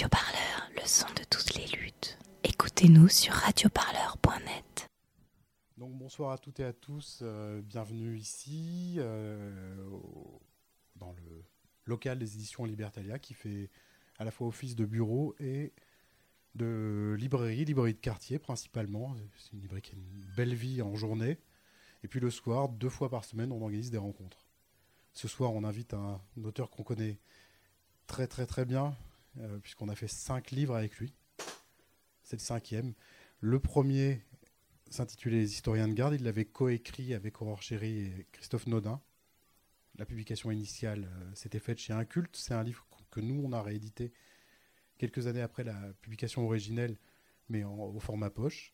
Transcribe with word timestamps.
Radio 0.00 0.08
Parleur, 0.08 0.70
le 0.76 0.88
son 0.88 1.08
de 1.08 1.24
toutes 1.28 1.54
les 1.56 1.66
luttes. 1.76 2.18
Écoutez-nous 2.42 3.08
sur 3.08 3.34
radioparleur.net. 3.34 4.88
Donc 5.76 5.92
bonsoir 5.92 6.32
à 6.32 6.38
toutes 6.38 6.58
et 6.60 6.64
à 6.64 6.72
tous, 6.72 7.18
euh, 7.20 7.60
bienvenue 7.60 8.16
ici 8.16 8.94
euh, 8.96 9.84
dans 10.96 11.12
le 11.12 11.44
local 11.84 12.18
des 12.18 12.34
éditions 12.34 12.64
Libertalia 12.64 13.18
qui 13.18 13.34
fait 13.34 13.68
à 14.18 14.24
la 14.24 14.30
fois 14.30 14.46
office 14.46 14.74
de 14.74 14.86
bureau 14.86 15.34
et 15.38 15.74
de 16.54 17.14
librairie, 17.18 17.66
librairie 17.66 17.92
de 17.92 17.98
quartier 18.00 18.38
principalement. 18.38 19.14
C'est 19.36 19.52
une 19.52 19.60
librairie 19.60 19.82
qui 19.82 19.96
a 19.96 19.98
une 19.98 20.24
belle 20.34 20.54
vie 20.54 20.80
en 20.80 20.94
journée. 20.94 21.36
Et 22.04 22.08
puis 22.08 22.20
le 22.20 22.30
soir, 22.30 22.70
deux 22.70 22.88
fois 22.88 23.10
par 23.10 23.26
semaine, 23.26 23.52
on 23.52 23.60
organise 23.60 23.90
des 23.90 23.98
rencontres. 23.98 24.46
Ce 25.12 25.28
soir, 25.28 25.52
on 25.52 25.62
invite 25.62 25.92
un, 25.92 26.22
auteur 26.42 26.70
qu'on 26.70 26.84
connaît 26.84 27.18
très 28.06 28.26
très 28.26 28.46
très 28.46 28.64
bien, 28.64 28.96
euh, 29.38 29.58
puisqu'on 29.58 29.88
a 29.88 29.94
fait 29.94 30.08
cinq 30.08 30.50
livres 30.50 30.74
avec 30.74 30.96
lui. 30.98 31.14
C'est 32.22 32.36
le 32.36 32.42
cinquième. 32.42 32.94
Le 33.40 33.58
premier 33.58 34.22
s'intitulait 34.90 35.38
Les 35.40 35.52
historiens 35.52 35.88
de 35.88 35.94
garde. 35.94 36.14
Il 36.14 36.24
l'avait 36.24 36.44
coécrit 36.44 37.14
avec 37.14 37.40
Aurore 37.42 37.62
Chéry 37.62 37.98
et 37.98 38.26
Christophe 38.32 38.66
Nodin. 38.66 39.00
La 39.96 40.04
publication 40.06 40.50
initiale 40.50 41.04
euh, 41.04 41.34
s'était 41.34 41.58
faite 41.58 41.78
chez 41.78 41.92
Inculte. 41.92 42.36
C'est 42.36 42.54
un 42.54 42.62
livre 42.62 42.86
que 43.10 43.20
nous, 43.20 43.42
on 43.44 43.52
a 43.52 43.62
réédité 43.62 44.12
quelques 44.98 45.26
années 45.26 45.40
après 45.42 45.64
la 45.64 45.92
publication 46.00 46.44
originelle, 46.44 46.96
mais 47.48 47.64
en- 47.64 47.74
au 47.74 47.98
format 48.00 48.30
poche. 48.30 48.72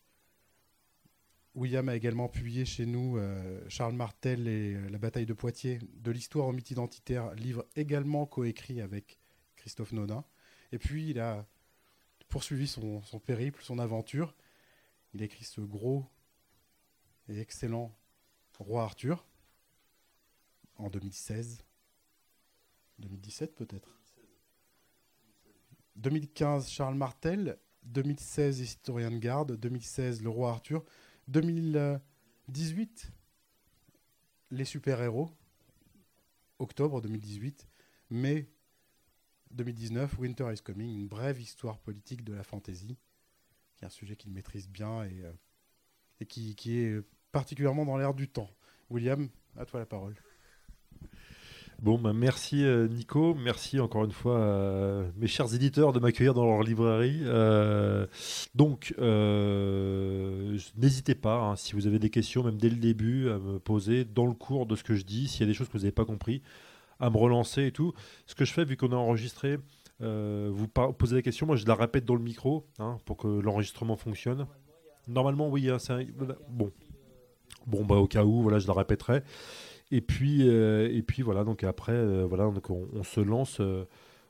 William 1.55 1.89
a 1.89 1.95
également 1.95 2.27
publié 2.29 2.65
chez 2.65 2.85
nous 2.85 3.17
euh, 3.17 3.63
Charles 3.67 3.95
Martel 3.95 4.47
et 4.47 4.89
La 4.89 4.99
bataille 4.99 5.25
de 5.25 5.33
Poitiers, 5.33 5.79
de 5.95 6.11
l'histoire 6.11 6.47
au 6.47 6.51
mythe 6.51 6.69
identitaire, 6.69 7.33
livre 7.33 7.65
également 7.75 8.27
coécrit 8.27 8.79
avec 8.79 9.17
Christophe 9.55 9.91
Nodin. 9.91 10.23
Et 10.71 10.79
puis, 10.79 11.09
il 11.09 11.19
a 11.19 11.45
poursuivi 12.27 12.67
son, 12.67 13.01
périple, 13.25 13.61
son 13.63 13.79
aventure. 13.79 14.35
Il 15.13 15.21
écrit 15.21 15.45
ce 15.45 15.61
gros 15.61 16.05
et 17.29 17.39
excellent 17.39 17.97
Roi 18.59 18.83
Arthur 18.83 19.25
en 20.77 20.89
2016. 20.89 21.63
2017 22.99 23.55
peut-être. 23.55 23.99
2015 25.95 26.69
Charles 26.69 26.95
Martel, 26.95 27.57
2016 27.83 28.59
Historien 28.59 29.11
de 29.11 29.17
garde, 29.17 29.55
2016 29.55 30.21
Le 30.21 30.29
Roi 30.29 30.49
Arthur, 30.49 30.83
2018 31.27 33.11
Les 34.51 34.65
super-héros, 34.65 35.29
octobre 36.59 37.01
2018, 37.01 37.67
mai 38.09 38.47
2019 39.51 40.17
Winter 40.19 40.51
is 40.53 40.61
Coming, 40.61 40.89
une 40.89 41.07
brève 41.07 41.39
histoire 41.39 41.77
politique 41.79 42.23
de 42.23 42.33
la 42.33 42.43
fantaisie, 42.43 42.97
qui 43.75 43.83
est 43.83 43.87
un 43.87 43.91
sujet 43.91 44.15
qu'il 44.15 44.31
maîtrise 44.31 44.69
bien 44.69 45.03
et, 45.03 45.23
euh, 45.23 46.25
qui, 46.25 46.55
est 46.77 47.01
particulièrement 47.31 47.85
dans 47.85 47.97
l'air 47.97 48.13
du 48.13 48.27
temps. 48.27 48.49
William, 48.89 49.29
à 49.57 49.65
toi 49.65 49.79
la 49.79 49.85
parole. 49.85 50.15
Bon, 51.81 51.99
bah, 51.99 52.11
merci 52.11 52.63
euh, 52.63 52.87
Nico, 52.87 53.35
merci 53.35 53.79
encore 53.79 54.03
une 54.03 54.11
fois 54.11 54.39
euh, 54.39 55.07
mes 55.15 55.27
chers 55.27 55.53
éditeurs 55.53 55.93
de 55.93 55.99
m'accueillir 55.99 56.33
dans 56.33 56.45
leur 56.45 56.63
librairie. 56.63 57.21
Donc, 58.55 58.95
n'hésitez 60.75 61.15
pas, 61.15 61.37
hein, 61.37 61.55
si 61.55 61.73
vous 61.73 61.85
avez 61.85 61.99
des 61.99 62.09
questions, 62.09 62.43
même 62.43 62.57
dès 62.57 62.69
le 62.69 62.77
début, 62.77 63.29
à 63.29 63.37
me 63.37 63.59
poser 63.59 64.05
dans 64.05 64.25
le 64.25 64.33
cours 64.33 64.65
de 64.65 64.75
ce 64.75 64.83
que 64.83 64.95
je 64.95 65.03
dis, 65.03 65.27
s'il 65.27 65.41
y 65.41 65.43
a 65.43 65.47
des 65.47 65.53
choses 65.53 65.67
que 65.67 65.73
vous 65.73 65.79
n'avez 65.79 65.91
pas 65.91 66.05
compris, 66.05 66.41
à 66.99 67.09
me 67.09 67.17
relancer 67.17 67.65
et 67.67 67.71
tout. 67.71 67.93
Ce 68.25 68.35
que 68.35 68.45
je 68.45 68.53
fais, 68.53 68.65
vu 68.65 68.77
qu'on 68.77 68.91
a 68.91 68.95
enregistré, 68.95 69.57
euh, 70.01 70.49
vous 70.51 70.67
posez 70.67 71.15
la 71.15 71.21
question, 71.21 71.45
moi 71.47 71.55
je 71.55 71.65
la 71.65 71.75
répète 71.75 72.05
dans 72.05 72.15
le 72.15 72.21
micro 72.21 72.67
hein, 72.79 72.97
pour 73.05 73.17
que 73.17 73.27
l'enregistrement 73.27 73.95
fonctionne. 73.95 74.45
Normalement, 75.07 75.49
oui, 75.49 75.69
hein, 75.69 75.77
un- 75.89 76.03
bon. 76.49 76.71
Bon, 77.65 77.83
bah, 77.83 77.95
au 77.95 78.07
cas 78.07 78.23
où, 78.23 78.41
voilà, 78.41 78.59
je 78.59 78.67
la 78.67 78.73
répéterai. 78.73 79.23
Et 79.91 80.01
puis, 80.01 80.47
euh, 80.47 80.89
et 80.91 81.01
puis 81.01 81.21
voilà, 81.21 81.43
donc 81.43 81.63
après, 81.63 81.93
euh, 81.93 82.25
voilà, 82.25 82.45
donc 82.49 82.69
on, 82.69 83.03
se 83.03 83.19
lance, 83.21 83.61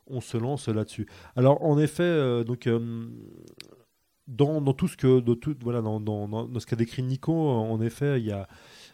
on 0.08 0.22
se 0.22 0.38
lance 0.38 0.68
là-dessus. 0.68 1.08
Alors, 1.36 1.64
en 1.64 1.78
effet, 1.80 2.44
donc 2.46 2.68
dans, 4.28 4.74
tout 4.74 4.88
ce 4.88 4.98
que, 4.98 5.24
voilà, 5.64 5.82
dans- 5.82 6.00
dans 6.00 6.60
ce 6.60 6.66
qu'a 6.66 6.76
décrit 6.76 7.04
Nico, 7.04 7.34
en 7.34 7.82
effet, 7.82 8.20
il 8.20 8.26
y 8.26 8.32
a, 8.32 8.48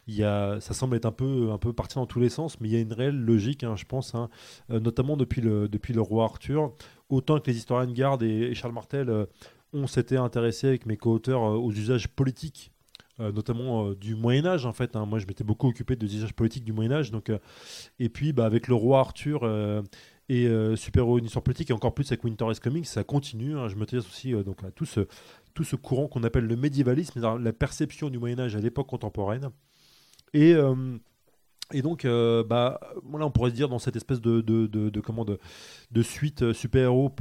ça 0.08 0.60
semble 0.74 0.96
être 0.96 1.06
un 1.06 1.12
peu, 1.12 1.52
un 1.52 1.58
parti 1.58 1.96
dans 1.96 2.06
tous 2.06 2.20
les 2.20 2.30
sens, 2.30 2.60
mais 2.60 2.68
il 2.70 2.74
y 2.74 2.76
a 2.76 2.80
une 2.80 2.94
réelle 2.94 3.20
logique, 3.20 3.64
hein, 3.64 3.76
je 3.76 3.86
pense, 3.86 4.16
hein, 4.16 4.30
euh, 4.72 4.80
notamment 4.80 5.18
depuis 5.18 5.42
le, 5.42 5.70
roi 6.02 6.26
Arthur. 6.26 6.74
Autant 7.10 7.40
que 7.40 7.50
les 7.50 7.58
historiens 7.58 7.88
de 7.88 7.94
garde 7.94 8.24
et, 8.24 8.54
Charles 8.56 8.74
Martel 8.74 9.10
euh, 9.10 9.26
on 9.72 9.88
s'était 9.88 10.18
intéressé 10.18 10.68
avec 10.68 10.86
mes 10.86 10.98
co-auteurs 10.98 11.44
euh, 11.44 11.56
aux 11.56 11.72
usages 11.72 12.08
politiques 12.08 12.72
euh, 13.20 13.32
notamment 13.32 13.92
du 13.92 14.16
Moyen 14.16 14.46
Âge 14.46 14.66
en 14.66 14.74
fait. 14.74 14.96
hein. 14.96 15.06
Moi, 15.06 15.20
je 15.20 15.28
m'étais 15.28 15.44
beaucoup 15.44 15.68
occupé 15.68 15.96
des 15.96 16.16
usages 16.16 16.34
politiques 16.34 16.64
du 16.64 16.74
Moyen 16.74 16.92
Âge. 16.94 17.12
Donc, 17.12 17.32
et 18.00 18.10
puis, 18.10 18.34
bah, 18.34 18.46
avec 18.46 18.68
le 18.68 18.74
roi 18.74 19.00
Arthur 19.00 19.48
et 20.30 20.48
Super 20.76 21.04
Héros 21.04 21.20
une 21.20 21.26
histoire 21.26 21.44
politique, 21.44 21.70
et 21.70 21.74
encore 21.74 21.94
plus 21.94 22.12
avec 22.12 22.24
Winter 22.24 22.46
is 22.52 22.60
Coming, 22.60 22.84
ça 22.84 23.04
continue. 23.04 23.56
hein. 23.56 23.68
Je 23.68 23.76
m'intéresse 23.76 24.08
aussi 24.08 24.32
donc 24.44 24.64
à 24.64 24.72
tout 24.72 24.86
ce, 24.86 25.02
tout 25.54 25.64
ce 25.64 25.76
courant 25.76 26.08
qu'on 26.08 26.24
appelle 26.24 26.48
le 26.48 26.56
médiévalisme, 26.56 27.22
la 27.22 27.54
perception 27.54 28.10
du 28.10 28.18
Moyen 28.18 28.40
Âge 28.40 28.56
à 28.56 28.60
l'époque 28.60 28.88
contemporaine. 28.88 29.52
Et 30.34 30.54
euh, 30.54 30.98
et 31.72 31.82
donc, 31.82 32.06
euh, 32.06 32.44
bah, 32.44 32.80
voilà, 33.04 33.26
on 33.26 33.32
pourrait 33.32 33.50
se 33.50 33.56
dire 33.56 33.68
dans 33.68 33.80
cette 33.80 33.96
espèce 33.96 34.22
de, 34.22 34.42
de, 34.42 34.68
de, 34.68 35.00
comment, 35.00 35.26
de, 35.26 35.40
de 35.92 36.02
suite 36.04 36.44
euh, 36.44 36.54
super-héros, 36.54 37.16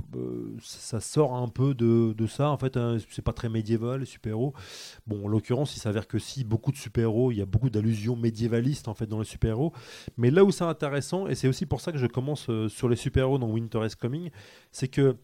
ça 0.60 1.00
sort 1.00 1.34
un 1.34 1.48
peu 1.48 1.74
de, 1.74 2.12
de 2.12 2.26
ça. 2.26 2.50
En 2.50 2.58
fait, 2.58 2.76
hein, 2.76 2.98
c'est 3.08 3.22
pas 3.22 3.32
très 3.32 3.48
médiéval, 3.48 4.04
super-héros. 4.04 4.52
Bon, 5.06 5.24
en 5.24 5.28
l'occurrence, 5.28 5.74
il 5.76 5.80
s'avère 5.80 6.06
que 6.06 6.18
si, 6.18 6.44
beaucoup 6.44 6.70
de 6.70 6.76
super-héros, 6.76 7.32
il 7.32 7.38
y 7.38 7.40
a 7.40 7.46
beaucoup 7.46 7.70
d'allusions 7.70 8.16
médiévalistes 8.16 8.88
en 8.88 8.94
fait 8.94 9.06
dans 9.06 9.20
les 9.20 9.24
super-héros. 9.24 9.72
Mais 10.18 10.30
là 10.30 10.44
où 10.44 10.50
c'est 10.50 10.64
intéressant, 10.64 11.28
et 11.28 11.34
c'est 11.34 11.48
aussi 11.48 11.64
pour 11.64 11.80
ça 11.80 11.90
que 11.90 11.98
je 11.98 12.06
commence 12.06 12.50
sur 12.68 12.88
les 12.90 12.96
super-héros 12.96 13.38
dans 13.38 13.48
Winter 13.48 13.80
is 13.86 13.96
Coming, 13.98 14.30
c'est 14.70 14.88
que 14.88 15.16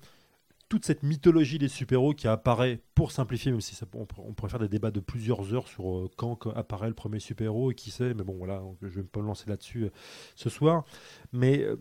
toute 0.68 0.84
cette 0.84 1.02
mythologie 1.02 1.58
des 1.58 1.68
super-héros 1.68 2.12
qui 2.14 2.28
apparaît, 2.28 2.80
pour 2.94 3.10
simplifier, 3.12 3.50
même 3.50 3.60
si 3.60 3.78
on, 3.94 4.04
pourrait- 4.06 4.50
faire 4.50 4.58
des 4.58 4.68
débats 4.68 4.90
de 4.90 5.00
plusieurs 5.00 5.54
heures 5.54 5.68
sur 5.68 5.90
euh, 5.96 6.10
quand 6.16 6.46
apparaît 6.54 6.88
le 6.88 6.94
premier 6.94 7.20
super-héros 7.20 7.70
et 7.70 7.74
qui 7.74 7.90
sait, 7.90 8.14
mais 8.14 8.24
bon 8.24 8.36
voilà, 8.36 8.62
je 8.82 8.88
vais 9.00 9.02
pas 9.02 9.20
me 9.20 9.26
lancer 9.26 9.48
là-dessus 9.48 9.84
euh, 9.84 9.90
ce 10.36 10.50
soir. 10.50 10.84
Mais 11.32 11.62
euh, 11.62 11.76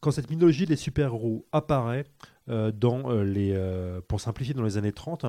quand 0.00 0.10
cette 0.10 0.30
mythologie 0.30 0.66
des 0.66 0.76
super-héros 0.76 1.46
apparaît, 1.52 2.04
dans 2.46 3.10
les, 3.10 3.54
pour 4.08 4.22
simplifier, 4.22 4.54
dans 4.54 4.62
les 4.62 4.78
années 4.78 4.92
30, 4.92 5.26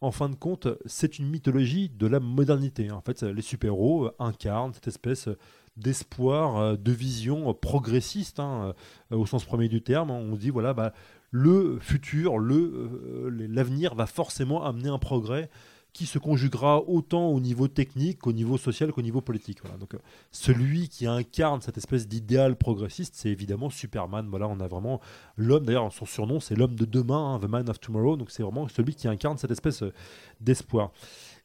en 0.00 0.10
fin 0.10 0.30
de 0.30 0.34
compte, 0.34 0.68
c'est 0.86 1.18
une 1.18 1.28
mythologie 1.28 1.90
de 1.90 2.06
la 2.06 2.18
modernité. 2.18 2.90
En 2.90 3.02
fait, 3.02 3.22
les 3.22 3.42
super-héros 3.42 4.10
incarnent 4.18 4.72
cette 4.72 4.88
espèce 4.88 5.28
d'espoir, 5.76 6.78
de 6.78 6.92
vision 6.92 7.52
progressiste, 7.52 8.40
hein, 8.40 8.72
au 9.10 9.26
sens 9.26 9.44
premier 9.44 9.68
du 9.68 9.82
terme. 9.82 10.10
On 10.10 10.34
se 10.34 10.40
dit, 10.40 10.48
voilà, 10.48 10.72
bah, 10.72 10.94
le 11.32 11.78
futur, 11.80 12.38
euh, 12.38 13.30
l'avenir 13.48 13.94
va 13.94 14.06
forcément 14.06 14.64
amener 14.64 14.90
un 14.90 14.98
progrès 14.98 15.50
qui 15.92 16.06
se 16.06 16.18
conjuguera 16.18 16.82
autant 16.88 17.28
au 17.28 17.40
niveau 17.40 17.68
technique 17.68 18.20
qu'au 18.20 18.32
niveau 18.32 18.56
social 18.56 18.92
qu'au 18.92 19.02
niveau 19.02 19.20
politique. 19.20 19.58
Donc, 19.78 19.94
euh, 19.94 19.98
celui 20.30 20.88
qui 20.88 21.06
incarne 21.06 21.60
cette 21.60 21.76
espèce 21.76 22.06
d'idéal 22.06 22.56
progressiste, 22.56 23.14
c'est 23.16 23.30
évidemment 23.30 23.70
Superman. 23.70 24.26
Voilà, 24.28 24.48
on 24.48 24.60
a 24.60 24.68
vraiment 24.68 25.00
l'homme, 25.36 25.64
d'ailleurs, 25.64 25.92
son 25.92 26.06
surnom, 26.06 26.40
c'est 26.40 26.54
l'homme 26.54 26.74
de 26.74 26.84
demain, 26.84 27.34
hein, 27.34 27.40
The 27.40 27.48
Man 27.48 27.68
of 27.68 27.80
Tomorrow. 27.80 28.16
Donc, 28.16 28.30
c'est 28.30 28.42
vraiment 28.42 28.68
celui 28.68 28.94
qui 28.94 29.08
incarne 29.08 29.36
cette 29.36 29.50
espèce 29.50 29.82
euh, 29.82 29.92
d'espoir. 30.40 30.92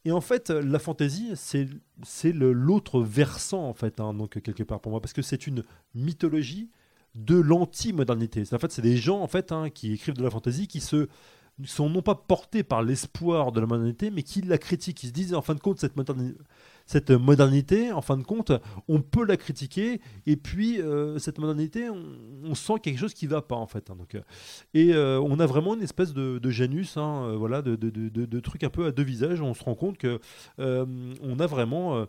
Et 0.05 0.11
en 0.11 0.21
fait, 0.21 0.49
la 0.49 0.79
fantaisie, 0.79 1.31
c'est, 1.35 1.67
l'autre 2.33 3.01
versant, 3.01 3.67
en 3.67 3.73
fait, 3.73 3.99
hein, 3.99 4.13
donc, 4.13 4.41
quelque 4.41 4.63
part 4.63 4.79
pour 4.79 4.91
moi, 4.91 5.01
parce 5.01 5.13
que 5.13 5.21
c'est 5.21 5.47
une 5.47 5.63
mythologie 5.93 6.69
de 7.17 7.35
l'anti-modernité. 7.35 8.44
En 8.53 8.59
fait, 8.59 8.72
c'est 8.72 8.81
des 8.81 8.95
gens 8.97 9.19
en 9.22 9.28
fait 9.28 9.51
hein, 9.51 9.69
qui 9.69 9.94
écrivent 9.94 10.16
de 10.16 10.23
la 10.23 10.29
fantaisie 10.29 10.67
qui 10.67 10.79
se 10.79 11.07
sont 11.66 11.90
non 11.90 12.03
pas 12.03 12.14
portés 12.14 12.61
par 12.61 12.84
l'espoir 12.84 13.52
de 13.52 13.59
la 13.59 13.66
modernité, 13.66 14.11
mais 14.11 14.22
qui 14.22 14.41
la 14.41 14.59
critiquent. 14.59 15.03
Ils 15.03 15.08
se 15.08 15.11
disent 15.14 15.34
en 15.34 15.41
fin 15.41 15.55
de 15.55 15.59
compte 15.59 15.79
cette 15.79 15.96
modernité, 15.96 16.37
cette 16.85 17.09
modernité, 17.09 17.91
en 17.91 18.02
fin 18.02 18.16
de 18.16 18.23
compte, 18.23 18.52
on 18.87 19.02
peut 19.02 19.25
la 19.25 19.37
critiquer. 19.37 19.99
Et 20.28 20.35
puis 20.37 20.79
euh, 20.79 21.17
cette 21.17 21.40
modernité, 21.40 21.90
on, 21.90 22.53
sent 22.53 22.75
quelque 22.84 22.99
chose 22.99 23.16
qui 23.16 23.25
va 23.25 23.41
pas 23.41 23.55
en 23.55 23.66
fait. 23.66 23.90
hein. 23.90 23.96
donc, 23.97 24.14
euh, 24.14 24.22
et 24.75 24.93
euh, 24.93 25.19
on 25.19 25.40
a 25.40 25.47
vraiment 25.47 25.73
une 25.73 25.81
espèce 25.81 26.14
de, 26.14 26.37
de 26.37 26.49
Janus, 26.52 26.96
hein, 26.96 27.35
voilà, 27.35 27.64
de, 27.64 27.75
de, 27.75 27.90
de, 27.90 28.08
de- 28.09 28.25
de 28.25 28.40
truc 28.40 28.64
un 28.64 28.69
peu 28.69 28.85
à 28.85 28.91
deux 28.91 29.03
visages. 29.03 29.41
On 29.41 29.55
se 29.55 29.64
rend 29.64 29.73
compte 29.73 29.97
que 29.97 30.19
on 30.59 31.40
a 31.40 31.47
vraiment 31.47 32.05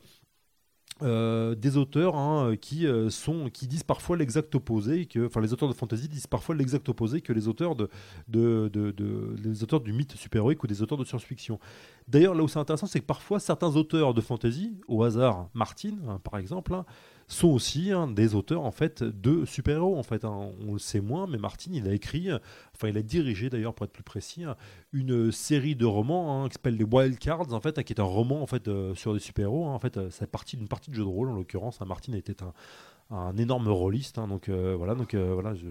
euh, 1.03 1.55
des 1.55 1.77
auteurs 1.77 2.17
hein, 2.17 2.55
qui 2.61 2.87
euh, 2.87 3.09
sont 3.11 3.51
qui 3.51 3.67
disent 3.67 3.83
parfois 3.85 4.17
l'exact 4.17 4.55
opposé 4.55 5.07
que 5.07 5.27
enfin 5.27 5.41
les 5.41 5.53
auteurs 5.53 5.69
de 5.69 5.75
fantasy 5.75 6.09
disent 6.09 6.27
parfois 6.27 6.55
l'exact 6.55 6.89
opposé 6.89 7.21
que 7.21 7.33
les 7.33 7.47
auteurs 7.49 7.77
de, 7.77 7.89
de- 8.29 8.69
de- 8.69 9.37
les 9.43 9.63
auteurs 9.63 9.81
du 9.81 9.93
mythe 9.93 10.13
super-héroïque 10.17 10.63
ou 10.63 10.67
des 10.67 10.83
auteurs 10.83 10.99
de 10.99 11.05
science-fiction. 11.05 11.59
D'ailleurs 12.09 12.35
là 12.35 12.43
où 12.43 12.49
c'est 12.49 12.59
intéressant 12.59 12.87
c'est 12.87 13.01
que 13.01 13.07
parfois 13.07 13.39
certains 13.41 13.77
auteurs 13.77 14.15
de 14.15 14.21
fantasy 14.21 14.77
au 14.89 15.03
hasard 15.05 15.49
Martin 15.55 15.95
hein, 16.09 16.21
par 16.23 16.39
exemple 16.39 16.75
hein, 16.75 16.85
sont 17.29 17.49
aussi 17.49 17.93
hein, 17.93 18.09
des 18.09 18.35
auteurs 18.35 18.63
en 18.63 18.71
fait 18.71 19.03
de 19.03 19.45
super-héros 19.45 19.97
en 19.97 20.03
fait. 20.03 20.25
Hein. 20.25 20.51
On 20.67 20.73
le 20.73 20.79
sait 20.79 21.01
moins, 21.01 21.27
mais 21.27 21.39
Martin 21.39 21.71
il 21.73 21.87
a 21.87 21.93
écrit, 21.93 22.29
enfin 22.75 22.89
il 22.89 22.99
a 22.99 23.03
dirigé 23.03 23.51
d'ailleurs 23.51 23.75
pour 23.75 23.85
être 23.85 23.93
plus 23.93 24.03
précis, 24.03 24.45
une 24.93 25.31
série 25.31 25.77
de 25.77 25.85
romans 25.85 26.43
hein, 26.45 26.49
qui 26.49 26.55
s'appelle 26.55 26.77
les 26.77 26.85
Wild 26.85 27.19
Cards 27.19 27.53
en 27.53 27.61
fait, 27.61 27.83
qui 27.85 27.93
est 27.93 28.01
un 28.01 28.05
roman 28.05 28.43
en 28.43 28.47
fait 28.47 28.69
sur 28.95 29.15
des 29.15 29.21
super-héros. 29.21 29.67
en 29.67 29.79
fait, 29.79 29.99
c'est 30.11 30.31
partie 30.31 30.57
d'une 30.57 30.69
partie 30.69 30.91
de 30.91 30.97
jeu 30.97 31.03
de 31.05 31.09
rôle 31.09 31.29
en 31.29 31.35
l'occurrence. 31.35 31.81
Martin 31.83 32.15
était 32.15 32.43
un, 32.43 32.53
un 33.15 33.37
énorme 33.37 33.69
rôliste, 33.69 34.17
donc 34.17 34.49
voilà, 34.49 34.95
donc 34.95 35.15
voilà, 35.15 35.55
je, 35.55 35.67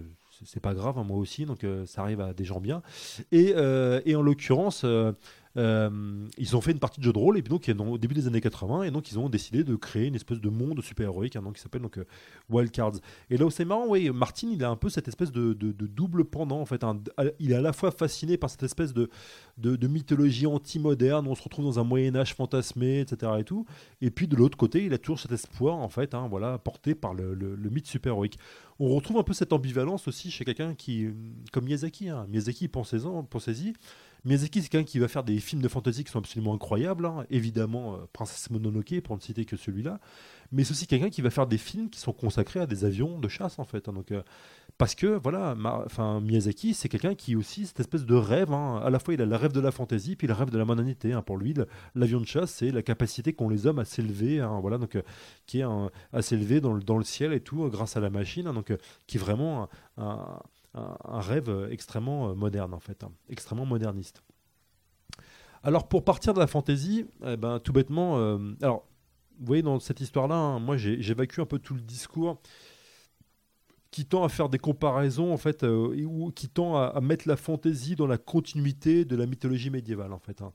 c'est 0.46 0.60
pas 0.60 0.74
grave, 0.74 0.96
moi 1.06 1.18
aussi, 1.18 1.46
donc 1.46 1.66
ça 1.86 2.02
arrive 2.02 2.22
à 2.22 2.34
des 2.34 2.46
gens 2.46 2.60
bien. 2.62 2.82
Et, 3.32 3.54
et 4.06 4.16
en 4.16 4.22
l'occurrence, 4.22 4.84
euh, 4.84 5.12
ils 5.58 6.56
ont 6.56 6.62
fait 6.62 6.72
une 6.72 6.80
partie 6.80 7.00
de 7.00 7.06
jeu 7.06 7.14
de 7.14 7.18
rôle 7.18 7.38
et 7.38 7.42
puis 7.42 7.50
donc 7.50 7.68
au 7.80 7.98
début 7.98 8.14
des 8.14 8.28
années 8.28 8.42
80 8.42 8.84
et 8.84 8.92
donc 8.92 9.12
ils 9.12 9.18
ont 9.18 9.30
décidé 9.30 9.64
de 9.64 9.76
créer 9.76 10.08
une 10.08 10.16
espèce 10.16 10.40
de 10.40 10.50
monde 10.50 10.82
super 10.84 11.06
héroïque 11.06 11.36
hein, 11.36 11.44
qui 11.54 11.62
s'appelle 11.62 11.82
donc 11.82 11.98
euh, 11.98 12.06
Wild 12.50 12.72
Cards. 12.72 12.98
Et 13.30 13.38
là 13.38 13.46
où 13.46 13.50
c'est 13.50 13.66
marrant, 13.66 13.88
oui, 13.88 14.10
Martin 14.12 14.50
il 14.52 14.64
a 14.64 14.70
un 14.70 14.76
peu 14.76 14.90
cette 14.90 15.08
espèce 15.08 15.32
de, 15.32 15.54
double 15.54 16.26
pendant 16.26 16.62
en 16.62 16.66
fait. 16.66 16.84
il 17.40 17.52
est 17.52 17.56
à 17.56 17.62
la 17.62 17.74
fois 17.74 17.92
fasciné 17.92 18.38
par 18.38 18.50
cette 18.50 18.64
espèce 18.64 18.94
de, 18.94 19.10
mythologie 19.88 20.46
anti-moderne 20.46 21.28
on 21.28 21.36
se 21.36 21.44
retrouve 21.44 21.66
dans 21.66 21.80
un 21.80 21.84
Moyen 21.84 22.16
Âge 22.16 22.34
fantasmé, 22.36 23.02
etc. 23.02 23.32
et 23.40 23.44
tout. 23.44 23.66
Et 24.02 24.12
puis 24.12 24.28
de 24.28 24.36
l'autre 24.36 24.58
côté, 24.58 24.86
il 24.86 24.94
a 24.94 24.98
toujours 24.98 25.20
cet 25.20 25.32
espoir 25.32 25.76
en 25.78 25.90
fait, 25.90 26.14
hein, 26.14 26.28
voilà, 26.30 26.58
porté 26.58 26.96
par 26.96 27.14
le, 27.14 27.36
mythe 27.72 27.88
super 27.88 28.14
héroïque. 28.14 28.38
On 28.80 28.90
retrouve 28.90 29.18
un 29.18 29.24
peu 29.24 29.34
cette 29.34 29.54
ambivalence 29.54 30.08
aussi 30.08 30.30
chez 30.30 30.46
quelqu'un 30.46 30.76
qui, 30.76 31.10
comme 31.52 31.66
Miyazaki, 31.66 32.10
hein. 32.10 32.28
Miyazaki, 32.30 32.68
pensez-en, 32.68 33.24
pensez-y. 33.24 33.74
Miyazaki, 34.26 34.62
c'est 34.62 34.70
quelqu'un 34.70 34.86
qui 34.86 35.00
va 35.00 35.08
faire 35.08 35.24
des 35.24 35.40
films 35.40 35.62
de 35.62 35.68
fantasy 35.68 36.04
qui 36.04 36.12
sont 36.12 36.20
absolument 36.20 36.54
incroyables. 36.54 37.06
Hein. 37.06 37.26
Évidemment, 37.30 37.96
euh, 37.96 37.98
Princesse 38.14 38.50
Mononoke, 38.50 39.00
pour 39.02 39.16
ne 39.16 39.22
citer 39.22 39.46
que 39.46 39.56
celui-là. 39.56 40.00
Mais 40.52 40.64
c'est 40.64 40.72
aussi 40.72 40.88
quelqu'un 40.88 41.10
qui 41.10 41.22
va 41.22 41.30
faire 41.30 41.48
des 41.48 41.58
films 41.58 41.90
qui 41.90 42.00
sont 42.00 42.14
consacrés 42.14 42.60
à 42.60 42.66
des 42.66 42.86
avions 42.86 43.20
de 43.20 43.28
chasse, 43.28 43.60
en 43.60 43.66
fait. 43.66 43.88
Hein. 43.88 43.94
Donc, 43.94 44.12
euh, 44.12 44.22
parce 44.78 44.96
que, 44.96 45.08
voilà, 45.08 45.56
enfin, 45.86 46.22
Miyazaki, 46.22 46.74
c'est 46.74 46.90
quelqu'un 46.90 47.16
qui 47.16 47.36
aussi, 47.36 47.66
cette 47.66 47.80
espèce 47.80 48.06
de 48.06 48.16
rêve, 48.16 48.52
hein. 48.54 48.82
à 48.84 48.90
la 48.90 49.00
fois 49.00 49.14
il 49.14 49.22
a 49.22 49.26
le 49.26 49.36
rêve 49.36 49.52
de 49.52 49.60
la 49.60 49.72
fantasy, 49.72 50.16
puis 50.16 50.28
le 50.28 50.34
rêve 50.34 50.50
de 50.50 50.58
la 50.58 50.66
modernité. 50.66 51.18
Pour 51.26 51.38
lui, 51.38 51.56
l'avion 51.96 52.20
de 52.20 52.28
chasse, 52.28 52.52
c'est 52.52 52.72
la 52.72 52.84
capacité 52.84 53.34
qu'ont 53.34 53.50
les 53.50 53.66
hommes 53.66 53.80
à 53.80 53.86
s'élever, 53.86 54.46
voilà, 54.62 54.78
donc, 54.78 54.96
euh, 54.96 55.02
qui 55.46 55.60
est 55.60 55.66
à 56.14 56.22
s'élever 56.22 56.62
dans 56.62 56.74
le, 56.74 56.82
dans 56.82 56.98
le 56.98 57.04
ciel 57.04 57.34
et 57.34 57.40
tout, 57.40 57.68
grâce 57.70 57.98
à 57.98 58.00
la 58.00 58.10
machine, 58.10 58.52
donc, 58.52 58.72
qui 59.08 59.18
est 59.18 59.20
vraiment 59.20 59.68
rêve 61.04 61.68
extrêmement 61.72 62.30
euh, 62.30 62.34
moderne 62.34 62.74
en 62.74 62.80
fait, 62.80 63.04
hein, 63.04 63.12
extrêmement 63.30 63.66
moderniste. 63.66 64.24
Alors 65.64 65.88
pour 65.88 66.04
partir 66.04 66.34
de 66.34 66.40
la 66.40 66.48
fantaisie, 66.48 67.06
eh 67.26 67.38
ben, 67.38 67.60
tout 67.60 67.74
bêtement, 67.74 68.18
euh, 68.18 68.38
alors 68.62 68.88
vous 69.40 69.46
voyez 69.46 69.62
dans 69.62 69.80
cette 69.80 70.02
histoire-là, 70.02 70.36
hein, 70.36 70.60
moi 70.60 70.78
j'évacue 70.78 71.40
un 71.40 71.46
peu 71.46 71.60
tout 71.60 71.74
le 71.74 71.82
discours 71.82 72.40
qui 73.92 74.06
tend 74.06 74.24
à 74.24 74.30
faire 74.30 74.50
des 74.50 74.60
comparaisons 74.60 75.34
en 75.34 75.38
fait, 75.38 75.64
euh, 75.64 76.06
ou 76.06 76.32
qui 76.32 76.50
tend 76.50 76.78
à, 76.78 77.00
mettre 77.02 77.28
la 77.28 77.36
fantaisie 77.36 77.96
dans 77.96 78.08
la 78.08 78.18
continuité 78.18 79.06
de 79.06 79.16
la 79.16 79.26
mythologie 79.26 79.70
médiévale 79.70 80.14
en 80.14 80.20
fait. 80.20 80.42
Hein. 80.42 80.54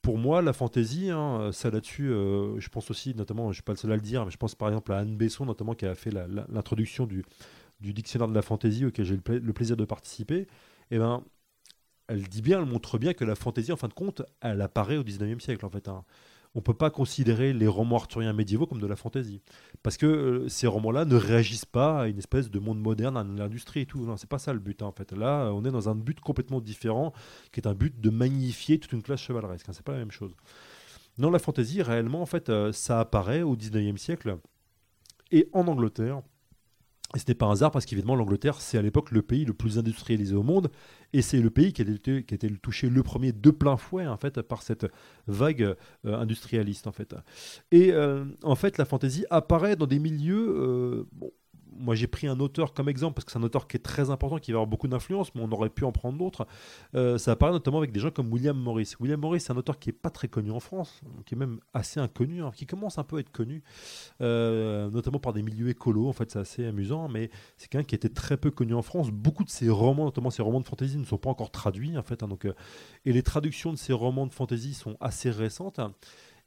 Pour 0.00 0.18
moi, 0.18 0.42
la 0.42 0.52
fantaisie, 0.52 1.08
ça 1.52 1.70
là-dessus, 1.70 2.08
je 2.08 2.68
pense 2.68 2.90
aussi, 2.90 3.14
notamment, 3.14 3.44
je 3.44 3.48
ne 3.48 3.52
suis 3.54 3.62
pas 3.62 3.72
le 3.72 3.78
seul 3.78 3.90
à 3.90 3.94
le 3.94 4.02
dire, 4.02 4.22
mais 4.26 4.30
je 4.30 4.36
pense 4.36 4.54
par 4.54 4.68
exemple 4.68 4.92
à 4.92 4.98
Anne 4.98 5.16
Besson, 5.16 5.46
notamment, 5.46 5.72
qui 5.72 5.86
a 5.86 5.94
fait 5.94 6.10
l'introduction 6.10 7.06
du, 7.06 7.24
du 7.80 7.92
dictionnaire 7.92 8.28
de 8.28 8.34
la 8.34 8.42
fantaisie 8.42 8.86
auquel 8.86 9.04
j'ai 9.04 9.16
le, 9.16 9.52
plaisir 9.52 9.76
de 9.76 9.84
participer, 9.84 10.46
eh 10.90 10.98
ben, 10.98 11.22
elle 12.08 12.22
dit 12.28 12.42
bien, 12.42 12.60
elle 12.60 12.68
montre 12.68 12.98
bien 12.98 13.14
que 13.14 13.24
la 13.24 13.34
fantaisie, 13.34 13.72
en 13.72 13.76
fin 13.76 13.88
de 13.88 13.94
compte, 13.94 14.22
elle 14.40 14.60
apparaît 14.60 14.96
au 14.96 15.04
19e 15.04 15.40
siècle. 15.40 15.64
En 15.64 15.70
fait, 15.70 15.88
hein. 15.88 16.04
On 16.56 16.60
ne 16.60 16.62
peut 16.62 16.74
pas 16.74 16.90
considérer 16.90 17.52
les 17.52 17.66
romans 17.66 17.96
arthuriens 17.96 18.32
médiévaux 18.32 18.66
comme 18.66 18.80
de 18.80 18.86
la 18.86 18.94
fantaisie. 18.94 19.40
Parce 19.82 19.96
que 19.96 20.06
euh, 20.06 20.48
ces 20.48 20.68
romans-là 20.68 21.04
ne 21.04 21.16
réagissent 21.16 21.64
pas 21.64 22.02
à 22.02 22.06
une 22.06 22.18
espèce 22.18 22.48
de 22.48 22.60
monde 22.60 22.78
moderne, 22.78 23.16
à 23.16 23.24
l'industrie 23.24 23.80
et 23.80 23.86
tout. 23.86 24.04
Non, 24.06 24.16
c'est 24.16 24.28
pas 24.28 24.38
ça 24.38 24.52
le 24.52 24.60
but. 24.60 24.80
Hein, 24.80 24.86
en 24.86 24.92
fait. 24.92 25.10
Là, 25.12 25.50
on 25.52 25.64
est 25.64 25.72
dans 25.72 25.88
un 25.88 25.96
but 25.96 26.20
complètement 26.20 26.60
différent, 26.60 27.12
qui 27.50 27.58
est 27.58 27.66
un 27.66 27.74
but 27.74 28.00
de 28.00 28.08
magnifier 28.08 28.78
toute 28.78 28.92
une 28.92 29.02
classe 29.02 29.20
chevaleresque. 29.20 29.68
Hein, 29.68 29.72
c'est 29.72 29.84
pas 29.84 29.92
la 29.92 29.98
même 29.98 30.12
chose. 30.12 30.32
Non, 31.18 31.30
la 31.30 31.40
fantaisie, 31.40 31.82
réellement, 31.82 32.22
en 32.22 32.26
fait, 32.26 32.48
euh, 32.48 32.70
ça 32.70 33.00
apparaît 33.00 33.42
au 33.42 33.56
19e 33.56 33.96
siècle. 33.96 34.38
Et 35.32 35.48
en 35.52 35.66
Angleterre, 35.66 36.22
et 37.14 37.18
ce 37.18 37.24
n'est 37.28 37.34
pas 37.34 37.46
un 37.46 37.52
hasard 37.52 37.70
parce 37.70 37.86
qu'évidemment 37.86 38.16
l'Angleterre, 38.16 38.60
c'est 38.60 38.78
à 38.78 38.82
l'époque 38.82 39.10
le 39.10 39.22
pays 39.22 39.44
le 39.44 39.54
plus 39.54 39.78
industrialisé 39.78 40.34
au 40.34 40.42
monde 40.42 40.70
et 41.12 41.22
c'est 41.22 41.40
le 41.40 41.50
pays 41.50 41.72
qui 41.72 41.82
a, 41.82 41.84
été, 41.84 42.50
touché 42.60 42.88
le 42.88 43.02
premier 43.02 43.32
de 43.32 43.50
plein 43.50 43.76
fouet 43.76 44.06
en 44.06 44.16
fait 44.16 44.42
par 44.42 44.62
cette 44.62 44.86
vague 45.26 45.62
euh, 45.62 45.76
industrialiste 46.04 46.86
en 46.86 46.92
fait. 46.92 47.14
Et 47.70 47.92
euh, 47.92 48.24
en 48.42 48.56
fait 48.56 48.78
la 48.78 48.84
fantaisie 48.84 49.24
apparaît 49.30 49.76
dans 49.76 49.86
des 49.86 49.98
milieux 49.98 50.54
euh, 50.56 51.04
moi 51.78 51.94
j'ai 51.94 52.06
pris 52.06 52.26
un 52.26 52.38
auteur 52.40 52.74
comme 52.74 52.88
exemple 52.88 53.14
parce 53.14 53.24
que 53.24 53.32
c'est 53.32 53.38
un 53.38 53.42
auteur 53.42 53.66
qui 53.66 53.76
est 53.76 53.80
très 53.80 54.10
important, 54.10 54.38
qui 54.38 54.52
va 54.52 54.56
avoir 54.56 54.66
beaucoup 54.66 54.88
d'influence, 54.88 55.34
mais 55.34 55.42
on 55.42 55.50
aurait 55.52 55.70
pu 55.70 55.84
en 55.84 55.92
prendre 55.92 56.18
d'autres. 56.18 56.46
Euh, 56.94 57.18
ça 57.18 57.32
apparaît 57.32 57.52
notamment 57.52 57.78
avec 57.78 57.92
des 57.92 58.00
gens 58.00 58.10
comme 58.10 58.32
William 58.32 58.56
Morris. 58.56 58.94
William 59.00 59.20
Morris, 59.20 59.40
c'est 59.40 59.52
un 59.52 59.56
auteur 59.56 59.78
qui 59.78 59.90
est 59.90 59.94
pas 59.94 60.10
très 60.10 60.28
connu 60.28 60.50
en 60.50 60.60
France, 60.60 61.00
qui 61.26 61.34
est 61.34 61.38
même 61.38 61.60
assez 61.72 62.00
inconnu, 62.00 62.42
hein, 62.42 62.50
qui 62.54 62.66
commence 62.66 62.98
un 62.98 63.04
peu 63.04 63.16
à 63.16 63.20
être 63.20 63.32
connu, 63.32 63.62
euh, 64.20 64.90
notamment 64.90 65.18
par 65.18 65.32
des 65.32 65.42
milieux 65.42 65.68
écolos. 65.68 66.08
En 66.08 66.12
fait, 66.12 66.30
c'est 66.30 66.38
assez 66.38 66.66
amusant, 66.66 67.08
mais 67.08 67.30
c'est 67.56 67.68
quelqu'un 67.68 67.86
qui 67.86 67.94
était 67.94 68.08
très 68.08 68.36
peu 68.36 68.50
connu 68.50 68.74
en 68.74 68.82
France. 68.82 69.10
Beaucoup 69.10 69.44
de 69.44 69.50
ses 69.50 69.68
romans, 69.68 70.04
notamment 70.04 70.30
ses 70.30 70.42
romans 70.42 70.60
de 70.60 70.66
fantasy, 70.66 70.96
ne 70.96 71.04
sont 71.04 71.18
pas 71.18 71.30
encore 71.30 71.50
traduits 71.50 71.96
en 71.96 72.02
fait. 72.02 72.22
Hein, 72.22 72.28
donc, 72.28 72.44
euh, 72.46 72.54
et 73.04 73.12
les 73.12 73.22
traductions 73.22 73.72
de 73.72 73.78
ces 73.78 73.92
romans 73.92 74.26
de 74.26 74.32
fantasy 74.32 74.74
sont 74.74 74.96
assez 75.00 75.30
récentes. 75.30 75.80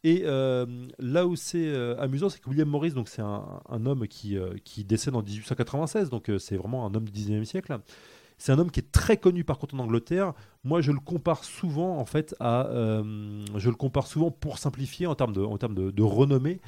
Et 0.07 0.21
euh, 0.23 0.65
là 0.99 1.27
où 1.27 1.35
c'est 1.35 1.67
euh, 1.67 1.99
amusant, 1.99 2.29
c'est 2.29 2.39
que 2.39 2.49
William 2.49 2.69
Morris, 2.69 2.91
donc 2.91 3.09
c'est 3.09 3.21
un, 3.21 3.85
homme 3.85 4.07
qui, 4.07 4.37
euh, 4.37 4.53
qui, 4.63 4.85
décède 4.85 5.13
en 5.15 5.21
1896, 5.21 6.09
donc 6.09 6.31
c'est 6.39 6.55
vraiment 6.55 6.85
un 6.85 6.95
homme 6.95 7.09
du 7.09 7.11
19e 7.11 7.43
siècle. 7.43 7.77
C'est 8.37 8.53
un 8.53 8.59
homme 8.59 8.71
qui 8.71 8.79
est 8.79 8.89
très 8.89 9.17
connu 9.17 9.43
par 9.43 9.57
contre 9.57 9.75
en 9.75 9.79
Angleterre. 9.79 10.31
Moi, 10.63 10.79
je 10.79 10.93
le 10.93 10.99
compare 10.99 11.43
souvent 11.43 11.97
en 11.97 12.05
fait 12.05 12.35
à, 12.39 12.69
je 12.71 13.69
le 13.69 13.75
compare 13.75 14.07
souvent 14.07 14.31
pour 14.31 14.59
simplifier 14.59 15.07
en 15.07 15.15
termes 15.15 15.33
de, 15.33 15.41
en 15.41 15.57
termes 15.57 15.75
de 15.75 16.03
renommée 16.03 16.61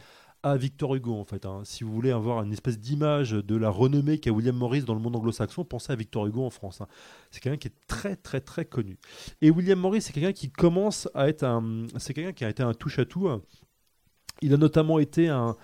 à 0.43 0.57
Victor 0.57 0.95
Hugo 0.95 1.15
en 1.15 1.25
fait. 1.25 1.45
Hein. 1.45 1.61
Si 1.63 1.83
vous 1.83 1.93
voulez 1.93 2.11
avoir 2.11 2.43
une 2.43 2.53
espèce 2.53 2.79
d'image 2.79 3.31
de 3.31 3.55
la 3.55 3.69
renommée 3.69 4.19
qu'a 4.19 4.31
William 4.31 4.55
Morris 4.55 4.83
dans 4.83 4.93
le 4.93 5.01
monde 5.01 5.15
anglo-saxon, 5.15 5.65
pensez 5.65 5.91
à 5.91 5.95
Victor 5.95 6.27
Hugo 6.27 6.45
en 6.45 6.49
France. 6.49 6.81
Hein. 6.81 6.87
C'est 7.31 7.41
quelqu'un 7.41 7.57
qui 7.57 7.67
est 7.67 7.87
très 7.87 8.15
très 8.15 8.41
très 8.41 8.65
connu. 8.65 8.97
Et 9.41 9.49
William 9.51 9.79
Morris, 9.79 10.01
c'est 10.01 10.13
quelqu'un 10.13 10.33
qui 10.33 10.49
commence 10.49 11.09
à 11.13 11.29
être 11.29 11.43
un, 11.43 11.87
c'est 11.97 12.13
quelqu'un 12.13 12.33
qui 12.33 12.45
a 12.45 12.49
été 12.49 12.63
un 12.63 12.73
touche 12.73 12.99
à 12.99 13.05
tout. 13.05 13.29
Il 14.41 14.53
a 14.53 14.57
notamment 14.57 14.99
été 14.99 15.27
un, 15.27 15.55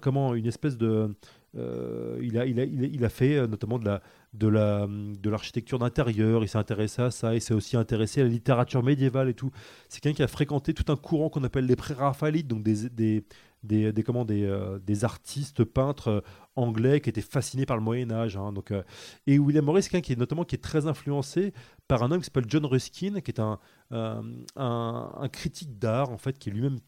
comment, 0.00 0.34
une 0.34 0.46
espèce 0.46 0.76
de, 0.76 1.14
euh, 1.56 2.18
il, 2.22 2.38
a, 2.38 2.46
il, 2.46 2.60
a, 2.60 2.64
il, 2.64 3.04
a, 3.04 3.08
fait 3.08 3.36
euh, 3.36 3.46
notamment 3.46 3.78
de 3.78 3.86
la, 3.86 4.02
de 4.34 4.48
la 4.48 4.86
de 4.86 5.30
l'architecture 5.30 5.78
d'intérieur, 5.78 6.42
il 6.42 6.48
s'est 6.48 6.58
intéressé 6.58 7.02
à 7.02 7.10
ça, 7.10 7.34
il 7.34 7.40
s'est 7.40 7.54
aussi 7.54 7.76
intéressé 7.76 8.20
à 8.20 8.24
la 8.24 8.30
littérature 8.30 8.82
médiévale 8.82 9.28
et 9.28 9.34
tout. 9.34 9.50
C'est 9.88 10.00
quelqu'un 10.00 10.16
qui 10.16 10.22
a 10.22 10.28
fréquenté 10.28 10.74
tout 10.74 10.90
un 10.92 10.96
courant 10.96 11.30
qu'on 11.30 11.44
appelle 11.44 11.66
les 11.66 11.76
pré-raphaélites, 11.76 12.46
donc 12.46 12.62
des, 12.62 13.24
des, 13.66 14.02
comment, 14.04 14.24
des, 14.24 14.44
euh, 14.44 14.78
des 14.78 15.04
artistes 15.04 15.64
peintres 15.64 16.08
euh, 16.08 16.20
anglais 16.54 17.00
qui 17.00 17.10
étaient 17.10 17.20
fascinés 17.20 17.66
par 17.66 17.76
le 17.76 17.82
Moyen 17.82 18.10
Âge. 18.10 18.36
Hein, 18.36 18.52
euh, 18.70 18.82
et 19.26 19.38
William 19.38 19.64
Morris, 19.64 19.88
qui 20.02 20.12
est 20.12 20.18
notamment 20.18 20.44
qui 20.44 20.54
est 20.54 20.62
très 20.62 20.86
influencé 20.86 21.52
par 21.88 22.02
un 22.02 22.10
homme 22.10 22.20
qui 22.20 22.26
s'appelle 22.26 22.46
John 22.48 22.64
Ruskin, 22.64 23.20
qui 23.20 23.30
est 23.30 23.40
un, 23.40 23.58
un, 23.90 24.22
un 24.56 25.28
critique 25.28 25.78
d'art 25.78 26.10
en 26.10 26.18
fait, 26.18 26.38
qui 26.38 26.48
est 26.48 26.52
lui-même 26.52 26.78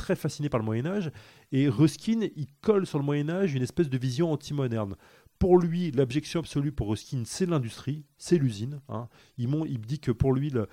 très 0.00 0.16
fasciné 0.16 0.48
par 0.48 0.58
le 0.58 0.64
Moyen 0.64 0.86
Âge. 0.86 1.12
Et 1.52 1.68
Ruskin, 1.68 2.28
il 2.34 2.46
colle 2.62 2.86
sur 2.86 2.98
le 2.98 3.04
Moyen 3.04 3.28
Âge 3.28 3.54
une 3.54 3.62
espèce 3.62 3.90
de 3.90 3.98
vision 3.98 4.32
anti-moderne. 4.32 4.96
Pour 5.40 5.56
lui, 5.56 5.90
l'objection 5.90 6.40
absolue 6.40 6.70
pour 6.70 6.90
Ruskin, 6.90 7.22
c'est 7.24 7.46
l'industrie, 7.46 8.04
c'est 8.18 8.36
l'usine. 8.36 8.82
Hein. 8.90 9.08
Il, 9.38 9.48
dit 9.80 9.98
que 9.98 10.12
pour 10.12 10.34
lui, 10.34 10.52
euh, 10.54 10.66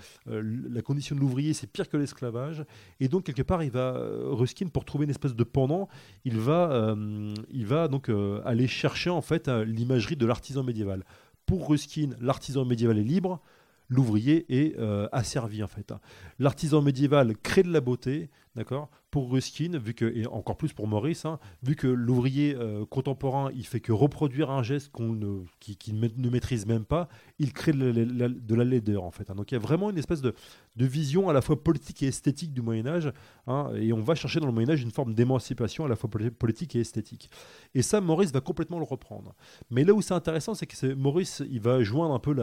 la 0.70 0.82
condition 0.82 1.16
de 1.16 1.22
l'ouvrier, 1.22 1.54
c'est 1.54 1.68
pire 1.68 1.88
que 1.88 1.96
l'esclavage. 1.96 2.66
Et 3.00 3.08
donc, 3.08 3.24
quelque 3.24 3.44
part, 3.44 3.64
il 3.64 3.72
va, 3.72 3.96
euh, 3.96 4.26
Ruskin, 4.26 4.68
pour 4.68 4.84
trouver 4.84 5.06
une 5.06 5.10
espèce 5.10 5.36
de 5.36 5.44
pendant, 5.46 5.88
il 6.26 6.38
va, 6.38 6.70
euh, 6.74 7.88
donc 7.88 8.12
aller 8.44 8.68
chercher 8.68 9.10
en 9.10 9.22
fait 9.22 9.48
l'imagerie 9.48 10.18
de 10.18 10.26
l'artisan 10.26 10.64
médiéval. 10.64 11.06
Pour 11.46 11.70
Ruskin, 11.70 12.10
l'artisan 12.20 12.66
médiéval 12.66 12.98
est 12.98 13.04
libre, 13.04 13.40
l'ouvrier 13.88 14.46
est 14.50 14.78
asservi 15.14 15.64
en 15.64 15.68
fait. 15.68 15.94
L'artisan 16.40 16.82
médiéval 16.82 17.38
crée 17.38 17.64
de 17.64 17.72
la 17.72 17.80
beauté, 17.80 18.30
d'accord 18.54 18.90
pour 19.18 19.32
Ruskin, 19.32 19.80
vu 19.80 19.96
que, 19.96 20.06
et 20.06 20.28
encore 20.28 20.58
plus 20.58 20.74
pour 20.74 20.86
Maurice, 20.86 21.26
hein, 21.26 21.40
vu 21.64 21.76
que 21.76 21.88
l'ouvrier 21.88 22.56
euh, 22.56 22.86
contemporain, 22.86 23.50
il 23.56 23.66
fait 23.66 23.80
que 23.80 23.92
reproduire 23.92 24.52
un 24.52 24.62
geste 24.62 24.92
qu'on 24.92 25.12
ne, 25.12 25.40
qu'il 25.60 26.00
ne 26.00 26.30
maîtrise 26.30 26.68
même 26.68 26.86
pas, 26.86 27.10
il 27.40 27.52
crée 27.52 27.72
de 27.72 27.88
la, 27.88 28.30
de 28.30 28.56
la 28.56 28.64
laideur 28.64 29.04
en 29.04 29.10
fait. 29.10 29.32
Hein. 29.32 29.34
Donc 29.34 29.52
il 29.52 29.56
y 29.56 29.58
a 29.58 29.60
vraiment 29.60 29.90
une 29.90 29.98
espèce 29.98 30.22
de, 30.22 30.36
de, 30.76 30.86
vision 30.86 31.30
à 31.30 31.34
la 31.34 31.42
fois 31.42 31.64
politique 31.64 32.04
et 32.04 32.08
esthétique 32.10 32.54
du 32.54 32.62
Moyen 32.62 32.86
Âge, 32.86 33.12
hein, 33.48 33.72
et 33.76 33.92
on 33.92 34.04
va 34.04 34.14
chercher 34.14 34.40
dans 34.40 34.46
le 34.46 34.52
Moyen 34.52 34.70
Âge 34.70 34.84
une 34.84 34.92
forme 34.92 35.16
d'émancipation 35.16 35.86
à 35.86 35.88
la 35.88 35.96
fois 35.96 36.12
politique 36.38 36.76
et 36.76 36.82
esthétique. 36.82 37.32
Et 37.74 37.82
ça, 37.82 38.02
Maurice 38.02 38.32
va 38.32 38.42
complètement 38.42 38.78
le 38.78 38.86
reprendre. 38.86 39.34
Mais 39.72 39.84
là 39.84 39.96
où 39.96 40.04
c'est 40.04 40.14
intéressant, 40.14 40.54
c'est 40.54 40.68
que 40.68 40.94
Maurice, 40.94 41.42
il 41.50 41.60
va 41.60 41.82
joindre 41.82 42.14
un 42.14 42.20
peu 42.20 42.36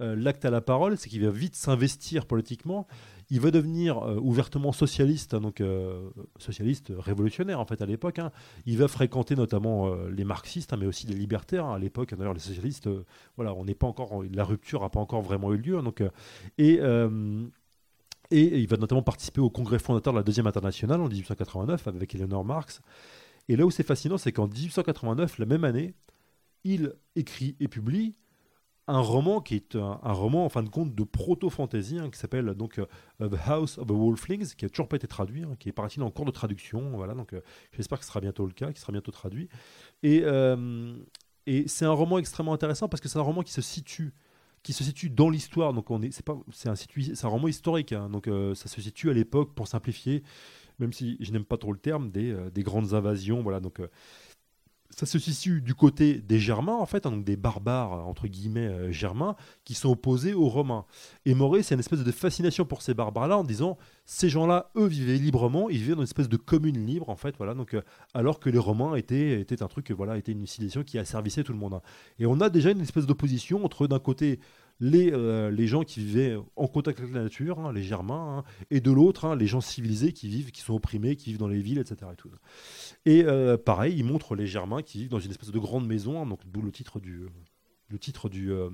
euh, 0.00 0.16
l'acte 0.16 0.44
à 0.44 0.50
la 0.50 0.60
parole, 0.60 0.98
c'est 0.98 1.08
qu'il 1.08 1.24
va 1.24 1.30
vite 1.30 1.54
s'investir 1.54 2.26
politiquement 2.26 2.88
il 3.30 3.40
va 3.40 3.50
devenir 3.50 3.98
euh, 3.98 4.16
ouvertement 4.20 4.72
socialiste, 4.72 5.34
hein, 5.34 5.40
donc 5.40 5.60
euh, 5.60 6.10
socialiste 6.38 6.92
révolutionnaire 6.96 7.58
en 7.60 7.64
fait 7.66 7.82
à 7.82 7.86
l'époque. 7.86 8.18
hein. 8.18 8.30
Il 8.66 8.78
va 8.78 8.88
fréquenter 8.88 9.34
notamment 9.34 9.88
euh, 9.88 10.10
les 10.10 10.24
marxistes, 10.24 10.72
hein, 10.72 10.76
mais 10.78 10.86
aussi 10.86 11.06
les 11.06 11.14
libertaires 11.14 11.66
à 11.66 11.78
l'époque. 11.78 12.14
D'ailleurs, 12.14 12.34
les 12.34 12.40
socialistes, 12.40 12.88
voilà, 13.36 13.54
on 13.54 13.64
n'est 13.64 13.74
pas 13.74 13.86
encore, 13.86 14.22
la 14.32 14.44
rupture 14.44 14.82
n'a 14.82 14.90
pas 14.90 15.00
encore 15.00 15.22
vraiment 15.22 15.52
eu 15.52 15.58
lieu. 15.58 15.80
donc, 15.82 16.02
et 16.58 16.80
et 18.32 18.58
il 18.58 18.66
va 18.66 18.76
notamment 18.76 19.02
participer 19.02 19.40
au 19.40 19.50
congrès 19.50 19.78
fondateur 19.78 20.12
de 20.12 20.18
la 20.18 20.24
Deuxième 20.24 20.48
Internationale 20.48 21.00
en 21.00 21.06
1889 21.08 21.86
avec 21.86 22.12
Eleanor 22.14 22.44
Marx. 22.44 22.80
Et 23.48 23.54
là 23.54 23.64
où 23.64 23.70
c'est 23.70 23.84
fascinant, 23.84 24.18
c'est 24.18 24.32
qu'en 24.32 24.48
1889, 24.48 25.38
la 25.38 25.46
même 25.46 25.62
année, 25.62 25.94
il 26.64 26.92
écrit 27.14 27.54
et 27.60 27.68
publie 27.68 28.16
un 28.88 29.00
roman 29.00 29.40
qui 29.40 29.56
est 29.56 29.74
un, 29.74 30.12
roman 30.12 30.44
en 30.44 30.48
fin 30.48 30.62
de 30.62 30.68
compte 30.68 30.94
de 30.94 31.04
proto-fantasy 31.04 31.98
hein, 31.98 32.08
qui 32.10 32.18
s'appelle 32.18 32.54
donc 32.54 32.78
euh, 32.78 32.86
The 33.28 33.38
House 33.46 33.78
of 33.78 33.88
the 33.88 33.92
Wolflings, 33.92 34.54
qui 34.54 34.64
a 34.64 34.68
toujours 34.68 34.88
pas 34.88 34.96
été 34.96 35.08
traduit, 35.08 35.42
hein, 35.42 35.56
qui 35.58 35.68
est 35.68 35.72
paraît-il 35.72 36.02
en 36.02 36.10
cours 36.10 36.24
de 36.24 36.30
traduction. 36.30 36.90
Voilà, 36.90 37.14
donc 37.14 37.32
euh, 37.32 37.40
j'espère 37.72 37.98
que 37.98 38.04
ce 38.04 38.10
sera 38.10 38.20
bientôt 38.20 38.46
le 38.46 38.52
cas, 38.52 38.66
qu'il 38.68 38.78
sera 38.78 38.92
bientôt 38.92 39.10
traduit. 39.10 39.48
Et, 40.02 40.22
euh, 40.24 40.96
et 41.46 41.66
c'est 41.66 41.84
un 41.84 41.92
roman 41.92 42.18
extrêmement 42.18 42.52
intéressant 42.52 42.88
parce 42.88 43.00
que 43.00 43.08
c'est 43.08 43.18
un 43.18 43.22
roman 43.22 43.42
qui 43.42 43.52
se 43.52 43.62
situe 43.62 44.14
qui 44.62 44.72
se 44.72 44.82
situe 44.82 45.10
dans 45.10 45.30
l'histoire. 45.30 45.72
Donc 45.72 45.92
on 45.92 46.02
est, 46.02 46.10
c'est 46.10 46.24
pas, 46.24 46.36
c'est 46.52 46.68
un, 46.68 46.74
c'est 46.74 47.24
un 47.24 47.28
roman 47.28 47.46
historique. 47.46 47.92
hein. 47.92 48.08
donc 48.10 48.28
ça 48.54 48.68
se 48.68 48.80
situe 48.80 49.10
à 49.10 49.12
l'époque, 49.12 49.54
pour 49.54 49.68
simplifier, 49.68 50.24
même 50.80 50.92
si 50.92 51.16
je 51.20 51.30
n'aime 51.30 51.44
pas 51.44 51.56
trop 51.56 51.72
le 51.72 51.78
terme, 51.78 52.10
des, 52.10 52.36
des 52.52 52.62
grandes 52.64 52.92
invasions. 52.92 53.42
Voilà, 53.42 53.60
donc 53.60 53.80
ça 54.90 55.06
se 55.06 55.18
situe 55.18 55.60
du 55.60 55.74
côté 55.74 56.14
des 56.14 56.38
Germains, 56.38 56.76
en 56.76 56.86
fait, 56.86 57.06
hein, 57.06 57.10
donc 57.10 57.24
des 57.24 57.36
barbares, 57.36 58.06
entre 58.06 58.26
guillemets, 58.28 58.66
euh, 58.66 58.92
germains, 58.92 59.36
qui 59.64 59.74
sont 59.74 59.90
opposés 59.90 60.34
aux 60.34 60.48
Romains. 60.48 60.84
Et 61.24 61.34
Maurice, 61.34 61.66
c'est 61.66 61.74
une 61.74 61.80
espèce 61.80 62.04
de 62.04 62.12
fascination 62.12 62.64
pour 62.64 62.82
ces 62.82 62.94
barbares-là, 62.94 63.38
en 63.38 63.44
disant, 63.44 63.78
ces 64.04 64.28
gens-là, 64.28 64.70
eux, 64.76 64.86
vivaient 64.86 65.18
librement, 65.18 65.68
ils 65.68 65.78
vivaient 65.78 65.94
dans 65.94 66.00
une 66.00 66.04
espèce 66.04 66.28
de 66.28 66.36
commune 66.36 66.86
libre, 66.86 67.08
en 67.08 67.16
fait, 67.16 67.34
voilà, 67.36 67.54
donc, 67.54 67.74
euh, 67.74 67.82
alors 68.14 68.40
que 68.40 68.48
les 68.50 68.58
Romains 68.58 68.94
étaient, 68.94 69.40
étaient 69.40 69.62
un 69.62 69.68
truc, 69.68 69.90
euh, 69.90 69.94
voilà, 69.94 70.16
une 70.16 70.46
civilisation 70.46 70.84
qui 70.84 70.98
asservissait 70.98 71.44
tout 71.44 71.52
le 71.52 71.58
monde. 71.58 71.74
hein. 71.74 71.82
Et 72.18 72.26
on 72.26 72.40
a 72.40 72.48
déjà 72.48 72.70
une 72.70 72.80
espèce 72.80 73.06
d'opposition 73.06 73.64
entre, 73.64 73.86
d'un 73.86 73.98
côté, 73.98 74.40
les, 74.80 75.10
euh, 75.12 75.50
les 75.50 75.66
gens 75.66 75.82
qui 75.82 76.00
vivaient 76.00 76.36
en 76.56 76.66
contact 76.66 77.00
avec 77.00 77.12
la 77.12 77.22
nature, 77.22 77.60
hein, 77.60 77.72
les 77.72 77.82
Germains, 77.82 78.38
hein, 78.38 78.64
et 78.70 78.80
de 78.80 78.90
l'autre, 78.90 79.24
hein, 79.24 79.36
les 79.36 79.46
gens 79.46 79.60
civilisés 79.60 80.12
qui 80.12 80.28
vivent, 80.28 80.50
qui 80.50 80.60
sont 80.60 80.74
opprimés, 80.74 81.16
qui 81.16 81.30
vivent 81.30 81.38
dans 81.38 81.48
les 81.48 81.60
villes, 81.60 81.78
etc. 81.78 82.10
Et, 83.04 83.18
et 83.18 83.24
euh, 83.24 83.56
pareil, 83.56 83.94
il 83.96 84.04
montre 84.04 84.34
les 84.34 84.46
Germains 84.46 84.82
qui 84.82 84.98
vivent 84.98 85.10
dans 85.10 85.20
une 85.20 85.30
espèce 85.30 85.50
de 85.50 85.58
grande 85.58 85.86
maison, 85.86 86.26
donc 86.26 86.40
d'où 86.46 86.60
le 86.60 86.70
titre 86.70 87.00
du, 87.00 87.26
le 87.88 87.98
titre 87.98 88.28
du, 88.28 88.52
euh, 88.52 88.68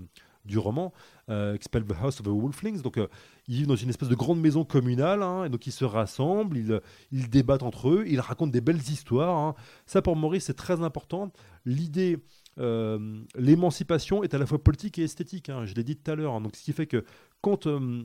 du 0.44 0.59
roman, 0.59 0.92
euh, 1.28 1.56
qui 1.56 1.64
s'appelle 1.64 1.85
The 1.85 1.94
House 2.02 2.18
of 2.21 2.26
the 2.26 2.30
Wolflings. 2.30 2.82
Donc, 2.82 2.99
ils 3.47 3.54
vivent 3.54 3.68
dans 3.68 3.76
une 3.76 3.90
espèce 3.90 4.09
de 4.09 4.16
grande 4.16 4.40
maison 4.40 4.64
communale, 4.64 5.23
et 5.47 5.49
donc 5.49 5.68
ils 5.68 5.73
se 5.73 5.85
rassemblent, 5.85 6.56
ils, 6.56 6.80
ils 7.12 7.30
débattent 7.30 7.62
entre 7.62 7.90
eux, 7.90 8.04
ils 8.09 8.21
racontent 8.21 8.50
des 8.50 8.61
belles 8.61 8.76
histoires. 8.90 9.54
Ça, 9.87 10.02
pour 10.02 10.16
Maurice, 10.16 10.47
c'est 10.47 10.54
très 10.54 10.82
important. 10.82 11.32
L'idée, 11.64 12.18
l'émancipation 12.56 14.23
est 14.23 14.35
à 14.35 14.38
la 14.38 14.47
fois 14.47 14.62
politique 14.62 14.99
et 14.99 15.04
esthétique. 15.04 15.49
hein, 15.49 15.64
je 15.66 15.75
l'ai 15.75 15.85
dit 15.85 15.97
tout 15.97 16.11
à 16.11 16.14
l'heure. 16.14 16.35
hein. 16.35 16.40
donc, 16.40 16.56
ce 16.56 16.62
qui 16.62 16.73
fait 16.73 16.87
que 16.87 17.04
quand 17.40 17.66
euh, 17.66 18.02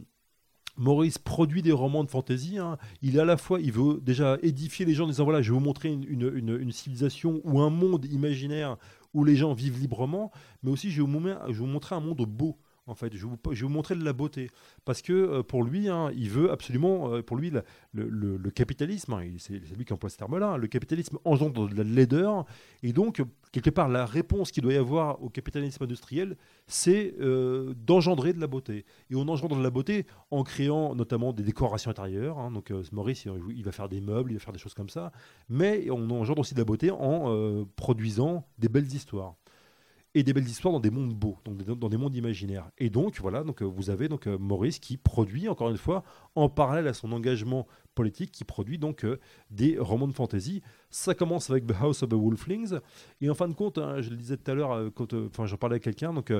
Maurice 0.77 1.17
produit 1.17 1.61
des 1.61 1.71
romans 1.71 2.03
de 2.03 2.09
fantasy. 2.09 2.57
hein. 2.59 2.77
Il 3.01 3.19
à 3.19 3.25
la 3.25 3.37
fois, 3.37 3.59
il 3.59 3.71
veut 3.71 3.99
déjà 4.01 4.37
édifier 4.43 4.85
les 4.85 4.93
gens 4.93 5.05
en 5.05 5.07
disant 5.07 5.23
voilà, 5.23 5.41
je 5.41 5.51
vais 5.51 5.57
vous 5.57 5.63
montrer 5.63 5.89
une, 5.89 6.03
une- 6.09 6.71
civilisation 6.71 7.41
ou 7.43 7.61
un 7.61 7.69
monde 7.69 8.05
imaginaire 8.05 8.77
où 9.13 9.23
les 9.23 9.35
gens 9.35 9.53
vivent 9.53 9.79
librement, 9.79 10.31
mais 10.63 10.71
aussi 10.71 10.91
je 10.91 11.01
je 11.47 11.53
vais 11.53 11.53
vous 11.59 11.65
montrer 11.65 11.95
un 11.95 11.99
monde 11.99 12.21
beau. 12.27 12.57
En 12.87 12.95
fait, 12.95 13.13
je 13.13 13.27
vais 13.27 13.61
vous, 13.61 13.69
montrer 13.69 13.95
de 13.95 14.03
la 14.03 14.13
beauté. 14.13 14.49
Parce 14.85 15.01
que 15.01 15.11
euh, 15.11 15.43
pour 15.43 15.61
lui, 15.63 15.89
hein, 15.89 16.09
il 16.15 16.29
veut 16.29 16.51
absolument, 16.51 17.13
euh, 17.13 17.21
pour 17.21 17.35
lui, 17.35 17.51
le, 17.93 18.49
capitalisme, 18.49 19.13
hein, 19.13 19.23
c'est 19.37 19.59
lui 19.75 19.83
qui 19.83 19.91
emploie 19.91 20.09
ce 20.09 20.17
terme-là, 20.17 20.51
hein, 20.51 20.57
le 20.57 20.67
capitalisme 20.67 21.17
engendre 21.25 21.67
de 21.67 21.75
la 21.75 21.83
laideur. 21.83 22.45
Et 22.83 22.93
donc, 22.93 23.19
euh, 23.19 23.25
quelque 23.51 23.69
part, 23.69 23.89
la 23.89 24.05
réponse 24.05 24.51
qu'il 24.51 24.63
doit 24.63 24.71
y 24.71 24.77
avoir 24.77 25.21
au 25.21 25.29
capitalisme 25.29 25.83
industriel, 25.83 26.37
c'est 26.65 27.15
d'engendrer 27.85 28.33
de 28.33 28.39
la 28.39 28.47
beauté. 28.47 28.85
Et 29.09 29.15
on 29.15 29.27
engendre 29.27 29.57
de 29.57 29.63
la 29.63 29.69
beauté 29.69 30.05
en 30.31 30.43
créant 30.43 30.95
notamment 30.95 31.33
des 31.33 31.43
décorations 31.43 31.91
intérieures. 31.91 32.49
donc, 32.51 32.71
Maurice, 32.91 33.25
il, 33.25 33.63
va 33.63 33.71
faire 33.71 33.89
des 33.89 34.01
meubles, 34.01 34.31
il 34.31 34.35
va 34.35 34.39
faire 34.39 34.53
des 34.53 34.59
choses 34.59 34.73
comme 34.73 34.89
ça. 34.89 35.11
Mais 35.49 35.89
on 35.89 36.09
engendre 36.09 36.39
aussi 36.39 36.53
de 36.53 36.59
la 36.59 36.65
beauté 36.65 36.91
en 36.91 37.65
produisant 37.75 38.45
des 38.57 38.69
belles 38.69 38.93
histoires. 38.93 39.35
Et 40.15 40.23
des 40.23 40.33
belles 40.33 40.47
histoires 40.47 40.71
dans 40.71 40.79
des 40.79 40.89
mondes 40.89 41.13
beaux, 41.13 41.37
donc 41.45 41.57
dans 41.57 41.89
des 41.89 41.97
mondes 41.97 42.15
imaginaires. 42.15 42.71
Et 42.79 42.89
donc, 42.89 43.19
voilà, 43.19 43.43
donc, 43.43 43.61
euh, 43.61 43.65
vous 43.65 43.89
avez 43.89 44.07
donc, 44.07 44.25
euh, 44.25 44.37
Maurice 44.37 44.79
qui 44.79 44.97
produit, 44.97 45.47
encore 45.47 45.69
une 45.69 45.77
fois, 45.77 46.03
en 46.33 46.49
parallèle 46.49 46.87
à 46.87 46.93
son 46.93 47.11
engagement 47.11 47.67
politique, 47.93 48.31
qui 48.31 48.43
produit 48.43 48.79
donc 48.79 49.03
euh, 49.03 49.19
des 49.51 49.77
romans 49.77 50.07
de 50.07 50.13
fantasy. 50.13 50.63
Ça 50.89 51.13
commence 51.13 51.49
avec 51.51 51.67
The 51.67 51.73
House 51.79 52.01
of 52.01 52.09
the 52.09 52.13
Wolflings. 52.13 52.79
Et 53.21 53.29
en 53.29 53.35
fin 53.35 53.47
de 53.47 53.53
compte, 53.53 53.77
hein, 53.77 54.01
je 54.01 54.09
le 54.09 54.15
disais 54.15 54.37
tout 54.37 54.49
à 54.49 54.55
l'heure, 54.55 54.91
enfin, 54.99 55.45
j'en 55.45 55.57
parlais 55.57 55.75
à 55.75 55.79
quelqu'un, 55.79 56.13
donc. 56.13 56.33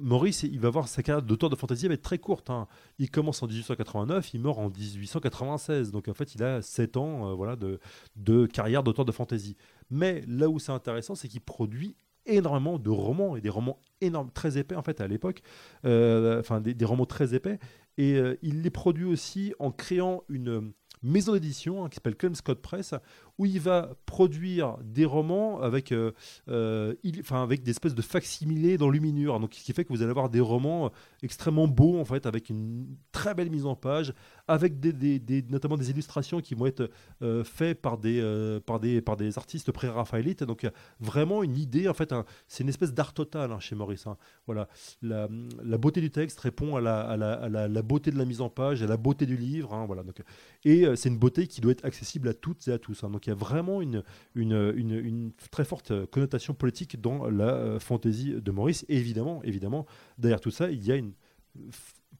Maurice, 0.00 0.44
il 0.44 0.60
va 0.60 0.70
voir 0.70 0.88
sa 0.88 1.02
carrière 1.02 1.22
d'auteur 1.22 1.50
de 1.50 1.56
fantasy 1.56 1.86
va 1.86 1.92
être 1.92 2.00
très 2.00 2.16
courte. 2.18 2.48
hein. 2.48 2.68
Il 2.98 3.10
commence 3.10 3.42
en 3.42 3.46
1889, 3.46 4.32
il 4.32 4.40
meurt 4.40 4.58
en 4.58 4.70
1896. 4.70 5.90
Donc 5.90 6.08
en 6.08 6.14
fait, 6.14 6.34
il 6.34 6.42
a 6.42 6.62
7 6.62 6.96
ans 6.96 7.34
voilà, 7.34 7.54
de, 7.54 7.80
de 8.16 8.46
carrière 8.46 8.82
d'auteur 8.82 9.04
de 9.04 9.12
fantasy. 9.12 9.56
Mais 9.90 10.24
là 10.26 10.48
où 10.48 10.58
c'est 10.58 10.72
intéressant, 10.72 11.14
c'est 11.14 11.28
qu'il 11.28 11.42
produit 11.42 11.96
énormément 12.36 12.78
de 12.78 12.90
romans 12.90 13.36
et 13.36 13.40
des 13.40 13.48
romans 13.48 13.78
énormes, 14.00 14.30
très 14.32 14.58
épais 14.58 14.74
en 14.74 14.82
fait 14.82 15.00
à 15.00 15.06
l'époque, 15.06 15.42
Euh, 15.84 16.40
enfin 16.40 16.60
des, 16.60 16.84
romans 16.84 17.06
très 17.06 17.34
épais. 17.34 17.58
Et 17.98 18.14
euh, 18.14 18.36
il 18.42 18.62
les 18.62 18.70
produit 18.70 19.04
aussi 19.04 19.52
en 19.58 19.70
créant 19.70 20.22
une 20.28 20.72
maison 21.02 21.32
d'édition 21.32 21.84
hein, 21.84 21.88
qui 21.88 21.96
s'appelle 21.96 22.16
Clem 22.16 22.34
Scott 22.34 22.60
Press, 22.60 22.94
où 23.40 23.46
il 23.46 23.58
va 23.58 23.78
produire 24.04 24.76
des 24.84 25.06
romans 25.06 25.62
avec, 25.62 25.92
euh, 25.92 26.12
euh, 26.48 26.94
enfin, 27.20 27.42
avec 27.42 27.62
des 27.62 27.70
espèces 27.70 27.94
de 27.94 28.02
facsimilés 28.02 28.76
d'enluminure. 28.76 29.40
Donc, 29.40 29.54
ce 29.54 29.64
qui 29.64 29.72
fait 29.72 29.82
que 29.86 29.92
vous 29.94 30.02
allez 30.02 30.10
avoir 30.10 30.28
des 30.28 30.40
romans 30.40 30.90
extrêmement 31.22 31.66
beaux, 31.66 31.98
en 31.98 32.04
fait, 32.04 32.26
avec 32.26 32.50
une 32.50 32.86
très 33.12 33.32
belle 33.34 33.48
mise 33.48 33.64
en 33.64 33.74
page, 33.74 34.12
avec 34.46 34.78
des, 34.78 34.92
des- 35.18 35.42
notamment 35.48 35.78
des 35.78 35.88
illustrations 35.88 36.40
qui 36.42 36.54
vont 36.54 36.66
être 36.66 36.90
euh, 37.22 37.42
faites 37.42 37.80
par 37.80 37.96
des, 37.96 38.20
euh, 38.20 38.60
par, 38.60 38.78
des, 38.78 39.00
par 39.00 39.16
des 39.16 39.38
artistes 39.38 39.72
pré-raphaélites. 39.72 40.44
Donc, 40.44 40.68
vraiment 41.00 41.42
une 41.42 41.56
idée, 41.56 41.88
en 41.88 41.94
fait, 41.94 42.12
c'est 42.46 42.62
une 42.62 42.68
espèce 42.68 42.92
d'art 42.92 43.14
total 43.14 43.52
hein, 43.52 43.58
chez 43.60 43.74
Maurice. 43.74 44.06
hein. 44.06 44.18
Voilà. 44.44 44.68
La, 45.00 45.28
la 45.64 45.78
beauté 45.78 46.02
du 46.02 46.10
texte 46.10 46.38
répond 46.40 46.76
à 46.76 46.82
la, 46.82 47.00
à 47.00 47.16
la- 47.16 47.32
à 47.32 47.48
la- 47.48 47.82
beauté 47.82 48.10
de 48.10 48.18
la 48.18 48.26
mise 48.26 48.42
en 48.42 48.50
page, 48.50 48.82
à 48.82 48.86
la 48.86 48.98
beauté 48.98 49.24
du 49.24 49.38
livre. 49.38 49.72
hein, 49.72 49.86
voilà. 49.86 50.02
Donc, 50.02 50.22
et 50.66 50.84
c'est 50.94 51.08
une 51.08 51.18
beauté 51.18 51.46
qui 51.46 51.62
doit 51.62 51.72
être 51.72 51.86
accessible 51.86 52.28
à 52.28 52.34
toutes 52.34 52.68
et 52.68 52.72
à 52.72 52.78
tous. 52.78 53.00
Donc 53.00 53.29
il 53.30 53.34
y 53.34 53.36
a 53.36 53.38
vraiment 53.38 53.80
une, 53.80 55.32
très 55.50 55.64
forte 55.64 56.06
connotation 56.06 56.52
politique 56.52 57.00
dans 57.00 57.28
la 57.28 57.54
euh, 57.54 57.78
fantaisie 57.78 58.34
de 58.34 58.50
Maurice. 58.50 58.84
Et 58.88 58.96
évidemment, 58.96 59.40
évidemment, 59.44 59.86
derrière 60.18 60.40
tout 60.40 60.50
ça, 60.50 60.70
il 60.70 60.84
y 60.84 60.90
a 60.90 60.96
une 60.96 61.12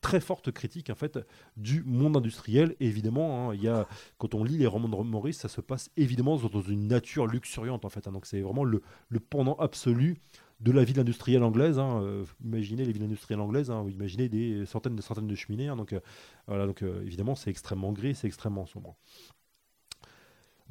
très 0.01 0.21
forte 0.21 0.51
critique 0.53 0.89
en 0.89 0.95
fait 0.95 1.19
du 1.57 1.83
monde 1.83 2.17
industriel. 2.17 2.77
Et 2.79 2.87
évidemment, 2.87 3.51
hein, 3.51 3.55
il 3.55 3.63
y 3.63 3.69
a, 3.69 3.89
quand 4.19 4.35
on 4.35 4.45
lit 4.45 4.57
les 4.57 4.67
romans 4.67 4.89
de 4.89 5.11
Maurice, 5.11 5.39
ça 5.39 5.49
se 5.49 5.61
passe 5.61 5.91
évidemment 5.97 6.37
dans 6.37 6.63
une 6.63 6.87
nature 6.87 7.27
luxuriante 7.27 7.85
en 7.85 7.89
fait. 7.89 8.07
hein. 8.07 8.13
Donc 8.13 8.27
c'est 8.27 8.41
vraiment 8.41 8.65
le, 8.65 8.83
pendant 9.29 9.55
absolu 9.55 10.17
de 10.61 10.71
la 10.73 10.85
ville 10.85 11.01
industrielle 11.01 11.43
anglaise. 11.43 11.79
hein. 11.79 12.03
Euh, 12.03 12.25
imaginez 12.45 12.85
les 12.85 12.93
villes 12.93 13.03
industrielles 13.03 13.41
anglaises, 13.41 13.71
ou 13.71 13.89
imaginez 13.89 14.29
des 14.29 14.65
centaines 14.65 14.95
de 14.95 15.03
centaines 15.03 15.27
de 15.27 15.35
cheminées. 15.35 15.69
donc 15.69 15.93
euh, 15.93 16.01
voilà, 16.47 16.67
donc 16.67 16.83
évidemment, 16.83 17.35
c'est 17.35 17.51
extrêmement 17.51 17.93
gris, 17.93 18.15
c'est 18.15 18.27
extrêmement 18.29 18.67
sombre. 18.67 18.95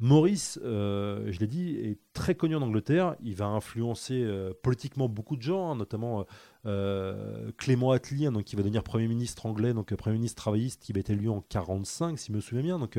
Maurice, 0.02 0.58
euh, 0.64 1.30
je 1.30 1.38
l'ai 1.40 1.46
dit, 1.46 1.76
est 1.76 1.98
très 2.14 2.34
connu 2.34 2.56
en 2.56 2.62
Angleterre. 2.62 3.16
Il 3.22 3.34
va 3.34 3.46
influencer 3.46 4.22
euh, 4.22 4.54
politiquement 4.62 5.10
beaucoup 5.10 5.36
de 5.36 5.42
gens, 5.42 5.70
hein, 5.70 5.76
notamment 5.76 6.24
euh, 6.64 7.52
Clément 7.58 7.90
Attlee, 7.90 8.24
hein, 8.24 8.32
donc, 8.32 8.44
qui 8.44 8.56
va 8.56 8.62
devenir 8.62 8.82
Premier 8.82 9.08
ministre 9.08 9.44
anglais, 9.44 9.74
donc 9.74 9.94
Premier 9.94 10.16
ministre 10.16 10.40
travailliste, 10.40 10.82
qui 10.82 10.94
va 10.94 11.00
être 11.00 11.10
élu 11.10 11.28
en 11.28 11.42
45, 11.42 12.18
si 12.18 12.28
je 12.28 12.32
me 12.32 12.40
souviens 12.40 12.62
bien. 12.62 12.78
Donc, 12.78 12.98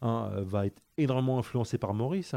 hein, 0.00 0.30
va 0.46 0.64
être 0.64 0.80
énormément 0.96 1.38
influencé 1.38 1.76
par 1.76 1.92
Maurice. 1.92 2.34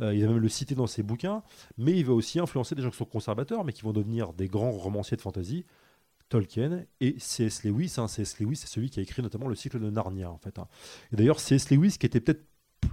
Il 0.00 0.20
va 0.20 0.28
même 0.28 0.38
le 0.38 0.48
citer 0.50 0.74
dans 0.74 0.86
ses 0.86 1.02
bouquins. 1.02 1.42
Mais 1.78 1.92
il 1.92 2.04
va 2.04 2.12
aussi 2.12 2.38
influencer 2.38 2.74
des 2.74 2.82
gens 2.82 2.90
qui 2.90 2.98
sont 2.98 3.06
conservateurs, 3.06 3.64
mais 3.64 3.72
qui 3.72 3.82
vont 3.82 3.94
devenir 3.94 4.34
des 4.34 4.46
grands 4.46 4.72
romanciers 4.72 5.16
de 5.16 5.22
fantasy. 5.22 5.64
Tolkien 6.28 6.84
et 7.00 7.16
C.S. 7.18 7.64
Lewis. 7.64 7.88
C.S. 7.88 8.40
Lewis, 8.40 8.56
c'est 8.56 8.68
celui 8.68 8.90
qui 8.90 9.00
a 9.00 9.02
écrit 9.02 9.22
notamment 9.22 9.48
le 9.48 9.54
cycle 9.54 9.78
de 9.78 9.88
Narnia, 9.88 10.30
en 10.30 10.38
fait. 10.38 10.58
Et 11.12 11.16
d'ailleurs, 11.16 11.40
C.S. 11.40 11.70
Lewis, 11.70 11.96
qui 11.98 12.06
était 12.06 12.20
peut-être 12.20 12.44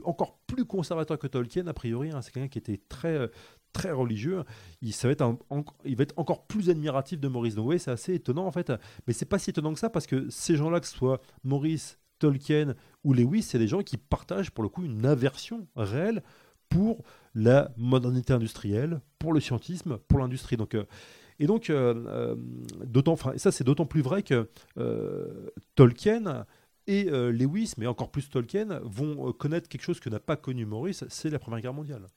encore 0.03 0.39
plus 0.48 0.65
conservateur 0.65 1.17
que 1.17 1.27
Tolkien, 1.27 1.67
a 1.67 1.74
priori, 1.74 2.12
hein, 2.12 2.21
c'est 2.21 2.31
quelqu'un 2.31 2.50
qui 2.50 2.57
était 2.57 2.79
très, 2.89 3.15
euh, 3.15 3.27
très 3.74 3.91
religieux. 3.91 4.43
Il, 4.81 4.93
va 4.93 5.12
être 5.12 6.17
encore 6.17 6.45
plus 6.48 6.69
admiratif 6.69 7.19
de 7.19 7.27
Maurice. 7.27 7.55
Oui, 7.57 7.79
c'est 7.79 7.91
assez 7.91 8.15
étonnant, 8.15 8.45
en 8.45 8.51
fait. 8.51 8.71
Mais 9.07 9.13
c'est 9.13 9.25
pas 9.25 9.39
si 9.39 9.50
étonnant 9.50 9.74
que 9.74 9.79
ça, 9.79 9.89
parce 9.89 10.07
que 10.07 10.29
ces 10.29 10.55
gens-là, 10.55 10.79
que 10.79 10.88
ce 10.88 10.95
soit 10.95 11.21
Maurice, 11.43 12.00
Tolkien 12.19 12.75
ou 13.03 13.13
Lewis, 13.13 13.43
c'est 13.43 13.60
des 13.60 13.67
gens 13.67 13.81
qui 13.81 13.98
partagent, 13.98 14.51
pour 14.51 14.63
le 14.63 14.69
coup, 14.69 14.83
une 14.83 15.05
aversion 15.05 15.67
réelle 15.75 16.21
pour 16.69 17.03
la 17.33 17.71
modernité 17.77 18.33
industrielle, 18.33 19.01
pour 19.19 19.33
le 19.33 19.39
scientisme, 19.39 19.98
pour 20.07 20.19
l'industrie. 20.19 20.57
Donc, 20.57 20.75
euh, 20.75 20.86
Et 21.39 21.48
donc, 21.48 21.71
d'autant, 22.86 23.15
ça 23.38 23.51
c'est 23.51 23.63
d'autant 23.63 23.88
plus 23.88 24.01
vrai 24.01 24.21
que 24.21 24.50
Tolkien 25.75 26.45
et 26.88 27.04
Lewis, 27.04 27.74
mais 27.78 27.88
encore 27.88 28.12
plus 28.12 28.30
Tolkien, 28.30 28.80
vont 28.84 29.32
connaître 29.34 29.70
quelque 29.70 29.84
chose 29.84 30.00
que 30.00 30.10
n'a 30.10 30.20
pas 30.20 30.36
connu 30.36 30.66
Maurice, 30.66 31.06
c'est 31.10 31.30
la 31.30 31.40
Première 31.40 31.62
Guerre 31.62 31.74
mondiale. 31.74 32.08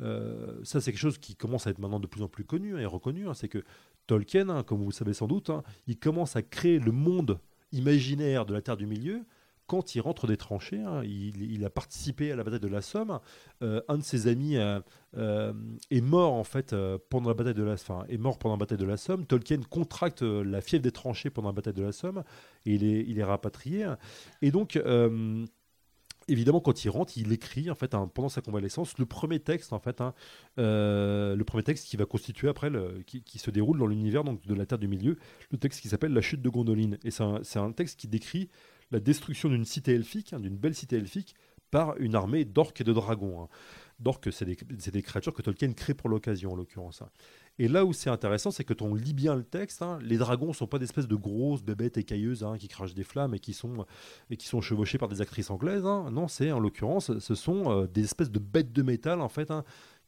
ça, 0.00 0.80
c'est 0.80 0.92
quelque 0.92 0.98
chose 0.98 1.18
qui 1.18 1.34
commence 1.34 1.66
à 1.66 1.70
être 1.70 1.78
maintenant 1.78 2.00
de 2.00 2.06
plus 2.06 2.22
en 2.22 2.28
plus 2.28 2.44
connu 2.44 2.78
et 2.80 2.86
reconnu. 2.86 3.28
Hein. 3.28 3.34
c'est 3.34 3.48
que 3.48 3.64
Tolkien, 4.06 4.48
hein, 4.48 4.62
comme 4.62 4.80
vous 4.80 4.90
le 4.90 4.94
savez 4.94 5.14
sans 5.14 5.26
doute, 5.26 5.50
hein, 5.50 5.62
il 5.86 5.98
commence 5.98 6.36
à 6.36 6.42
créer 6.42 6.78
le 6.78 6.92
monde 6.92 7.40
imaginaire 7.72 8.46
de 8.46 8.54
la 8.54 8.62
Terre 8.62 8.76
du 8.76 8.86
Milieu 8.86 9.24
quand 9.66 9.94
il 9.94 10.00
rentre 10.00 10.26
des 10.26 10.36
tranchées. 10.36 10.80
Hein, 10.80 11.02
il, 11.04 11.64
a 11.64 11.70
participé 11.70 12.32
à 12.32 12.36
la 12.36 12.44
bataille 12.44 12.60
de 12.60 12.68
la 12.68 12.82
Somme. 12.82 13.20
Euh, 13.62 13.80
un 13.88 13.98
de 13.98 14.02
ses 14.02 14.28
amis 14.28 14.56
euh, 14.56 14.80
euh, 15.16 15.52
est 15.90 16.00
mort 16.00 16.34
en 16.34 16.44
fait 16.44 16.74
pendant 17.10 17.28
la 17.28 17.34
bataille 17.34 17.54
de 17.54 17.64
la, 17.64 17.76
est 18.08 18.18
mort 18.18 18.38
pendant 18.38 18.54
la 18.54 18.60
bataille 18.60 18.78
de 18.78 18.84
la 18.84 18.96
Somme. 18.96 19.26
Tolkien 19.26 19.60
contracte 19.68 20.22
la 20.22 20.60
fièvre 20.60 20.82
des 20.82 20.92
tranchées 20.92 21.30
pendant 21.30 21.48
la 21.48 21.54
bataille 21.54 21.74
de 21.74 21.82
la 21.82 21.92
Somme 21.92 22.22
et 22.64 22.74
il 22.74 22.84
est, 22.84 23.04
il 23.06 23.18
est 23.18 23.24
rapatrié. 23.24 23.86
Et 24.42 24.50
donc 24.50 24.80
évidemment, 26.28 26.60
quand 26.60 26.84
il 26.84 26.90
rentre, 26.90 27.12
il 27.16 27.32
écrit 27.32 27.70
en 27.70 27.74
fait 27.74 27.96
pendant 28.14 28.28
sa 28.28 28.40
convalescence 28.40 28.98
le 28.98 29.06
premier 29.06 29.38
texte 29.40 29.72
en 29.72 29.78
fait, 29.78 30.00
hein, 30.00 30.14
le 30.56 31.42
premier 31.44 31.62
texte 31.62 31.86
qui 31.86 31.96
va 31.96 32.04
constituer 32.04 32.48
après 32.48 32.70
le, 32.70 33.02
qui, 33.06 33.38
se 33.38 33.50
déroule 33.50 33.78
dans 33.78 33.86
l'univers 33.86 34.24
donc 34.24 34.46
de 34.46 34.54
la 34.54 34.66
Terre 34.66 34.78
du 34.78 34.88
Milieu, 34.88 35.18
le 35.50 35.58
texte 35.58 35.80
qui 35.80 35.88
s'appelle 35.88 36.12
La 36.12 36.20
chute 36.20 36.42
de 36.42 36.48
Gondoline. 36.48 36.98
Et 37.04 37.10
c'est 37.10 37.22
un, 37.22 37.40
un, 37.56 37.72
texte 37.72 37.98
qui 37.98 38.08
décrit 38.08 38.48
la 38.90 39.00
destruction 39.00 39.48
d'une 39.48 39.64
cité 39.64 39.94
elfique, 39.94 40.32
hein, 40.32 40.40
d'une 40.40 40.56
belle 40.56 40.74
cité 40.74 40.96
elfique, 40.96 41.34
par 41.70 41.96
une 41.98 42.14
armée 42.14 42.44
d'orques 42.44 42.80
et 42.80 42.84
de 42.84 42.92
dragons. 42.92 43.42
Hein. 43.42 43.48
D'orques, 43.98 44.30
c'est 44.30 44.44
des, 44.44 45.02
créatures 45.02 45.32
que 45.32 45.40
Tolkien 45.40 45.72
crée 45.72 45.94
pour 45.94 46.10
l'occasion, 46.10 46.52
en 46.52 46.54
l'occurrence. 46.54 47.00
Hein. 47.00 47.08
Et 47.58 47.66
là 47.66 47.86
où 47.86 47.94
c'est 47.94 48.10
intéressant, 48.10 48.50
c'est 48.50 48.62
que 48.62 48.74
quand 48.74 48.84
on 48.84 48.94
lit 48.94 49.14
bien 49.14 49.34
le 49.34 49.42
texte, 49.42 49.82
les 50.02 50.18
dragons 50.18 50.48
ne 50.48 50.52
sont 50.52 50.66
pas 50.66 50.78
des 50.78 50.84
espèces 50.84 51.08
de 51.08 51.16
grosses 51.16 51.62
bébêtes 51.62 51.96
écailleuses 51.96 52.46
qui 52.58 52.68
crachent 52.68 52.92
des 52.92 53.04
flammes 53.04 53.34
et 53.34 53.38
qui 53.38 53.54
sont, 53.54 53.86
et 54.28 54.36
qui 54.36 54.46
sont 54.46 54.60
chevauchées 54.60 54.98
par 54.98 55.08
des 55.08 55.22
actrices 55.22 55.50
anglaises. 55.50 55.82
Non, 55.84 56.28
c'est 56.28 56.52
en 56.52 56.60
l'occurrence, 56.60 57.18
ce 57.18 57.34
sont 57.34 57.70
euh, 57.70 57.86
des 57.86 58.04
espèces 58.04 58.30
de 58.30 58.38
bêtes 58.38 58.72
de 58.72 58.82
métal, 58.82 59.22
en 59.22 59.30
fait, 59.30 59.50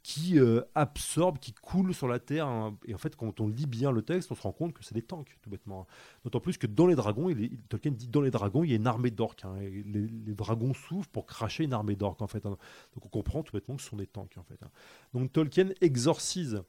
qui 0.09 0.41
euh, 0.41 0.63
absorbent, 0.75 1.39
qui 1.39 1.53
coulent 1.53 1.93
sur 1.93 2.09
la 2.09 2.19
terre. 2.19 2.47
Hein. 2.47 2.79
Et 2.87 2.95
en 2.95 2.99
fait, 2.99 3.15
quand 3.15 3.41
on 3.41 3.47
lit 3.47 3.67
bien 3.67 3.93
le 3.93 4.01
texte, 4.01 4.33
on 4.33 4.35
se 4.35 4.41
rend 4.41 4.53
compte 4.53 4.73
que 4.73 4.83
c'est 4.83 4.95
des 4.95 5.03
tanks, 5.03 5.37
tout 5.43 5.51
bêtement. 5.51 5.87
D'autant 6.25 6.41
plus 6.41 6.57
que 6.57 6.67
dans 6.67 6.87
les 6.87 6.95
dragons, 6.95 7.29
il 7.29 7.59
Tolkien 7.69 7.91
dit 7.91 8.09
dans 8.09 8.23
les 8.23 8.31
dragons, 8.31 8.65
il 8.65 8.71
y 8.71 8.73
a 8.73 8.77
une 8.77 8.87
armée 8.87 9.11
d'orques. 9.11 9.45
Hein. 9.45 9.59
les, 9.61 10.35
dragons 10.35 10.73
s'ouvrent 10.73 11.11
pour 11.11 11.27
cracher 11.27 11.65
une 11.65 11.75
armée 11.75 11.95
d'orques, 11.95 12.23
en. 12.23 12.25
Hein. 12.25 12.57
Donc 12.95 13.05
on 13.05 13.09
comprend 13.11 13.43
tout 13.43 13.53
bêtement 13.53 13.77
que 13.77 13.83
ce 13.83 13.91
sont 13.91 13.99
des 13.99 14.07
tanks, 14.07 14.39
en 14.39 14.45
fait. 14.45 14.59
Donc 15.13 15.31
Tolkien 15.31 15.69
exorcise 15.83 16.63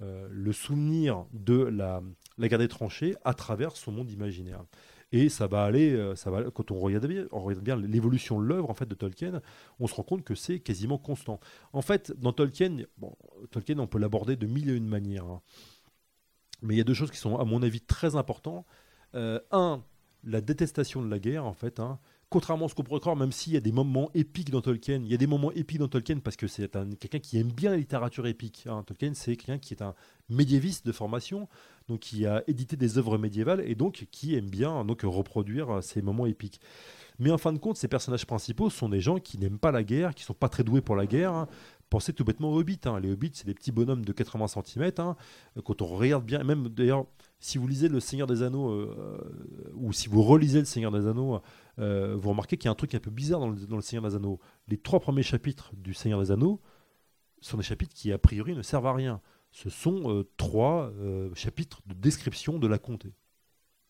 euh, 0.00 0.26
le 0.28 0.52
souvenir 0.52 1.26
de 1.32 1.62
la, 1.62 2.02
la 2.36 2.48
guerre 2.48 2.58
des 2.58 2.66
tranchées 2.66 3.14
à 3.24 3.32
travers 3.32 3.76
son 3.76 3.92
monde 3.92 4.10
imaginaire. 4.10 4.64
Et 5.12 5.28
ça 5.28 5.46
va 5.46 5.64
aller, 5.64 5.92
euh, 5.92 6.14
ça 6.16 6.30
va, 6.30 6.50
quand 6.50 6.70
on 6.70 6.78
regarde 6.80 7.06
bien, 7.06 7.76
l'évolution 7.76 8.40
de 8.40 8.46
l'œuvre 8.46 8.70
en 8.70 8.74
fait 8.74 8.86
de 8.86 8.94
Tolkien, 8.94 9.42
on 9.78 9.86
se 9.86 9.94
rend 9.94 10.02
compte 10.02 10.24
que 10.24 10.34
c'est 10.34 10.58
quasiment 10.58 10.98
constant. 10.98 11.38
En 11.72 11.82
fait, 11.82 12.12
dans 12.18 12.32
Tolkien, 12.32 12.78
Tolkien, 13.50 13.78
on 13.78 13.86
peut 13.86 13.98
l'aborder 13.98 14.36
de 14.36 14.46
mille 14.46 14.70
et 14.70 14.74
une 14.74 14.88
manières. 14.88 15.26
Hein. 15.26 15.42
Mais 16.62 16.74
il 16.74 16.78
y 16.78 16.80
a 16.80 16.84
deux 16.84 16.94
choses 16.94 17.10
qui 17.10 17.18
sont, 17.18 17.36
à 17.36 17.44
mon 17.44 17.62
avis, 17.62 17.80
très 17.80 18.16
importantes. 18.16 18.64
Euh, 19.14 19.38
un, 19.50 19.82
la 20.24 20.40
détestation 20.40 21.02
de 21.02 21.10
la 21.10 21.18
guerre, 21.18 21.44
en 21.44 21.52
fait. 21.52 21.78
Hein 21.78 21.98
contrairement 22.32 22.64
à 22.64 22.68
ce 22.70 22.74
qu'on 22.74 22.82
pourrait 22.82 23.00
croire, 23.00 23.14
même 23.14 23.30
s'il 23.30 23.52
y 23.52 23.56
a 23.58 23.60
des 23.60 23.72
moments 23.72 24.10
épiques 24.14 24.50
dans 24.50 24.62
Tolkien, 24.62 25.02
il 25.04 25.10
y 25.10 25.14
a 25.14 25.18
des 25.18 25.26
moments 25.26 25.52
épiques 25.52 25.78
dans 25.78 25.88
Tolkien 25.88 26.18
parce 26.18 26.36
que 26.36 26.46
c'est 26.46 26.68
quelqu'un 26.98 27.18
qui 27.18 27.38
aime 27.38 27.52
bien 27.52 27.70
la 27.70 27.76
littérature 27.76 28.26
épique. 28.26 28.66
Hein. 28.66 28.82
Tolkien, 28.84 29.12
c'est 29.14 29.36
quelqu'un 29.36 29.58
qui 29.58 29.74
est 29.74 29.82
un 29.82 29.94
médiéviste 30.30 30.86
de 30.86 30.92
formation, 30.92 31.46
donc 31.88 32.00
qui 32.00 32.26
a 32.26 32.42
édité 32.46 32.76
des 32.76 32.98
œuvres 32.98 33.18
médiévales 33.18 33.62
et 33.66 33.74
donc 33.74 34.06
qui 34.10 34.34
aime 34.34 34.48
bien 34.48 34.84
donc 34.84 35.02
reproduire 35.02 35.82
ces 35.82 36.02
moments 36.02 36.26
épiques. 36.26 36.60
Mais 37.18 37.30
en 37.30 37.38
fin 37.38 37.52
de 37.52 37.58
compte, 37.58 37.76
ces 37.76 37.88
personnages 37.88 38.26
principaux 38.26 38.70
sont 38.70 38.88
des 38.88 39.00
gens 39.00 39.18
qui 39.18 39.38
n'aiment 39.38 39.58
pas 39.58 39.70
la 39.70 39.84
guerre, 39.84 40.14
qui 40.14 40.24
sont 40.24 40.34
pas 40.34 40.48
très 40.48 40.64
doués 40.64 40.80
pour 40.80 40.96
la 40.96 41.06
guerre. 41.06 41.32
Hein. 41.32 41.48
Pensez 41.90 42.12
tout 42.12 42.24
bêtement 42.24 42.50
aux 42.50 42.58
hobbits. 42.58 42.80
Hein. 42.86 43.00
Les 43.00 43.12
hobbits, 43.12 43.32
c'est 43.34 43.46
des 43.46 43.54
petits 43.54 43.70
bonhommes 43.70 44.04
de 44.04 44.12
80 44.12 44.46
cm. 44.48 44.90
Quand 45.64 45.82
on 45.82 45.86
regarde 45.86 46.24
bien, 46.24 46.42
même 46.42 46.68
d'ailleurs, 46.68 47.04
si 47.38 47.58
vous 47.58 47.68
lisez 47.68 47.88
Le 47.88 48.00
Seigneur 48.00 48.26
des 48.26 48.42
Anneaux, 48.42 48.70
euh, 48.70 49.70
ou 49.74 49.92
si 49.92 50.08
vous 50.08 50.22
relisez 50.22 50.60
Le 50.60 50.64
Seigneur 50.64 50.90
des 50.90 51.06
Anneaux, 51.06 51.40
euh, 51.78 52.16
vous 52.16 52.30
remarquez 52.30 52.56
qu'il 52.56 52.64
y 52.64 52.68
a 52.68 52.72
un 52.72 52.76
truc 52.76 52.94
un 52.94 52.98
peu 52.98 53.10
bizarre 53.10 53.40
dans 53.40 53.50
le, 53.50 53.82
Seigneur 53.82 54.08
des 54.08 54.16
Anneaux. 54.16 54.40
Les 54.68 54.78
trois 54.78 55.00
premiers 55.00 55.22
chapitres 55.22 55.70
du 55.76 55.92
Seigneur 55.92 56.20
des 56.20 56.30
Anneaux 56.30 56.60
sont 57.40 57.58
des 57.58 57.62
chapitres 57.62 57.94
qui, 57.94 58.10
a 58.10 58.18
priori, 58.18 58.56
ne 58.56 58.62
servent 58.62 58.86
à 58.86 58.94
rien. 58.94 59.20
Ce 59.52 59.70
sont 59.70 60.10
euh, 60.10 60.24
trois 60.36 60.92
chapitres 61.34 61.82
de 61.86 61.94
description 61.94 62.58
de 62.58 62.66
la 62.66 62.78
comté 62.78 63.12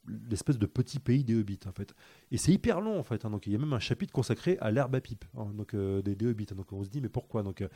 l'espèce 0.06 0.58
de 0.58 0.66
petit 0.66 0.98
pays 0.98 1.24
des 1.24 1.34
hobbits 1.36 1.60
en 1.66 1.72
fait. 1.72 1.94
Et 2.30 2.36
c'est 2.36 2.52
hyper 2.52 2.80
long 2.80 2.98
en 2.98 3.02
fait. 3.02 3.24
Hein. 3.24 3.30
donc 3.30 3.46
il 3.46 3.52
y 3.52 3.56
a 3.56 3.58
même 3.58 3.72
un 3.72 3.78
chapitre 3.78 4.12
consacré 4.12 4.58
à 4.60 4.70
l'herbe 4.70 4.94
à 4.94 5.00
pipe 5.00 5.24
hein, 5.36 5.50
donc 5.54 5.74
euh, 5.74 6.02
des, 6.02 6.26
hobbits. 6.26 6.46
Hein. 6.50 6.56
donc 6.56 6.72
on 6.72 6.82
se 6.84 6.88
dit 6.88 7.00
mais 7.00 7.08
pourquoi 7.08 7.42
donc 7.42 7.60
euh, 7.60 7.68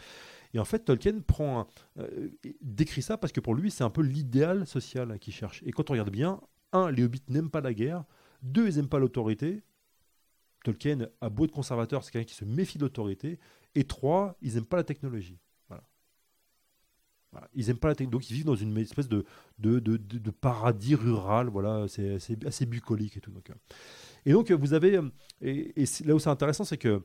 et 0.55 0.59
en 0.59 0.65
fait 0.65 0.81
Tolkien 0.81 1.21
euh, 1.99 2.29
décrit 2.61 3.03
ça 3.03 3.17
parce 3.17 3.33
que 3.33 3.41
pour 3.41 3.55
lui 3.55 3.71
c'est 3.71 3.85
un 3.85 3.91
peu 3.91 4.03
l'idéal 4.03 4.67
social 4.67 5.19
qu'il 5.19 5.35
cherche. 5.35 5.63
Et 5.65 5.73
quand 5.73 5.91
on 5.91 5.93
regarde 5.93 6.11
bien, 6.11 6.41
un 6.73 6.91
les 6.91 7.05
hobbits 7.05 7.23
n'aiment 7.29 7.51
pas 7.51 7.61
la 7.61 7.75
guerre, 7.75 8.05
deux 8.43 8.69
ils 8.69 8.77
n'aiment 8.77 8.89
pas 8.89 8.99
l'autorité. 8.99 9.63
Tolkien 10.65 11.09
a 11.21 11.31
beau 11.31 11.45
être 11.45 11.53
conservateur, 11.53 12.03
c'est 12.03 12.11
quelqu'un 12.11 12.27
qui 12.27 12.35
se 12.35 12.45
méfie 12.45 12.79
de 12.79 12.83
l'autorité. 12.83 13.39
Et 13.77 13.85
trois, 13.85 14.37
ils 14.41 14.55
n'aiment 14.55 14.65
pas 14.65 14.79
la 14.79 14.85
technologie. 14.85 15.39
Ils 17.55 17.71
aiment 17.71 17.79
pas 17.79 17.89
la 17.89 17.95
technologie, 17.95 18.13
donc 18.17 18.31
ils 18.31 18.35
vivent 18.35 18.45
dans 18.47 18.55
une 18.55 18.77
espèce 18.79 19.09
de, 19.09 19.25
de, 19.59 19.79
de, 19.79 20.31
paradis 20.31 20.95
rural. 20.95 21.49
Voilà, 21.49 21.87
c'est 21.89 22.19
assez, 22.47 22.67
bucolique 22.67 23.17
et 23.17 23.21
tout. 23.21 23.31
Donc, 23.31 23.51
euh. 23.51 23.55
et 24.25 24.33
donc 24.33 24.51
vous 24.51 24.75
avez, 24.75 24.97
euh, 24.97 25.11
et, 25.41 25.85
là 26.05 26.15
où 26.15 26.19
c'est 26.19 26.31
intéressant, 26.31 26.65
c'est 26.65 26.79
que 26.79 27.03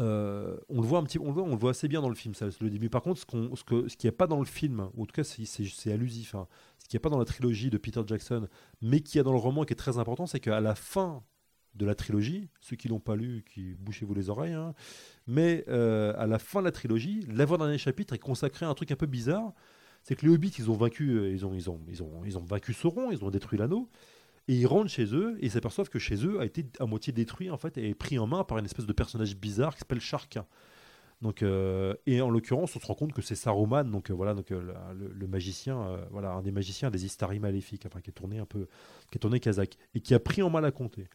euh, 0.00 0.56
on 0.68 0.80
le 0.80 0.86
voit 0.86 0.98
un 0.98 1.04
petit, 1.04 1.18
on 1.18 1.26
le 1.26 1.32
voit, 1.32 1.44
on 1.44 1.50
le 1.50 1.56
voit 1.56 1.70
assez 1.70 1.86
bien 1.86 2.02
dans 2.02 2.08
le 2.08 2.14
film, 2.14 2.34
ça, 2.34 2.46
le 2.60 2.70
début. 2.70 2.90
Par 2.90 3.02
contre, 3.02 3.20
ce, 3.20 3.26
qu'on, 3.26 3.54
ce, 3.54 3.62
que, 3.62 3.88
ce 3.88 3.96
qui 3.96 4.06
n'est 4.06 4.12
pas 4.12 4.26
dans 4.26 4.40
le 4.40 4.44
film, 4.44 4.88
ou 4.94 5.02
en 5.02 5.06
tout 5.06 5.14
cas 5.14 5.24
c'est, 5.24 5.92
allusif, 5.92 6.34
hein, 6.34 6.48
ce 6.78 6.88
qui 6.88 6.96
n'est 6.96 7.00
pas 7.00 7.10
dans 7.10 7.18
la 7.18 7.24
trilogie 7.24 7.70
de 7.70 7.78
Peter 7.78 8.02
Jackson, 8.06 8.48
mais 8.82 9.00
qui 9.00 9.18
est 9.18 9.22
dans 9.22 9.32
le 9.32 9.38
roman 9.38 9.64
qui 9.64 9.72
est 9.72 9.76
très 9.76 9.98
important, 9.98 10.26
c'est 10.26 10.40
qu'à 10.40 10.60
la 10.60 10.74
fin 10.74 11.22
de 11.74 11.86
la 11.86 11.94
trilogie. 11.94 12.48
Ceux 12.60 12.76
qui 12.76 12.88
l'ont 12.88 13.00
pas 13.00 13.16
lu, 13.16 13.44
qui 13.52 13.74
bouchez-vous 13.74 14.14
les 14.14 14.30
oreilles. 14.30 14.52
Hein. 14.52 14.74
Mais 15.26 15.64
euh, 15.68 16.12
à 16.16 16.26
la 16.26 16.38
fin 16.38 16.60
de 16.60 16.64
la 16.64 16.72
trilogie, 16.72 17.26
l'avant-dernier 17.28 17.78
chapitre 17.78 18.14
est 18.14 18.18
consacré 18.18 18.66
à 18.66 18.68
un 18.68 18.74
truc 18.74 18.90
un 18.90 18.96
peu 18.96 19.06
bizarre. 19.06 19.52
C'est 20.02 20.16
que 20.16 20.26
les 20.26 20.32
hobbits, 20.32 20.52
ils 20.58 20.70
ont 20.70 20.74
vaincu, 20.74 21.10
euh, 21.10 21.32
ils 21.32 21.46
ont, 21.46 21.54
ils 21.54 21.70
ont, 21.70 21.80
ils 21.88 22.02
ont, 22.02 22.22
ils 22.24 22.38
ont 22.38 22.44
vaincu 22.44 22.74
Sauron, 22.74 23.10
ils 23.10 23.24
ont 23.24 23.30
détruit 23.30 23.58
l'anneau. 23.58 23.88
Et 24.46 24.54
ils 24.54 24.66
rentrent 24.66 24.90
chez 24.90 25.14
eux 25.14 25.38
et 25.40 25.46
ils 25.46 25.50
s'aperçoivent 25.50 25.88
que 25.88 25.98
chez 25.98 26.26
eux 26.26 26.38
a 26.38 26.44
été 26.44 26.66
à 26.78 26.84
moitié 26.84 27.14
détruit 27.14 27.48
en 27.48 27.56
fait 27.56 27.78
et 27.78 27.94
pris 27.94 28.18
en 28.18 28.26
main 28.26 28.44
par 28.44 28.58
une 28.58 28.66
espèce 28.66 28.84
de 28.84 28.92
personnage 28.92 29.36
bizarre 29.36 29.72
qui 29.72 29.78
s'appelle 29.78 30.00
Shark. 30.00 30.38
Donc, 31.22 31.42
euh, 31.42 31.94
et 32.04 32.20
en 32.20 32.28
l'occurrence, 32.28 32.76
on 32.76 32.80
se 32.80 32.84
rend 32.84 32.94
compte 32.94 33.14
que 33.14 33.22
c'est 33.22 33.36
Saruman, 33.36 33.84
donc 33.84 34.10
voilà, 34.10 34.34
donc 34.34 34.50
le, 34.50 35.26
magicien, 35.26 35.98
voilà, 36.10 36.32
un 36.32 36.42
des 36.42 36.50
magiciens 36.50 36.90
des 36.90 37.06
Istari 37.06 37.38
maléfiques, 37.38 37.86
enfin 37.86 38.02
qui 38.02 38.10
est 38.10 38.12
tourné 38.12 38.38
un 38.38 38.44
peu, 38.44 38.66
qui 39.10 39.16
est 39.16 39.18
tourné 39.18 39.40
kazakh 39.40 39.78
et 39.94 40.00
qui 40.00 40.12
a 40.12 40.20
pris 40.20 40.42
en 40.42 40.50
main 40.50 40.60
la 40.60 40.72
comté. 40.72 41.08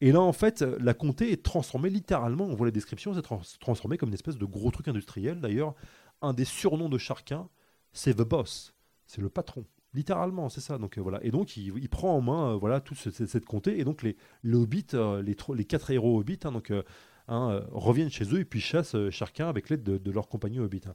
Et 0.00 0.12
là, 0.12 0.20
en 0.20 0.32
fait, 0.32 0.62
la 0.62 0.94
comté 0.94 1.32
est 1.32 1.42
transformée 1.42 1.90
littéralement, 1.90 2.46
on 2.46 2.54
voit 2.54 2.66
la 2.66 2.72
description, 2.72 3.12
c'est 3.14 3.58
transformé 3.60 3.98
comme 3.98 4.08
une 4.08 4.14
espèce 4.14 4.38
de 4.38 4.46
gros 4.46 4.70
truc 4.70 4.88
industriel. 4.88 5.40
D'ailleurs, 5.40 5.74
un 6.22 6.32
des 6.32 6.44
surnoms 6.44 6.88
de 6.88 6.98
Charquin, 6.98 7.48
c'est 7.92 8.14
The 8.14 8.22
Boss, 8.22 8.74
c'est 9.06 9.20
le 9.20 9.28
patron. 9.28 9.64
Littéralement, 9.92 10.48
c'est 10.48 10.60
ça. 10.60 10.78
Donc 10.78 10.98
euh, 10.98 11.00
voilà. 11.00 11.18
Et 11.24 11.30
donc 11.30 11.56
il, 11.56 11.88
prend 11.88 12.16
en 12.16 12.20
main 12.20 12.52
euh, 12.52 12.56
voilà 12.56 12.80
toute 12.80 12.96
cette, 12.96 13.44
comté. 13.44 13.78
Et 13.78 13.84
donc 13.84 14.02
les, 14.02 14.16
hobbits, 14.52 14.86
euh, 14.94 15.22
les, 15.22 15.64
quatre 15.64 15.90
héros 15.90 16.20
hobbits, 16.20 16.38
hein, 16.44 16.52
donc 16.52 16.72
hein, 17.28 17.64
reviennent 17.72 18.10
chez 18.10 18.24
eux 18.32 18.40
et 18.40 18.44
puis 18.44 18.60
chassent 18.60 18.96
Charquin 19.10 19.48
avec 19.48 19.68
l'aide 19.68 19.82
de, 19.82 20.10
leurs 20.10 20.28
compagnons 20.28 20.62
hobbits. 20.62 20.82
Hein. 20.86 20.94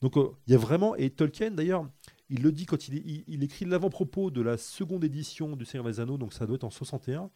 Donc 0.00 0.14
il 0.46 0.52
y 0.52 0.54
a 0.54 0.58
vraiment 0.58 0.94
et 0.94 1.10
Tolkien 1.10 1.50
d'ailleurs, 1.50 1.88
il 2.28 2.42
le 2.42 2.52
dit 2.52 2.66
quand 2.66 2.88
il 2.88 3.42
écrit 3.42 3.64
l'avant-propos 3.64 4.30
de 4.30 4.42
la 4.42 4.58
seconde 4.58 5.04
édition 5.04 5.56
du 5.56 5.64
Seigneur 5.64 5.86
des 5.86 5.98
Anneaux. 5.98 6.18
Donc 6.18 6.32
ça 6.32 6.46
doit 6.46 6.56
être 6.56 6.64
en 6.64 6.70
61. 6.70 7.30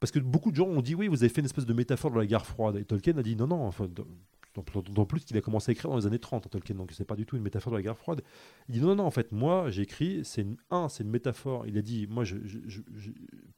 Parce 0.00 0.10
que 0.10 0.18
beaucoup 0.18 0.50
de 0.50 0.56
gens 0.56 0.66
ont 0.66 0.82
dit 0.82 0.94
oui, 0.94 1.08
vous 1.08 1.22
avez 1.22 1.28
fait 1.28 1.40
une 1.40 1.46
espèce 1.46 1.66
de 1.66 1.72
métaphore 1.72 2.10
de 2.10 2.18
la 2.18 2.26
guerre 2.26 2.46
froide. 2.46 2.76
Et 2.76 2.84
Tolkien 2.84 3.16
a 3.16 3.22
dit 3.22 3.36
non, 3.36 3.46
non, 3.46 3.66
enfin, 3.66 3.88
d'autant 3.88 5.06
plus 5.06 5.24
qu'il 5.24 5.36
a 5.36 5.40
commencé 5.40 5.70
à 5.70 5.72
écrire 5.72 5.90
dans 5.90 5.96
les 5.96 6.06
années 6.06 6.18
30, 6.18 6.50
Tolkien, 6.50 6.76
donc 6.76 6.92
c'est 6.92 7.04
pas 7.04 7.16
du 7.16 7.26
tout 7.26 7.36
une 7.36 7.42
métaphore 7.42 7.72
de 7.72 7.78
la 7.78 7.82
guerre 7.82 7.96
froide. 7.96 8.22
Il 8.68 8.74
dit 8.74 8.80
non, 8.80 8.94
non, 8.94 9.04
en 9.04 9.10
fait, 9.10 9.32
moi, 9.32 9.70
j'ai 9.70 9.82
écrit, 9.82 10.24
c'est 10.24 10.46
un, 10.70 10.88
c'est 10.88 11.04
une 11.04 11.10
métaphore. 11.10 11.66
Il 11.66 11.78
a 11.78 11.82
dit, 11.82 12.06
moi, 12.08 12.24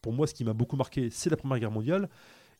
pour 0.01 0.12
moi, 0.12 0.27
ce 0.27 0.35
qui 0.35 0.44
m'a 0.44 0.53
beaucoup 0.53 0.77
marqué, 0.77 1.11
c'est 1.11 1.31
la 1.31 1.37
Première 1.37 1.59
Guerre 1.59 1.70
mondiale. 1.70 2.09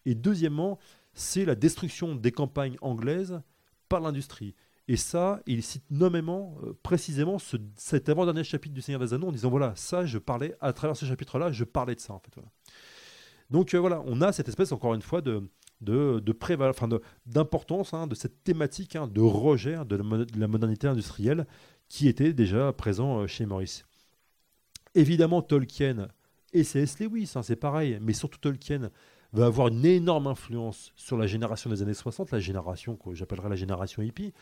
Et 0.05 0.15
deuxièmement, 0.15 0.79
c'est 1.15 1.45
la 1.45 1.55
destruction 1.55 2.15
des 2.15 2.33
campagnes 2.33 2.77
anglaises 2.81 3.41
par 3.89 4.01
l'industrie. 4.01 4.55
Et 4.87 4.97
ça, 4.97 5.43
il 5.47 5.63
cite 5.63 5.85
nommément, 5.91 6.57
euh, 6.63 6.73
précisément, 6.83 7.39
ce, 7.39 7.59
cet 7.77 8.09
avant-dernier 8.09 8.43
chapitre 8.43 8.75
du 8.75 8.81
Seigneur 8.81 9.01
des 9.01 9.13
Anneaux 9.13 9.29
en 9.29 9.33
disant 9.33 9.51
voilà, 9.51 9.75
ça, 9.77 10.07
je 10.07 10.17
parlais, 10.17 10.57
à 10.61 10.73
travers 10.73 10.97
ce 10.97 11.05
chapitre-là, 11.05 11.53
je 11.53 11.65
parlais 11.65 11.95
de 11.95 12.01
ça, 12.01 12.15
en 12.15 12.21
fait. 12.21 12.41
Donc 13.51 13.75
euh, 13.75 13.79
voilà, 13.79 14.03
on 14.07 14.21
a 14.21 14.33
cette 14.33 14.49
espèce, 14.49 14.73
encore 14.73 14.95
une 14.95 15.03
fois, 15.03 15.21
de, 15.21 15.49
de, 15.81 16.23
d'importance 17.27 17.95
hein, 17.95 18.07
de 18.07 18.15
cette 18.15 18.45
thématique 18.45 18.97
hein, 18.97 19.07
de 19.07 19.21
rejet 19.21 19.77
de, 19.87 19.97
la, 20.37 20.49
modernité 20.49 20.87
industrielle 20.87 21.47
qui 21.89 22.09
était 22.09 22.33
déjà 22.33 22.73
présent 22.73 23.21
euh, 23.21 23.27
chez 23.27 23.47
Maurice. 23.47 23.85
Évidemment, 24.95 25.43
Tolkien 25.43 26.09
et 26.53 26.65
C.S. 26.65 26.99
Lewis, 27.01 27.33
hein, 27.35 27.43
c'est 27.43 27.57
pareil, 27.57 27.99
mais 28.01 28.13
surtout 28.13 28.39
Tolkien 28.39 28.91
va 29.33 29.47
avoir 29.47 29.69
une 29.69 29.85
énorme 29.85 30.27
influence 30.27 30.93
sur 30.97 31.17
la 31.19 31.27
génération 31.27 31.69
des 31.71 31.83
années 31.83 31.95
60, 31.95 32.31
la 32.31 32.41
génération 32.41 32.97
que 32.97 33.15
j'appellerais 33.15 33.51
la 33.51 33.57
génération 33.57 34.03
hippie. 34.03 34.33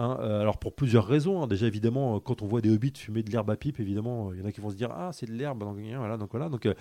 Hein, 0.00 0.16
euh, 0.22 0.40
alors 0.40 0.56
pour 0.56 0.74
plusieurs 0.74 1.06
raisons. 1.06 1.42
Hein. 1.42 1.46
Déjà 1.46 1.66
évidemment, 1.66 2.16
euh, 2.16 2.20
quand 2.20 2.40
on 2.40 2.46
voit 2.46 2.62
des 2.62 2.70
hobbits 2.70 2.94
fumer 2.96 3.22
de 3.22 3.30
l'herbe 3.30 3.50
à 3.50 3.56
pipe, 3.56 3.80
évidemment, 3.80 4.32
il 4.32 4.40
y 4.40 4.42
en 4.42 4.46
a 4.46 4.52
qui 4.52 4.62
vont 4.62 4.70
se 4.70 4.74
dire 4.74 4.90
ah 4.92 5.10
c'est 5.12 5.26
de 5.26 5.32
l'herbe. 5.32 5.60
Donc 5.60 5.76
voilà, 5.76 6.16
donc 6.16 6.30
voilà. 6.30 6.48
Donc 6.48 6.64
euh, 6.64 6.72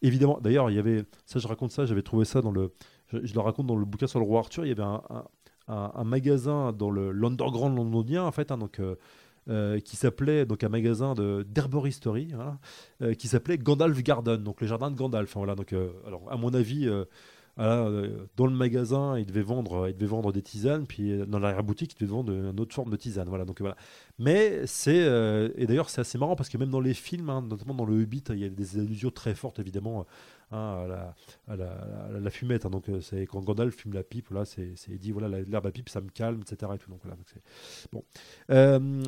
évidemment, 0.00 0.38
d'ailleurs 0.40 0.70
il 0.70 0.76
y 0.76 0.78
avait 0.78 1.04
ça, 1.26 1.38
je 1.38 1.46
raconte 1.46 1.70
ça, 1.70 1.84
j'avais 1.84 2.02
trouvé 2.02 2.24
ça 2.24 2.40
dans 2.40 2.50
le, 2.50 2.72
je, 3.12 3.34
le 3.34 3.40
raconte 3.40 3.66
dans 3.66 3.76
le 3.76 3.84
bouquin 3.84 4.06
sur 4.06 4.20
le 4.20 4.24
roi 4.24 4.38
Arthur. 4.38 4.64
Il 4.64 4.68
y 4.68 4.72
avait 4.72 4.82
un, 4.82 5.02
un, 5.68 6.04
magasin 6.04 6.72
dans 6.72 6.90
le 6.90 7.12
l'underground 7.12 7.76
londonien 7.76 8.24
en 8.24 8.32
fait, 8.32 8.50
hein, 8.50 8.56
donc. 8.56 8.80
qui 9.84 9.96
s'appelait 9.96 10.46
donc 10.46 10.64
un 10.64 10.68
magasin 10.68 11.14
d'herboristerie 11.44 12.32
qui 13.18 13.26
s'appelait 13.26 13.58
Gandalf 13.58 14.00
Garden 14.00 14.40
donc 14.40 14.60
le 14.60 14.68
jardin 14.68 14.88
de 14.88 14.96
Gandalf 14.96 15.34
voilà 15.34 15.56
donc 15.56 15.74
alors 16.06 16.22
à 16.30 16.36
mon 16.36 16.54
avis 16.54 16.88
euh, 17.58 18.26
dans 18.36 18.46
le 18.46 18.54
magasin, 18.54 19.18
il 19.18 19.26
devait 19.26 19.42
vendre, 19.42 19.88
il 19.88 19.94
devait 19.94 20.06
vendre 20.06 20.32
des 20.32 20.40
tisanes, 20.40 20.86
puis 20.86 21.12
euh, 21.12 21.26
dans 21.26 21.38
l'arrière-boutique, 21.38 21.92
il 21.92 22.00
devait 22.00 22.12
vendre 22.12 22.32
une 22.32 22.58
autre 22.58 22.74
forme 22.74 22.90
de 22.90 22.96
tisane. 22.96 23.28
Voilà, 23.28 23.44
donc 23.44 23.60
voilà. 23.60 23.76
Mais 24.18 24.66
c'est 24.66 25.02
euh, 25.04 25.50
et 25.56 25.66
d'ailleurs 25.66 25.90
c'est 25.90 26.00
assez 26.00 26.16
marrant 26.16 26.34
parce 26.34 26.48
que 26.48 26.56
même 26.56 26.70
dans 26.70 26.80
les 26.80 26.94
films, 26.94 27.28
hein, 27.28 27.42
notamment 27.42 27.74
dans 27.74 27.84
le 27.84 28.02
Hobbit, 28.02 28.24
il 28.30 28.38
y 28.38 28.44
a 28.44 28.48
des 28.48 28.78
allusions 28.78 29.10
très 29.10 29.34
fortes 29.34 29.58
évidemment 29.58 30.06
hein, 30.50 31.14
à, 31.46 31.56
la, 31.56 32.30
fumette. 32.30 32.64
Hein. 32.64 32.70
donc 32.70 32.88
quand 33.28 33.40
Gandalf 33.40 33.76
fume 33.76 33.92
la 33.92 34.02
pipe, 34.02 34.30
là, 34.30 34.44
c'est 34.46 34.74
dit 34.98 35.12
voilà 35.12 35.28
l'herbe 35.42 35.66
à 35.66 35.70
pipe, 35.70 35.90
ça 35.90 36.00
me 36.00 36.08
calme, 36.08 36.40
etc. 36.40 36.72
Donc 36.88 37.00
voilà. 37.02 37.16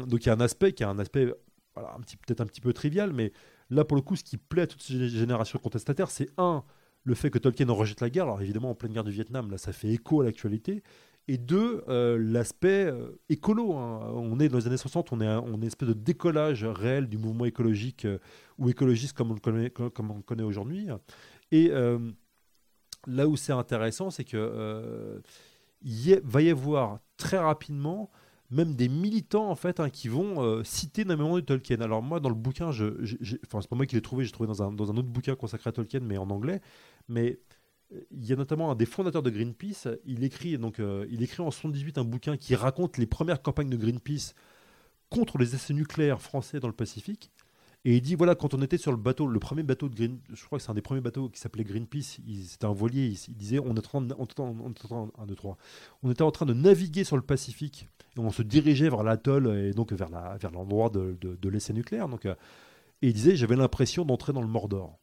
Donc, 0.06 0.26
il 0.26 0.26
y 0.26 0.30
a 0.30 0.34
un 0.34 0.40
aspect 0.40 0.72
qui 0.72 0.84
a 0.84 0.90
un 0.90 0.98
aspect 0.98 1.32
voilà, 1.74 1.96
peut-être 2.26 2.42
un 2.42 2.46
petit 2.46 2.60
peu 2.60 2.74
trivial, 2.74 3.14
mais 3.14 3.32
là 3.70 3.84
pour 3.84 3.96
le 3.96 4.02
coup, 4.02 4.16
ce 4.16 4.24
qui 4.24 4.36
plaît 4.36 4.62
à 4.62 4.66
toutes 4.66 4.82
ces 4.82 5.08
générations 5.08 5.58
contestataires, 5.58 6.10
c'est 6.10 6.28
un 6.36 6.62
le 7.04 7.14
fait 7.14 7.30
que 7.30 7.38
Tolkien 7.38 7.68
en 7.68 7.74
rejette 7.74 8.00
la 8.00 8.10
guerre, 8.10 8.24
alors 8.24 8.42
évidemment 8.42 8.70
en 8.70 8.74
pleine 8.74 8.92
guerre 8.92 9.04
du 9.04 9.12
Vietnam, 9.12 9.50
là 9.50 9.58
ça 9.58 9.72
fait 9.72 9.88
écho 9.88 10.20
à 10.22 10.24
l'actualité, 10.24 10.82
et 11.26 11.38
deux, 11.38 11.82
euh, 11.88 12.18
l'aspect 12.20 12.84
euh, 12.84 13.18
écolo. 13.30 13.74
Hein. 13.74 14.12
On 14.14 14.38
est 14.40 14.48
dans 14.48 14.58
les 14.58 14.66
années 14.66 14.76
60, 14.76 15.12
on 15.12 15.20
est, 15.20 15.26
une 15.26 15.64
espèce 15.64 15.88
de 15.88 15.94
décollage 15.94 16.64
réel 16.64 17.08
du 17.08 17.16
mouvement 17.16 17.46
écologique 17.46 18.04
euh, 18.04 18.18
ou 18.58 18.68
écologiste 18.68 19.14
comme 19.14 19.30
on 19.30 19.34
le 19.34 20.22
connaît, 20.22 20.42
aujourd'hui. 20.42 20.88
Et 21.50 21.70
là 23.06 23.28
où 23.28 23.36
c'est 23.36 23.52
intéressant, 23.52 24.10
c'est 24.10 24.24
que 24.24 25.22
il 25.82 26.20
va 26.24 26.42
y 26.42 26.50
avoir 26.50 26.98
très 27.16 27.38
rapidement 27.38 28.10
même 28.50 28.74
des 28.74 28.88
militants 28.88 29.48
en 29.50 29.54
fait 29.54 29.80
hein, 29.80 29.90
qui 29.90 30.08
vont 30.08 30.42
euh, 30.42 30.62
citer 30.64 31.02
énormément 31.02 31.36
de 31.36 31.40
Tolkien. 31.40 31.80
Alors 31.80 32.02
moi 32.02 32.20
dans 32.20 32.28
le 32.28 32.34
bouquin, 32.34 32.70
je, 32.70 32.84
enfin 33.46 33.60
c'est 33.60 33.68
pas 33.68 33.76
moi 33.76 33.86
qui 33.86 33.94
l'ai 33.94 34.02
trouvé, 34.02 34.24
j'ai 34.24 34.32
trouvé 34.32 34.46
dans 34.46 34.62
un, 34.62 34.72
dans 34.72 34.90
un 34.90 34.96
autre 34.96 35.08
bouquin 35.08 35.34
consacré 35.34 35.70
à 35.70 35.72
Tolkien 35.72 36.00
mais 36.00 36.18
en 36.18 36.30
anglais. 36.30 36.60
Mais 37.08 37.38
euh, 37.92 38.00
il 38.10 38.24
y 38.24 38.32
a 38.32 38.36
notamment 38.36 38.70
un 38.70 38.74
des 38.74 38.86
fondateurs 38.86 39.22
de 39.22 39.30
Greenpeace, 39.30 39.88
il 40.04 40.24
écrit 40.24 40.58
donc 40.58 40.80
euh, 40.80 41.06
il 41.10 41.22
écrit 41.22 41.42
en 41.42 41.50
78 41.50 41.98
un 41.98 42.04
bouquin 42.04 42.36
qui 42.36 42.54
raconte 42.54 42.98
les 42.98 43.06
premières 43.06 43.42
campagnes 43.42 43.70
de 43.70 43.76
Greenpeace 43.76 44.34
contre 45.10 45.38
les 45.38 45.54
essais 45.54 45.74
nucléaires 45.74 46.20
français 46.20 46.60
dans 46.60 46.68
le 46.68 46.74
Pacifique. 46.74 47.30
Et 47.86 47.96
il 47.96 48.00
dit 48.00 48.14
voilà, 48.14 48.34
quand 48.34 48.54
on 48.54 48.62
était 48.62 48.78
sur 48.78 48.92
le 48.92 48.96
bateau, 48.96 49.26
le 49.26 49.38
premier 49.38 49.62
bateau 49.62 49.90
de 49.90 49.94
Green, 49.94 50.18
je 50.32 50.42
crois 50.44 50.58
que 50.58 50.64
c'est 50.64 50.70
un 50.70 50.74
des 50.74 50.80
premiers 50.80 51.02
bateaux 51.02 51.28
qui 51.28 51.38
s'appelait 51.38 51.64
Greenpeace, 51.64 52.18
c'était 52.46 52.64
un 52.64 52.72
voilier, 52.72 53.14
il, 53.28 53.34
disait 53.34 53.58
on, 53.58 53.74
était 53.74 53.88
en, 56.22 56.30
train 56.30 56.46
de 56.46 56.54
naviguer 56.54 57.04
sur 57.04 57.16
le 57.16 57.22
Pacifique 57.22 57.88
et 58.16 58.20
on 58.20 58.30
se 58.30 58.42
dirigeait 58.42 58.88
vers 58.88 59.02
l'atoll 59.02 59.48
et 59.54 59.72
donc 59.72 59.92
vers 59.92 60.08
l'endroit 60.52 60.88
de 60.88 61.48
l'essai 61.48 61.74
nucléaire. 61.74 62.08
Donc, 62.08 62.24
euh, 62.24 62.34
et 63.02 63.08
il 63.08 63.12
disait 63.12 63.36
j'avais 63.36 63.56
l'impression 63.56 64.06
d'entrer 64.06 64.32
dans 64.32 64.40
le 64.40 64.48
Mordor. 64.48 64.98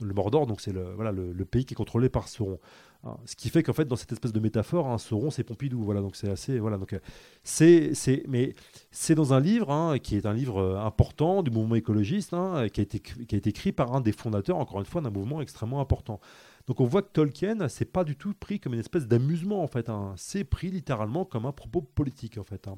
Le 0.00 0.12
Mordor, 0.12 0.46
donc 0.46 0.60
c'est 0.60 0.72
le, 0.72 0.92
voilà, 0.94 1.10
le, 1.10 1.44
pays 1.46 1.64
qui 1.64 1.72
est 1.72 1.76
contrôlé 1.76 2.10
par 2.10 2.28
Sauron. 2.28 2.58
Hein, 3.04 3.16
ce 3.24 3.34
qui 3.34 3.48
fait 3.48 3.62
qu'en 3.62 3.72
fait, 3.72 3.86
dans 3.86 3.96
cette 3.96 4.12
espèce 4.12 4.32
de 4.32 4.40
métaphore, 4.40 4.88
hein, 4.88 4.98
Sauron, 4.98 5.30
c'est 5.30 5.42
Pompidou. 5.42 5.82
Voilà, 5.82 6.02
donc 6.02 6.16
c'est 6.16 6.28
assez. 6.28 6.58
Voilà, 6.58 6.76
donc 6.76 6.92
euh, 6.92 6.98
c'est, 7.44 7.94
c'est, 7.94 8.22
mais 8.28 8.54
c'est 8.90 9.14
dans 9.14 9.32
un 9.32 9.40
livre 9.40 9.70
hein, 9.70 9.98
qui 9.98 10.16
est 10.16 10.26
un 10.26 10.34
livre 10.34 10.58
euh, 10.58 10.78
important 10.78 11.42
du 11.42 11.50
mouvement 11.50 11.76
écologiste, 11.76 12.30
qui, 12.72 12.80
a 12.80 12.82
été, 12.82 13.00
qui 13.00 13.34
a 13.34 13.38
été 13.38 13.50
écrit 13.50 13.72
par 13.72 13.94
un 13.94 14.02
des 14.02 14.12
fondateurs, 14.12 14.58
encore 14.58 14.80
une 14.80 14.86
fois, 14.86 15.00
d'un 15.00 15.10
mouvement 15.10 15.40
extrêmement 15.40 15.80
important. 15.80 16.20
Donc 16.66 16.80
on 16.80 16.84
voit 16.84 17.02
que 17.02 17.12
Tolkien, 17.12 17.68
c'est 17.68 17.84
pas 17.84 18.04
du 18.04 18.16
tout 18.16 18.34
pris 18.34 18.58
comme 18.58 18.74
une 18.74 18.80
espèce 18.80 19.06
d'amusement 19.06 19.62
en 19.62 19.68
fait. 19.68 19.88
C'est 20.16 20.44
pris 20.44 20.70
littéralement 20.70 21.24
comme 21.24 21.46
un 21.46 21.52
propos 21.52 21.80
politique 21.80 22.38
en 22.38 22.44
fait. 22.44 22.68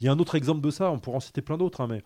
Il 0.00 0.06
y 0.06 0.08
a 0.08 0.12
un 0.12 0.18
autre 0.18 0.36
exemple 0.36 0.60
de 0.60 0.70
ça, 0.70 0.90
on 0.90 1.00
pourra 1.00 1.16
en 1.16 1.20
citer 1.20 1.42
plein 1.42 1.58
d'autres, 1.58 1.84
mais 1.88 2.04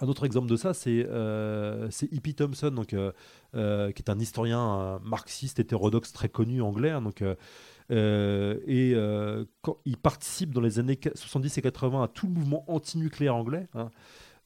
un 0.00 0.08
autre 0.08 0.24
exemple 0.24 0.48
de 0.48 0.56
ça, 0.56 0.72
c'est 0.72 1.06
euh, 1.08 1.88
E.P. 1.88 2.32
Thompson, 2.32 2.70
donc, 2.70 2.94
euh, 2.94 3.12
euh, 3.54 3.92
qui 3.92 4.02
est 4.02 4.10
un 4.10 4.18
historien 4.18 4.98
marxiste 5.04 5.60
hétérodoxe 5.60 6.12
très 6.12 6.30
connu 6.30 6.62
anglais. 6.62 6.90
Hein, 6.90 7.02
donc, 7.02 7.22
et 7.90 8.94
quand 9.60 9.78
il 9.84 9.96
participe 9.98 10.54
dans 10.54 10.62
les 10.62 10.78
années 10.78 10.98
70 11.14 11.58
et 11.58 11.62
80 11.62 12.04
à 12.04 12.08
tout 12.08 12.26
le 12.26 12.32
mouvement 12.32 12.64
anti-nucléaire 12.68 13.36
anglais. 13.36 13.68
Hein, 13.74 13.90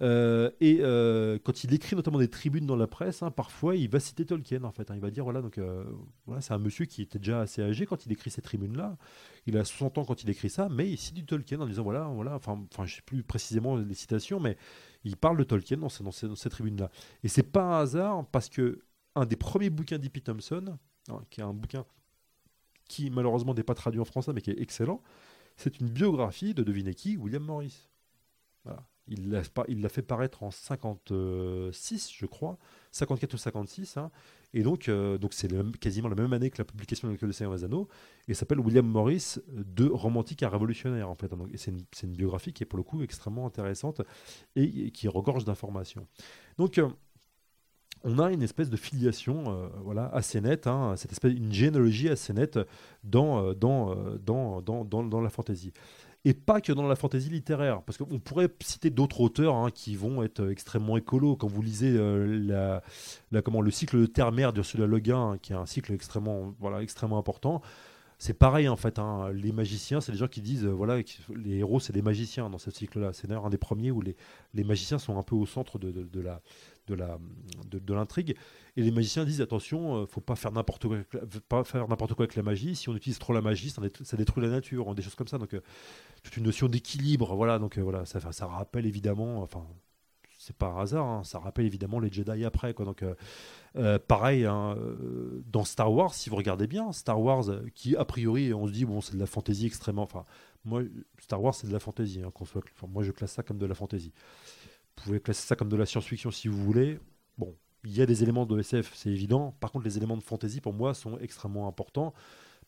et 0.00 0.78
quand 1.44 1.64
il 1.64 1.74
écrit 1.74 1.96
notamment 1.96 2.18
des 2.18 2.28
tribunes 2.28 2.66
dans 2.66 2.76
la 2.76 2.86
presse, 2.86 3.22
hein, 3.22 3.30
parfois 3.30 3.76
il 3.76 3.88
va 3.88 4.00
citer 4.00 4.26
Tolkien 4.26 4.64
en 4.64 4.72
fait. 4.72 4.90
il 4.94 5.00
va 5.00 5.10
dire 5.10 5.24
voilà 5.24 5.40
donc 5.40 5.58
voilà 6.26 6.40
c'est 6.40 6.52
un 6.52 6.58
monsieur 6.58 6.84
qui 6.84 7.02
était 7.02 7.18
déjà 7.18 7.40
assez 7.40 7.62
âgé 7.62 7.86
quand 7.86 8.04
il 8.06 8.12
écrit 8.12 8.30
ces 8.30 8.42
tribunes 8.42 8.76
là. 8.76 8.96
Il 9.46 9.56
a 9.56 9.64
60 9.64 9.98
ans 9.98 10.04
quand 10.04 10.22
il 10.22 10.30
écrit 10.30 10.50
ça, 10.50 10.68
mais 10.68 10.90
il 10.90 10.98
cite 10.98 11.14
du 11.14 11.24
Tolkien 11.24 11.60
en 11.60 11.66
disant 11.66 11.82
voilà 11.82 12.04
voilà 12.08 12.34
enfin 12.34 12.60
enfin 12.72 12.84
je 12.84 12.96
sais 12.96 13.02
plus 13.02 13.22
précisément 13.22 13.76
les 13.76 13.94
citations, 13.94 14.40
mais 14.40 14.56
il 15.04 15.16
parle 15.16 15.38
de 15.38 15.44
Tolkien 15.44 15.78
dans, 15.78 15.88
dans, 16.00 16.10
cette 16.10 16.50
tribune-là. 16.50 16.90
Et 17.22 17.28
c'est 17.28 17.44
pas 17.44 17.62
un 17.62 17.80
hasard 17.80 18.26
parce 18.26 18.48
que 18.48 18.82
un 19.14 19.24
des 19.24 19.36
premiers 19.36 19.70
bouquins 19.70 19.98
d'E.P. 19.98 20.20
Thompson, 20.20 20.76
hein, 21.08 21.20
qui 21.30 21.40
est 21.40 21.44
un 21.44 21.54
bouquin 21.54 21.84
qui 22.88 23.10
malheureusement 23.10 23.54
n'est 23.54 23.62
pas 23.62 23.74
traduit 23.74 24.00
en 24.00 24.04
français 24.04 24.32
mais 24.32 24.40
qui 24.40 24.50
est 24.50 24.60
excellent, 24.60 25.00
c'est 25.56 25.80
une 25.80 25.88
biographie 25.88 26.54
de 26.54 26.62
devinez 26.62 26.94
qui 26.94 27.16
William 27.16 27.42
Morris. 27.42 27.88
Il 29.08 29.30
l'a 29.30 29.88
fait 29.88 30.02
paraître 30.02 30.42
en 30.42 30.50
56, 30.50 32.10
je 32.12 32.26
crois, 32.26 32.58
54 32.90 33.34
ou 33.34 33.36
56. 33.36 33.96
Hein. 33.98 34.10
Et 34.52 34.62
donc, 34.62 34.88
euh, 34.88 35.18
donc 35.18 35.32
c'est 35.32 35.48
quasiment 35.78 36.08
la 36.08 36.14
même 36.14 36.32
année 36.32 36.50
que 36.50 36.58
la 36.58 36.64
publication 36.64 37.08
de 37.08 37.16
Le 37.20 37.32
Seigneur 37.32 37.54
des 37.54 37.64
Anneaux. 37.64 37.88
Et 38.26 38.34
s'appelle 38.34 38.58
William 38.58 38.86
Morris 38.86 39.36
de 39.48 39.86
romantique 39.86 40.42
à 40.42 40.48
révolutionnaire, 40.48 41.08
en 41.08 41.14
fait. 41.14 41.30
c'est 41.56 41.72
une, 42.02 42.12
biographie 42.12 42.52
qui 42.52 42.62
est 42.62 42.66
pour 42.66 42.78
le 42.78 42.82
coup 42.82 43.02
extrêmement 43.02 43.46
intéressante 43.46 44.02
et, 44.56 44.90
qui 44.90 45.08
regorge 45.08 45.44
d'informations. 45.44 46.06
Donc, 46.58 46.78
euh, 46.78 46.88
on 48.02 48.18
a 48.18 48.32
une 48.32 48.42
espèce 48.42 48.70
de 48.70 48.76
filiation 48.76 49.44
euh, 49.48 49.68
voilà, 49.82 50.06
assez 50.08 50.40
nette, 50.40 50.66
hein, 50.66 50.94
cette 50.96 51.12
espèce, 51.12 51.32
une 51.32 51.52
généalogie 51.52 52.08
assez 52.08 52.32
nette 52.32 52.58
dans, 53.04 53.52
dans, 53.54 53.94
dans, 54.24 54.62
dans, 54.62 54.84
dans 54.84 55.20
la 55.20 55.30
fantaisie 55.30 55.72
et 56.26 56.34
pas 56.34 56.60
que 56.60 56.72
dans 56.72 56.88
la 56.88 56.96
fantaisie 56.96 57.30
littéraire. 57.30 57.82
Parce 57.82 57.98
qu'on 57.98 58.18
pourrait 58.18 58.48
citer 58.60 58.90
d'autres 58.90 59.20
auteurs 59.20 59.54
hein, 59.54 59.70
qui 59.72 59.94
vont 59.94 60.24
être 60.24 60.40
euh, 60.40 60.50
extrêmement 60.50 60.96
écolos. 60.96 61.36
Quand 61.36 61.46
vous 61.46 61.62
lisez 61.62 61.94
euh, 61.96 62.82
la, 63.30 63.42
comment, 63.42 63.60
le 63.60 63.70
cycle 63.70 64.00
de 64.00 64.06
Terre-Mère 64.06 64.52
d'Ursula 64.52 64.86
Le 64.86 64.98
Guin, 64.98 65.30
hein, 65.30 65.38
qui 65.40 65.52
est 65.52 65.56
un 65.56 65.66
cycle 65.66 65.92
extrêmement, 65.92 66.52
voilà, 66.58 66.82
extrêmement 66.82 67.18
important, 67.18 67.62
c'est 68.18 68.34
pareil 68.34 68.68
en 68.68 68.74
fait. 68.74 68.98
Hein. 68.98 69.30
Les 69.32 69.52
magiciens, 69.52 70.00
c'est 70.00 70.10
les 70.10 70.18
gens 70.18 70.26
qui 70.26 70.40
disent, 70.40 70.64
euh, 70.64 70.70
voilà, 70.70 71.00
les 71.36 71.58
héros, 71.58 71.78
c'est 71.78 71.92
des 71.92 72.02
magiciens 72.02 72.50
dans 72.50 72.58
ce 72.58 72.72
cycle-là. 72.72 73.12
C'est 73.12 73.28
d'ailleurs 73.28 73.46
un 73.46 73.50
des 73.50 73.56
premiers 73.56 73.92
où 73.92 74.00
les, 74.00 74.16
les, 74.52 74.64
magiciens 74.64 74.98
sont 74.98 75.18
un 75.18 75.22
peu 75.22 75.36
au 75.36 75.46
centre 75.46 75.78
de, 75.78 75.92
de, 75.92 76.20
la 76.20 76.42
de 76.86 76.94
la 76.94 77.18
de, 77.70 77.94
l'intrigue 77.94 78.36
et 78.76 78.82
les 78.82 78.90
magiciens 78.90 79.24
disent 79.24 79.40
attention 79.40 79.96
euh, 79.96 80.06
faut 80.06 80.20
pas 80.20 80.36
faire 80.36 80.52
n'importe 80.52 80.86
quoi 80.86 80.98
pas 81.48 81.64
faire 81.64 81.88
n'importe 81.88 82.14
quoi 82.14 82.24
avec 82.24 82.36
la 82.36 82.42
magie 82.42 82.76
si 82.76 82.88
on 82.88 82.96
utilise 82.96 83.18
trop 83.18 83.32
la 83.32 83.40
magie 83.40 83.70
ça 83.70 84.16
détruit 84.16 84.44
la 84.44 84.50
nature 84.50 84.94
des 84.94 85.02
choses 85.02 85.14
comme 85.14 85.28
ça 85.28 85.38
donc 85.38 85.54
euh, 85.54 85.60
toute 86.22 86.36
une 86.36 86.44
notion 86.44 86.68
d'équilibre 86.68 87.34
voilà 87.34 87.58
donc 87.58 87.78
voilà 87.78 88.04
ça 88.04 88.20
ça 88.32 88.46
rappelle 88.46 88.86
évidemment 88.86 89.42
enfin 89.42 89.66
c'est 90.38 90.56
pas 90.56 90.66
un 90.66 90.80
hasard, 90.80 91.06
hein. 91.06 91.24
ça 91.24 91.38
rappelle 91.38 91.66
évidemment 91.66 91.98
les 91.98 92.10
Jedi 92.10 92.44
après. 92.44 92.74
Quoi. 92.74 92.84
Donc, 92.84 93.02
euh, 93.02 93.14
euh, 93.76 93.98
pareil, 93.98 94.44
hein, 94.44 94.76
euh, 94.78 95.42
dans 95.46 95.64
Star 95.64 95.92
Wars, 95.92 96.14
si 96.14 96.30
vous 96.30 96.36
regardez 96.36 96.66
bien, 96.66 96.92
Star 96.92 97.20
Wars, 97.20 97.44
qui 97.74 97.96
a 97.96 98.04
priori, 98.04 98.52
on 98.52 98.66
se 98.66 98.72
dit, 98.72 98.84
bon, 98.84 99.00
c'est 99.00 99.14
de 99.14 99.18
la 99.18 99.26
fantaisie 99.26 99.66
extrêmement. 99.66 100.02
Enfin, 100.02 100.24
moi, 100.64 100.82
Star 101.18 101.42
Wars, 101.42 101.54
c'est 101.54 101.66
de 101.66 101.72
la 101.72 101.80
fantaisie. 101.80 102.22
Hein, 102.22 102.30
soit... 102.44 102.62
moi, 102.88 103.02
je 103.02 103.12
classe 103.12 103.32
ça 103.32 103.42
comme 103.42 103.58
de 103.58 103.66
la 103.66 103.74
fantaisie. 103.74 104.12
Pouvez 104.96 105.20
classer 105.20 105.46
ça 105.46 105.56
comme 105.56 105.68
de 105.68 105.76
la 105.76 105.86
science-fiction 105.86 106.30
si 106.30 106.48
vous 106.48 106.62
voulez. 106.62 106.98
Bon, 107.38 107.54
il 107.84 107.96
y 107.96 108.02
a 108.02 108.06
des 108.06 108.22
éléments 108.22 108.46
de 108.46 108.58
SF, 108.58 108.92
c'est 108.94 109.10
évident. 109.10 109.56
Par 109.60 109.70
contre, 109.70 109.84
les 109.84 109.96
éléments 109.96 110.16
de 110.16 110.22
fantaisie, 110.22 110.60
pour 110.60 110.72
moi, 110.72 110.94
sont 110.94 111.18
extrêmement 111.18 111.68
importants 111.68 112.12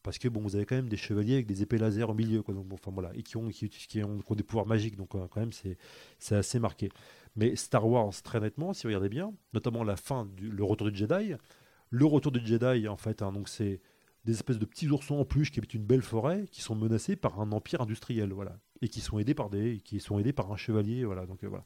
parce 0.02 0.18
que 0.18 0.28
bon, 0.28 0.40
vous 0.40 0.56
avez 0.56 0.64
quand 0.64 0.76
même 0.76 0.88
des 0.88 0.96
chevaliers 0.96 1.34
avec 1.34 1.46
des 1.46 1.62
épées 1.62 1.78
laser 1.78 2.08
au 2.08 2.14
milieu, 2.14 2.42
quoi, 2.42 2.54
donc, 2.54 2.66
enfin, 2.72 2.90
voilà, 2.92 3.10
et 3.14 3.22
qui 3.22 3.36
ont, 3.36 3.48
qui, 3.48 4.02
ont, 4.02 4.34
des 4.34 4.42
pouvoirs 4.42 4.66
magiques, 4.66 4.96
donc 4.96 5.08
quand 5.08 5.36
même 5.36 5.52
c'est 5.52 6.34
assez 6.34 6.58
marqué. 6.58 6.90
Mais 7.36 7.56
Star 7.56 7.86
Wars, 7.86 8.12
très 8.22 8.40
nettement, 8.40 8.72
si 8.72 8.82
vous 8.82 8.88
regardez 8.88 9.08
bien, 9.08 9.32
notamment 9.52 9.84
la 9.84 9.96
fin, 9.96 10.26
du, 10.36 10.50
le 10.50 10.64
retour 10.64 10.90
du 10.90 10.96
Jedi, 10.96 11.34
le 11.90 12.06
retour 12.06 12.32
du 12.32 12.44
Jedi, 12.44 12.88
en 12.88 12.96
fait, 12.96 13.22
hein, 13.22 13.32
donc 13.32 13.48
c'est 13.48 13.80
des 14.24 14.32
espèces 14.32 14.58
de 14.58 14.64
petits 14.64 14.88
oursons 14.88 15.18
en 15.18 15.24
peluche 15.24 15.50
qui 15.50 15.58
habitent 15.58 15.74
une 15.74 15.84
belle 15.84 16.02
forêt, 16.02 16.46
qui 16.50 16.60
sont 16.60 16.74
menacés 16.74 17.16
par 17.16 17.40
un 17.40 17.52
empire 17.52 17.80
industriel, 17.80 18.32
voilà, 18.32 18.58
et 18.82 18.88
qui 18.88 19.00
sont 19.00 19.18
aidés 19.18 19.34
par 19.34 19.50
des, 19.50 19.80
qui 19.80 20.00
sont 20.00 20.18
aidés 20.18 20.32
par 20.32 20.52
un 20.52 20.56
chevalier, 20.56 21.04
voilà, 21.04 21.26
donc 21.26 21.44
euh, 21.44 21.48
voilà. 21.48 21.64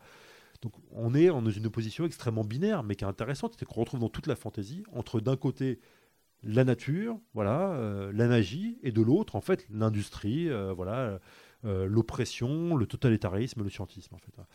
Donc 0.63 0.73
on 0.93 1.15
est 1.15 1.27
dans 1.27 1.51
une 1.51 1.67
opposition 1.67 2.07
extrêmement 2.07 2.45
binaire, 2.45 2.83
mais 2.83 2.95
qui 2.95 3.05
est 3.05 3.09
intéressante, 3.09 3.57
c'est 3.59 3.67
qu'on 3.67 3.81
retrouve 3.81 4.01
dans 4.01 4.09
toute 4.09 4.27
la 4.27 4.37
fantaisie 4.37 4.85
entre 4.93 5.21
d'un 5.21 5.37
côté 5.37 5.81
la 6.45 6.65
nature, 6.65 7.21
voilà, 7.35 7.73
euh, 7.75 8.13
la 8.13 8.27
magie, 8.27 8.79
et 8.83 8.93
de 8.93 9.01
l'autre, 9.01 9.37
en 9.37 9.41
fait, 9.41 9.67
l'industrie, 9.71 10.49
euh, 10.49 10.73
voilà, 10.73 11.21
euh, 11.65 11.87
l'oppression, 11.87 12.77
le 12.77 12.87
totalitarisme, 12.87 13.63
le 13.63 13.71
scientisme, 13.71 14.15
en 14.15 14.19
fait. 14.19 14.33
Hein. 14.39 14.47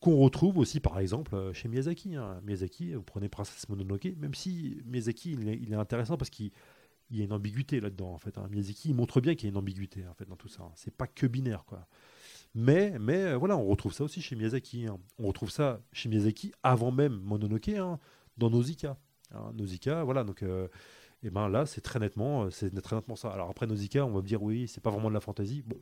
Qu'on 0.00 0.16
retrouve 0.16 0.58
aussi, 0.58 0.80
par 0.80 0.98
exemple, 0.98 1.52
chez 1.52 1.68
Miyazaki. 1.68 2.16
Hein. 2.16 2.40
Miyazaki, 2.44 2.94
vous 2.94 3.02
prenez 3.02 3.28
Princesse 3.28 3.68
Mononoke, 3.68 4.08
même 4.18 4.34
si 4.34 4.82
Miyazaki, 4.84 5.32
il 5.32 5.72
est, 5.72 5.76
intéressant 5.76 6.16
parce 6.16 6.28
qu'il 6.28 6.50
y 7.10 7.20
a 7.20 7.24
une 7.24 7.32
ambiguïté 7.32 7.80
là-dedans, 7.80 8.12
en 8.12 8.18
fait. 8.18 8.36
Hein. 8.36 8.48
Miyazaki, 8.50 8.90
il 8.90 8.94
montre 8.94 9.20
bien 9.20 9.34
qu'il 9.34 9.44
y 9.44 9.48
a 9.48 9.52
une 9.52 9.58
ambiguïté, 9.58 10.06
en 10.06 10.14
fait, 10.14 10.28
dans 10.28 10.36
tout 10.36 10.48
ça. 10.48 10.70
C'est 10.74 10.94
pas 10.94 11.06
que 11.06 11.26
binaire, 11.26 11.64
quoi. 11.64 11.86
Mais, 12.54 12.98
mais 12.98 13.34
voilà, 13.34 13.56
on 13.56 13.66
retrouve 13.66 13.92
ça 13.92 14.04
aussi 14.04 14.20
chez 14.20 14.36
Miyazaki. 14.36 14.86
On 15.18 15.26
retrouve 15.26 15.50
ça 15.50 15.80
chez 15.92 16.08
Miyazaki 16.08 16.52
avant 16.62 16.90
même 16.90 17.20
Mononoke, 17.20 17.70
dans 18.36 18.50
Nausicaa. 18.50 18.96
Nausicaa, 19.54 20.04
voilà, 20.04 20.24
donc 20.24 20.44
et 21.22 21.30
ben 21.30 21.48
là, 21.48 21.66
c'est 21.66 21.80
très 21.80 21.98
nettement, 22.00 22.44
euh, 22.44 22.50
c'est 22.50 22.70
très 22.82 22.96
nettement 22.96 23.16
ça. 23.16 23.30
Alors 23.30 23.48
après 23.48 23.66
Nausicaa, 23.66 24.04
on 24.04 24.10
va 24.10 24.22
me 24.22 24.26
dire 24.26 24.42
oui, 24.42 24.66
c'est 24.66 24.80
pas 24.80 24.90
vraiment 24.90 25.08
de 25.08 25.14
la 25.14 25.20
fantasy. 25.20 25.62
Bon, 25.62 25.80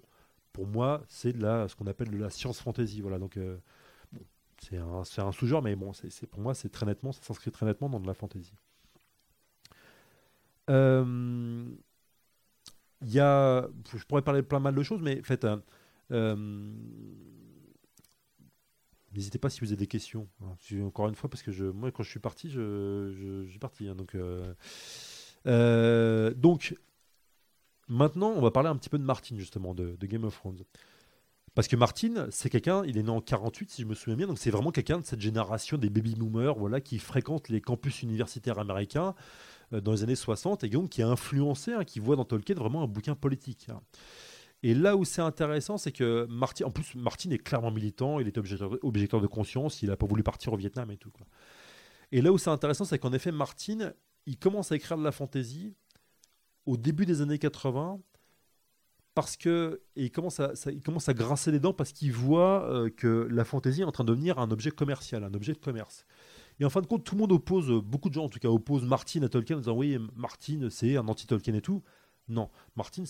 pour 0.52 0.66
moi, 0.66 1.02
c'est 1.09 1.33
de 1.33 1.42
la, 1.42 1.66
ce 1.68 1.74
qu'on 1.76 1.87
appelle 1.87 2.11
de 2.11 2.18
la 2.18 2.30
science 2.30 2.61
fantasy. 2.61 3.00
Voilà, 3.00 3.18
donc 3.18 3.37
euh, 3.37 3.56
bon, 4.12 4.20
c'est 4.59 4.76
un, 4.76 5.02
un 5.02 5.33
sous-genre, 5.33 5.62
mais 5.62 5.76
bon, 5.76 5.92
c'est, 5.94 6.26
pour 6.26 6.40
moi, 6.40 6.54
c'est 6.54 6.68
très 6.68 6.85
nettement, 6.87 7.12
ça 7.12 7.22
s'inscrit 7.22 7.50
très 7.50 7.64
nettement 7.66 7.88
dans 7.88 8.00
de 8.00 8.06
la 8.06 8.14
fantasy. 8.14 8.52
Euh, 10.68 11.64
il 13.02 13.11
y 13.11 13.18
a, 13.20 13.66
je 13.96 14.04
pourrais 14.04 14.22
parler 14.22 14.42
de 14.42 14.46
plein 14.46 14.61
mal 14.61 14.74
de 14.74 14.83
choses, 14.83 15.00
mais 15.00 15.22
faites, 15.22 15.46
n'hésitez 19.14 19.38
pas 19.38 19.50
si 19.50 19.60
vous 19.60 19.68
avez 19.68 19.76
des 19.76 19.86
questions. 19.86 20.28
Encore 20.82 21.08
une 21.08 21.14
fois, 21.14 21.30
parce 21.30 21.42
que 21.42 21.50
moi, 21.70 21.90
quand 21.90 22.02
je 22.02 22.10
suis 22.10 22.20
parti, 22.20 22.50
je, 22.50 23.46
suis 23.48 23.58
parti. 23.58 23.88
Hein, 23.88 23.94
donc, 23.94 24.16
euh, 25.46 26.34
donc, 26.34 26.76
maintenant, 27.88 28.30
on 28.30 28.40
va 28.40 28.50
parler 28.50 28.68
un 28.68 28.76
petit 28.76 28.88
peu 28.88 28.98
de 28.98 29.04
Martin, 29.04 29.36
justement, 29.36 29.74
de, 29.74 29.96
Game 30.02 30.24
of 30.24 30.34
Thrones. 30.34 30.64
Parce 31.54 31.66
que 31.66 31.74
Martin, 31.74 32.28
c'est 32.30 32.48
quelqu'un, 32.48 32.84
il 32.84 32.96
est 32.96 33.02
né 33.02 33.10
en 33.10 33.20
48, 33.20 33.70
si 33.70 33.82
je 33.82 33.86
me 33.86 33.94
souviens 33.94 34.16
bien, 34.16 34.28
donc 34.28 34.38
c'est 34.38 34.52
vraiment 34.52 34.70
quelqu'un 34.70 35.00
de 35.00 35.04
cette 35.04 35.20
génération 35.20 35.78
des 35.78 35.90
baby 35.90 36.14
boomers 36.14 36.56
voilà, 36.56 36.80
qui 36.80 36.98
fréquentent 36.98 37.48
les 37.48 37.60
campus 37.60 38.02
universitaires 38.02 38.60
américains 38.60 39.16
euh, 39.72 39.80
dans 39.80 39.90
les 39.90 40.04
années 40.04 40.14
60 40.14 40.62
et 40.62 40.68
donc 40.68 40.90
qui 40.90 41.02
a 41.02 41.08
influencé, 41.08 41.72
hein, 41.72 41.82
qui 41.82 41.98
voit 41.98 42.14
dans 42.14 42.24
Tolkien 42.24 42.54
vraiment 42.54 42.84
un 42.84 42.86
bouquin 42.86 43.16
politique. 43.16 43.66
Hein. 43.68 43.80
Et 44.62 44.74
là 44.74 44.96
où 44.96 45.04
c'est 45.04 45.22
intéressant, 45.22 45.78
c'est 45.78 45.92
que 45.92 46.26
Martin, 46.28 46.66
en 46.66 46.70
plus, 46.70 46.94
Martin 46.94 47.30
est 47.30 47.38
clairement 47.38 47.70
militant, 47.70 48.20
il 48.20 48.26
est 48.26 48.36
objecteur, 48.36 49.20
de 49.20 49.26
conscience, 49.26 49.82
il 49.82 49.88
n'a 49.88 49.96
pas 49.96 50.06
voulu 50.06 50.22
partir 50.22 50.52
au 50.52 50.56
Vietnam 50.56 50.90
et 50.90 50.98
tout. 50.98 51.12
Et 52.12 52.20
là 52.20 52.32
où 52.32 52.38
c'est 52.38 52.50
intéressant, 52.50 52.84
c'est 52.84 52.98
qu'en 52.98 53.12
effet, 53.12 53.32
Martin, 53.32 53.92
il 54.26 54.36
commence 54.36 54.70
à 54.72 54.76
écrire 54.76 54.98
de 54.98 55.04
la 55.04 55.12
fantaisie 55.12 55.72
au 56.66 56.76
début 56.76 57.06
des 57.06 57.22
années 57.22 57.38
80 57.38 58.00
parce 59.14 59.36
que 59.36 59.82
il 59.96 60.12
commence 60.12 60.40
à 60.40 60.52
il 60.66 60.82
commence 60.82 61.08
à 61.08 61.14
grincer 61.14 61.50
les 61.50 61.58
dents 61.58 61.72
parce 61.72 61.92
qu'il 61.92 62.12
voit 62.12 62.64
euh, 62.70 62.90
que 62.90 63.26
la 63.30 63.44
fantaisie 63.44 63.80
est 63.80 63.84
en 63.84 63.92
train 63.92 64.04
de 64.04 64.12
devenir 64.12 64.38
un 64.38 64.50
objet 64.50 64.70
commercial, 64.70 65.24
un 65.24 65.34
objet 65.34 65.52
de 65.52 65.58
commerce. 65.58 66.04
Et 66.60 66.64
en 66.64 66.70
fin 66.70 66.80
de 66.80 66.86
compte, 66.86 67.04
tout 67.04 67.14
le 67.16 67.22
monde 67.22 67.32
oppose, 67.32 67.70
beaucoup 67.82 68.08
de 68.08 68.14
gens 68.14 68.24
en 68.24 68.28
tout 68.28 68.38
cas 68.38 68.48
opposent 68.48 68.84
Martin 68.84 69.22
à 69.22 69.28
Tolkien 69.28 69.56
en 69.56 69.60
disant 69.60 69.76
oui, 69.76 69.98
Martin 70.14 70.68
c'est 70.70 70.96
un 70.96 71.08
anti-Tolkien 71.08 71.54
et 71.54 71.60
tout. 71.60 71.82
Non, 72.30 72.48
Martin, 72.76 73.02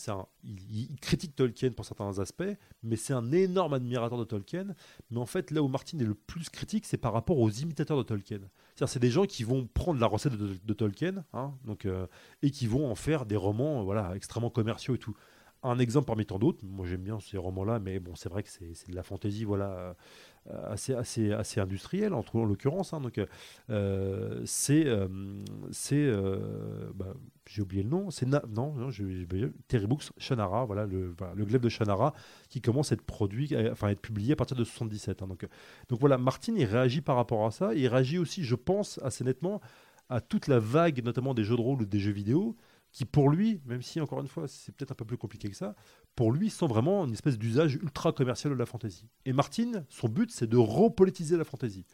il, 0.42 0.96
critique 0.96 1.36
Tolkien 1.36 1.72
pour 1.72 1.84
certains 1.84 2.18
aspects, 2.18 2.42
mais 2.82 2.96
c'est 2.96 3.12
un 3.12 3.32
énorme 3.32 3.74
admirateur 3.74 4.18
de 4.18 4.24
Tolkien. 4.24 4.74
Mais 5.10 5.18
en 5.18 5.26
fait, 5.26 5.50
là 5.50 5.62
où 5.62 5.68
Martin 5.68 5.98
est 5.98 6.04
le 6.04 6.14
plus 6.14 6.48
critique, 6.48 6.86
c'est 6.86 6.96
par 6.96 7.12
rapport 7.12 7.38
aux 7.38 7.50
imitateurs 7.50 7.98
de 7.98 8.02
Tolkien. 8.02 8.40
C'est-à-dire, 8.74 8.88
c'est 8.88 8.98
des 8.98 9.10
gens 9.10 9.26
qui 9.26 9.44
vont 9.44 9.68
prendre 9.74 10.00
la 10.00 10.06
recette 10.06 10.32
de, 10.32 10.72
Tolkien, 10.72 11.22
hein, 11.34 11.52
donc, 11.66 11.84
euh, 11.84 12.06
et 12.40 12.50
qui 12.50 12.66
vont 12.66 12.90
en 12.90 12.94
faire 12.94 13.26
des 13.26 13.36
romans, 13.36 13.84
voilà, 13.84 14.16
extrêmement 14.16 14.48
commerciaux 14.48 14.94
et 14.94 14.98
tout 14.98 15.14
un 15.62 15.78
exemple 15.78 16.06
parmi 16.06 16.24
tant 16.26 16.38
d'autres. 16.38 16.64
Moi, 16.64 16.86
j'aime 16.86 17.02
bien 17.02 17.20
ces 17.20 17.36
romans-là, 17.36 17.78
mais 17.78 18.00
bon, 18.00 18.14
c'est 18.14 18.28
vrai 18.28 18.42
que 18.42 18.48
c'est 18.48 18.88
de 18.88 18.94
la 18.94 19.02
fantaisie, 19.02 19.44
voilà, 19.44 19.70
euh, 19.70 19.94
assez, 20.68 20.94
assez, 20.94 21.32
assez 21.32 21.60
industrielle, 21.60 22.14
en, 22.14 22.24
en 22.34 22.44
l'occurrence. 22.44 22.92
Hein. 22.92 23.00
donc, 23.00 23.20
euh, 23.70 24.42
c'est, 24.44 24.86
euh, 24.86 25.08
c'est, 25.70 26.10
bah, 26.94 27.14
j'ai 27.46 27.62
oublié 27.62 27.82
le 27.82 27.88
nom, 27.88 28.10
c'est 28.10 28.26
non, 28.26 28.72
non 28.72 28.90
j'ai 28.90 29.26
Terry 29.68 29.86
Books, 29.86 30.10
Shannara, 30.18 30.64
voilà, 30.64 30.86
le, 30.86 31.14
le 31.34 31.44
glaive 31.44 31.60
de 31.60 31.68
Shannara, 31.68 32.14
qui 32.48 32.60
commence 32.60 32.92
à 32.92 32.94
être 32.94 33.02
produit, 33.02 33.50
enfin, 33.70 33.88
à 33.88 33.90
être 33.92 34.00
publié 34.00 34.32
à 34.32 34.36
partir 34.36 34.56
de 34.56 34.64
77. 34.64 35.22
Hein. 35.22 35.26
donc, 35.26 35.46
donc 35.88 36.00
voilà, 36.00 36.18
Martin, 36.18 36.54
il 36.56 36.64
réagit 36.64 37.00
par 37.00 37.16
rapport 37.16 37.46
à 37.46 37.50
ça. 37.50 37.74
Il 37.74 37.86
réagit 37.88 38.18
aussi, 38.18 38.44
je 38.44 38.54
pense, 38.54 39.00
assez 39.02 39.24
nettement 39.24 39.60
à 40.08 40.20
toute 40.20 40.48
la 40.48 40.58
vague, 40.58 41.02
notamment 41.04 41.34
des 41.34 41.44
jeux 41.44 41.56
de 41.56 41.60
rôle 41.60 41.82
ou 41.82 41.86
des 41.86 42.00
jeux 42.00 42.10
vidéo, 42.10 42.56
qui 42.92 43.04
pour 43.04 43.30
lui, 43.30 43.60
même 43.66 43.82
si 43.82 44.00
encore 44.00 44.20
une 44.20 44.26
fois 44.26 44.48
c'est 44.48 44.74
peut-être 44.74 44.90
un 44.92 44.94
peu 44.96 45.04
plus 45.04 45.16
compliqué 45.16 45.48
que 45.48 45.56
ça, 45.56 45.74
pour 46.16 46.32
lui 46.32 46.50
sont 46.50 46.66
vraiment 46.66 47.04
une 47.06 47.12
espèce 47.12 47.38
d'usage 47.38 47.76
ultra 47.76 48.12
commercial 48.12 48.52
de 48.52 48.58
la 48.58 48.66
fantasy. 48.66 49.08
Et 49.24 49.32
Martin, 49.32 49.84
son 49.88 50.08
but 50.08 50.30
c'est 50.30 50.48
de 50.48 50.56
repolitiser 50.56 51.36
la 51.36 51.44
fantasy. 51.44 51.84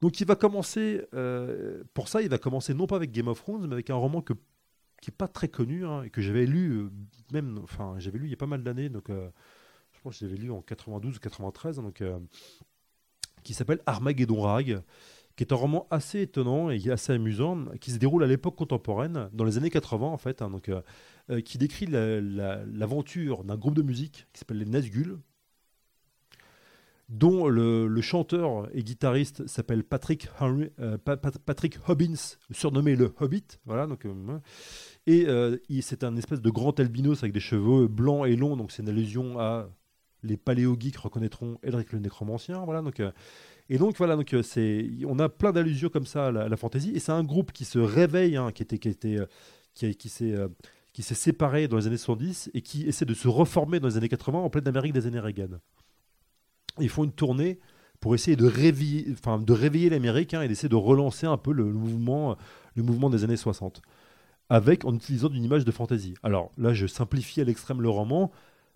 Donc 0.00 0.20
il 0.20 0.26
va 0.26 0.36
commencer, 0.36 1.04
euh, 1.14 1.82
pour 1.94 2.08
ça 2.08 2.22
il 2.22 2.28
va 2.28 2.38
commencer 2.38 2.74
non 2.74 2.86
pas 2.86 2.96
avec 2.96 3.10
Game 3.10 3.28
of 3.28 3.42
Thrones, 3.42 3.66
mais 3.66 3.72
avec 3.72 3.90
un 3.90 3.96
roman 3.96 4.22
qui 4.22 4.32
n'est 4.32 5.16
pas 5.16 5.28
très 5.28 5.48
connu 5.48 5.84
hein, 5.84 6.02
et 6.04 6.10
que 6.10 6.20
j'avais 6.20 6.46
lu, 6.46 6.70
euh, 6.70 6.90
même, 7.32 7.58
enfin 7.62 7.96
j'avais 7.98 8.18
lu 8.18 8.26
il 8.26 8.30
y 8.30 8.34
a 8.34 8.38
pas 8.38 8.46
mal 8.46 8.62
d'années, 8.62 8.88
donc 8.88 9.10
euh, 9.10 9.28
je 9.92 10.00
pense 10.00 10.18
que 10.18 10.26
j'avais 10.26 10.38
lu 10.38 10.50
en 10.50 10.62
92 10.62 11.16
ou 11.16 11.20
93, 11.20 11.76
donc, 11.76 12.02
qui 13.42 13.54
s'appelle 13.54 13.80
Armageddon 13.86 14.40
Rag 14.40 14.82
qui 15.38 15.44
est 15.44 15.52
un 15.52 15.56
roman 15.56 15.86
assez 15.92 16.22
étonnant 16.22 16.68
et 16.68 16.90
assez 16.90 17.12
amusant, 17.12 17.66
qui 17.80 17.92
se 17.92 17.98
déroule 17.98 18.24
à 18.24 18.26
l'époque 18.26 18.56
contemporaine, 18.56 19.30
dans 19.32 19.44
les 19.44 19.56
années 19.56 19.70
80 19.70 20.04
en 20.04 20.18
fait, 20.18 20.42
hein, 20.42 20.50
donc, 20.50 20.68
euh, 20.68 20.82
euh, 21.30 21.40
qui 21.40 21.58
décrit 21.58 21.86
l'aventure 21.86 23.44
d'un 23.44 23.56
groupe 23.56 23.74
de 23.74 23.82
musique 23.82 24.26
qui 24.32 24.40
s'appelle 24.40 24.58
les 24.58 24.64
Nazgûl, 24.64 25.20
dont 27.08 27.46
le, 27.46 28.00
chanteur 28.00 28.68
et 28.74 28.82
guitariste 28.82 29.46
s'appelle 29.46 29.84
Patrick, 29.84 30.28
euh, 30.42 30.98
Patrick 30.98 31.78
Hobbins, 31.86 32.36
surnommé 32.50 32.96
le 32.96 33.14
Hobbit, 33.20 33.44
voilà, 33.64 33.86
donc, 33.86 34.08
et 35.06 35.26
c'est 35.82 36.02
un 36.02 36.16
espèce 36.16 36.40
de 36.40 36.50
grand 36.50 36.80
albinos 36.80 37.22
avec 37.22 37.32
des 37.32 37.38
cheveux 37.38 37.86
blancs 37.86 38.26
et 38.26 38.34
longs, 38.34 38.56
donc 38.56 38.72
c'est 38.72 38.82
une 38.82 38.88
allusion 38.88 39.38
à 39.38 39.70
les 40.22 40.36
paléogeeks 40.36 40.96
reconnaîtront 40.96 41.58
Edric 41.62 41.92
le 41.92 41.98
nécromancien, 42.00 42.64
voilà, 42.64 42.82
donc 42.82 43.00
et 43.70 43.78
donc 43.78 43.96
voilà, 43.96 44.16
donc 44.16 44.32
euh, 44.32 44.42
c'est, 44.42 44.88
on 45.06 45.18
a 45.18 45.28
plein 45.28 45.52
d'allusions 45.52 45.90
comme 45.90 46.06
ça 46.06 46.28
à 46.28 46.30
la, 46.30 46.56
fantasy, 46.56 46.92
et 46.94 47.00
c'est 47.00 47.12
un 47.12 47.22
groupe 47.22 47.52
qui 47.52 47.64
se 47.64 47.78
réveille, 47.78 48.36
hein, 48.36 48.50
qui 48.52 48.62
était, 48.62 48.78
qui 48.78 48.88
était, 48.88 49.18
euh, 49.18 49.26
qui, 49.74 49.94
qui 49.94 50.08
s'est, 50.08 50.32
euh, 50.32 50.48
qui 50.92 51.02
s'est 51.02 51.14
séparé 51.14 51.68
dans 51.68 51.76
les 51.76 51.86
années 51.86 51.98
70 51.98 52.50
et 52.54 52.62
qui 52.62 52.86
essaie 52.86 53.04
de 53.04 53.14
se 53.14 53.28
reformer 53.28 53.78
dans 53.78 53.88
les 53.88 53.96
années 53.98 54.08
80 54.08 54.38
en 54.38 54.50
pleine 54.50 54.66
Amérique 54.66 54.94
des 54.94 55.06
années 55.06 55.20
Reagan. 55.20 55.58
Ils 56.80 56.88
font 56.88 57.04
une 57.04 57.12
tournée 57.12 57.58
pour 58.00 58.14
essayer 58.14 58.36
de 58.36 58.46
réveiller, 58.46 59.06
enfin, 59.12 59.38
de 59.38 59.52
réveiller 59.52 59.90
l'Amérique 59.90 60.32
hein, 60.32 60.42
et 60.42 60.48
d'essayer 60.48 60.68
de 60.68 60.76
relancer 60.76 61.26
un 61.26 61.36
peu 61.36 61.52
le, 61.52 61.64
mouvement, 61.64 62.36
le 62.74 62.82
mouvement 62.82 63.10
des 63.10 63.24
années 63.24 63.36
60, 63.36 63.82
avec 64.48 64.84
en 64.86 64.94
utilisant 64.94 65.28
une 65.28 65.44
image 65.44 65.64
de 65.64 65.70
fantasy. 65.72 66.14
Alors 66.22 66.52
là, 66.56 66.72
je 66.72 66.86
simplifie 66.86 67.40
à 67.42 67.44
l'extrême 67.44 67.82
le 67.82 67.90
roman. 67.90 68.30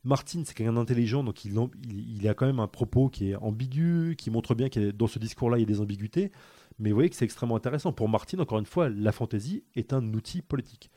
Martin, 0.04 0.42
c'est 0.44 0.54
quelqu'un 0.54 0.72
d'intelligent, 0.72 1.22
donc 1.22 1.44
il, 1.44 2.28
a 2.28 2.34
quand 2.34 2.46
même 2.46 2.58
un 2.58 2.66
propos 2.66 3.08
qui 3.08 3.30
est 3.30 3.36
ambigu, 3.36 4.16
qui 4.16 4.30
montre 4.30 4.54
bien 4.54 4.68
que 4.68 4.90
dans 4.90 5.06
ce 5.06 5.20
discours-là, 5.20 5.58
il 5.58 5.60
y 5.60 5.64
a 5.64 5.66
des 5.66 5.80
ambiguïtés. 5.80 6.32
Mais 6.78 6.90
vous 6.90 6.96
voyez 6.96 7.10
que 7.10 7.14
c'est 7.14 7.24
extrêmement 7.24 7.56
intéressant. 7.56 7.92
Pour 7.92 8.08
Martin, 8.08 8.38
encore 8.40 8.58
une 8.58 8.66
fois, 8.66 8.88
la 8.88 9.12
fantaisie 9.12 9.62
est 9.76 9.92
un 9.92 10.12
outil 10.14 10.42
politique. 10.42 10.90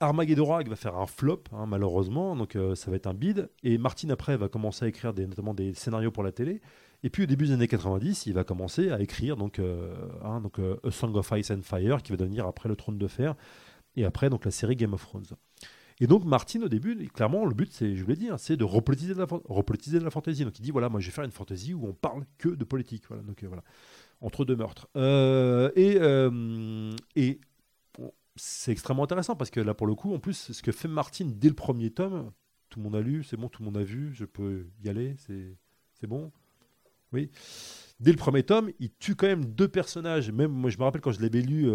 Armageddon 0.00 0.46
va 0.46 0.76
faire 0.76 0.96
un 0.96 1.06
flop, 1.06 1.44
hein, 1.52 1.66
malheureusement, 1.66 2.34
donc 2.34 2.56
euh, 2.56 2.74
ça 2.74 2.90
va 2.90 2.96
être 2.96 3.06
un 3.06 3.14
bide. 3.14 3.50
Et 3.62 3.78
Martin, 3.78 4.10
après, 4.10 4.36
va 4.36 4.48
commencer 4.48 4.84
à 4.84 4.88
écrire 4.88 5.14
des, 5.14 5.26
notamment 5.26 5.54
des 5.54 5.74
scénarios 5.74 6.10
pour 6.10 6.22
la 6.22 6.32
télé. 6.32 6.60
Et 7.04 7.10
puis, 7.10 7.24
au 7.24 7.26
début 7.26 7.46
des 7.46 7.52
années 7.52 7.68
90, 7.68 8.26
il 8.26 8.34
va 8.34 8.44
commencer 8.44 8.90
à 8.90 9.00
écrire 9.00 9.36
donc, 9.36 9.58
euh, 9.58 9.94
hein, 10.24 10.40
donc, 10.40 10.58
euh, 10.58 10.76
A 10.84 10.90
Song 10.90 11.14
of 11.16 11.32
Ice 11.36 11.50
and 11.50 11.62
Fire, 11.62 12.02
qui 12.02 12.12
va 12.12 12.16
devenir 12.16 12.46
après 12.46 12.68
Le 12.68 12.76
Trône 12.76 12.98
de 12.98 13.06
Fer, 13.06 13.34
et 13.96 14.04
après 14.04 14.30
donc, 14.30 14.44
la 14.44 14.50
série 14.50 14.76
Game 14.76 14.94
of 14.94 15.02
Thrones. 15.02 15.26
Et 16.02 16.08
donc 16.08 16.24
Martin 16.24 16.60
au 16.62 16.68
début, 16.68 16.96
clairement 17.10 17.44
le 17.44 17.54
but 17.54 17.72
c'est, 17.72 17.94
je 17.94 18.02
vous 18.02 18.08
l'ai 18.08 18.16
dit, 18.16 18.28
c'est 18.36 18.56
de 18.56 18.64
repolitiser 18.64 19.14
de 19.14 19.20
la, 19.20 19.26
repolitiser 19.48 20.00
de 20.00 20.04
la 20.04 20.10
fantaisie. 20.10 20.44
Donc 20.44 20.58
il 20.58 20.62
dit 20.62 20.72
voilà, 20.72 20.88
moi 20.88 20.98
je 20.98 21.06
vais 21.06 21.12
faire 21.12 21.22
une 21.22 21.30
fantaisie 21.30 21.74
où 21.74 21.86
on 21.86 21.92
parle 21.92 22.24
que 22.38 22.48
de 22.48 22.64
politique. 22.64 23.04
Voilà, 23.06 23.22
donc 23.22 23.40
euh, 23.44 23.46
voilà, 23.46 23.62
entre 24.20 24.44
deux 24.44 24.56
meurtres. 24.56 24.88
Euh, 24.96 25.70
et 25.76 25.98
euh, 26.00 26.90
et 27.14 27.38
c'est 28.34 28.72
extrêmement 28.72 29.04
intéressant 29.04 29.36
parce 29.36 29.50
que 29.50 29.60
là 29.60 29.74
pour 29.74 29.86
le 29.86 29.94
coup, 29.94 30.12
en 30.12 30.18
plus, 30.18 30.50
ce 30.50 30.60
que 30.60 30.72
fait 30.72 30.88
Martin 30.88 31.30
dès 31.32 31.48
le 31.48 31.54
premier 31.54 31.90
tome, 31.90 32.32
tout 32.68 32.80
le 32.80 32.82
monde 32.82 32.96
a 32.96 33.00
lu, 33.00 33.22
c'est 33.22 33.36
bon, 33.36 33.48
tout 33.48 33.62
le 33.62 33.66
monde 33.66 33.76
a 33.76 33.84
vu, 33.84 34.12
je 34.12 34.24
peux 34.24 34.66
y 34.82 34.88
aller, 34.88 35.14
c'est 35.18 35.56
c'est 36.00 36.08
bon. 36.08 36.32
Oui. 37.12 37.30
Dès 38.00 38.10
le 38.10 38.16
premier 38.16 38.42
tome, 38.42 38.70
il 38.80 38.90
tue 38.98 39.14
quand 39.14 39.28
même 39.28 39.44
deux 39.44 39.68
personnages. 39.68 40.32
Même 40.32 40.50
moi, 40.50 40.70
je 40.70 40.78
me 40.78 40.82
rappelle 40.82 41.02
quand 41.02 41.12
je 41.12 41.20
l'avais 41.20 41.42
lu, 41.42 41.70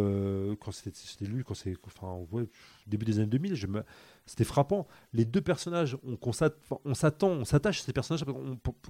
quand 0.60 0.72
c'était 0.72 1.26
lu, 1.26 1.46
quand 1.46 1.54
c'est, 1.54 1.76
enfin, 1.86 2.18
ouais, 2.32 2.50
début 2.88 3.06
des 3.06 3.20
années 3.20 3.28
2000, 3.28 3.56
je 3.56 3.68
me, 3.68 3.84
c'était 4.28 4.44
frappant. 4.44 4.86
Les 5.14 5.26
deux 5.26 5.42
personnages, 5.42 5.98
on, 6.04 6.32
s'attend, 6.32 7.30
on 7.30 7.46
s'attache 7.46 7.82
à 7.82 7.84
ces 7.84 7.94
personnages. 7.94 8.24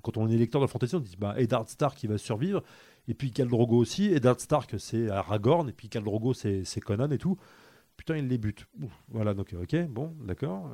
quand 0.02 0.18
on 0.18 0.28
est 0.28 0.36
lecteur 0.36 0.62
de 0.62 0.68
fantasy, 0.68 0.96
on 0.96 1.00
dit 1.00 1.16
bah, 1.18 1.36
Eddard 1.38 1.70
Stark 1.70 1.98
qui 1.98 2.08
va 2.08 2.18
survivre, 2.18 2.64
et 3.08 3.14
puis 3.14 3.32
Khal 3.32 3.48
Drogo 3.48 3.78
aussi. 3.78 4.12
Eddard 4.12 4.42
Stark, 4.42 4.76
c'est 4.80 5.10
Aragorn, 5.10 5.70
et 5.70 5.74
puis 5.74 5.88
Khal 5.88 6.04
Drogo, 6.04 6.34
c'est 6.34 6.82
Conan 6.82 7.12
et 7.12 7.18
tout. 7.18 7.38
Putain, 7.96 8.18
il 8.18 8.28
les 8.28 8.38
bute. 8.38 8.68
Voilà, 9.10 9.34
donc 9.34 9.56
ok, 9.60 9.88
bon, 9.88 10.16
d'accord. 10.22 10.72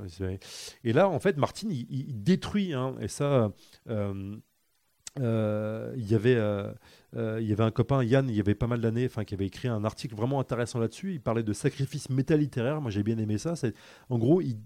Et 0.84 0.94
là, 0.94 1.08
en 1.08 1.20
fait, 1.20 1.38
Martin, 1.38 1.70
il, 1.70 2.24
détruit, 2.24 2.74
hein, 2.74 2.96
et 3.00 3.08
ça. 3.08 3.52
Euh, 3.90 4.36
euh, 5.20 5.94
il 5.96 6.10
y 6.10 6.16
avait 6.16 6.36
euh, 6.36 6.72
euh, 7.16 7.40
il 7.40 7.48
y 7.48 7.54
avait 7.54 7.64
un 7.64 7.70
copain 7.70 8.04
Yann 8.04 8.28
il 8.28 8.36
y 8.36 8.40
avait 8.40 8.56
pas 8.56 8.66
mal 8.66 8.82
d'années 8.82 9.06
enfin 9.06 9.26
qui 9.26 9.36
avait 9.36 9.46
écrit 9.46 9.68
un 9.68 9.84
article 9.86 10.16
vraiment 10.16 10.40
intéressant 10.40 10.80
là-dessus. 10.80 11.14
Il 11.14 11.22
parlait 11.22 11.44
de 11.44 11.54
sacrifice 11.54 12.10
métalittéraire 12.10 12.82
moi 12.82 12.90
j'ai 12.90 13.04
bien 13.04 13.18
aimé 13.20 13.38
ça. 13.38 13.54
En 14.10 14.18
gros 14.18 14.42
il, 14.42 14.58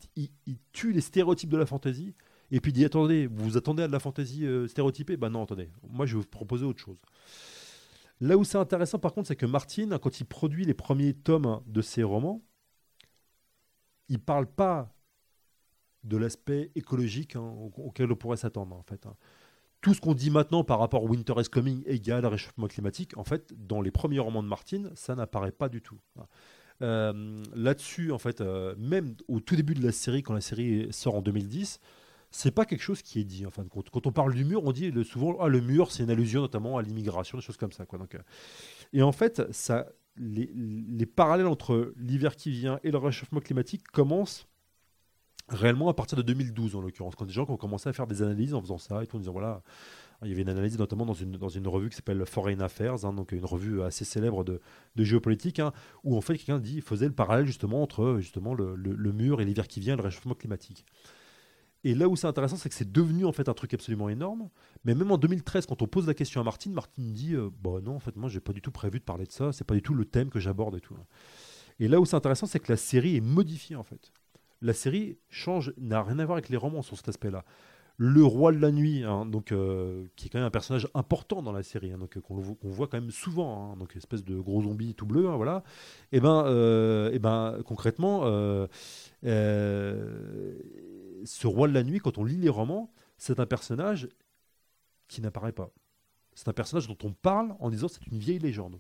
tue 0.72 0.94
les 0.94 1.02
stéréotypes 1.02 1.50
de 1.50 1.58
la 1.58 1.66
fantaisie 1.66 2.14
et 2.52 2.62
puis 2.62 2.72
il 2.72 2.76
dit 2.76 2.86
attendez 2.86 3.28
vous 3.28 3.44
vous 3.44 3.58
attendez 3.58 3.84
à 3.84 3.88
de 3.88 3.92
la 3.92 4.00
fantaisie 4.00 4.48
stéréotypée? 4.68 5.18
Ben 5.18 5.30
non 5.30 5.44
attendez. 5.44 5.70
Moi 5.90 6.06
je 6.06 6.16
vais 6.16 6.22
vous 6.22 6.28
proposer 6.28 6.66
autre 6.66 6.80
chose. 6.80 6.98
Là 8.22 8.38
où 8.38 8.46
c'est 8.46 8.58
intéressant 8.58 9.00
par 9.00 9.14
contre 9.14 9.28
c'est 9.28 9.36
que 9.36 9.46
Martin 9.46 9.98
quand 9.98 10.20
il 10.22 10.26
produit 10.26 10.64
les 10.64 10.74
premiers 10.74 11.14
tomes 11.14 11.62
de 11.68 11.82
ses 11.82 12.04
romans 12.04 12.42
il 14.08 14.20
parle 14.20 14.48
pas 14.48 14.94
de 16.06 16.16
l'aspect 16.16 16.72
écologique 16.76 17.36
hein, 17.36 17.54
auquel 17.76 18.10
on 18.14 18.16
pourrait 18.16 18.38
s'attendre 18.38 18.78
en 18.78 18.84
fait 18.84 19.06
hein 19.06 19.18
tout 19.82 19.94
ce 19.94 20.02
qu'on 20.02 20.14
dit 20.14 20.30
maintenant 20.30 20.64
par 20.64 20.80
rapport 20.80 21.04
au 21.04 21.08
Winter 21.08 21.34
is 21.38 21.50
Coming 21.50 21.84
égale 21.86 22.26
réchauffement 22.26 22.68
climatique, 22.68 23.18
en 23.18 23.24
fait, 23.24 23.54
dans 23.56 23.82
les 23.82 23.92
premiers 23.92 24.20
romans 24.20 24.44
de 24.44 24.48
Martin, 24.48 24.90
ça 24.96 25.16
n'apparaît 25.16 25.52
pas 25.52 25.70
du 25.70 25.82
tout. 25.82 26.00
Euh, 26.82 27.44
là-dessus, 27.56 28.12
en 28.12 28.18
fait, 28.18 28.42
euh, 28.42 28.76
même 28.78 29.16
au 29.28 29.40
tout 29.40 29.56
début 29.56 29.74
de 29.74 29.84
la 29.84 29.92
série, 29.92 30.24
quand 30.24 30.34
la 30.34 30.42
série 30.42 30.88
sort 30.92 31.16
en 31.16 31.22
2010, 31.22 31.80
c'est 32.30 32.52
pas 32.52 32.66
quelque 32.66 32.82
chose 32.82 33.02
qui 33.02 33.20
est 33.20 33.24
dit. 33.24 33.46
Enfin, 33.46 33.64
quand 33.70 34.08
on 34.08 34.12
parle 34.12 34.34
du 34.34 34.46
mur, 34.46 34.64
on 34.66 34.72
dit 34.72 34.92
souvent 35.06 35.38
ah, 35.40 35.48
le 35.48 35.62
mur, 35.62 35.92
c'est 35.92 36.04
une 36.04 36.10
allusion 36.10 36.42
notamment 36.42 36.78
à 36.78 36.82
l'immigration, 36.82 37.38
des 37.38 37.44
choses 37.44 37.58
comme 37.58 37.72
ça. 37.72 37.86
Quoi. 37.86 38.00
Donc, 38.00 38.16
euh, 38.16 38.22
et 38.94 39.02
en 39.02 39.12
fait, 39.12 39.42
ça, 39.52 39.88
les 40.18 41.06
parallèles 41.06 41.48
entre 41.48 41.94
l'hiver 41.98 42.36
qui 42.36 42.52
vient 42.52 42.80
et 42.84 42.92
le 42.92 42.98
réchauffement 42.98 43.40
climatique 43.40 43.88
commencent 43.88 44.48
réellement 45.50 45.90
à 45.90 45.94
partir 45.94 46.18
de 46.18 46.24
2012 46.24 46.76
en 46.76 46.82
l'occurrence, 46.82 47.16
quand 47.16 47.26
des 47.26 47.34
gens 47.34 47.46
ont 47.48 47.58
commencé 47.58 47.88
à 47.88 47.94
faire 47.94 48.08
des 48.08 48.22
analyses 48.22 48.54
en 48.54 48.62
faisant 48.62 48.78
ça 48.78 49.04
et 49.04 49.08
tout, 49.08 49.16
en 49.16 49.20
disant 49.20 49.32
voilà, 49.32 49.62
il 50.24 50.30
y 50.30 50.32
avait 50.32 50.42
une 50.42 50.50
analyse 50.50 50.78
notamment 50.78 51.06
dans 51.06 51.14
une, 51.14 51.38
dans 51.38 51.50
une 51.50 51.68
revue 51.68 51.90
qui 51.90 51.96
s'appelle 51.96 52.26
Foreign 52.26 52.62
Affairs, 52.62 53.06
hein, 53.06 53.14
donc 53.14 53.32
une 53.32 53.46
revue 53.46 53.82
assez 53.82 54.04
célèbre 54.04 54.44
de, 54.44 54.60
de 54.96 55.04
géopolitique, 55.04 55.60
hein, 55.60 55.72
où 56.04 56.18
en 56.18 56.22
fait 56.22 56.38
quelqu'un 56.38 56.60
dit 56.60 56.82
faisait 56.82 57.08
le 57.08 57.14
parallèle 57.14 57.46
justement 57.46 57.82
entre 57.82 58.18
justement 58.20 58.54
le, 58.54 58.76
le, 58.76 59.12
mur 59.12 59.42
et 59.42 59.46
l'hiver 59.46 59.68
qui 59.68 59.80
vient, 59.80 59.94
et 59.94 59.98
le 59.98 60.04
réchauffement 60.04 60.36
climatique. 60.36 60.86
Et 61.84 61.94
là 61.94 62.10
où 62.10 62.16
c'est 62.16 62.28
intéressant, 62.28 62.58
c'est 62.58 62.70
que 62.70 62.76
c'est 62.76 62.92
devenu 62.92 63.24
en 63.26 63.32
fait 63.32 63.48
un 63.48 63.54
truc 63.54 63.74
absolument 63.74 64.10
énorme. 64.10 64.50
Mais 64.84 64.96
même 64.96 65.12
en 65.12 65.18
2013, 65.18 65.68
quand 65.68 65.82
on 65.82 65.88
pose 65.88 66.08
la 66.08 66.14
question 66.14 66.42
à 66.42 66.44
Martine, 66.44 66.74
Martine 66.74 67.14
dit 67.14 67.36
euh, 67.36 67.50
bah 67.64 67.80
non, 67.84 67.96
en 67.96 68.00
fait, 68.00 68.16
moi, 68.16 68.30
j'ai 68.30 68.40
pas 68.40 68.52
du 68.52 68.62
tout 68.62 68.72
prévu 68.72 69.00
de 69.00 69.06
parler 69.06 69.26
de 69.26 69.32
ça. 69.32 69.54
C'est 69.54 69.64
pas 69.64 69.76
du 69.76 69.82
tout 69.82 69.94
le 69.94 70.04
thème 70.04 70.30
que 70.30 70.40
j'aborde 70.40 70.76
et 70.76 70.82
tout. 70.82 70.98
Et 71.80 71.88
là 71.88 72.00
où 72.02 72.06
c'est 72.06 72.16
intéressant, 72.16 72.48
c'est 72.48 72.60
que 72.60 72.72
la 72.72 72.78
série 72.78 73.16
est 73.16 73.22
modifiée 73.22 73.76
en 73.76 73.84
fait 73.84 74.12
la 74.62 74.74
série 74.74 75.18
change, 75.30 75.74
n'a 75.78 76.04
rien 76.04 76.20
à 76.20 76.26
voir 76.26 76.38
avec 76.38 76.50
les 76.50 76.58
romans 76.58 76.82
sur 76.82 76.98
cet 76.98 77.10
aspect-là. 77.10 77.44
Le 78.00 78.24
roi 78.24 78.52
de 78.52 78.60
la 78.60 78.72
nuit, 78.72 79.04
hein, 79.04 79.26
donc, 79.26 79.52
euh, 79.52 80.06
qui 80.16 80.28
est 80.28 80.30
quand 80.30 80.38
même 80.38 80.46
un 80.46 80.52
personnage 80.52 80.88
important 80.94 81.42
dans 81.42 81.52
la 81.52 81.64
série, 81.64 81.92
hein, 81.92 81.98
donc, 81.98 82.20
qu'on, 82.20 82.36
voit 82.36 82.88
quand 82.88 83.02
même 83.02 83.10
souvent, 83.10 83.72
hein, 83.74 83.78
donc 83.78 83.96
espèce 83.96 84.24
de 84.24 84.40
gros 84.40 84.62
zombie 84.62 84.94
tout 84.94 85.08
bleu, 85.08 85.22
voilà. 85.22 85.64
Et 86.12 86.18
eh 86.18 86.20
ben, 86.20 86.42
et 86.42 86.50
euh, 86.50 87.10
eh 87.12 87.18
ben, 87.18 87.58
concrètement, 87.66 88.22
euh, 88.26 88.68
ce 91.26 91.48
roi 91.48 91.68
de 91.68 91.74
la 91.74 91.84
nuit, 91.84 92.00
quand 92.00 92.20
on 92.20 92.24
lit 92.24 92.38
les 92.38 92.50
romans, 92.50 92.94
c'est 93.18 93.40
un 93.40 93.48
personnage 93.48 94.08
qui 95.08 95.22
n'apparaît 95.22 95.54
pas. 95.54 95.72
C'est 96.36 96.50
un 96.50 96.54
personnage 96.54 96.88
dont 96.88 96.98
on 97.04 97.14
parle 97.14 97.56
en 97.60 97.72
disant 97.72 97.88
c'est 97.88 98.06
une 98.06 98.20
vieille 98.20 98.38
légende. 98.38 98.80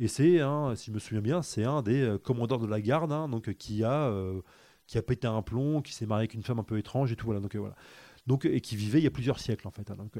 Et 0.00 0.08
c'est, 0.08 0.40
si 0.76 0.86
je 0.86 0.92
me 0.92 0.98
souviens 0.98 1.20
bien, 1.20 1.42
c'est 1.42 1.64
un 1.64 1.82
des 1.82 2.00
euh, 2.00 2.18
commandeurs 2.18 2.58
de 2.58 2.66
la 2.66 2.80
garde, 2.80 3.12
hein, 3.12 3.28
donc, 3.28 3.52
qui, 3.54 3.84
a, 3.84 4.08
euh, 4.08 4.40
qui 4.86 4.96
a 4.96 5.02
pété 5.02 5.26
un 5.26 5.42
plomb, 5.42 5.82
qui 5.82 5.92
s'est 5.92 6.06
marié 6.06 6.22
avec 6.22 6.32
une 6.32 6.42
femme 6.42 6.58
un 6.58 6.64
peu 6.64 6.78
étrange 6.78 7.12
et 7.12 7.16
tout. 7.16 7.26
Voilà, 7.26 7.40
donc, 7.40 7.54
euh, 7.54 7.58
voilà. 7.58 7.76
Donc, 8.26 8.46
et 8.46 8.62
qui 8.62 8.76
vivait 8.76 8.98
il 8.98 9.04
y 9.04 9.06
a 9.06 9.10
plusieurs 9.10 9.38
siècles 9.38 9.68
en 9.68 9.70
fait. 9.70 9.90
Hein, 9.90 9.96
donc, 9.96 10.14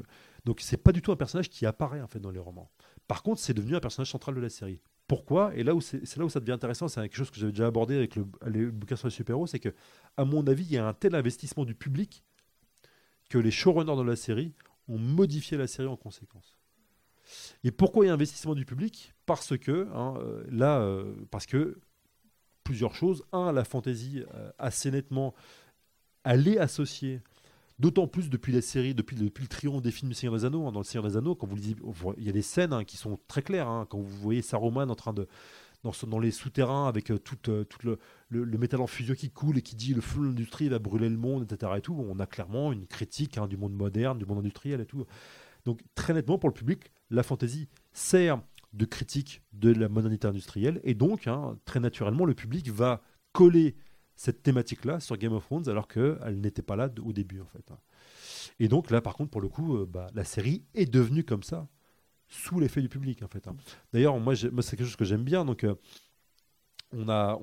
donc 0.45 0.59
c'est 0.61 0.77
pas 0.77 0.91
du 0.91 1.01
tout 1.01 1.11
un 1.11 1.15
personnage 1.15 1.49
qui 1.49 1.65
apparaît 1.65 2.01
en 2.01 2.07
fait 2.07 2.19
dans 2.19 2.31
les 2.31 2.39
romans. 2.39 2.69
Par 3.07 3.23
contre, 3.23 3.39
c'est 3.41 3.53
devenu 3.53 3.75
un 3.75 3.79
personnage 3.79 4.11
central 4.11 4.35
de 4.35 4.41
la 4.41 4.49
série. 4.49 4.81
Pourquoi? 5.07 5.55
Et 5.55 5.63
là 5.63 5.75
où 5.75 5.81
c'est 5.81 6.17
là 6.17 6.25
où 6.25 6.29
ça 6.29 6.39
devient 6.39 6.51
intéressant, 6.51 6.87
c'est 6.87 7.01
quelque 7.01 7.15
chose 7.15 7.29
que 7.31 7.39
j'avais 7.39 7.51
déjà 7.51 7.67
abordé 7.67 7.95
avec 7.95 8.15
le, 8.15 8.25
le 8.45 8.71
bouquin 8.71 8.95
sur 8.95 9.07
les 9.07 9.13
super-héros, 9.13 9.47
c'est 9.47 9.59
que 9.59 9.73
à 10.17 10.25
mon 10.25 10.45
avis, 10.47 10.63
il 10.63 10.71
y 10.71 10.77
a 10.77 10.87
un 10.87 10.93
tel 10.93 11.15
investissement 11.15 11.65
du 11.65 11.75
public 11.75 12.23
que 13.29 13.37
les 13.37 13.51
showrunners 13.51 13.97
de 13.97 14.03
la 14.03 14.15
série 14.15 14.53
ont 14.87 14.97
modifié 14.97 15.57
la 15.57 15.67
série 15.67 15.87
en 15.87 15.97
conséquence. 15.97 16.60
Et 17.63 17.71
pourquoi 17.71 18.05
il 18.05 18.07
y 18.07 18.11
a 18.11 18.13
investissement 18.13 18.55
du 18.55 18.65
public? 18.65 19.13
Parce 19.25 19.57
que, 19.57 19.87
hein, 19.93 20.15
euh, 20.19 20.43
là, 20.49 20.79
euh, 20.79 21.13
parce 21.29 21.45
que 21.45 21.79
plusieurs 22.63 22.95
choses. 22.95 23.23
Un, 23.31 23.51
la 23.51 23.63
fantaisie 23.63 24.23
euh, 24.35 24.51
assez 24.59 24.91
nettement, 24.91 25.33
elle 26.23 26.47
est 26.47 26.57
associée 26.57 27.21
D'autant 27.79 28.05
plus 28.05 28.29
depuis 28.29 28.53
la 28.53 28.61
série, 28.61 28.93
depuis, 28.93 29.15
depuis 29.15 29.41
le 29.41 29.47
triomphe 29.47 29.81
des 29.81 29.89
films 29.89 30.09
du 30.09 30.15
Seigneur 30.15 30.35
des 30.35 30.45
Anneaux. 30.45 30.67
Hein, 30.67 30.71
dans 30.71 30.81
le 30.81 30.85
Seigneur 30.85 31.09
des 31.09 31.17
Anneaux, 31.17 31.33
quand 31.33 31.47
vous 31.47 31.57
il 32.15 32.23
y 32.23 32.29
a 32.29 32.31
des 32.31 32.43
scènes 32.43 32.73
hein, 32.73 32.83
qui 32.83 32.95
sont 32.95 33.17
très 33.27 33.41
claires. 33.41 33.87
quand 33.89 33.97
vous 33.97 34.17
voyez 34.21 34.43
Saruman 34.43 34.87
en 34.91 34.95
train 34.95 35.13
de 35.13 35.27
dans, 35.83 36.19
les 36.19 36.31
souterrains 36.31 36.87
avec 36.87 37.11
tout, 37.23 37.35
tout 37.37 37.97
le, 38.29 38.57
métal 38.57 38.81
en 38.81 38.87
fusion 38.87 39.15
qui 39.15 39.31
coule 39.31 39.57
et 39.57 39.61
qui 39.61 39.75
dit 39.75 39.93
le 39.93 40.01
feu 40.01 40.19
de 40.19 40.27
l'industrie 40.27 40.69
va 40.69 40.77
brûler 40.79 41.09
le 41.09 41.17
monde, 41.17 41.51
etc. 41.51 41.71
Et 41.77 41.81
tout, 41.81 41.95
on 41.97 42.19
a 42.19 42.27
clairement 42.27 42.71
une 42.71 42.85
critique 42.85 43.39
du 43.49 43.57
monde 43.57 43.73
moderne, 43.73 44.19
du 44.19 44.25
monde 44.25 44.39
industriel 44.39 44.81
et 44.81 44.85
tout. 44.85 45.05
Donc 45.65 45.81
très 45.95 46.13
nettement 46.13 46.37
pour 46.37 46.49
le 46.49 46.53
public, 46.53 46.91
la 47.09 47.23
fantaisie 47.23 47.67
sert 47.93 48.41
de 48.73 48.85
critique 48.85 49.41
de 49.53 49.71
la 49.71 49.89
modernité 49.89 50.27
industrielle 50.27 50.79
et 50.83 50.93
donc 50.93 51.27
hein, 51.27 51.57
très 51.65 51.79
naturellement 51.79 52.25
le 52.25 52.33
public 52.33 52.69
va 52.69 53.01
coller 53.33 53.75
cette 54.15 54.43
thématique-là 54.43 54.99
sur 54.99 55.17
Game 55.17 55.33
of 55.33 55.45
Thrones 55.45 55.67
alors 55.67 55.87
qu'elle 55.87 56.39
n'était 56.39 56.61
pas 56.61 56.75
là 56.75 56.89
au 57.03 57.11
début 57.11 57.41
en 57.41 57.45
fait. 57.45 57.69
Hein. 57.71 57.77
Et 58.59 58.67
donc 58.67 58.91
là 58.91 59.01
par 59.01 59.15
contre 59.15 59.31
pour 59.31 59.41
le 59.41 59.49
coup 59.49 59.77
euh, 59.77 59.85
bah, 59.85 60.07
la 60.13 60.23
série 60.23 60.63
est 60.73 60.89
devenue 60.89 61.23
comme 61.23 61.43
ça 61.43 61.67
sous 62.27 62.59
l'effet 62.59 62.81
du 62.81 62.89
public 62.89 63.23
en 63.23 63.27
fait. 63.27 63.47
Hein. 63.47 63.55
D'ailleurs 63.91 64.17
moi, 64.19 64.33
moi 64.51 64.63
c'est 64.63 64.77
quelque 64.77 64.87
chose 64.87 64.95
que 64.95 65.05
j'aime 65.05 65.23
bien 65.23 65.43
donc 65.43 65.63
euh, 65.63 65.75
on 66.93 67.07
a, 67.07 67.39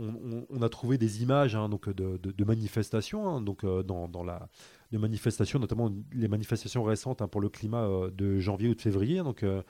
on, 0.51 0.61
a 0.61 0.69
trouvé 0.69 0.99
des 0.99 1.23
images 1.23 1.55
donc 1.55 1.89
de, 1.89 2.45
manifestations 2.45 3.41
donc 3.41 3.65
euh, 3.65 3.83
dans, 3.83 4.07
dans, 4.07 4.23
la, 4.23 4.49
de 4.93 4.99
manifestations, 4.99 5.59
notamment 5.59 5.93
les 6.13 6.29
manifestations 6.29 6.83
récentes 6.83 7.21
hein, 7.21 7.29
pour 7.29 7.41
le 7.41 7.49
climat 7.49 7.85
euh, 7.85 8.11
de 8.11 8.39
janvier 8.39 8.69
ou 8.69 8.75
de 8.75 8.81
février. 8.81 9.19
Donc, 9.19 9.43
euh, 9.43 9.63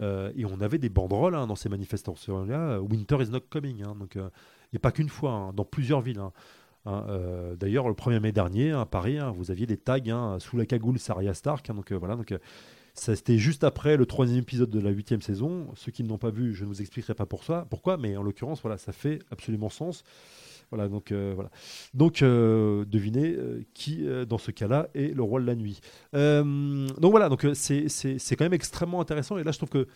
euh, 0.00 0.30
et 0.36 0.44
on 0.44 0.60
avait 0.60 0.78
des 0.78 0.90
banderoles 0.90 1.34
hein, 1.34 1.46
dans 1.46 1.56
ces 1.56 1.68
manifestations-là, 1.68 2.80
Winter 2.80 3.16
is 3.20 3.30
not 3.30 3.40
coming. 3.50 3.82
Hein, 3.82 3.96
donc, 3.98 4.18
et 4.72 4.78
pas 4.78 4.92
qu'une 4.92 5.08
fois, 5.08 5.52
dans 5.54 5.64
plusieurs 5.64 6.00
villes. 6.00 6.22
D'ailleurs, 6.86 7.88
le 7.88 7.94
1er 7.94 8.20
mai 8.20 8.32
dernier, 8.32 8.72
à 8.72 8.86
Paris, 8.86 9.18
vous 9.34 9.50
aviez 9.50 9.66
des 9.66 9.76
tags 9.76 10.38
sous 10.38 10.56
la 10.56 10.64
cagoule 10.64 10.98
Saria 10.98 11.34
Stark. 11.34 11.70
donc 11.70 11.92
voilà, 11.92 12.16
donc 12.16 12.34
c'était 12.94 13.36
juste 13.36 13.62
après 13.62 13.96
le 13.96 14.06
troisième 14.06 14.38
épisode 14.38 14.70
de 14.70 14.80
la 14.80 14.90
huitième 14.90 15.20
saison. 15.20 15.68
Ceux 15.76 15.92
qui 15.92 16.02
ne 16.02 16.08
l'ont 16.08 16.18
pas 16.18 16.30
vu, 16.30 16.54
je 16.54 16.64
ne 16.64 16.68
vous 16.68 16.80
expliquerai 16.80 17.14
pas 17.14 17.26
pour 17.26 17.44
ça, 17.44 17.66
pourquoi, 17.68 17.98
mais 17.98 18.16
en 18.16 18.22
l'occurrence, 18.22 18.62
voilà, 18.62 18.78
ça 18.78 18.92
fait 18.92 19.18
absolument 19.30 19.68
sens. 19.68 20.02
Voilà, 20.70 20.88
donc, 20.88 21.12
euh, 21.12 21.32
voilà. 21.34 21.50
donc 21.94 22.20
euh, 22.20 22.84
devinez 22.84 23.34
euh, 23.34 23.64
qui, 23.72 24.06
dans 24.28 24.38
ce 24.38 24.50
cas-là, 24.50 24.88
est 24.94 25.14
le 25.14 25.22
roi 25.22 25.40
de 25.40 25.46
la 25.46 25.54
nuit. 25.54 25.80
donc 26.12 27.10
voilà, 27.10 27.28
donc 27.28 27.46
c'est 27.54 28.36
quand 28.36 28.44
même 28.44 28.54
extrêmement 28.54 29.00
intéressant. 29.00 29.38
Et 29.38 29.44
là, 29.44 29.52
je 29.52 29.58
trouve 29.58 29.70
que 29.70 29.88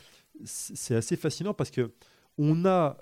c'est 0.45 0.95
assez 0.95 1.17
fascinant 1.17 1.55
parce 1.55 1.71
que 1.71 1.93
on 2.39 2.65
a 2.65 2.97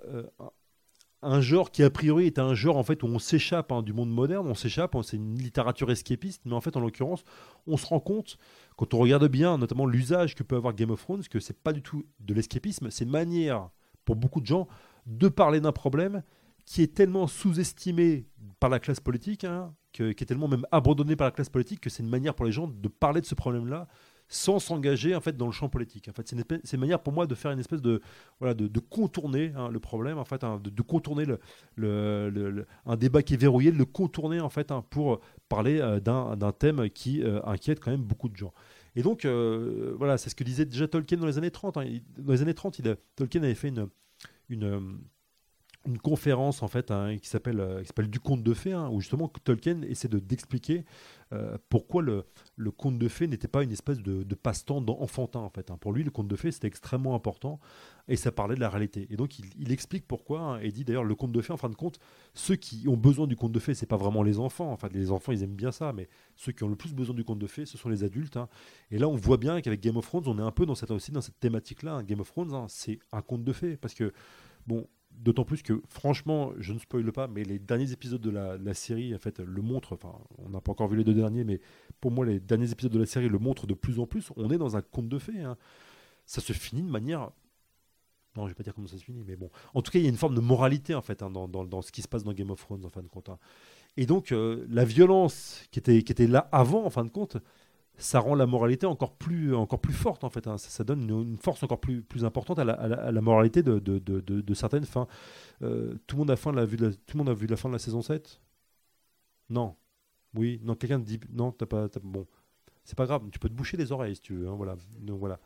un 1.22 1.40
genre 1.40 1.70
qui 1.70 1.83
a 1.83 1.90
priori 1.90 2.26
est 2.26 2.38
un 2.38 2.54
genre 2.54 2.76
en 2.76 2.83
fait 2.83 3.02
où 3.02 3.06
on 3.06 3.18
s'échappe 3.18 3.72
hein, 3.72 3.83
du 3.83 3.92
monde 3.92 4.11
moderne, 4.11 4.46
on 4.48 4.54
s'échappe, 4.54 4.96
c'est 5.02 5.16
une 5.16 5.38
littérature 5.38 5.90
escapiste, 5.90 6.42
mais 6.46 6.54
en 6.54 6.61
fait 6.61 6.76
en 6.76 6.80
l'occurrence, 6.80 7.24
on 7.66 7.76
se 7.76 7.87
rend 7.87 8.00
compte 8.00 8.38
quand 8.76 8.94
on 8.94 8.98
regarde 8.98 9.28
bien, 9.28 9.59
notamment 9.59 9.87
l'usage 9.87 10.35
que 10.35 10.42
peut 10.42 10.56
avoir 10.56 10.74
Game 10.74 10.90
of 10.90 11.02
Thrones, 11.02 11.22
que 11.28 11.38
c'est 11.38 11.62
pas 11.62 11.72
du 11.72 11.83
tout 11.83 12.06
de 12.20 12.35
l'escapisme, 12.35 12.90
c'est 12.90 13.04
une 13.04 13.11
manière 13.11 13.68
pour 14.04 14.16
beaucoup 14.16 14.40
de 14.40 14.46
gens 14.46 14.66
de 15.06 15.28
parler 15.28 15.61
d'un 15.61 15.72
problème 15.72 16.22
qui 16.70 16.83
est 16.83 16.94
tellement 16.94 17.26
sous-estimé 17.26 18.28
par 18.61 18.70
la 18.70 18.78
classe 18.78 19.00
politique, 19.00 19.42
hein, 19.42 19.74
qui 19.92 20.04
est 20.04 20.24
tellement 20.24 20.46
même 20.46 20.64
abandonné 20.70 21.16
par 21.16 21.26
la 21.26 21.33
classe 21.33 21.48
politique, 21.48 21.80
que 21.80 21.90
c'est 21.90 22.04
une 22.04 22.09
manière 22.09 22.33
pour 22.33 22.46
les 22.46 22.52
gens 22.52 22.68
de 22.68 22.87
parler 22.87 23.21
de 23.21 23.27
ce 23.27 23.35
problème-là 23.35 23.88
sans 24.29 24.60
s'engager 24.60 25.16
en 25.16 25.21
fait 25.21 25.37
dans 25.37 25.46
le 25.46 25.52
champ 25.52 25.68
politique. 25.68 26.08
En 26.08 26.12
fait, 26.12 26.29
c'est 26.29 26.37
une, 26.75 26.81
manière 26.81 27.02
pour 27.02 27.12
moi 27.12 27.27
de 27.27 27.35
faire 27.35 27.50
une 27.50 27.58
espèce 27.58 27.83
de 27.83 28.00
voilà 28.38 28.54
de, 28.54 28.79
contourner 28.79 29.52
hein, 29.56 29.68
le 29.68 29.81
problème 29.81 30.18
en 30.18 30.25
fait, 30.25 30.44
hein, 30.44 30.60
de, 30.62 30.83
contourner 30.83 31.25
le, 31.75 32.66
un 32.87 32.96
débat 32.96 33.25
qui 33.25 33.35
est 33.35 33.37
verrouillé, 33.37 33.73
de 33.73 33.77
le 33.77 33.85
contourner 33.85 34.38
en 34.38 34.48
fait 34.48 34.73
pour 34.90 35.18
parler 35.48 35.81
euh, 35.81 35.98
d'un 35.98 36.52
thème 36.52 36.88
qui 36.88 37.25
euh, 37.25 37.40
inquiète 37.46 37.81
quand 37.81 37.90
même 37.90 38.04
beaucoup 38.04 38.29
de 38.29 38.37
gens. 38.37 38.54
Et 38.94 39.02
donc, 39.02 39.25
euh, 39.25 39.96
voilà, 39.98 40.18
c'est 40.18 40.31
ce 40.31 40.37
que 40.37 40.44
disait 40.44 40.66
déjà 40.66 40.87
Tolkien 40.87 41.18
dans 41.18 41.27
les 41.27 41.37
années 41.37 41.50
30. 41.50 41.79
hein. 41.79 41.85
Il- 41.85 42.04
Dans 42.16 42.33
les 42.33 42.42
années 42.42 42.54
30, 42.54 42.79
il 42.79 42.88
a- 42.88 42.96
Tolkien 43.16 43.42
avait 43.42 43.54
fait 43.56 43.68
une, 43.68 43.88
une, 44.48 45.00
une 45.87 45.98
conférence 45.98 46.62
en 46.62 46.68
fait 46.68 46.90
hein, 46.90 47.16
qui 47.16 47.28
s'appelle 47.28 47.60
euh, 47.60 47.83
du 48.06 48.20
conte 48.20 48.42
de 48.42 48.52
fées 48.52 48.72
hein, 48.72 48.88
où 48.90 49.00
justement 49.00 49.28
Tolkien 49.28 49.81
essaie 49.83 50.08
de 50.08 50.18
d'expliquer 50.18 50.85
euh, 51.33 51.56
pourquoi 51.70 52.02
le, 52.02 52.24
le 52.56 52.70
conte 52.70 52.98
de 52.98 53.08
fées 53.08 53.26
n'était 53.26 53.48
pas 53.48 53.62
une 53.62 53.72
espèce 53.72 53.98
de, 53.98 54.22
de 54.22 54.35
passe-temps 54.35 54.85
enfantin 54.88 55.40
en 55.40 55.48
fait 55.48 55.70
hein. 55.70 55.78
pour 55.81 55.92
lui 55.92 56.04
le 56.04 56.10
conte 56.10 56.28
de 56.28 56.37
fées 56.37 56.52
c'était 56.52 56.66
extrêmement 56.66 57.14
important 57.14 57.60
et 58.08 58.16
ça 58.16 58.33
parlait 58.33 58.56
de 58.56 58.60
la 58.60 58.68
réalité. 58.68 59.06
Et 59.10 59.16
donc 59.16 59.38
il, 59.38 59.46
il 59.58 59.72
explique 59.72 60.06
pourquoi 60.06 60.40
hein, 60.40 60.60
et 60.60 60.70
dit 60.70 60.85
d'ailleurs 60.85 61.04
le 61.04 61.14
conte 61.14 61.33
de 61.33 61.40
fées 61.40 61.52
en 61.54 61.56
fin 61.56 61.70
de 61.70 61.76
compte 61.76 61.98
ceux 62.35 62.56
qui 62.56 62.87
ont 62.87 62.96
besoin 62.96 63.26
du 63.26 63.37
conte 63.37 63.52
de 63.52 63.60
fées 63.60 63.72
c'est 63.74 63.87
pas 63.87 63.96
vraiment 63.96 64.22
les 64.22 64.38
enfants. 64.38 64.72
Enfin 64.72 64.88
les 64.92 65.10
enfants 65.10 65.33
ils 65.33 65.42
aiment 65.42 65.56
bien 65.56 65.72
ça 65.72 65.94
mais 65.94 66.08
ceux 66.37 66.52
qui 66.52 66.62
ont 66.62 66.68
le 66.68 66.76
plus 66.76 66.92
besoin 66.92 67.14
du 67.14 67.24
conte 67.24 67.38
de 67.38 67.46
fées 67.46 67.64
ce 67.64 67.78
sont 67.78 67.88
les 67.88 68.04
adultes 68.04 68.38
et 68.90 68.98
là 68.98 69.08
on 69.08 69.16
voit 69.16 69.38
bien 69.38 69.62
qu'avec 69.62 69.81
Game 69.81 69.96
of 69.96 70.06
Thrones 70.06 70.24
on 70.26 70.38
est 70.38 70.42
un 70.42 70.52
peu 70.52 70.66
dans 70.66 70.74
cette 70.74 70.90
aussi 70.90 71.10
dans 71.10 71.22
cette 71.22 71.40
thématique 71.40 71.83
là 71.83 72.02
Game 72.02 72.20
of 72.20 72.31
Thrones 72.31 72.66
c'est 72.68 72.98
un 73.12 73.22
conte 73.22 73.44
de 73.44 73.52
fées 73.54 73.78
parce 73.78 73.94
que 73.94 74.12
bon 74.66 74.87
D'autant 75.13 75.44
plus 75.44 75.63
que, 75.63 75.83
franchement, 75.88 76.52
je 76.58 76.73
ne 76.73 76.79
spoile 76.79 77.13
pas, 77.13 77.29
mais 77.29 77.44
les 77.44 77.58
derniers 77.58 77.92
épisodes 77.92 78.21
de 78.23 78.31
la, 78.31 78.75
série, 78.75 79.15
en 79.15 79.19
fait, 79.19 79.38
le 79.40 79.61
montrent. 79.61 79.92
Enfin, 79.92 80.15
on 80.38 80.48
n'a 80.48 80.63
pas 80.63 80.73
encore 80.73 80.88
vu 80.88 80.96
les 80.96 81.04
deux 81.04 81.13
derniers, 81.13 81.44
mais 81.44 81.61
pour 82.00 82.11
moi, 82.11 82.25
les 82.25 82.40
derniers 82.40 82.71
épisodes 82.71 82.92
de 82.92 82.98
la 82.98 83.04
série 83.06 83.29
le 83.29 83.38
montrent 83.38 83.67
de 83.67 83.75
plus 83.75 83.98
en 83.98 84.06
plus. 84.06 84.31
On 84.37 84.50
est 84.50 84.56
dans 84.56 84.77
un 84.77 84.83
conte 84.83 85.08
de 85.11 85.19
fées. 85.19 85.42
hein. 85.42 85.58
Ça 86.25 86.40
se 86.40 86.52
finit 86.54 86.83
de 86.83 86.88
manière. 86.90 87.31
Non, 88.37 88.44
je 88.44 88.52
vais 88.52 88.54
pas 88.54 88.63
dire 88.63 88.75
comment 88.75 88.87
ça 88.87 88.96
se 88.96 89.04
finit, 89.04 89.25
mais 89.27 89.37
bon. 89.37 89.50
En 89.75 89.83
tout 89.83 89.90
cas, 89.90 89.98
il 89.98 90.02
y 90.02 90.06
a 90.06 90.08
une 90.08 90.17
forme 90.17 90.37
de 90.37 90.40
moralité, 90.40 90.94
en 90.94 91.02
fait, 91.02 91.23
hein, 91.23 91.31
dans, 91.31 91.48
dans- 91.48 91.65
dans 91.65 91.83
ce 91.83 91.92
qui 91.92 92.00
se 92.00 92.08
passe 92.08 92.25
dans 92.25 92.33
Game 92.33 92.50
of 92.50 92.61
Thrones, 92.61 92.85
en 92.85 92.88
fin 92.88 93.02
de 93.02 93.08
compte. 93.08 93.29
hein. 93.29 93.38
Et 93.96 94.06
donc, 94.06 94.33
euh, 94.33 94.65
la 94.71 94.85
violence 94.85 95.63
qui 95.71 95.81
était, 95.81 96.02
qui 96.02 96.13
était 96.13 96.29
là 96.29 96.48
avant, 96.52 96.85
en 96.87 96.90
fin 96.90 97.04
de 97.04 97.11
compte, 97.11 97.37
ça 97.97 98.19
rend 98.21 98.35
la 98.35 98.47
moralité 98.47 98.87
encore 98.87 99.15
plus, 99.17 99.55
encore 99.55 99.81
plus 99.81 99.93
forte 99.93 100.25
en 100.25 100.31
fait. 100.31 100.47
hein. 100.47 100.57
Ça, 100.59 100.85
donne 100.85 101.09
une, 101.09 101.37
force 101.37 101.63
encore 101.63 101.81
plus, 101.81 102.03
plus 102.03 102.25
importante 102.25 102.59
à 102.59 102.65
la, 102.65 103.21
moralité 103.21 103.63
de, 103.63 103.79
de, 103.79 103.99
de- 103.99 104.55
certaines 104.55 104.85
fins. 104.87 105.07
Euh, 105.63 105.95
tout, 106.07 106.17
le 106.17 106.21
monde 106.21 106.31
a 106.31 106.37
fin 106.37 106.51
de 106.53 106.57
la, 106.57 106.65
vu 106.65 106.77
de 106.77 106.87
la- 106.87 106.93
tout 106.95 107.17
le 107.17 107.19
monde 107.19 107.29
a 107.29 107.35
vu 107.35 107.47
la 107.47 107.57
fin 107.57 107.69
de 107.69 107.75
la 107.75 107.79
saison 107.79 108.01
7 108.03 108.41
Non. 109.51 109.77
Oui. 110.35 110.61
Non, 110.65 110.75
quelqu'un 110.75 110.99
dit. 110.99 111.21
Non, 111.33 111.53
t'as 111.53 111.67
pas. 111.67 111.88
t'as- 111.88 112.01
bon. 112.03 112.27
C'est 112.85 112.97
pas 112.97 113.07
grave, 113.07 113.23
tu 113.31 113.38
peux 113.38 113.49
te 113.49 113.55
boucher 113.55 113.77
les 113.77 113.93
oreilles 113.93 114.17
si 114.17 114.23
tu 114.23 114.35
veux. 114.35 114.49
hein, 114.49 114.55
voilà. 114.57 114.77
Donc 115.01 115.19
voilà. 115.21 115.38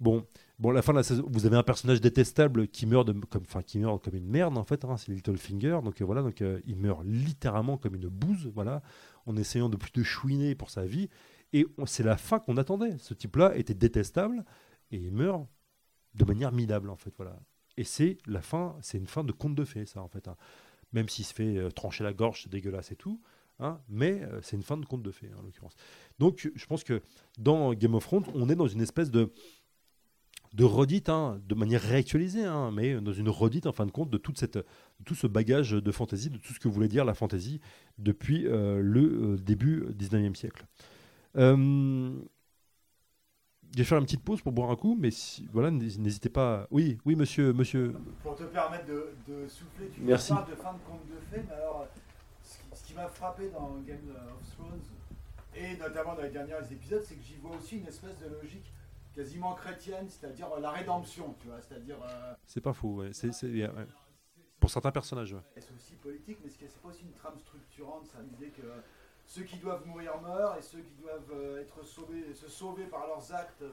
Bon, 0.00 0.26
bon, 0.58 0.70
la 0.72 0.82
fin 0.82 0.92
de 0.92 0.98
la 0.98 1.02
saison, 1.02 1.24
vous 1.28 1.46
avez 1.46 1.56
un 1.56 1.62
personnage 1.62 2.00
détestable 2.02 2.68
qui 2.68 2.84
meurt 2.86 3.06
de, 3.06 3.12
comme, 3.26 3.42
enfin, 3.46 3.62
qui 3.62 3.78
meurt 3.78 4.02
comme 4.04 4.14
une 4.14 4.28
merde 4.28 4.58
en 4.58 4.64
fait. 4.64 4.84
hein, 4.84 4.96
c'est 4.96 5.12
Littlefinger. 5.12 5.78
Donc 5.84 6.00
euh, 6.00 6.04
voilà, 6.04 6.22
donc 6.22 6.40
euh, 6.42 6.60
il 6.66 6.76
meurt 6.76 7.02
littéralement 7.04 7.76
comme 7.78 7.94
une 7.94 8.08
bouse, 8.08 8.50
voilà, 8.54 8.82
en 9.26 9.36
essayant 9.36 9.68
de 9.68 9.76
plus 9.76 9.92
de 9.92 10.02
chouiner 10.02 10.54
pour 10.54 10.70
sa 10.70 10.84
vie. 10.84 11.08
Et 11.52 11.66
c'est 11.86 12.02
la 12.02 12.16
fin 12.16 12.38
qu'on 12.38 12.56
attendait. 12.56 12.98
Ce 12.98 13.14
type-là 13.14 13.56
était 13.56 13.74
détestable 13.74 14.44
et 14.90 14.98
il 14.98 15.12
meurt 15.12 15.46
de 16.14 16.24
manière 16.24 16.52
minable 16.52 16.90
en 16.90 16.96
fait, 16.96 17.12
voilà. 17.16 17.38
Et 17.76 17.84
c'est 17.84 18.18
la 18.26 18.40
fin, 18.42 18.76
c'est 18.80 18.98
une 18.98 19.06
fin 19.06 19.24
de 19.24 19.32
conte 19.32 19.54
de 19.54 19.64
fées, 19.64 19.86
ça 19.86 20.00
en 20.02 20.08
fait. 20.08 20.28
hein. 20.28 20.36
Même 20.92 21.08
s'il 21.08 21.24
se 21.24 21.34
fait 21.34 21.56
euh, 21.58 21.70
trancher 21.70 22.04
la 22.04 22.12
gorge, 22.12 22.42
c'est 22.44 22.48
dégueulasse 22.50 22.90
et 22.92 22.96
tout. 22.96 23.20
hein, 23.58 23.80
mais 23.88 24.22
euh, 24.22 24.40
c'est 24.42 24.56
une 24.56 24.62
fin 24.62 24.76
de 24.76 24.84
conte 24.86 25.02
de 25.02 25.10
fées 25.10 25.30
en 25.38 25.42
l'occurrence. 25.42 25.74
Donc 26.18 26.50
je 26.54 26.66
pense 26.66 26.84
que 26.84 27.02
dans 27.38 27.74
Game 27.74 27.94
of 27.94 28.04
Thrones, 28.04 28.24
on 28.34 28.48
est 28.48 28.56
dans 28.56 28.68
une 28.68 28.80
espèce 28.82 29.10
de 29.10 29.32
de 30.54 30.64
redite, 30.64 31.08
hein, 31.10 31.40
de 31.46 31.54
manière 31.54 31.82
réactualisée, 31.82 32.44
hein, 32.44 32.70
mais 32.72 32.98
dans 33.00 33.12
une 33.12 33.28
redite 33.28 33.66
en 33.66 33.72
fin 33.72 33.84
de 33.84 33.90
compte 33.90 34.08
de 34.10 34.16
toute 34.16 34.38
cette, 34.38 34.58
tout 35.04 35.14
ce 35.14 35.26
bagage 35.26 35.72
de 35.72 35.92
fantaisie, 35.92 36.30
de 36.30 36.38
tout 36.38 36.54
ce 36.54 36.58
que 36.60 36.68
voulait 36.68 36.88
dire 36.88 37.04
la 37.04 37.12
fantaisie 37.14 37.60
depuis 37.98 38.46
euh, 38.46 38.80
le 38.80 39.32
euh, 39.34 39.36
début 39.36 39.84
19e 39.92 40.34
siècle. 40.34 40.64
Euh, 41.36 42.12
je 43.72 43.78
vais 43.78 43.84
faire 43.84 43.98
une 43.98 44.04
petite 44.04 44.22
pause 44.24 44.40
pour 44.40 44.52
boire 44.52 44.70
un 44.70 44.76
coup, 44.76 44.96
mais 44.98 45.10
si- 45.10 45.46
voilà, 45.52 45.70
n'hés- 45.70 45.98
n'hésitez 45.98 46.30
pas. 46.30 46.66
Oui, 46.70 46.98
oui, 47.04 47.14
monsieur, 47.16 47.52
monsieur. 47.52 47.94
Pour 48.22 48.34
te 48.36 48.44
permettre 48.44 48.86
de, 48.86 49.10
de 49.28 49.48
souffler, 49.48 49.88
tu 49.94 50.00
Merci. 50.00 50.32
parles 50.32 50.48
de 50.50 50.54
fin 50.54 50.72
de 50.72 50.78
conte 50.78 51.04
de 51.06 51.18
fées, 51.30 51.42
mais 51.46 51.54
alors, 51.54 51.86
ce 52.42 52.56
qui, 52.58 52.64
ce 52.72 52.84
qui 52.86 52.94
m'a 52.94 53.08
frappé 53.08 53.50
dans 53.50 53.76
Game 53.86 53.98
of 54.10 54.56
Thrones, 54.56 54.80
et 55.54 55.76
notamment 55.76 56.14
dans 56.14 56.22
les 56.22 56.30
derniers 56.30 56.54
épisodes, 56.72 57.02
c'est 57.04 57.16
que 57.16 57.22
j'y 57.22 57.36
vois 57.36 57.56
aussi 57.56 57.78
une 57.78 57.86
espèce 57.86 58.18
de 58.18 58.28
logique 58.40 58.72
quasiment 59.14 59.54
chrétienne, 59.54 60.06
c'est-à-dire 60.08 60.48
euh, 60.56 60.60
la 60.60 60.70
rédemption, 60.70 61.34
tu 61.40 61.48
vois, 61.48 61.60
c'est-à-dire... 61.60 61.96
euh, 62.02 62.34
C'est 62.46 62.60
pas 62.60 62.72
faux, 62.74 62.96
ouais, 62.96 63.12
c'est- 63.12 63.32
c'est- 63.32 63.46
ouais. 63.50 63.70
pour 64.60 64.70
certains 64.70 64.90
personnages. 64.92 65.32
ouais. 65.34 65.40
c'est 65.56 65.74
aussi 65.74 65.94
politique, 65.96 66.38
mais 66.44 66.50
c'est 66.50 66.66
pas 66.80 66.88
aussi 66.88 67.02
une 67.02 67.12
trame 67.12 67.38
structurante, 67.40 68.06
ça 68.06 68.18
l'idée 68.22 68.50
que 68.52 68.62
ceux 69.26 69.42
qui 69.42 69.56
doivent 69.58 69.86
mourir 69.86 70.12
meurent, 70.22 70.56
et 70.58 70.62
ceux 70.62 70.78
qui 70.80 70.94
doivent 71.02 71.30
euh, 71.34 71.60
être 71.60 71.84
sauvés, 71.84 72.32
se 72.34 72.48
sauver 72.48 72.84
par 72.86 73.06
leurs 73.06 73.32
actes... 73.32 73.62
euh, 73.62 73.72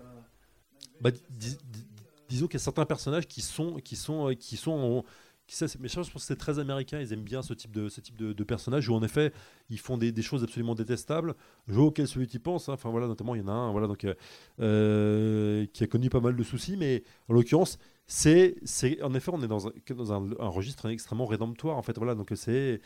Bah, 1.01 1.12
dis- 1.12 1.58
dis- 1.72 1.88
disons 2.30 2.47
qu'il 2.47 2.56
y 2.56 2.62
a 2.62 2.64
certains 2.64 2.86
personnages 2.86 3.28
qui 3.28 3.41
sont 3.41 3.76
qui 3.78 3.95
sont 3.95 4.30
euh, 4.30 4.34
qui 4.34 4.58
sont 4.58 4.72
en- 4.72 5.04
qui, 5.45 5.56
ça, 5.58 5.66
mais 5.80 5.89
je 5.89 5.95
pense 5.95 6.10
que 6.10 6.20
c'est 6.20 6.38
très 6.38 6.58
américain 6.58 6.99
ils 7.01 7.12
aiment 7.14 7.24
bien 7.24 7.41
ce 7.41 7.54
type 7.54 7.72
de 7.74 7.89
ce 7.89 7.99
type 8.01 8.16
de, 8.18 8.32
de 8.32 8.43
personnages 8.45 8.88
où 8.89 8.95
en 8.95 9.04
effet 9.04 9.34
ils 9.70 9.78
font 9.80 9.97
des, 9.97 10.12
des 10.14 10.22
choses 10.22 10.41
absolument 10.43 10.74
détestables 10.74 11.36
je 11.68 11.74
vois 11.74 11.86
auquel 11.88 12.08
celui 12.08 12.28
qui 12.28 12.39
pense 12.39 12.70
hein. 12.70 12.74
enfin 12.74 12.89
voilà 12.89 13.08
notamment 13.08 13.36
il 13.36 13.41
y 13.41 13.43
en 13.43 13.49
a 13.49 13.51
un 13.51 13.72
voilà 13.74 13.88
donc 13.88 14.06
euh, 14.06 14.14
euh, 14.62 15.66
qui 15.74 15.84
a 15.84 15.88
connu 15.88 16.10
pas 16.10 16.22
mal 16.22 16.36
de 16.36 16.43
soucis 16.43 16.78
mais 16.78 17.04
en 17.30 17.34
l'occurrence 17.34 17.78
c'est 18.08 18.56
c'est 18.64 19.01
en 19.04 19.14
effet 19.14 19.32
on 19.34 19.41
est 19.41 19.47
dans 19.47 19.68
un, 19.68 19.72
dans 19.95 20.14
un, 20.14 20.30
un 20.39 20.47
registre 20.47 20.88
extrêmement 20.89 21.26
rédemptoire 21.26 21.78
en 21.78 21.82
fait 21.84 21.97
voilà 21.97 22.16
donc 22.16 22.32
c'est 22.36 22.82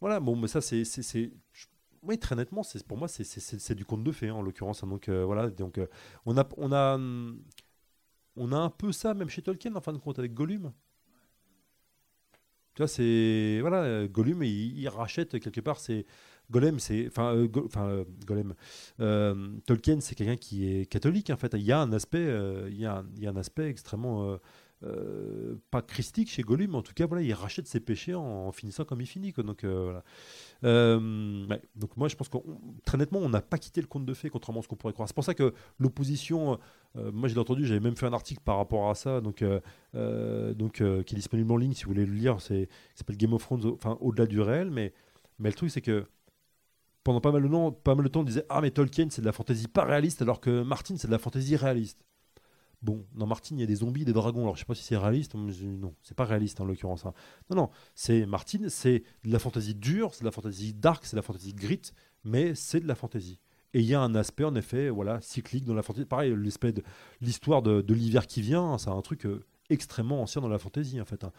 voilà 0.00 0.20
bon 0.20 0.36
mais 0.36 0.48
ça 0.48 0.60
c'est 0.60 0.84
c'est- 0.84 1.02
c'est 1.02 1.32
je- 1.52 1.66
oui, 2.02 2.18
très 2.18 2.34
nettement, 2.36 2.62
c'est 2.62 2.82
pour 2.86 2.96
moi 2.98 3.08
c'est- 3.08 3.74
du 3.74 3.84
conte 3.84 4.04
de 4.04 4.12
fées 4.12 4.28
hein, 4.28 4.34
en 4.34 4.42
l'occurrence. 4.42 4.82
hein. 4.82 4.86
donc 4.88 5.08
euh, 5.08 5.24
voilà, 5.24 5.50
donc 5.50 5.78
euh, 5.78 5.86
on 6.26 6.36
a 6.38 6.48
on 6.56 6.72
a 6.72 6.98
on 8.36 8.52
a 8.52 8.56
un 8.56 8.70
peu 8.70 8.90
ça 8.92 9.14
même 9.14 9.28
chez 9.28 9.42
Tolkien 9.42 9.74
en 9.76 9.80
fin 9.80 9.92
de 9.92 9.98
compte 9.98 10.18
avec 10.18 10.34
Gollum. 10.34 10.72
Tu 12.74 12.82
vois, 12.82 12.88
c'est 12.88 13.58
voilà, 13.60 14.06
Gollum 14.06 14.42
il, 14.44 14.88
rachète 14.88 15.38
quelque 15.40 15.60
part 15.60 15.80
c'est 15.80 16.06
Golem, 16.50 16.78
c'est 16.78 17.06
enfin 17.08 17.34
euh, 17.34 17.48
euh, 17.76 18.04
Golem. 18.26 18.54
Tolkien, 19.66 20.00
c'est 20.00 20.14
quelqu'un 20.14 20.36
qui 20.36 20.66
est 20.68 20.86
catholique 20.86 21.30
en 21.30 21.36
fait. 21.36 21.52
Il 21.54 21.62
y 21.62 21.72
a 21.72 21.80
un 21.80 21.92
aspect, 21.92 22.26
il 22.68 22.74
y 22.74 22.86
il 23.16 23.22
y 23.22 23.26
a 23.26 23.30
un 23.30 23.36
aspect 23.36 23.68
extrêmement 23.68 24.38
euh, 24.82 25.56
pas 25.70 25.82
christique 25.82 26.30
chez 26.30 26.42
Gollum, 26.42 26.70
mais 26.70 26.76
en 26.78 26.82
tout 26.82 26.94
cas 26.94 27.06
voilà, 27.06 27.22
il 27.22 27.34
rachète 27.34 27.66
ses 27.66 27.80
péchés 27.80 28.14
en, 28.14 28.50
finissant 28.50 28.84
comme 28.84 29.02
il 29.02 29.06
finit. 29.06 29.32
Donc 29.32 29.62
euh, 29.64 29.82
voilà. 29.84 30.04
Euh. 30.64 31.46
Donc 31.76 31.96
moi 31.98 32.08
je 32.08 32.16
pense 32.16 32.30
que 32.30 32.38
très 32.86 32.96
nettement 32.96 33.18
on 33.18 33.28
n'a 33.28 33.42
pas 33.42 33.58
quitté 33.58 33.82
le 33.82 33.86
conte 33.86 34.06
de 34.06 34.14
fées 34.14 34.30
contrairement 34.30 34.60
à 34.60 34.62
ce 34.62 34.68
qu'on 34.68 34.76
pourrait 34.76 34.94
croire. 34.94 35.06
C'est 35.06 35.14
pour 35.14 35.24
ça 35.24 35.34
que 35.34 35.52
l'opposition, 35.78 36.58
moi 36.94 37.28
je 37.28 37.34
l'ai 37.34 37.40
entendu, 37.40 37.66
j'avais 37.66 37.80
même 37.80 37.96
fait 37.96 38.06
un 38.06 38.12
article 38.14 38.40
par 38.42 38.56
rapport 38.56 38.88
à 38.88 38.94
ça, 38.94 39.20
donc 39.20 39.44
donc 39.92 40.72
qui 40.72 40.82
est 40.82 41.14
disponible 41.14 41.52
en 41.52 41.56
ligne 41.58 41.74
si 41.74 41.84
vous 41.84 41.90
voulez 41.90 42.06
le 42.06 42.14
lire. 42.14 42.40
C'est 42.40 42.68
s'appelle 42.94 43.18
Game 43.18 43.34
of 43.34 43.42
Thrones, 43.42 43.66
enfin 43.66 43.98
au-delà 44.00 44.26
du 44.26 44.40
réel, 44.40 44.70
mais 44.70 44.94
mais 45.38 45.50
le 45.50 45.54
truc 45.54 45.70
c'est 45.70 45.82
que 45.82 46.06
pendant 47.04 47.20
pas 47.20 47.32
mal 47.32 47.42
de 47.42 47.48
temps, 47.48 47.72
pas 47.72 47.94
mal 47.94 48.04
de 48.04 48.10
temps, 48.10 48.20
on 48.20 48.24
disait 48.24 48.46
ah 48.48 48.62
mais 48.62 48.70
Tolkien 48.70 49.08
c'est 49.10 49.20
de 49.20 49.26
la 49.26 49.32
fantaisie 49.32 49.68
pas 49.68 49.84
réaliste 49.84 50.22
alors 50.22 50.40
que 50.40 50.62
Martin 50.62 50.96
c'est 50.96 51.08
de 51.08 51.12
la 51.12 51.18
fantaisie 51.18 51.56
réaliste. 51.56 52.02
Bon, 52.82 53.04
dans 53.14 53.26
Martin, 53.26 53.56
il 53.56 53.60
y 53.60 53.62
a 53.62 53.66
des 53.66 53.76
zombies, 53.76 54.04
des 54.04 54.12
dragons. 54.12 54.42
Alors, 54.42 54.56
je 54.56 54.60
sais 54.60 54.66
pas 54.66 54.74
si 54.74 54.84
c'est 54.84 54.96
réaliste. 54.96 55.34
Non, 55.34 55.94
c'est 56.02 56.16
pas 56.16 56.24
réaliste 56.24 56.60
en 56.60 56.64
l'occurrence. 56.64 57.04
hein. 57.04 57.12
Non, 57.50 57.56
non, 57.56 57.70
c'est 57.94 58.24
Martin, 58.26 58.68
c'est 58.68 59.02
de 59.24 59.32
la 59.32 59.38
fantaisie 59.38 59.74
dure, 59.74 60.14
c'est 60.14 60.20
de 60.22 60.26
la 60.26 60.30
fantaisie 60.32 60.72
dark, 60.72 61.04
c'est 61.04 61.12
de 61.12 61.16
la 61.16 61.22
fantaisie 61.22 61.52
grit, 61.52 61.82
mais 62.24 62.54
c'est 62.54 62.80
de 62.80 62.88
la 62.88 62.94
fantaisie. 62.94 63.38
Et 63.74 63.80
il 63.80 63.86
y 63.86 63.94
a 63.94 64.00
un 64.00 64.14
aspect, 64.14 64.44
en 64.44 64.54
effet, 64.54 64.88
voilà, 64.88 65.20
cyclique 65.20 65.64
dans 65.64 65.74
la 65.74 65.82
fantaisie. 65.82 66.06
Pareil, 66.06 66.34
l'aspect 66.36 66.72
de 66.72 66.82
l'histoire 67.20 67.62
de, 67.62 67.84
l'hiver 67.94 68.26
qui 68.26 68.40
vient, 68.40 68.78
c'est 68.78 68.90
un 68.90 69.00
truc 69.02 69.26
euh, 69.26 69.44
extrêmement 69.68 70.22
ancien 70.22 70.40
dans 70.40 70.48
la 70.48 70.58
fantaisie, 70.58 71.00
en 71.00 71.04
fait. 71.04 71.22
hein. 71.24 71.32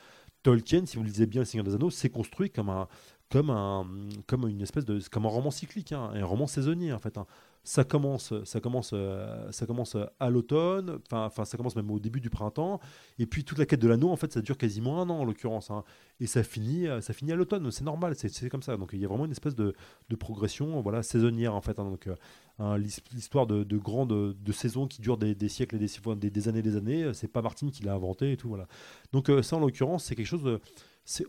Tolkien, 0.43 0.85
si 0.85 0.97
vous 0.97 1.03
lisez 1.03 1.25
bien 1.25 1.41
Le 1.41 1.45
Seigneur 1.45 1.65
des 1.65 1.75
Anneaux, 1.75 1.89
c'est 1.89 2.09
construit 2.09 2.49
comme 2.49 2.69
un, 2.69 2.87
comme 3.29 3.49
un, 3.49 3.85
comme 4.27 4.47
une 4.47 4.61
espèce 4.61 4.85
de, 4.85 4.99
comme 5.11 5.25
un 5.25 5.29
roman 5.29 5.51
cyclique, 5.51 5.91
hein, 5.91 6.11
un 6.13 6.25
roman 6.25 6.47
saisonnier, 6.47 6.93
en 6.93 6.99
fait. 6.99 7.17
hein. 7.17 7.25
Ça 7.63 7.83
commence, 7.83 8.33
ça 8.43 8.59
commence, 8.59 8.89
euh, 8.95 9.51
ça 9.51 9.67
commence 9.67 9.95
à 10.19 10.29
l'automne, 10.31 10.97
enfin, 11.11 11.45
ça 11.45 11.57
commence 11.57 11.75
même 11.75 11.91
au 11.91 11.99
début 11.99 12.19
du 12.19 12.31
printemps, 12.31 12.79
et 13.19 13.27
puis 13.27 13.43
toute 13.43 13.59
la 13.59 13.67
quête 13.67 13.79
de 13.79 13.87
l'anneau, 13.87 14.09
en 14.09 14.15
fait, 14.15 14.33
ça 14.33 14.41
dure 14.41 14.57
quasiment 14.57 14.99
un 14.99 15.07
an 15.11 15.19
en 15.19 15.25
l'occurrence, 15.25 15.69
hein. 15.69 15.83
et 16.19 16.25
ça 16.25 16.41
finit, 16.41 16.87
euh, 16.87 17.01
ça 17.01 17.13
finit 17.13 17.31
à 17.33 17.35
l'automne. 17.35 17.69
C'est 17.69 17.83
normal, 17.83 18.15
c'est 18.15 18.49
comme 18.49 18.63
ça. 18.63 18.77
Donc 18.77 18.89
il 18.93 18.99
y 18.99 19.05
a 19.05 19.07
vraiment 19.07 19.25
une 19.25 19.31
espèce 19.31 19.53
de, 19.53 19.75
progression, 20.19 20.81
voilà, 20.81 21.03
saisonnière 21.03 21.53
en 21.53 21.61
fait. 21.61 21.77
hein. 21.77 21.83
donc 21.83 22.07
euh, 22.07 22.77
l'his- 22.79 23.01
l'histoire 23.13 23.45
de, 23.45 23.63
de 23.63 23.77
grandes 23.77 24.33
de 24.33 24.51
saisons 24.51 24.87
qui 24.87 24.99
durent 25.01 25.17
des, 25.17 25.49
siècles 25.49 25.75
et 25.75 25.79
des, 25.79 26.15
des, 26.15 26.29
des 26.31 26.47
années 26.47 26.61
des 26.63 26.75
années, 26.75 27.13
c'est 27.13 27.27
pas 27.27 27.43
Martin 27.43 27.69
qui 27.69 27.83
l'a 27.83 27.93
inventé 27.93 28.31
et 28.31 28.37
tout, 28.37 28.49
voilà. 28.49 28.67
Donc 29.13 29.29
ça, 29.43 29.55
en 29.55 29.59
l'occurrence, 29.59 30.05
c'est 30.05 30.15
quelque 30.15 30.25
chose 30.25 30.43
de 30.43 30.59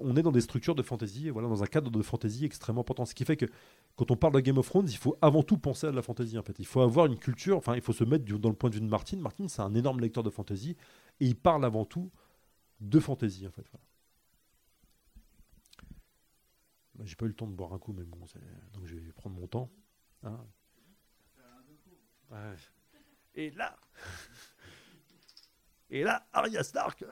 on 0.01 0.16
est 0.16 0.23
dans 0.23 0.33
des 0.33 0.41
structures 0.41 0.75
de 0.75 0.83
fantasy, 0.83 1.31
voilà, 1.31 1.49
dans 1.49 1.62
un 1.62 1.66
cadre 1.66 1.91
de 1.91 2.03
fantasy 2.03 2.45
extrêmement 2.45 2.83
important. 2.83 3.05
Ce 3.05 3.14
qui 3.14 3.25
fait 3.25 3.37
que 3.37 3.47
quand 3.97 4.11
on 4.11 4.16
parle 4.16 4.35
de 4.35 4.41
Game 4.41 4.59
of 4.59 4.66
Thrones, 4.66 4.89
il 4.89 4.97
faut 4.97 5.16
avant 5.23 5.43
tout 5.43 5.59
penser 5.59 5.87
à 5.87 5.93
la 5.93 6.03
fantasy. 6.03 6.39
En 6.39 6.43
fait, 6.43 6.59
il 6.59 6.66
faut 6.66 6.81
avoir 6.81 7.07
une 7.07 7.18
culture. 7.18 7.57
Enfin, 7.57 7.75
il 7.75 7.81
faut 7.81 7.93
se 7.93 8.05
mettre 8.05 8.25
dans 8.25 8.49
le 8.49 8.55
point 8.55 8.70
de 8.70 8.75
vue 8.77 8.81
de 8.81 8.87
Martin. 8.87 9.16
Martin, 9.18 9.49
c'est 9.49 9.62
un 9.62 9.75
énorme 9.75 10.01
lecteur 10.01 10.23
de 10.23 10.31
fantasy 10.31 10.77
et 11.20 11.27
il 11.27 11.37
parle 11.37 11.64
avant 11.64 11.85
tout 11.85 12.11
de 12.81 13.01
fantasy. 13.01 13.47
En 13.47 13.51
fait, 13.51 13.64
voilà. 13.70 13.85
J'ai 17.05 17.16
pas 17.16 17.25
eu 17.25 17.29
le 17.29 17.35
temps 17.35 17.47
de 17.47 17.53
boire 17.55 17.73
un 17.73 17.79
coup, 17.79 17.93
mais 17.93 18.05
bon, 18.05 18.18
donc 18.75 18.87
je 18.87 18.95
vais 18.95 19.12
prendre 19.12 19.35
mon 19.37 19.47
temps. 19.47 19.70
hein. 20.23 20.39
Et 23.35 23.51
là, 23.51 23.77
et 25.91 26.03
là, 26.03 26.27
Arya 26.33 26.62
Stark. 26.62 27.05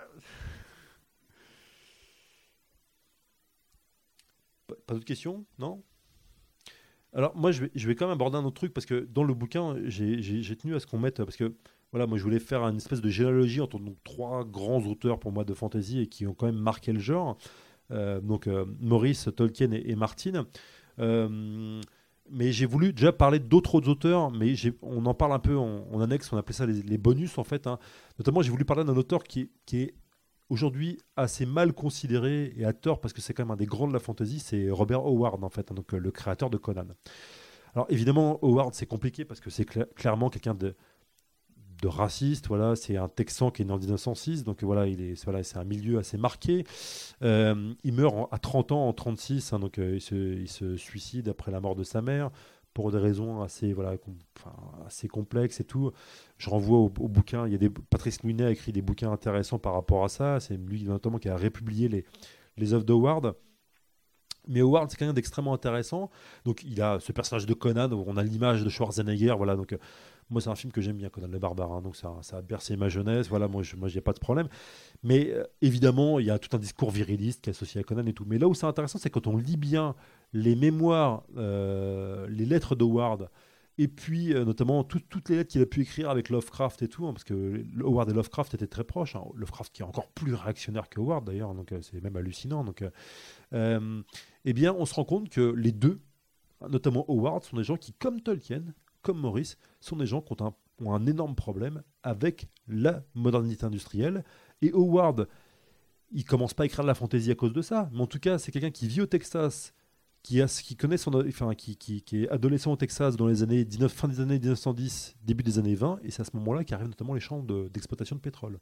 Pas, 4.87 4.95
d'autres 4.95 5.07
questions 5.07 5.45
Non? 5.59 5.83
Alors, 7.13 7.37
moi, 7.37 7.51
je 7.51 7.65
vais, 7.65 7.95
quand 7.97 8.07
même 8.07 8.15
aborder 8.15 8.39
un 8.39 8.45
autre 8.45 8.55
truc 8.57 8.73
parce 8.73 8.87
que 8.87 9.09
dans 9.13 9.25
le 9.25 9.35
bouquin, 9.35 9.77
j'ai- 9.85 10.57
tenu 10.57 10.75
à 10.77 10.81
ce 10.81 10.87
qu'on 10.87 10.99
mette. 10.99 11.17
Parce 11.25 11.37
que, 11.37 11.55
voilà, 11.91 12.07
moi, 12.07 12.19
je 12.19 12.23
voulais 12.23 12.39
faire 12.39 12.63
une 12.63 12.77
espèce 12.77 13.01
de 13.01 13.09
généalogie 13.09 13.61
entre 13.61 13.81
donc, 13.81 13.97
trois 14.05 14.45
grands 14.45 14.83
auteurs 14.87 15.19
pour 15.19 15.33
moi 15.33 15.45
de 15.45 15.55
fantasy 15.55 16.01
et 16.01 16.07
qui 16.07 16.27
ont 16.27 16.35
quand 16.35 16.47
même 16.47 16.61
marqué 16.61 16.93
le 16.93 17.01
genre. 17.01 17.37
Euh, 17.91 18.21
donc, 18.21 18.47
euh, 18.47 18.65
Maurice, 18.81 19.29
Tolkien 19.35 19.73
et, 19.73 19.91
et 19.91 19.97
Martin. 19.97 20.47
Euh, 21.01 21.81
mais 22.31 22.53
j'ai 22.53 22.67
voulu 22.67 22.93
déjà 22.93 23.13
parler 23.13 23.41
d'autres 23.41 23.89
auteurs, 23.89 24.31
mais 24.31 24.55
on 24.83 25.05
en 25.07 25.15
parle 25.15 25.33
un 25.33 25.41
peu 25.41 25.57
en, 25.57 26.01
annexe, 26.01 26.33
on 26.33 26.37
appelait 26.37 26.55
ça 26.55 26.65
les, 26.65 26.99
bonus 26.99 27.39
en 27.39 27.45
fait. 27.45 27.67
hein. 27.67 27.81
Notamment, 28.21 28.41
j'ai 28.41 28.51
voulu 28.51 28.65
parler 28.65 28.85
d'un 28.85 28.97
auteur 28.97 29.25
qui 29.25 29.51
est 29.73 29.95
aujourd'hui 30.51 30.99
assez 31.17 31.47
mal 31.47 31.73
considéré 31.73 32.53
et 32.57 32.65
à 32.65 32.73
tort 32.73 33.01
parce 33.01 33.15
que 33.15 33.21
c'est 33.21 33.33
quand 33.33 33.45
même 33.45 33.53
un 33.53 33.57
des 33.57 33.67
grands 33.67 33.89
de 33.89 33.93
la 33.95 33.99
fantasy, 34.01 34.41
c'est 34.41 34.71
Robert 34.71 35.01
Howard 35.01 35.43
en 35.43 35.49
fait, 35.49 35.71
hein, 35.71 35.75
donc 35.75 35.95
euh, 35.95 35.99
le 35.99 36.11
créateur 36.11 36.51
de 36.51 36.59
Conan. 36.59 36.87
Alors 37.75 37.87
évidemment, 37.89 38.39
Howard 38.43 38.75
c'est 38.75 38.87
compliqué 38.87 39.25
parce 39.25 39.41
que 39.41 39.49
c'est 39.49 39.65
cla- 39.65 39.87
clairement 39.95 40.29
quelqu'un 40.29 40.55
de, 40.55 40.75
de 41.83 41.89
raciste, 41.89 42.49
voilà, 42.49 42.77
c'est 42.77 42.97
un 42.97 43.09
Texan 43.09 43.51
qui 43.51 43.63
est 43.63 43.65
né 43.65 43.73
en 43.73 43.79
1906, 43.79 44.45
donc 44.45 44.63
voilà, 44.63 44.87
il 44.87 45.01
est, 45.01 45.25
voilà, 45.25 45.43
c'est 45.43 45.57
un 45.57 45.65
milieu 45.65 45.99
assez 45.99 46.19
marqué. 46.19 46.65
Euh, 47.23 47.73
il 47.85 47.95
meurt 47.95 48.29
à 48.33 48.39
30 48.39 48.73
ans, 48.73 48.89
en 48.89 48.93
36, 48.93 49.53
hein, 49.53 49.61
donc 49.61 49.79
euh, 49.79 49.99
il 50.11 50.49
se 50.49 50.77
suicide 50.77 51.29
après 51.29 51.51
la 51.53 51.61
mort 51.61 51.77
de 51.77 51.85
sa 51.85 52.03
mère 52.03 52.31
pour 52.75 52.93
des 52.93 52.99
raisons 52.99 53.43
assez, 53.43 53.73
voilà, 53.73 53.95
enfin, 54.39 54.55
assez 54.87 55.09
complexes 55.09 55.61
et 55.61 55.65
tout. 55.65 55.91
Je 56.39 56.51
renvoie 56.51 56.79
au, 56.79 56.89
bouquin, 56.89 57.47
il 57.47 57.53
y 57.53 57.55
a 57.55 57.59
des, 57.59 57.71
Patrice 57.71 58.23
Louinet 58.23 58.45
a 58.45 58.51
écrit 58.51 58.73
des 58.73 58.83
bouquins 58.83 59.11
intéressants 59.11 59.59
par 59.59 59.75
rapport 59.75 60.05
à 60.05 60.09
ça, 60.09 60.41
c'est 60.41 60.57
lui 60.57 60.85
notamment 60.85 61.19
qui 61.19 61.29
a 61.29 61.37
republié 61.37 61.89
les, 61.89 62.05
les 62.57 62.73
œuvres 62.75 62.85
d'Howard. 62.85 63.35
Mais 64.49 64.61
Howard, 64.61 64.91
c'est 64.91 64.97
quelqu'un 64.97 65.13
d'extrêmement 65.13 65.53
intéressant. 65.53 66.11
Donc, 66.45 66.63
il 66.65 66.81
a 66.81 66.99
ce 67.01 67.13
personnage 67.13 67.47
de 67.47 67.55
Conan, 67.55 67.91
on 67.93 68.17
a 68.17 68.23
l'image 68.23 68.65
de 68.65 68.69
Schwarzenegger. 68.69 69.35
Voilà, 69.37 69.55
donc, 69.55 69.73
euh, 69.73 69.79
moi, 70.31 70.41
c'est 70.41 70.49
un 70.49 70.55
film 70.55 70.73
que 70.73 70.81
j'aime 70.81 70.97
bien, 70.97 71.09
Conan 71.09 71.29
le 71.29 71.39
Barbare. 71.39 71.73
hein, 71.73 71.83
donc, 71.83 71.97
ça, 71.97 72.17
ça 72.23 72.39
a 72.39 72.43
bercé 72.43 72.77
ma 72.77 72.89
jeunesse. 72.89 73.29
Voilà, 73.29 73.49
moi, 73.49 73.63
je 73.63 73.77
n'y 73.77 73.99
a 73.99 74.03
pas 74.03 74.13
de 74.13 74.19
problème. 74.19 74.49
Mais 75.03 75.31
euh, 75.31 75.45
évidemment, 75.61 76.19
il 76.19 76.27
y 76.27 76.31
a 76.31 76.39
tout 76.39 76.55
un 76.57 76.59
discours 76.59 76.91
viriliste 76.91 77.43
qui 77.43 77.51
est 77.51 77.53
associé 77.53 77.81
à 77.81 77.85
Conan 77.85 78.07
et 78.07 78.13
tout. 78.13 78.25
Mais 78.27 78.39
là 78.39 78.49
où 78.49 78.55
c'est 78.55 78.67
intéressant, 78.67 78.99
c'est 78.99 79.11
quand 79.11 79.27
on 79.27 79.37
lit 79.37 79.57
bien 79.57 79.95
les 80.33 80.55
mémoires, 80.57 81.25
euh, 81.37 82.27
les 82.29 82.47
lettres 82.47 82.77
d'Howard, 82.77 83.31
et 83.79 83.89
puis 83.89 84.35
euh, 84.35 84.45
notamment 84.45 84.85
tout- 84.85 85.01
toutes 85.09 85.29
les 85.29 85.37
lettres 85.37 85.51
qu'il 85.53 85.63
a 85.63 85.67
pu 85.67 85.81
écrire 85.83 86.11
avec 86.11 86.29
Lovecraft 86.29 86.83
et 86.83 86.89
tout, 86.89 87.07
hein, 87.07 87.13
parce 87.13 87.25
que 87.25 87.65
Howard 87.83 88.11
et 88.11 88.13
Lovecraft 88.13 88.55
étaient 88.55 88.67
très 88.67 88.85
proches. 88.85 89.17
hein. 89.17 89.25
Lovecraft 89.35 89.73
qui 89.73 89.83
est 89.83 89.85
encore 89.87 90.09
plus 90.09 90.35
réactionnaire 90.35 90.89
que 90.89 91.01
Howard 91.01 91.25
d'ailleurs, 91.25 91.55
donc 91.55 91.73
euh, 91.73 91.81
c'est 91.83 92.03
même 92.03 92.17
hallucinant. 92.17 92.63
Donc, 92.65 92.85
eh 93.53 94.53
bien, 94.53 94.75
on 94.75 94.85
se 94.85 94.95
rend 94.95 95.05
compte 95.05 95.29
que 95.29 95.41
les 95.41 95.73
deux, 95.73 96.01
notamment 96.69 97.05
Howard, 97.09 97.43
sont 97.45 97.57
des 97.57 97.65
gens 97.65 97.77
qui, 97.77 97.93
comme 97.95 98.21
Tolkien, 98.21 98.63
comme 99.03 99.19
Maurice, 99.19 99.57
sont 99.81 99.97
des 99.97 100.07
gens 100.07 100.21
qui 100.21 100.33
ont 100.33 100.47
un, 100.47 100.55
ont 100.85 100.95
un 100.95 101.07
énorme 101.07 101.35
problème 101.35 101.83
avec 102.03 102.49
la 102.69 103.03
modernité 103.15 103.65
industrielle. 103.65 104.25
Et 104.63 104.73
Howard, 104.73 105.27
il 106.13 106.25
commence 106.25 106.55
pas 106.55 106.65
à 106.65 106.67
écrire 106.67 106.85
de 106.85 106.89
la 106.89 106.95
fantaisie 106.95 107.31
à 107.31 107.35
cause 107.35 107.53
de 107.53 107.63
ça, 107.63 107.89
mais 107.93 108.01
en 108.01 108.07
tout 108.07 108.19
cas, 108.19 108.39
c'est 108.39 108.53
quelqu'un 108.53 108.71
qui 108.71 108.87
vit 108.89 109.01
au 109.01 109.07
Texas, 109.07 109.73
qui, 110.23 110.41
a, 110.43 110.47
qui 110.47 110.77
connaît 110.77 110.99
son, 110.99 111.15
enfin, 111.27 111.55
qui, 111.55 111.77
qui, 111.77 112.03
qui 112.03 112.25
est 112.25 112.29
adolescent 112.29 112.73
au 112.73 112.77
Texas 112.77 113.17
dans 113.17 113.27
les 113.27 113.43
années 113.43 113.65
19, 113.65 113.93
fin 113.93 114.09
des 114.09 114.21
années 114.21 114.39
1910, 114.39 115.17
début 115.25 115.43
des 115.43 115.59
années 115.59 115.75
20, 115.75 116.01
et 116.03 116.11
c'est 116.11 116.23
à 116.23 116.25
ce 116.25 116.37
moment-là 116.37 116.65
qu'arrivent 116.65 116.89
notamment 116.89 117.15
les 117.15 117.21
champs 117.21 117.43
de- 117.43 117.69
d'exploitation 117.73 118.17
de, 118.17 118.21
pétrole. 118.21 118.59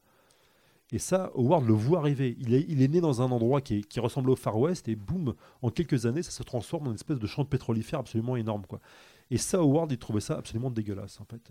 Et 0.90 0.98
ça, 0.98 1.30
Howard 1.34 1.66
le 1.66 1.74
voit 1.74 1.98
arriver. 1.98 2.34
Il 2.40 2.54
est, 2.54 2.64
il 2.68 2.80
est 2.80 2.88
né 2.88 3.00
dans 3.00 3.20
un 3.20 3.30
endroit 3.30 3.61
qui, 3.61 3.78
est- 3.78 3.82
qui 3.82 4.00
ressemble 4.00 4.30
au 4.30 4.36
Far 4.36 4.59
West, 4.59 4.88
et 4.88 4.96
boum, 4.96 5.34
en 5.61 5.70
quelques 5.70 6.06
années, 6.06 6.22
ça 6.22 6.30
se 6.30 6.42
transforme 6.42 6.86
en 6.86 6.90
une 6.90 6.94
espèce 6.94 7.18
de 7.18 7.26
champ 7.26 7.42
de 7.42 7.48
pétrolifère 7.48 7.98
absolument 8.00 8.36
énorme. 8.36 8.64
Quoi. 8.66 8.80
Et 9.30 9.36
ça, 9.36 9.59
Howard, 9.59 9.92
il 9.92 9.98
trouvait 9.98 10.20
ça 10.20 10.38
absolument 10.38 10.70
dégueulasse, 10.70 11.20
en 11.20 11.24
fait. 11.24 11.50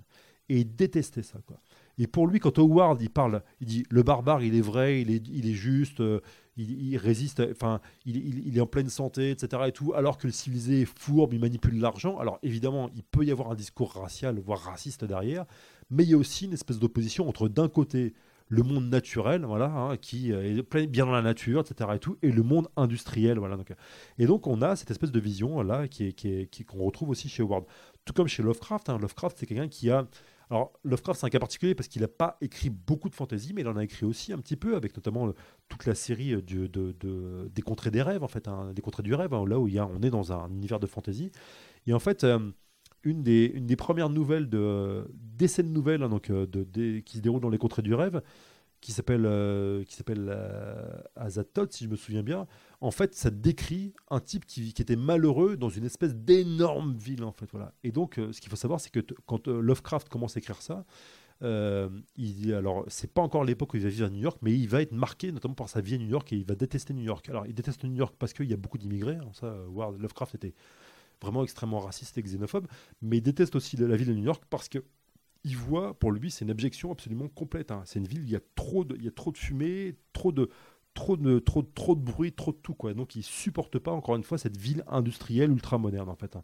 Et 0.49 0.59
il 0.61 0.75
détestait 0.75 1.21
ça. 1.23 1.39
Quoi. 1.45 1.59
Et 1.97 2.07
pour 2.07 2.27
lui, 2.27 2.39
quand 2.39 2.57
Howard, 2.59 3.01
il 3.01 3.09
parle, 3.09 3.41
il 3.59 3.67
dit 3.67 3.83
le 3.89 4.03
barbare, 4.03 4.43
il 4.43 4.55
est 4.55 4.61
vrai, 4.61 5.01
il 5.01 5.09
est, 5.11 5.27
il 5.29 5.49
est 5.49 5.53
juste, 5.53 5.99
euh, 5.99 6.19
il, 6.55 6.97
résiste, 6.97 7.41
enfin, 7.51 7.81
il, 8.05 8.17
il- 8.47 8.57
est 8.57 8.61
en 8.61 8.65
pleine 8.67 8.89
santé, 8.89 9.31
etc. 9.31 9.63
Et 9.67 9.71
tout, 9.71 9.93
alors 9.95 10.17
que 10.17 10.27
le 10.27 10.33
civilisé 10.33 10.81
est 10.81 10.85
fourbe, 10.85 11.33
il 11.33 11.39
manipule 11.39 11.79
l'argent. 11.79 12.17
Alors 12.17 12.39
évidemment, 12.43 12.89
il 12.95 13.03
peut 13.03 13.23
y 13.25 13.31
avoir 13.31 13.51
un 13.51 13.55
discours 13.55 13.93
racial, 13.93 14.39
voire 14.39 14.59
raciste 14.59 15.05
derrière, 15.05 15.45
mais 15.89 16.03
il 16.03 16.09
y 16.09 16.13
a 16.13 16.17
aussi 16.17 16.45
une 16.45 16.53
espèce 16.53 16.79
d'opposition 16.79 17.27
entre 17.29 17.47
d'un 17.49 17.67
côté 17.69 18.13
le 18.49 18.63
monde 18.63 18.89
naturel, 18.89 19.43
voilà, 19.45 19.65
hein, 19.71 19.97
qui 19.97 20.31
euh, 20.31 20.57
est 20.59 20.63
plein- 20.63 20.85
bien 20.85 21.05
dans 21.05 21.11
la 21.11 21.21
nature, 21.21 21.61
etc. 21.61 21.89
Et, 21.95 21.99
tout, 21.99 22.17
et 22.21 22.31
le 22.31 22.43
monde 22.43 22.69
industriel, 22.77 23.39
voilà. 23.39 23.55
Euh, 23.55 23.73
et 24.19 24.25
donc 24.25 24.47
on 24.47 24.61
a 24.61 24.75
cette 24.75 24.89
espèce 24.89 25.11
de 25.11 25.19
vision 25.19 25.61
là 25.63 25.87
qui 25.87 26.05
est- 26.07 26.13
qui- 26.13 26.63
qu'on 26.63 26.83
retrouve 26.85 27.09
aussi 27.09 27.27
chez 27.27 27.43
Howard, 27.43 27.65
tout 28.05 28.13
comme 28.13 28.27
chez 28.27 28.43
Lovecraft. 28.43 28.89
hein. 28.89 28.97
Lovecraft, 28.99 29.37
c'est 29.39 29.45
quelqu'un 29.47 29.67
qui 29.67 29.89
a 29.89 30.07
alors, 30.49 30.71
Lovecraft, 30.85 31.19
c'est 31.19 31.25
un 31.25 31.29
cas 31.29 31.39
particulier 31.39 31.75
parce 31.75 31.89
qu'il 31.89 32.01
n'a 32.01 32.07
pas 32.07 32.37
écrit 32.39 32.69
beaucoup 32.69 33.09
de 33.09 33.15
fantasy, 33.15 33.53
mais 33.53 33.61
il 33.61 33.67
en 33.67 33.75
a 33.75 33.83
écrit 33.83 34.05
aussi 34.05 34.31
un 34.31 34.37
petit 34.37 34.55
peu, 34.55 34.77
avec 34.77 34.95
notamment 34.95 35.33
toute 35.67 35.85
la 35.85 35.93
série 35.93 36.33
euh, 36.33 37.49
des 37.49 37.61
contrées 37.61 37.91
des 37.91 38.01
rêves, 38.01 38.23
en 38.23 38.29
fait, 38.29 38.47
hein, 38.47 38.71
des 38.73 38.81
contrées 38.81 39.03
du 39.03 39.13
rêve, 39.13 39.33
hein, 39.33 39.43
là 39.45 39.59
où 39.59 39.67
on 39.67 40.01
est 40.01 40.09
dans 40.09 40.31
un 40.31 40.49
univers 40.49 40.79
de 40.79 40.87
fantasy. 40.87 41.31
Et 41.87 41.93
en 41.93 41.99
fait, 41.99 42.23
euh, 42.23 42.39
une, 43.03 43.23
des, 43.23 43.49
des 43.49 43.75
premières 43.75 44.09
nouvelles, 44.09 44.49
de, 44.49 45.07
d'essais 45.13 45.63
de 45.63 45.69
nouvelles 45.69 46.03
hein, 46.03 46.09
donc, 46.09 46.29
euh, 46.29 46.45
des- 46.47 47.03
qui 47.05 47.17
se 47.17 47.21
déroulent 47.21 47.41
dans 47.41 47.49
les 47.49 47.57
contrées 47.57 47.81
du 47.81 47.93
rêve, 47.93 48.21
qui 48.81 48.91
s'appelle 48.91 49.23
qui 49.87 49.95
s'appelle 49.95 50.27
euh, 50.29 50.97
Azathoth, 51.15 51.73
si 51.73 51.85
je 51.85 51.89
me 51.89 51.95
souviens 51.95 52.23
bien. 52.23 52.47
En 52.79 52.91
fait, 52.91 53.15
ça 53.15 53.31
décrit 53.31 53.93
un 54.11 54.19
type 54.19 54.45
qui, 54.45 54.69
était 54.69 54.95
malheureux 54.95 55.57
dans 55.57 55.69
une 55.69 55.83
espèce 55.83 56.15
d'énorme 56.15 56.95
ville, 56.95 57.23
en 57.23 57.31
fait. 57.31 57.49
Voilà. 57.51 57.73
Et 57.83 57.91
donc, 57.91 58.19
euh, 58.19 58.31
ce 58.31 58.39
qu'il 58.39 58.49
faut 58.51 58.55
savoir, 58.55 58.79
c'est 58.79 58.91
que 58.91 58.99
quand 59.25 59.47
euh, 59.47 59.61
Lovecraft 59.61 60.09
commence 60.09 60.37
à 60.37 60.39
écrire 60.39 60.61
ça, 60.61 60.85
euh, 61.43 61.89
il, 62.15 62.51
alors 62.53 62.83
c'est 62.87 63.11
pas 63.13 63.21
encore 63.21 63.43
l'époque 63.43 63.73
où 63.73 63.77
il 63.77 63.83
va 63.83 63.89
vivre 63.89 64.07
à 64.07 64.09
New 64.09 64.21
York, 64.21 64.39
mais 64.41 64.53
il 64.53 64.67
va 64.67 64.81
être 64.81 64.91
marqué 64.91 65.31
notamment 65.31 65.53
par 65.53 65.69
sa 65.69 65.81
vie 65.81 65.95
à 65.95 65.97
New 65.97 66.07
York 66.07 66.31
et 66.33 66.37
il 66.37 66.45
va 66.45 66.55
détester 66.55 66.93
New 66.93 67.03
York. 67.03 67.29
Alors, 67.29 67.45
il 67.45 67.53
déteste 67.53 67.83
New 67.83 67.95
York 67.95 68.15
parce 68.17 68.33
qu'il 68.33 68.49
y 68.49 68.53
a 68.53 68.57
beaucoup 68.57 68.77
d'immigrés. 68.77 69.15
hein, 69.15 69.29
ça, 69.33 69.47
euh, 69.47 69.67
Ward- 69.67 69.99
Lovecraft 69.99 70.35
était 70.35 70.53
vraiment 71.21 71.43
extrêmement 71.43 71.79
raciste 71.79 72.17
et 72.17 72.23
xénophobe, 72.23 72.67
mais 73.01 73.17
il 73.17 73.21
déteste 73.21 73.55
aussi 73.55 73.77
la, 73.77 73.95
ville 73.95 74.07
de 74.07 74.13
New 74.13 74.23
York 74.23 74.43
parce 74.49 74.69
que 74.69 74.83
il 75.43 75.55
voit, 75.55 75.93
pour 75.97 76.11
lui, 76.11 76.29
c'est 76.29 76.43
une 76.43 76.51
abjection 76.51 76.91
absolument 76.91 77.27
complète. 77.29 77.71
hein. 77.71 77.81
C'est 77.85 77.99
une 77.99 78.07
ville, 78.07 78.21
de, 78.21 78.25
il 78.25 78.31
y 79.03 79.07
a 79.07 79.11
trop 79.11 79.31
de 79.31 79.37
fumée, 79.37 79.95
trop 80.11 80.31
de, 80.31 80.49
trop 80.97 81.15
de, 81.17 81.99
bruit, 81.99 82.33
trop 82.33 82.51
de 82.51 82.57
tout. 82.57 82.73
Quoi. 82.73 82.93
Donc, 82.93 83.15
il 83.15 83.23
supporte 83.23 83.79
pas, 83.79 83.91
encore 83.91 84.15
une 84.15 84.23
fois, 84.23 84.37
cette 84.37 84.57
ville 84.57 84.83
industrielle 84.87 85.51
ultra 85.51 85.77
moderne, 85.77 86.09
en 86.09 86.15
fait. 86.15 86.35
hein. 86.35 86.43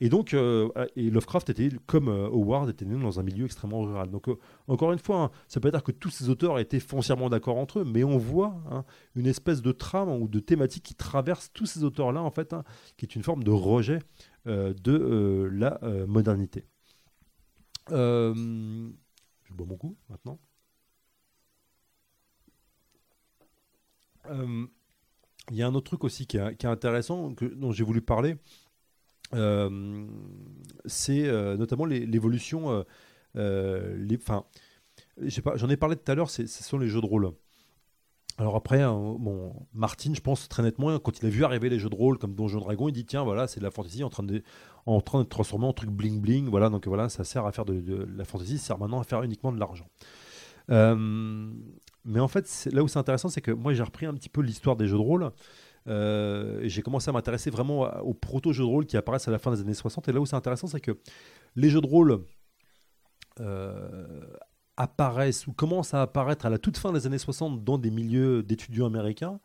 Et 0.00 0.08
donc, 0.08 0.34
euh, 0.34 0.68
et 0.96 1.10
Lovecraft 1.10 1.50
était, 1.50 1.70
comme 1.86 2.08
euh, 2.08 2.28
Howard, 2.28 2.68
était 2.68 2.84
né 2.84 3.00
dans 3.00 3.18
un 3.18 3.22
milieu 3.22 3.46
extrêmement 3.46 3.80
rural. 3.82 4.10
Donc, 4.10 4.28
euh, 4.28 4.38
encore 4.68 4.92
une 4.92 4.98
fois, 4.98 5.22
hein, 5.22 5.30
ça 5.48 5.60
peut 5.60 5.70
pas 5.70 5.78
dire 5.78 5.84
que 5.84 5.92
tous 5.92 6.10
ces 6.10 6.28
auteurs 6.28 6.58
étaient 6.58 6.80
foncièrement 6.80 7.30
d'accord 7.30 7.56
entre 7.56 7.80
eux, 7.80 7.84
mais 7.84 8.04
on 8.04 8.18
voit 8.18 8.60
hein, 8.70 8.84
une 9.14 9.26
espèce 9.26 9.62
de 9.62 9.72
trame 9.72 10.10
ou 10.10 10.28
de 10.28 10.40
thématique 10.40 10.82
qui 10.82 10.94
traverse 10.94 11.50
tous 11.52 11.66
ces 11.66 11.84
auteurs-là, 11.84 12.22
en 12.22 12.30
fait, 12.30 12.52
hein, 12.52 12.64
qui 12.96 13.06
est 13.06 13.16
une 13.16 13.22
forme 13.22 13.42
de 13.42 13.50
rejet 13.50 14.00
de 14.46 15.50
la 15.52 15.80
modernité. 16.06 16.66
Je 17.88 19.54
bois 19.54 19.66
mon 19.66 19.76
coup 19.76 19.96
maintenant. 20.08 20.38
Il 25.50 25.56
y 25.56 25.62
a 25.62 25.66
un 25.66 25.74
autre 25.74 25.86
truc 25.86 26.04
aussi 26.04 26.26
qui 26.26 26.38
est, 26.38 26.64
intéressant, 26.64 27.32
dont 27.40 27.72
j'ai 27.72 27.84
voulu 27.84 28.00
parler. 28.00 28.36
Euh, 29.34 30.06
c'est 30.84 31.26
euh, 31.26 31.56
notamment 31.56 31.84
l'évolution. 31.84 32.70
euh, 32.70 32.82
euh, 33.36 34.16
Enfin, 34.16 34.44
j'en 35.18 35.68
ai 35.68 35.76
parlé 35.76 35.96
tout 35.96 36.10
à 36.10 36.14
l'heure, 36.14 36.30
ce 36.30 36.46
sont 36.46 36.78
les 36.78 36.88
jeux 36.88 37.00
de 37.00 37.06
rôle. 37.06 37.32
Alors 38.38 38.56
après, 38.56 38.82
hein, 38.82 39.16
bon, 39.18 39.54
Martin, 39.72 40.12
je 40.14 40.20
pense 40.20 40.46
très 40.48 40.62
nettement, 40.62 40.98
quand 40.98 41.18
il 41.20 41.26
a 41.26 41.30
vu 41.30 41.44
arriver 41.44 41.70
les 41.70 41.78
jeux 41.78 41.88
de 41.88 41.94
rôle 41.94 42.18
comme 42.18 42.34
Donjon 42.34 42.60
Dragon, 42.60 42.88
il 42.88 42.92
dit 42.92 43.06
tiens, 43.06 43.24
voilà, 43.24 43.46
c'est 43.46 43.60
de 43.60 43.64
la 43.64 43.70
fantasy 43.70 44.04
en 44.04 44.10
train 44.10 44.24
de, 44.24 44.42
en 44.84 45.00
transformer 45.00 45.66
en 45.66 45.72
truc 45.72 45.88
bling 45.90 46.20
bling, 46.20 46.48
voilà, 46.48 46.68
donc 46.68 46.86
voilà, 46.86 47.08
ça 47.08 47.24
sert 47.24 47.46
à 47.46 47.52
faire 47.52 47.64
de, 47.64 48.06
la 48.14 48.24
fantasy, 48.24 48.58
ça 48.58 48.66
sert 48.66 48.78
maintenant 48.78 49.00
à 49.00 49.04
faire 49.04 49.22
uniquement 49.22 49.52
de 49.52 49.58
l'argent. 49.58 49.88
Euh, 50.70 51.50
mais 52.06 52.20
en 52.20 52.28
fait, 52.28 52.68
là 52.72 52.82
où 52.82 52.88
c'est 52.88 52.98
intéressant, 52.98 53.28
c'est 53.28 53.40
que 53.42 53.50
moi 53.52 53.74
j'ai 53.74 53.82
repris 53.82 54.06
un 54.06 54.14
petit 54.14 54.28
peu 54.28 54.40
l'histoire 54.42 54.76
des 54.76 54.86
jeux 54.88 54.96
de 54.96 55.02
rôle. 55.02 55.30
euh, 55.88 56.60
j'ai 56.64 56.82
commencé 56.82 57.10
à 57.10 57.12
m'intéresser 57.12 57.50
vraiment 57.50 57.82
aux 58.02 58.14
proto-jeux 58.14 58.64
de 58.64 58.68
rôle 58.68 58.86
qui 58.86 58.96
apparaissent 58.96 59.28
à 59.28 59.32
la 59.32 59.38
fin 59.38 59.52
des 59.52 59.60
années 59.62 59.74
60. 59.74 60.08
Et 60.08 60.12
là 60.12 60.20
où 60.20 60.26
c'est 60.26 60.36
intéressant, 60.36 60.66
c'est 60.68 60.80
que 60.80 60.98
les 61.56 61.70
jeux 61.70 61.80
de 61.82 61.86
rôle 61.86 62.24
euh, 63.40 64.26
apparaissent 64.76 65.46
ou 65.46 65.52
commencent 65.52 65.94
à 65.94 66.02
apparaître 66.02 66.46
à 66.46 66.50
la 66.50 66.58
toute 66.58 66.76
fin 66.76 66.92
des 66.92 67.06
années 67.06 67.18
60 67.18 67.64
dans 67.64 67.78
des 67.78 67.90
milieux 67.90 68.42
d'étudiants 68.42 68.86
américains. 68.86 69.40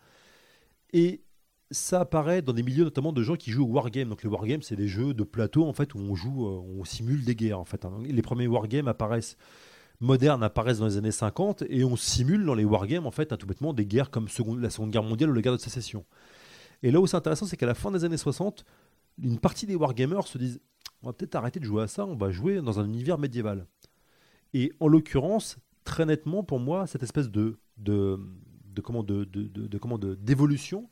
Et 0.94 1.24
ça 1.72 2.02
apparaît 2.02 2.42
dans 2.42 2.54
des 2.54 2.64
milieux 2.64 2.84
notamment 2.84 3.14
de 3.14 3.24
gens 3.24 3.36
qui 3.36 3.52
jouent 3.52 3.66
au 3.66 3.72
wargame. 3.74 4.10
Donc 4.10 4.24
les 4.24 4.30
wargames, 4.30 4.62
c'est 4.62 4.76
des 4.76 4.88
jeux 4.88 5.14
de 5.14 5.24
plateau 5.24 5.66
en 5.68 5.74
fait 5.74 5.94
où 5.96 6.00
on 6.00 6.16
joue, 6.16 6.48
euh, 6.48 6.62
on 6.80 6.84
simule 6.84 7.24
des 7.24 7.36
guerres 7.36 7.60
en 7.60 7.66
fait. 7.66 7.86
hein. 7.86 7.94
Les 8.04 8.22
premiers 8.22 8.48
wargames 8.48 8.88
apparaissent 8.88 9.38
modernes 10.02 10.44
apparaissent 10.44 10.80
dans 10.80 10.88
les 10.88 10.98
années 10.98 11.12
50 11.12 11.64
et 11.70 11.84
on 11.86 11.96
simule 11.96 12.46
dans 12.46 12.56
les 12.56 12.66
wargames 12.66 13.06
en 13.06 13.12
fait 13.12 13.32
hein, 13.32 13.38
tout 13.38 13.48
bêtement 13.48 13.74
des 13.74 13.86
guerres 13.86 14.10
comme 14.10 14.28
la 14.60 14.70
Seconde 14.70 14.92
Guerre 14.92 15.04
mondiale 15.04 15.30
ou 15.30 15.34
la 15.34 15.42
guerre 15.42 15.54
de 15.54 15.58
sécession. 15.58 16.06
Et 16.84 16.92
là 16.92 17.00
où 17.00 17.08
c'est 17.08 17.16
intéressant, 17.18 17.46
c'est 17.46 17.58
qu'à 17.58 17.68
la 17.68 17.76
fin 17.76 17.92
des 17.92 18.04
années 18.04 18.18
60, 18.18 18.66
une 19.22 19.40
partie 19.40 19.66
des 19.68 19.76
wargamers 19.76 20.28
se 20.28 20.38
disent 20.38 20.60
on 21.04 21.08
va 21.08 21.14
peut-être 21.14 21.36
arrêter 21.36 21.60
de 21.60 21.66
jouer 21.66 21.84
à 21.84 21.88
ça, 21.88 22.06
on 22.06 22.16
va 22.16 22.30
jouer 22.32 22.62
dans 22.62 22.80
un 22.80 22.86
univers 22.86 23.18
médiéval. 23.18 23.66
Et 24.54 24.72
en 24.80 24.88
l'occurrence, 24.88 25.58
très 25.84 26.06
nettement 26.06 26.44
pour 26.44 26.60
moi, 26.60 26.86
cette 26.88 27.04
espèce 27.04 27.30
de- 27.30 27.58
de- 27.78 28.20
de 28.74 28.82
comment 28.82 29.04
de- 29.04 30.16
d'évolution, 30.16 30.90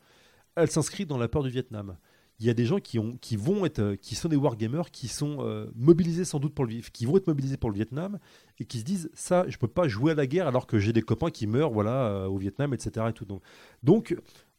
elle 0.56 0.70
s'inscrit 0.70 1.06
dans 1.06 1.18
la 1.18 1.28
peur 1.28 1.44
du 1.44 1.50
Vietnam. 1.50 1.98
Il 2.40 2.46
y 2.46 2.50
a 2.50 2.54
des 2.54 2.66
gens 2.66 2.80
qui, 2.80 3.00
ont, 3.00 3.18
qui 3.20 3.36
vont 3.36 3.66
être, 3.66 3.80
euh, 3.80 3.96
qui 3.98 4.16
sont 4.16 4.30
des 4.30 4.36
wargamers, 4.38 4.92
qui 4.92 5.08
sont 5.10 5.38
euh, 5.42 5.68
mobilisés 5.76 6.24
sans 6.24 6.40
doute 6.40 6.54
pour 6.56 6.66
le, 6.66 6.76
qui 6.94 7.06
vont 7.06 7.18
être 7.18 7.28
mobilisés 7.28 7.58
pour 7.58 7.70
le 7.70 7.76
Vietnam 7.76 8.18
et 8.60 8.66
qui 8.66 8.80
se 8.80 8.86
disent 8.86 9.10
ça, 9.14 9.44
je 9.50 9.58
peux 9.58 9.68
pas 9.68 9.88
jouer 9.90 10.14
à 10.14 10.16
la 10.16 10.26
guerre 10.26 10.48
alors 10.48 10.66
que 10.66 10.80
j'ai 10.80 10.94
des 10.94 11.02
copains 11.02 11.32
qui 11.32 11.48
meurent, 11.48 11.72
voilà, 11.72 12.08
euh, 12.08 12.28
au 12.28 12.38
Vietnam, 12.38 12.74
etc. 12.74 13.08
Et 13.10 13.14
tout. 13.14 13.26
Donc, 13.26 13.42
donc 13.84 14.16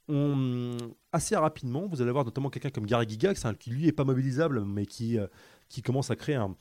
on- 0.09 0.77
assez 1.13 1.37
rapidement, 1.37 1.87
vous 1.91 2.03
allez 2.03 2.11
voir 2.11 2.25
notamment 2.25 2.51
quelqu'un 2.51 2.71
comme 2.71 2.87
Gary 2.87 3.07
Gygax, 3.09 3.45
hein, 3.45 3.55
qui 3.55 3.71
lui 3.71 3.87
est 3.87 3.93
pas 3.93 4.05
mobilisable, 4.05 4.65
mais 4.65 4.85
qui, 4.87 5.19
commence 5.85 6.11
à 6.11 6.17
créer 6.17 6.35
un, 6.35 6.55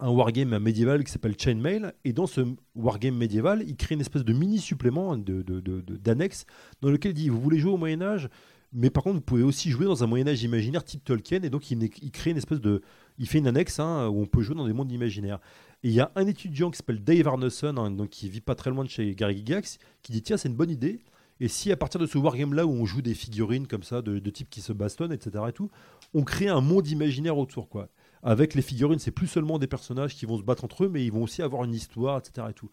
un 0.00 0.10
wargame 0.10 0.58
médiéval 0.58 1.04
qui 1.04 1.10
s'appelle 1.12 1.36
Chainmail. 1.38 1.92
Et 2.04 2.12
dans 2.12 2.26
ce 2.26 2.42
wargame 2.74 3.16
médiéval, 3.16 3.62
il 3.66 3.76
crée 3.76 3.94
une 3.94 4.00
espèce 4.00 4.24
de 4.24 4.32
mini 4.32 4.58
supplément 4.58 5.16
de, 5.16 5.42
de- 5.42 5.60
de- 5.60 5.80
de- 5.80 5.96
d'annexe 5.96 6.44
dans 6.82 6.90
lequel 6.90 7.12
il 7.12 7.14
dit 7.14 7.28
vous 7.28 7.40
voulez 7.40 7.58
jouer 7.58 7.72
au 7.72 7.76
Moyen 7.78 8.02
Âge, 8.02 8.28
mais 8.72 8.90
par 8.90 9.02
contre 9.02 9.16
vous 9.16 9.22
pouvez 9.22 9.42
aussi 9.42 9.70
jouer 9.70 9.86
dans 9.86 10.04
un 10.04 10.06
Moyen 10.06 10.28
Âge 10.28 10.42
imaginaire 10.42 10.84
type 10.84 11.04
Tolkien. 11.04 11.42
Et 11.42 11.50
donc 11.50 11.70
il, 11.70 11.90
crée 12.10 12.30
une 12.30 12.36
espèce 12.36 12.60
de, 12.60 12.82
il 13.18 13.28
fait 13.28 13.38
une 13.38 13.46
annexe 13.46 13.80
hein, 13.80 14.08
où 14.08 14.20
on 14.20 14.26
peut 14.26 14.42
jouer 14.42 14.54
dans 14.54 14.66
des 14.66 14.72
mondes 14.72 14.92
imaginaires. 14.92 15.40
Et 15.82 15.88
il 15.88 15.94
y 15.94 16.00
a 16.00 16.10
un 16.16 16.26
étudiant 16.26 16.70
qui 16.70 16.76
s'appelle 16.76 17.02
Dave 17.02 17.26
Arneson, 17.26 17.76
hein, 17.76 17.90
donc 17.90 18.10
qui 18.10 18.28
vit 18.28 18.40
pas 18.40 18.54
très 18.54 18.70
loin 18.70 18.84
de 18.84 18.90
chez 18.90 19.14
Gary 19.14 19.36
Gygax, 19.36 19.78
qui 20.02 20.12
dit 20.12 20.22
tiens 20.22 20.36
c'est 20.36 20.48
une 20.48 20.56
bonne 20.56 20.70
idée. 20.70 21.00
Et 21.40 21.48
si 21.48 21.70
à 21.70 21.76
partir 21.76 22.00
de 22.00 22.06
ce 22.06 22.18
wargame 22.18 22.52
là 22.54 22.66
où 22.66 22.72
on 22.72 22.84
joue 22.84 23.00
des 23.00 23.14
figurines 23.14 23.66
comme 23.66 23.84
ça 23.84 24.02
de, 24.02 24.18
de 24.18 24.30
types 24.30 24.50
qui 24.50 24.60
se 24.60 24.72
bastonnent, 24.72 25.12
etc. 25.12 25.44
et 25.48 25.52
tout, 25.52 25.70
on 26.14 26.24
crée 26.24 26.48
un 26.48 26.60
monde 26.60 26.88
imaginaire 26.88 27.38
autour 27.38 27.68
quoi. 27.68 27.88
Avec 28.22 28.54
les 28.54 28.62
figurines, 28.62 28.98
c'est 28.98 29.10
plus 29.10 29.26
seulement 29.26 29.58
des 29.58 29.66
personnages 29.66 30.14
qui 30.14 30.26
vont 30.26 30.38
se 30.38 30.42
battre 30.42 30.64
entre 30.64 30.84
eux, 30.84 30.88
mais 30.88 31.04
ils 31.04 31.12
vont 31.12 31.22
aussi 31.22 31.42
avoir 31.42 31.64
une 31.64 31.74
histoire, 31.74 32.18
etc. 32.18 32.48
Et, 32.50 32.52
tout. 32.52 32.70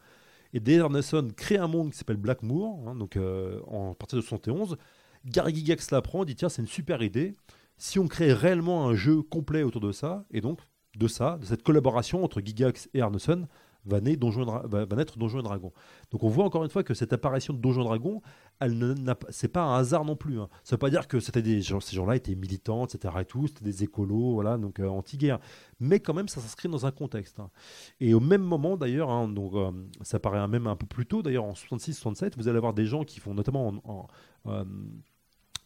et 0.54 0.60
Dave 0.60 0.82
Arneson 0.82 1.28
crée 1.36 1.58
un 1.58 1.68
monde 1.68 1.92
qui 1.92 1.98
s'appelle 1.98 2.18
Blackmoor, 2.18 2.80
hein, 2.88 2.96
donc 2.96 3.16
euh, 3.16 3.60
en 3.68 3.92
à 3.92 3.96
partir 3.96 4.18
de 4.18 4.24
71. 4.24 4.78
Gary 5.26 5.56
Gygax 5.56 5.92
l'apprend, 5.92 6.26
dit 6.26 6.36
tiens 6.36 6.50
c'est 6.50 6.62
une 6.62 6.68
super 6.68 7.02
idée. 7.02 7.34
Si 7.78 8.00
on 8.00 8.08
crée 8.08 8.32
réellement 8.34 8.88
un 8.88 8.96
jeu 8.96 9.22
complet 9.22 9.64
autour 9.64 9.82
de 9.82 9.92
ça, 9.92 10.26
et 10.32 10.40
donc 10.42 10.60
de 10.98 11.08
ça, 11.08 11.38
de 11.40 11.46
cette 11.46 11.64
collaboration 11.64 12.24
entre 12.24 12.40
Gygax 12.42 12.90
et 12.94 13.02
Arneson, 13.02 13.48
va, 13.88 14.02
naître 14.02 14.20
Donjons 14.20 14.42
et 14.44 14.46
Dra- 14.46 14.66
va- 14.66 14.86
va 14.86 14.96
naître 14.96 15.18
Donjons 15.20 15.40
et 15.42 15.44
Dragons. 15.44 15.74
Donc 16.10 16.24
on 16.24 16.30
voit 16.30 16.46
encore 16.46 16.64
une 16.64 16.70
fois 16.72 16.84
que 16.84 16.94
cette 16.96 17.12
apparition 17.14 17.54
de 17.54 17.60
Donjons 17.60 17.82
et 17.82 17.86
Dragons, 17.86 18.22
elle 18.60 18.96
c'est 19.30 19.50
pas 19.50 19.62
un 19.64 19.78
hasard 19.78 20.06
non 20.06 20.16
plus. 20.16 20.40
hein. 20.40 20.48
Ça 20.64 20.76
veut 20.76 20.80
pas 20.80 20.90
dire 20.90 21.08
que 21.08 21.20
ces 21.20 21.32
gens-là 21.62 22.16
étaient 22.16 22.34
militants, 22.34 22.86
etc. 22.86 23.14
Et 23.22 23.26
c'était 23.48 23.64
des 23.66 23.84
écolos, 23.84 24.34
voilà, 24.34 24.58
donc 24.58 24.80
euh, 24.80 24.88
anti-guerre. 24.88 25.40
Mais 25.80 26.00
quand 26.00 26.14
même, 26.16 26.28
ça 26.30 26.40
s'inscrit 26.42 26.70
dans 26.70 26.86
un 26.88 26.92
contexte. 26.92 27.40
hein. 27.40 27.52
Et 28.00 28.14
au 28.16 28.20
même 28.22 28.42
moment, 28.42 28.76
d'ailleurs, 28.78 29.10
hein, 29.12 29.32
euh, 29.38 29.72
ça 30.02 30.20
paraît 30.20 30.48
même 30.48 30.66
un 30.66 30.76
peu 30.78 30.88
plus 30.88 31.06
tôt, 31.06 31.22
d'ailleurs 31.22 31.44
en 31.46 31.54
66-67, 31.54 32.38
vous 32.38 32.48
allez 32.48 32.58
avoir 32.58 32.74
des 32.74 32.86
gens 32.86 33.04
qui 33.04 33.20
font 33.20 33.34
notamment 33.36 33.68
en- 33.68 33.82
en, 33.84 34.08
euh, 34.48 34.64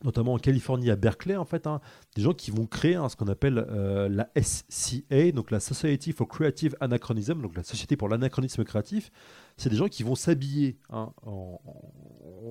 notamment 0.03 0.33
en 0.33 0.37
Californie 0.37 0.89
à 0.89 0.95
Berkeley 0.95 1.35
en 1.35 1.45
fait, 1.45 1.67
hein, 1.67 1.81
des 2.15 2.21
gens 2.21 2.33
qui 2.33 2.51
vont 2.51 2.65
créer 2.65 2.95
hein, 2.95 3.09
ce 3.09 3.15
qu'on 3.15 3.27
appelle 3.27 3.65
euh, 3.69 4.07
la 4.09 4.29
SCA, 4.41 5.31
donc 5.31 5.51
la 5.51 5.59
Society 5.59 6.11
for 6.11 6.27
Creative 6.27 6.75
Anachronism, 6.79 7.41
donc 7.41 7.55
la 7.55 7.63
Société 7.63 7.97
pour 7.97 8.09
l'anachronisme 8.09 8.63
créatif. 8.63 9.11
C'est 9.57 9.69
des 9.69 9.75
gens 9.75 9.87
qui 9.87 10.03
vont 10.03 10.15
s'habiller 10.15 10.77
hein, 10.89 11.11
en, 11.23 11.59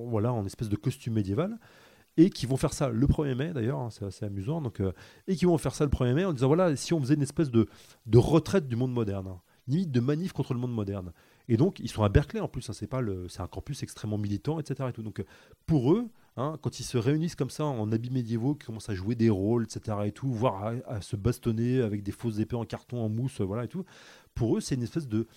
voilà, 0.07 0.31
en 0.33 0.45
espèce 0.45 0.69
de 0.69 0.75
costume 0.75 1.13
médiéval 1.13 1.57
et 2.17 2.29
qui 2.29 2.45
vont 2.45 2.57
faire 2.57 2.73
ça 2.73 2.89
le 2.89 3.07
1er 3.07 3.35
mai 3.35 3.53
d'ailleurs, 3.53 3.91
c'est 3.91 4.05
assez 4.05 4.25
amusant, 4.25 4.61
donc, 4.61 4.81
euh, 4.81 4.91
et 5.27 5.35
qui 5.35 5.45
vont 5.45 5.57
faire 5.57 5.73
ça 5.73 5.85
le 5.85 5.91
1er 5.91 6.13
mai 6.13 6.25
en 6.25 6.33
disant 6.33 6.47
voilà, 6.47 6.75
si 6.75 6.93
on 6.93 6.99
faisait 6.99 7.15
une 7.15 7.21
espèce 7.21 7.49
de, 7.49 7.67
de 8.05 8.17
retraite 8.17 8.67
du 8.67 8.75
monde 8.75 8.91
moderne, 8.91 9.39
limite 9.67 9.91
de 9.91 9.99
manif 9.99 10.33
contre 10.33 10.53
le 10.53 10.59
monde 10.59 10.73
moderne. 10.73 11.13
Et 11.47 11.57
donc, 11.57 11.79
ils 11.79 11.89
sont 11.89 12.03
à 12.03 12.09
Berkeley 12.09 12.39
en 12.41 12.47
plus, 12.47 12.61
c'est 12.61 12.89
c'est 13.27 13.41
un 13.41 13.47
campus 13.47 13.81
extrêmement 13.81 14.19
militant, 14.19 14.59
etc. 14.59 14.89
Et 14.89 14.93
tout. 14.93 15.01
Donc, 15.01 15.19
euh, 15.19 15.25
pour 15.65 15.93
eux, 15.93 16.09
hein, 16.37 16.57
quand 16.61 16.79
ils 16.79 16.83
se 16.83 16.97
réunissent 16.97 17.35
comme 17.35 17.49
ça 17.49 17.65
en 17.65 17.91
habits 17.91 18.11
médiévaux, 18.11 18.55
qui 18.55 18.65
commencent 18.65 18.89
à 18.89 18.95
jouer 18.95 19.15
des 19.15 19.29
rôles, 19.29 19.63
etc. 19.63 19.97
et 20.05 20.11
tout, 20.11 20.31
voire 20.31 20.73
à, 20.87 21.01
se 21.01 21.15
bastonner 21.15 21.81
avec 21.81 22.03
des 22.03 22.11
fausses 22.11 22.39
épées 22.39 22.55
en 22.55 22.65
carton, 22.65 23.03
en 23.03 23.09
mousse, 23.09 23.41
voilà 23.41 23.65
et 23.65 23.67
tout, 23.67 23.85
pour 24.35 24.57
eux, 24.57 24.61
c'est 24.61 24.75
une 24.75 24.83
espèce 24.83 25.07
de 25.07 25.27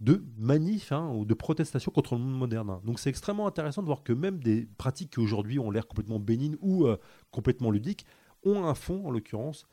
de 0.00 0.22
manif 0.36 0.92
hein, 0.92 1.10
ou 1.14 1.24
de 1.24 1.34
protestation 1.34 1.90
contre 1.90 2.16
le 2.16 2.20
monde 2.20 2.38
moderne. 2.38 2.70
hein. 2.70 2.80
Donc 2.84 2.98
c'est 2.98 3.08
extrêmement 3.08 3.46
intéressant 3.46 3.82
de 3.82 3.86
voir 3.86 4.02
que 4.02 4.12
même 4.12 4.38
des 4.40 4.68
pratiques 4.76 5.12
qui 5.12 5.20
aujourd'hui 5.20 5.58
ont 5.58 5.70
l'air 5.70 5.86
complètement 5.86 6.20
bénignes 6.20 6.56
ou 6.60 6.86
euh, 6.86 6.98
complètement 7.30 7.70
ludiques 7.70 8.04
ont 8.42 8.64
un 8.64 8.74
fond, 8.74 9.06
en 9.06 9.10
l'occurrence, 9.10 9.66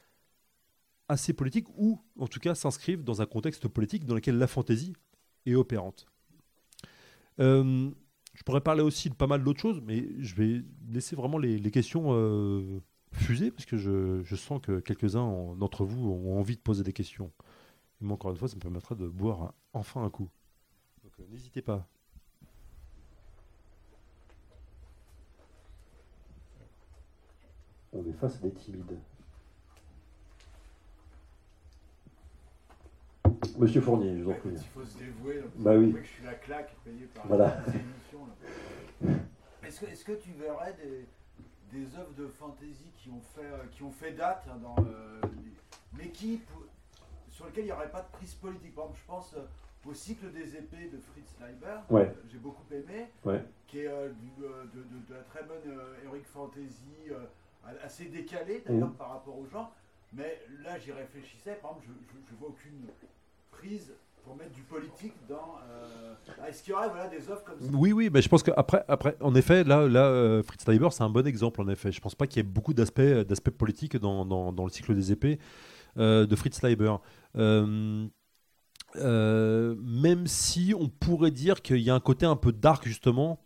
assez 1.09 1.33
politique 1.33 1.67
ou 1.75 1.99
en 2.17 2.27
tout 2.27 2.39
cas 2.39 2.55
s'inscrivent 2.55 3.03
dans 3.03 3.21
un 3.21 3.25
contexte 3.25 3.67
politique 3.67 4.05
dans 4.05 4.15
lequel 4.15 4.37
la 4.37 4.47
fantaisie 4.47 4.93
est 5.45 5.55
opérante. 5.55 6.05
Euh, 7.39 7.91
je 8.33 8.43
pourrais 8.43 8.61
parler 8.61 8.81
aussi 8.81 9.09
de 9.09 9.15
pas 9.15 9.27
mal 9.27 9.43
d'autres 9.43 9.59
choses, 9.59 9.81
mais 9.81 10.07
je 10.19 10.35
vais 10.35 10.63
laisser 10.89 11.15
vraiment 11.15 11.37
les, 11.37 11.59
questions 11.71 12.07
euh, 12.09 12.81
fuser 13.11 13.51
parce 13.51 13.65
que 13.65 13.77
je, 13.77 14.35
sens 14.35 14.59
que 14.61 14.79
quelques-uns 14.79 15.21
en- 15.21 15.55
d'entre 15.55 15.85
vous 15.85 16.09
ont 16.09 16.39
envie 16.39 16.55
de 16.55 16.61
poser 16.61 16.83
des 16.83 16.93
questions. 16.93 17.31
Moi, 18.01 18.15
encore 18.15 18.31
une 18.31 18.37
fois, 18.37 18.47
ça 18.47 18.55
me 18.55 18.61
permettra 18.61 18.95
de 18.95 19.07
boire 19.07 19.53
enfin 19.73 20.03
un 20.03 20.09
coup. 20.09 20.29
Donc 21.03 21.13
euh, 21.19 21.23
n'hésitez 21.29 21.61
pas. 21.61 21.87
On 27.93 28.03
est 28.05 28.13
face 28.13 28.37
à 28.37 28.39
des 28.39 28.51
timides. 28.51 28.97
Monsieur 33.57 33.81
Fournier, 33.81 34.17
je 34.17 34.23
vous 34.23 34.31
en 34.31 34.35
prie. 34.35 34.49
il 34.51 34.57
faut 34.59 34.83
se 34.83 34.97
dévouer, 34.97 35.35
là, 35.35 35.43
Bah 35.57 35.75
oui. 35.75 35.93
que 35.93 36.01
je 36.01 36.07
suis 36.07 36.23
la 36.23 36.33
claque 36.35 36.73
payée 36.83 37.07
par 37.13 37.27
Voilà. 37.27 37.57
Est-ce 39.63 40.03
que, 40.05 40.13
tu 40.13 40.31
verrais 40.31 40.73
des, 40.73 41.07
des 41.77 41.95
œuvres 41.97 42.13
de 42.13 42.27
fantasy 42.27 42.91
qui 42.97 43.09
ont 43.09 43.21
fait, 43.35 43.41
euh, 43.45 43.57
qui 43.71 43.83
ont 43.83 43.91
fait 43.91 44.11
date 44.11 44.45
hein, 44.49 44.57
dans, 44.61 44.75
euh, 44.85 45.21
mais 45.97 46.09
qui, 46.09 46.41
sur 47.29 47.45
lesquelles 47.45 47.63
il 47.65 47.67
n'y 47.67 47.71
aurait 47.73 47.89
pas 47.91 48.01
de 48.01 48.11
prise 48.11 48.33
politique? 48.35 48.75
Par 48.75 48.85
exemple, 48.85 48.99
je 49.01 49.07
pense 49.07 49.33
euh, 49.35 49.89
au 49.89 49.93
cycle 49.93 50.31
des 50.31 50.55
épées 50.55 50.89
de 50.91 50.97
Fritz 50.99 51.35
Leiber, 51.39 51.77
Ouais. 51.89 52.07
euh, 52.07 52.21
j'ai 52.31 52.37
beaucoup 52.39 52.63
aimé, 52.71 53.07
Ouais. 53.25 53.43
qui 53.67 53.79
est 53.79 53.87
euh, 53.87 54.09
du- 54.09 54.43
euh, 54.43 54.63
de, 54.73 54.79
de- 54.83 55.07
de 55.09 55.13
la 55.13 55.21
très 55.23 55.43
bonne 55.43 55.77
heroic 56.05 56.23
fantasy, 56.25 57.09
assez 57.83 58.05
décalée 58.05 58.61
d'ailleurs 58.65 58.89
Mhm. 58.89 58.95
par 58.95 59.09
rapport 59.09 59.37
aux 59.37 59.47
gens. 59.47 59.71
Mais 60.11 60.39
là, 60.63 60.77
j'y 60.77 60.91
réfléchissais, 60.91 61.55
par 61.55 61.71
exemple, 61.71 61.87
je, 61.87 62.13
je, 62.13 62.29
je 62.29 62.35
vois 62.35 62.49
aucune 62.49 62.87
prise 63.57 63.93
pour 64.23 64.35
mettre 64.35 64.51
du 64.51 64.61
politique 64.61 65.13
dans. 65.27 65.57
euh, 65.69 66.47
Est-ce 66.47 66.63
qu'il 66.63 66.71
y 66.71 66.75
aurait 66.75 67.09
des 67.09 67.29
offres 67.29 67.43
comme 67.43 67.59
ça? 67.59 67.67
Oui, 67.73 67.91
oui, 67.91 68.09
mais 68.11 68.21
je 68.21 68.29
pense 68.29 68.43
qu'après, 68.43 68.83
après, 68.87 69.15
en 69.19 69.35
effet, 69.35 69.63
là, 69.63 69.87
là 69.87 70.05
euh, 70.05 70.43
Fritz 70.43 70.67
Leiber, 70.67 70.89
c'est 70.91 71.03
un 71.03 71.09
bon 71.09 71.25
exemple, 71.27 71.61
en 71.61 71.67
effet. 71.67 71.91
Je 71.91 72.01
pense 72.01 72.15
pas 72.15 72.27
qu'il 72.27 72.37
y 72.37 72.39
ait 72.45 72.49
beaucoup 72.49 72.73
d'aspects, 72.73 73.01
d'aspects 73.01 73.51
politiques 73.51 73.97
dans, 73.97 74.25
dans, 74.25 74.63
le 74.63 74.71
cycle 74.71 74.95
des 74.95 75.11
épées 75.11 75.39
euh, 75.97 76.25
de 76.25 76.35
Fritz 76.35 76.61
Leiber. 76.61 76.95
Euh, 77.37 78.07
euh, 78.97 79.75
même 79.81 80.27
si 80.27 80.73
on 80.77 80.87
pourrait 80.87 81.31
dire 81.31 81.61
qu'il 81.61 81.79
y 81.79 81.89
a 81.89 81.95
un 81.95 81.99
côté 81.99 82.25
un 82.25 82.35
peu 82.35 82.51
dark, 82.51 82.87
justement, 82.87 83.39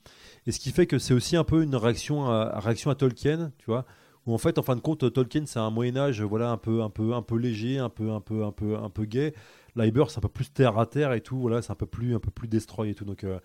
et 0.46 0.52
ce 0.52 0.60
qui 0.60 0.72
fait 0.72 0.88
que 0.88 1.00
c'est 1.00 1.14
aussi 1.14 1.36
un 1.36 1.44
peu 1.44 1.64
une 1.64 1.76
réaction 1.76 2.30
à, 2.30 2.60
réaction 2.60 2.92
à 2.92 2.96
Tolkien, 2.96 3.52
tu 3.58 3.66
vois, 3.68 3.86
où 4.26 4.34
en 4.34 4.38
fait, 4.38 4.58
en 4.58 4.62
fin 4.62 4.76
de 4.76 4.82
compte, 4.82 5.12
Tolkien, 5.14 5.46
c'est 5.46 5.60
un 5.60 5.70
Moyen 5.70 5.96
Âge, 5.96 6.22
voilà, 6.22 6.52
un 6.52 6.58
peu, 6.58 6.82
un 6.82 6.90
peu, 6.90 7.14
un 7.14 7.22
peu 7.22 7.38
léger, 7.38 7.80
un 7.80 7.90
peu, 7.90 8.12
un 8.12 8.20
peu, 8.20 8.44
un 8.44 8.52
peu, 8.52 8.76
un 8.78 8.90
peu 8.90 9.06
gay. 9.06 9.34
Leiber, 9.78 10.06
c'est 10.10 10.18
un 10.18 10.22
peu 10.22 10.30
plus 10.30 10.50
terre 10.52 10.78
à 10.80 10.86
terre 10.86 11.14
et 11.14 11.22
tout, 11.22 11.38
voilà, 11.40 11.62
c'est 11.62 11.72
un 11.72 11.76
peu 11.76 11.86
plus, 11.86 12.16
un 12.16 12.20
peu 12.20 12.32
plus 12.32 12.48
destroy 12.48 12.90
et 12.90 12.96
tout. 12.96 13.06
Donc 13.06 13.24
euh, 13.24 13.40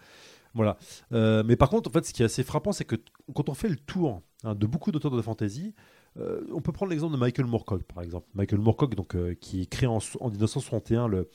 voilà. 0.54 0.76
Euh, 1.12 1.42
mais 1.46 1.56
par 1.56 1.70
contre, 1.70 1.90
en 1.90 1.92
fait, 1.92 2.04
ce 2.06 2.12
qui 2.12 2.22
est 2.22 2.26
assez 2.26 2.44
frappant, 2.44 2.72
c'est 2.72 2.84
que 2.84 2.96
quand 3.34 3.48
on 3.48 3.54
fait 3.54 3.68
le 3.68 3.76
tour 3.76 4.22
hein, 4.44 4.54
de 4.54 4.66
beaucoup 4.66 4.92
d'auteurs 4.92 5.10
de 5.12 5.22
fantasy, 5.22 5.74
euh, 6.18 6.42
on 6.52 6.60
peut 6.60 6.72
prendre 6.72 6.90
l'exemple 6.90 7.14
de 7.14 7.18
Michael 7.18 7.46
Moorcock, 7.46 7.84
par 7.84 8.02
exemple. 8.02 8.26
Michael 8.34 8.60
Moorcock, 8.60 8.94
donc, 8.94 9.16
qui 9.40 9.66
crée 9.68 9.86
en, 9.86 10.00
so- 10.00 10.18
en 10.22 10.30
1961 10.30 11.08
le, 11.08 11.28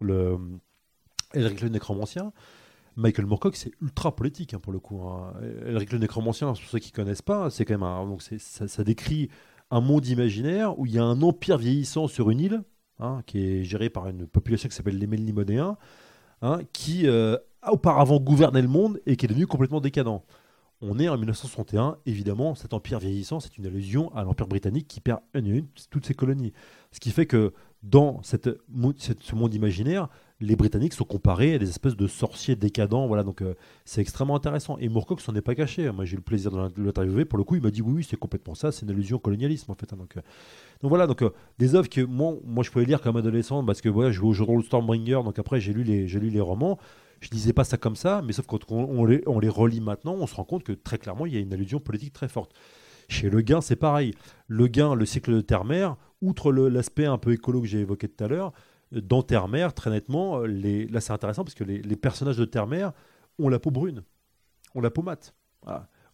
le 0.00 0.38
Elric 1.34 1.60
le 1.60 1.68
Nécromancien. 1.68 2.32
Michael 2.96 3.26
Moorcock, 3.26 3.56
c'est 3.56 3.72
ultra 3.80 4.14
politique 4.16 4.54
hein, 4.54 4.60
pour 4.60 4.72
le 4.72 4.80
coup. 4.80 5.02
hein. 5.02 5.34
Elric 5.66 5.92
le 5.92 5.98
Nécromancien, 5.98 6.48
pour 6.48 6.58
ceux 6.58 6.78
qui 6.78 6.92
connaissent 6.92 7.22
pas, 7.22 7.50
c'est 7.50 7.64
quand 7.64 7.78
même 7.78 8.08
donc 8.10 8.22
ça, 8.22 8.68
ça 8.68 8.84
décrit 8.84 9.30
un 9.70 9.80
monde 9.80 10.06
imaginaire 10.08 10.78
où 10.78 10.86
il 10.86 10.92
y 10.92 10.98
a 10.98 11.04
un 11.04 11.22
empire 11.22 11.58
vieillissant 11.58 12.08
sur 12.08 12.30
une 12.30 12.40
île, 12.40 12.62
hein, 13.00 13.22
qui 13.26 13.44
est 13.44 13.64
géré 13.64 13.90
par 13.90 14.08
une 14.08 14.26
population 14.26 14.68
qui 14.68 14.74
s'appelle 14.74 14.98
les 14.98 15.06
Melnimodéens, 15.06 15.76
hein, 16.42 16.60
qui 16.72 17.06
euh, 17.06 17.36
a 17.62 17.72
auparavant 17.72 18.20
gouverné 18.20 18.62
le 18.62 18.68
monde 18.68 19.00
et 19.06 19.16
qui 19.16 19.26
est 19.26 19.28
devenu 19.28 19.46
complètement 19.46 19.80
décadent. 19.80 20.22
on 20.80 20.98
est 20.98 21.08
en 21.08 21.16
1961, 21.16 21.98
évidemment, 22.06 22.54
cet 22.54 22.72
empire 22.72 22.98
vieillissant, 22.98 23.40
c'est 23.40 23.58
une 23.58 23.66
allusion 23.66 24.14
à 24.14 24.24
l'empire 24.24 24.46
britannique 24.46 24.88
qui 24.88 25.00
perd 25.00 25.20
une 25.34 25.46
à 25.46 25.56
une 25.56 25.66
toutes 25.90 26.06
ses 26.06 26.14
colonies. 26.14 26.52
Ce 26.92 27.00
qui 27.00 27.10
fait 27.10 27.26
que 27.26 27.52
dans 27.82 28.22
ce 28.22 29.34
monde 29.34 29.54
imaginaire, 29.54 30.08
les 30.40 30.56
Britanniques 30.56 30.94
sont 30.94 31.04
comparés 31.04 31.54
à 31.54 31.58
des 31.58 31.68
espèces 31.68 31.96
de 31.96 32.06
sorciers 32.06 32.56
décadents. 32.56 33.06
Voilà, 33.06 33.22
donc 33.22 33.42
euh, 33.42 33.54
c'est 33.84 34.00
extrêmement 34.00 34.34
intéressant. 34.34 34.78
Et 34.78 34.88
Moorcock 34.88 35.20
s'en 35.20 35.34
est 35.34 35.42
pas 35.42 35.54
caché. 35.54 35.90
Moi, 35.92 36.06
j'ai 36.06 36.14
eu 36.14 36.16
le 36.16 36.22
plaisir 36.22 36.50
de 36.50 36.82
l'interviewer. 36.82 37.26
Pour 37.26 37.38
le 37.38 37.44
coup, 37.44 37.56
il 37.56 37.62
m'a 37.62 37.70
dit 37.70 37.82
oui, 37.82 37.92
oui, 37.96 38.06
c'est 38.08 38.16
complètement 38.16 38.54
ça. 38.54 38.72
C'est 38.72 38.86
une 38.86 38.90
allusion 38.90 39.18
au 39.18 39.20
colonialisme, 39.20 39.70
en 39.70 39.74
fait. 39.74 39.92
Hein. 39.92 39.96
donc, 39.96 40.16
euh, 40.16 40.20
donc, 40.82 40.88
voilà, 40.88 41.06
donc 41.06 41.22
euh, 41.22 41.30
des 41.58 41.74
œuvres 41.74 41.88
que 41.88 42.00
moi, 42.00 42.36
moi, 42.44 42.64
je 42.64 42.70
pouvais 42.70 42.86
lire 42.86 43.02
comme 43.02 43.16
adolescent 43.16 43.62
parce 43.64 43.82
que 43.82 43.90
voilà, 43.90 44.10
je 44.10 44.16
jouais 44.16 44.30
au 44.30 44.32
jeu 44.32 44.46
de 44.46 44.62
Stormbringer. 44.62 45.20
Donc 45.24 45.38
après, 45.38 45.60
j'ai 45.60 45.74
lu 45.74 45.84
les, 45.84 46.06
lu 46.06 46.30
les 46.30 46.40
romans. 46.40 46.78
Je 47.20 47.28
disais 47.28 47.52
pas 47.52 47.64
ça 47.64 47.76
comme 47.76 47.96
ça, 47.96 48.22
mais 48.24 48.32
sauf 48.32 48.46
quand 48.46 48.60
on, 48.70 49.04
les, 49.04 49.22
on 49.26 49.40
les 49.40 49.50
relit 49.50 49.82
maintenant, 49.82 50.14
on 50.14 50.26
se 50.26 50.34
rend 50.34 50.44
compte 50.44 50.64
que 50.64 50.72
très 50.72 50.96
clairement, 50.96 51.26
il 51.26 51.34
y 51.34 51.36
a 51.36 51.40
une 51.40 51.52
allusion 51.52 51.78
politique 51.78 52.14
très 52.14 52.28
forte. 52.28 52.52
Chez 53.10 53.28
Le 53.28 53.42
Guin, 53.42 53.60
c'est 53.60 53.76
pareil. 53.76 54.14
Le 54.46 54.68
Guin, 54.68 54.94
le 54.94 55.04
cycle 55.04 55.34
de 55.34 55.40
terre-mer, 55.42 55.96
outre 56.22 56.50
l'aspect 56.50 57.04
un 57.04 57.18
peu 57.18 57.32
écolo 57.32 57.60
que 57.60 57.66
j'ai 57.66 57.80
évoqué 57.80 58.08
tout 58.08 58.24
à 58.24 58.28
l'heure, 58.28 58.52
dans 58.92 59.22
Terre-Mer, 59.22 59.74
très 59.74 59.90
nettement, 59.90 60.40
les... 60.40 60.86
là 60.88 61.00
c'est 61.00 61.12
intéressant 61.12 61.44
parce 61.44 61.54
que 61.54 61.64
les, 61.64 61.96
personnages 61.96 62.36
de 62.36 62.44
Terre-Mer 62.44 62.92
ont 63.38 63.48
la 63.48 63.58
peau 63.58 63.70
brune, 63.70 64.02
ont 64.74 64.80
la 64.80 64.90
peau 64.90 65.02
mate. 65.02 65.34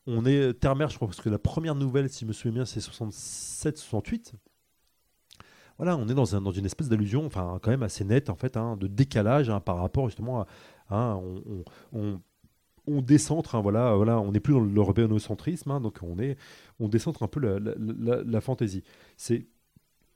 On 0.06 0.24
est 0.24 0.52
Terre-Mer, 0.54 0.88
je 0.90 0.96
crois, 0.96 1.08
parce 1.08 1.20
que 1.20 1.28
la 1.28 1.38
première 1.38 1.74
nouvelle, 1.74 2.08
si 2.08 2.20
je 2.20 2.26
me 2.26 2.32
souviens 2.32 2.52
bien, 2.52 2.64
c'est 2.64 2.80
67-68. 2.80 4.34
Voilà, 5.78 5.96
on 5.96 6.08
est 6.08 6.14
dans, 6.14 6.34
un, 6.34 6.40
dans 6.40 6.52
une 6.52 6.64
espèce 6.64 6.88
d'allusion, 6.88 7.26
enfin 7.26 7.58
quand 7.60 7.70
même 7.70 7.82
assez 7.82 8.02
nette 8.02 8.30
en 8.30 8.34
fait, 8.34 8.56
hein, 8.56 8.78
de 8.78 8.86
décalage 8.86 9.50
hein, 9.50 9.60
par 9.60 9.76
rapport 9.76 10.08
justement 10.08 10.40
à, 10.40 10.46
hein, 10.88 11.16
on, 11.16 11.64
on, 11.92 12.20
on 12.86 13.02
décentre, 13.02 13.60
voilà, 13.60 13.94
voilà, 13.94 14.18
on 14.20 14.32
n'est 14.32 14.40
plus 14.40 14.54
dans 14.54 14.60
l'européanocentrisme, 14.60 15.80
donc 15.80 15.98
on 16.02 16.18
est, 16.18 16.38
on 16.80 16.88
décentre 16.88 17.22
un 17.22 17.28
peu 17.28 17.40
la, 17.40 17.58
la, 17.76 18.22
la 18.22 18.40
fantaisie. 18.40 18.84
C'est 19.16 19.48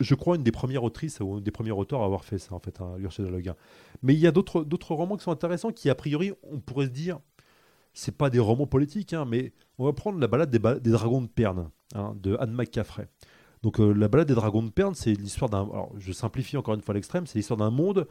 je 0.01 0.15
crois, 0.15 0.37
une 0.37 0.43
des 0.43 0.53
premières 0.53 0.83
autrices 0.83 1.21
ou 1.21 1.41
des 1.41 1.51
premiers 1.51 1.71
auteurs 1.71 2.03
à 2.03 2.07
avoir 2.07 2.25
fait 2.25 2.39
ça, 2.39 2.55
en 2.55 2.59
fait, 2.59 2.81
hein, 2.81 2.95
Ursula 2.99 3.31
Le 3.31 3.41
Guin. 3.41 3.55
Mais 4.03 4.15
il 4.15 4.21
y 4.21 4.27
a 4.27 4.33
d'autres 4.33 4.95
romans 4.95 5.17
qui 5.17 5.25
sont 5.25 5.31
intéressants 5.31 5.71
qui, 5.71 5.91
a 5.91 5.95
priori, 5.95 6.33
on 6.51 6.59
pourrait 6.59 6.87
se 6.87 6.91
dire, 6.91 7.21
c'est 7.93 8.17
pas 8.17 8.31
des 8.31 8.39
romans 8.39 8.67
politiques, 8.67 9.13
hein, 9.13 9.27
mais 9.29 9.53
on 9.79 9.85
va 9.85 9.93
prendre 9.93 10.19
la 10.19 10.27
balade 10.27 10.51
des, 10.51 10.91
dragons 10.91 11.23
de 11.23 11.29
Perne 11.29 11.71
hein, 11.95 12.15
de 12.21 12.37
Anne 12.41 12.53
McCaffrey. 12.53 13.09
Donc, 13.63 13.79
euh, 13.79 13.93
la 13.93 14.09
balade 14.09 14.29
des 14.29 14.35
dragons 14.35 14.63
de 14.63 14.71
Perne, 14.71 14.95
c'est 14.95 15.13
l'histoire 15.13 15.51
d'un. 15.51 15.63
Alors, 15.63 15.93
je 15.99 16.13
simplifie 16.13 16.57
encore 16.57 16.75
une 16.75 16.81
fois 16.81 16.95
l'extrême, 16.95 17.27
c'est 17.27 17.39
l'histoire 17.39 17.59
d'un 17.59 17.71
monde 17.71 18.07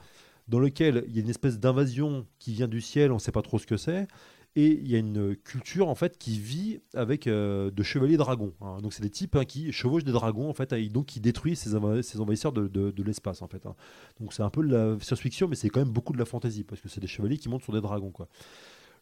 dans 0.48 0.60
lequel 0.60 1.06
il 1.08 1.16
y 1.16 1.20
a 1.20 1.22
une 1.22 1.30
espèce 1.30 1.60
d'invasion 1.60 2.26
qui 2.40 2.54
vient 2.54 2.68
du 2.68 2.82
ciel, 2.82 3.12
on 3.12 3.16
ne 3.16 3.20
sait 3.20 3.32
pas 3.32 3.42
trop 3.42 3.60
ce 3.60 3.68
que 3.68 3.78
c'est, 3.78 4.08
et 4.56 4.68
il 4.68 4.89
y 4.89 4.95
a 4.95 4.97
une 4.97 5.36
culture 5.36 5.89
en 5.89 5.95
fait 5.95 6.18
qui 6.18 6.39
vit 6.39 6.82
avec 6.93 7.28
euh, 7.28 7.70
de 7.72 7.84
chevaliers 7.84 8.18
dragons. 8.18 8.54
Hein. 8.62 8.80
Donc 8.82 8.93
c'est 8.93 9.04
des 9.04 9.10
types 9.10 9.36
hein, 9.36 9.45
qui 9.45 9.72
chevauchent 9.72 10.04
des 10.04 10.12
dragons 10.12 10.50
en 10.50 10.54
fait, 10.54 10.74
donc 10.91 11.06
qui 11.06 11.20
détruisent 11.20 11.60
ces, 11.60 11.76
envahisseurs 11.76 12.52
de, 12.52 12.68
de, 12.68 13.04
l'espace 13.04 13.41
en 13.41 13.47
fait. 13.47 13.66
Hein. 13.66 13.76
Donc 14.20 14.34
c'est 14.34 14.41
un 14.41 14.50
peu 14.50 14.66
de 14.66 14.76
la 14.76 15.00
science-fiction, 15.00 15.47
mais 15.47 15.56
c'est 15.56 15.70
quand 15.70 15.80
même 15.80 15.91
beaucoup 15.91 16.14
de 16.14 16.18
la 16.18 16.26
fantasy 16.26 16.64
parce 16.64 16.82
que 16.82 16.89
c'est 16.89 17.00
des 17.00 17.08
chevaliers 17.08 17.38
qui 17.38 17.47
montent 17.47 17.64
sur 17.64 17.74
des 17.74 17.82
dragons 17.82 18.12
quoi. 18.12 18.28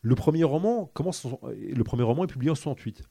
Le 0.01 0.15
premier 0.15 0.43
roman 0.43 0.85
commence, 0.93 1.25
le 1.53 1.83
premier 1.83 2.03
roman 2.03 2.25
est 2.25 2.27
publié 2.27 2.51
en 2.51 2.55
68. 2.55 3.03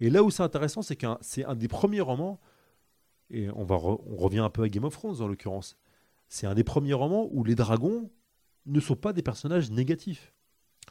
Et 0.00 0.08
là 0.10 0.22
où 0.22 0.30
c'est 0.30 0.42
intéressant, 0.42 0.82
c'est 0.82 0.96
qu'un 0.96 1.18
c'est 1.20 1.44
un 1.44 1.54
des 1.54 1.68
premiers 1.68 2.00
romans, 2.00 2.40
et 3.30 3.50
on 3.50 3.64
va 3.64 3.76
on 3.76 4.16
revient 4.16 4.38
un 4.38 4.50
peu 4.50 4.62
à 4.62 4.68
Game 4.68 4.84
of 4.84 4.94
Thrones 4.94 5.20
en 5.20 5.28
l'occurrence. 5.28 5.76
C'est 6.28 6.46
un 6.46 6.54
des 6.54 6.64
premiers 6.64 6.94
romans 6.94 7.28
où 7.32 7.44
les 7.44 7.54
dragons 7.54 8.10
ne 8.66 8.80
sont 8.80 8.96
pas 8.96 9.12
des 9.12 9.22
personnages 9.22 9.70
négatifs. 9.70 10.32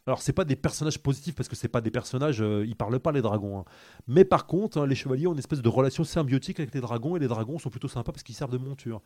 Alors, 0.08 0.22
c'est 0.22 0.34
pas 0.34 0.46
des 0.46 0.56
personnages 0.56 1.00
positifs 1.00 1.36
parce 1.36 1.48
que 1.48 1.56
c'est 1.56 1.68
pas 1.68 1.82
des 1.82 1.92
personnages, 1.92 2.42
euh, 2.42 2.66
ils 2.66 2.76
parlent 2.76 3.00
pas 3.00 3.12
les 3.12 3.22
dragons. 3.22 3.60
Hein. 3.60 3.66
Mais 4.08 4.26
par 4.26 4.48
contre, 4.48 4.80
hein, 4.80 4.88
les 4.88 4.96
chevaliers 4.96 5.28
ont 5.28 5.34
une 5.34 5.40
espèce 5.40 5.62
de 5.62 5.70
relation 5.70 6.04
symbiotique 6.04 6.60
avec 6.60 6.74
les 6.74 6.82
dragons 6.82 7.16
et 7.16 7.20
les 7.20 7.28
dragons 7.28 7.60
sont 7.60 7.70
plutôt 7.70 7.88
sympas 7.88 8.12
parce 8.12 8.24
qu'ils 8.24 8.36
servent 8.36 8.52
de 8.52 8.58
monture. 8.58 9.02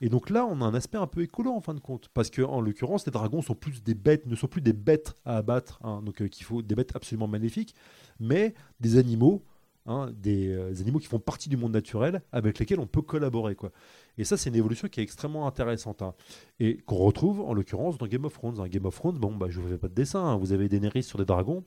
Et 0.00 0.08
donc 0.08 0.30
là, 0.30 0.46
on 0.46 0.62
a 0.62 0.64
un 0.64 0.72
aspect 0.72 0.96
un 0.96 1.06
peu 1.06 1.20
écolo 1.20 1.52
en 1.52 1.60
fin 1.60 1.74
de 1.74 1.80
compte, 1.80 2.08
parce 2.14 2.30
que 2.30 2.40
en 2.40 2.62
l'occurrence, 2.62 3.04
les 3.04 3.12
dragons 3.12 3.42
sont 3.42 3.54
plus 3.54 3.82
des 3.82 3.94
bêtes, 3.94 4.24
ne 4.26 4.34
sont 4.34 4.46
plus 4.46 4.62
des 4.62 4.72
bêtes 4.72 5.14
à 5.26 5.36
abattre, 5.36 5.78
hein. 5.84 6.00
donc 6.02 6.22
euh, 6.22 6.28
faut 6.40 6.62
des 6.62 6.74
bêtes 6.74 6.96
absolument 6.96 7.28
magnifiques, 7.28 7.74
mais 8.18 8.54
des 8.80 8.96
animaux 8.96 9.44
Hein, 9.90 10.12
des, 10.16 10.46
euh, 10.52 10.72
animaux 10.80 11.00
qui 11.00 11.08
font 11.08 11.18
partie 11.18 11.48
du 11.48 11.56
monde 11.56 11.72
naturel 11.72 12.22
avec 12.30 12.60
lesquels 12.60 12.78
on 12.78 12.86
peut 12.86 13.02
collaborer. 13.02 13.56
Quoi. 13.56 13.72
Et 14.18 14.24
ça, 14.24 14.36
c'est 14.36 14.48
une 14.48 14.54
évolution 14.54 14.86
qui 14.86 15.00
est 15.00 15.02
extrêmement 15.02 15.48
intéressante 15.48 16.00
hein, 16.00 16.14
et 16.60 16.76
qu'on 16.76 16.94
retrouve 16.94 17.40
en 17.40 17.54
l'occurrence 17.54 17.98
dans 17.98 18.06
Game 18.06 18.24
of 18.24 18.32
Thrones. 18.32 18.54
Dans 18.54 18.68
Game 18.68 18.84
of 18.86 18.94
Thrones, 18.94 19.18
bon, 19.18 19.34
bah, 19.34 19.46
je 19.50 19.58
ne 19.58 19.64
vous 19.64 19.70
fais 19.70 19.78
pas 19.78 19.88
de 19.88 19.94
dessin, 19.94 20.24
hein. 20.24 20.36
vous 20.36 20.52
avez 20.52 20.68
Daenerys 20.68 21.02
sur 21.02 21.18
des 21.18 21.24
dragons. 21.24 21.64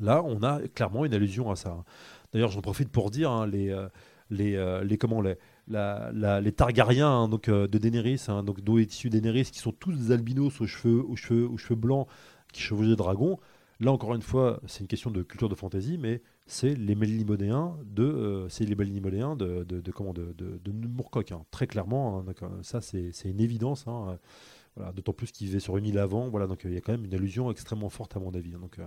Là, 0.00 0.22
on 0.24 0.42
a 0.42 0.66
clairement 0.68 1.04
une 1.04 1.12
allusion 1.12 1.50
à 1.50 1.56
ça. 1.56 1.84
D'ailleurs, 2.32 2.50
j'en 2.50 2.62
profite 2.62 2.88
pour 2.88 3.10
dire 3.10 3.44
les, 3.44 3.68
euh, 3.68 3.90
les, 4.30 4.56
euh, 4.56 4.82
les, 4.82 4.96
comment, 4.96 5.20
les, 5.20 5.34
les 5.68 6.52
Targaryens 6.52 7.28
donc, 7.28 7.50
de 7.50 7.78
Daenerys, 7.78 8.24
donc 8.42 8.62
d'où 8.62 8.78
est 8.78 8.90
issu 8.90 9.10
Daenerys, 9.10 9.44
qui 9.44 9.58
sont 9.58 9.72
tous 9.72 9.92
des 9.92 10.12
albinos 10.12 10.62
aux 10.62 10.66
cheveux, 10.66 11.04
aux 11.06 11.16
cheveux, 11.16 11.46
aux 11.46 11.58
cheveux 11.58 11.78
blancs 11.78 12.08
qui 12.54 12.62
chevauchent 12.62 12.88
des 12.88 12.96
dragons. 12.96 13.38
Là, 13.80 13.92
encore 13.92 14.14
une 14.14 14.22
fois, 14.22 14.60
c'est 14.66 14.80
une 14.80 14.86
question 14.86 15.10
de 15.10 15.22
culture 15.22 15.50
de 15.50 15.54
fantaisie, 15.54 15.98
mais 15.98 16.22
c'est 16.46 16.74
les 16.74 16.94
Mélinimodéens 16.94 17.78
de, 17.84 18.02
euh, 18.02 18.48
c'est 18.48 18.64
les 18.64 18.74
de, 18.74 19.62
de, 19.64 19.90
comment, 19.92 20.12
de, 20.12 20.32
de, 20.32 20.60
hein. 21.32 21.44
très 21.50 21.66
clairement. 21.66 22.24
Hein, 22.28 22.34
ça, 22.62 22.80
c'est, 22.80 23.12
une 23.24 23.40
évidence. 23.40 23.86
Hein, 23.86 24.18
voilà, 24.76 24.92
d'autant 24.92 25.12
plus 25.12 25.30
qu'il 25.30 25.46
vivait 25.46 25.60
sur 25.60 25.76
une 25.76 25.86
île 25.86 25.98
avant. 25.98 26.28
Voilà, 26.28 26.46
donc 26.46 26.62
il 26.64 26.72
y 26.72 26.76
a 26.76 26.80
quand 26.80 26.92
même 26.92 27.04
une 27.04 27.14
allusion 27.14 27.50
extrêmement 27.50 27.90
forte 27.90 28.16
à 28.16 28.20
mon 28.20 28.32
avis. 28.32 28.52
Donc, 28.52 28.78
euh, 28.78 28.86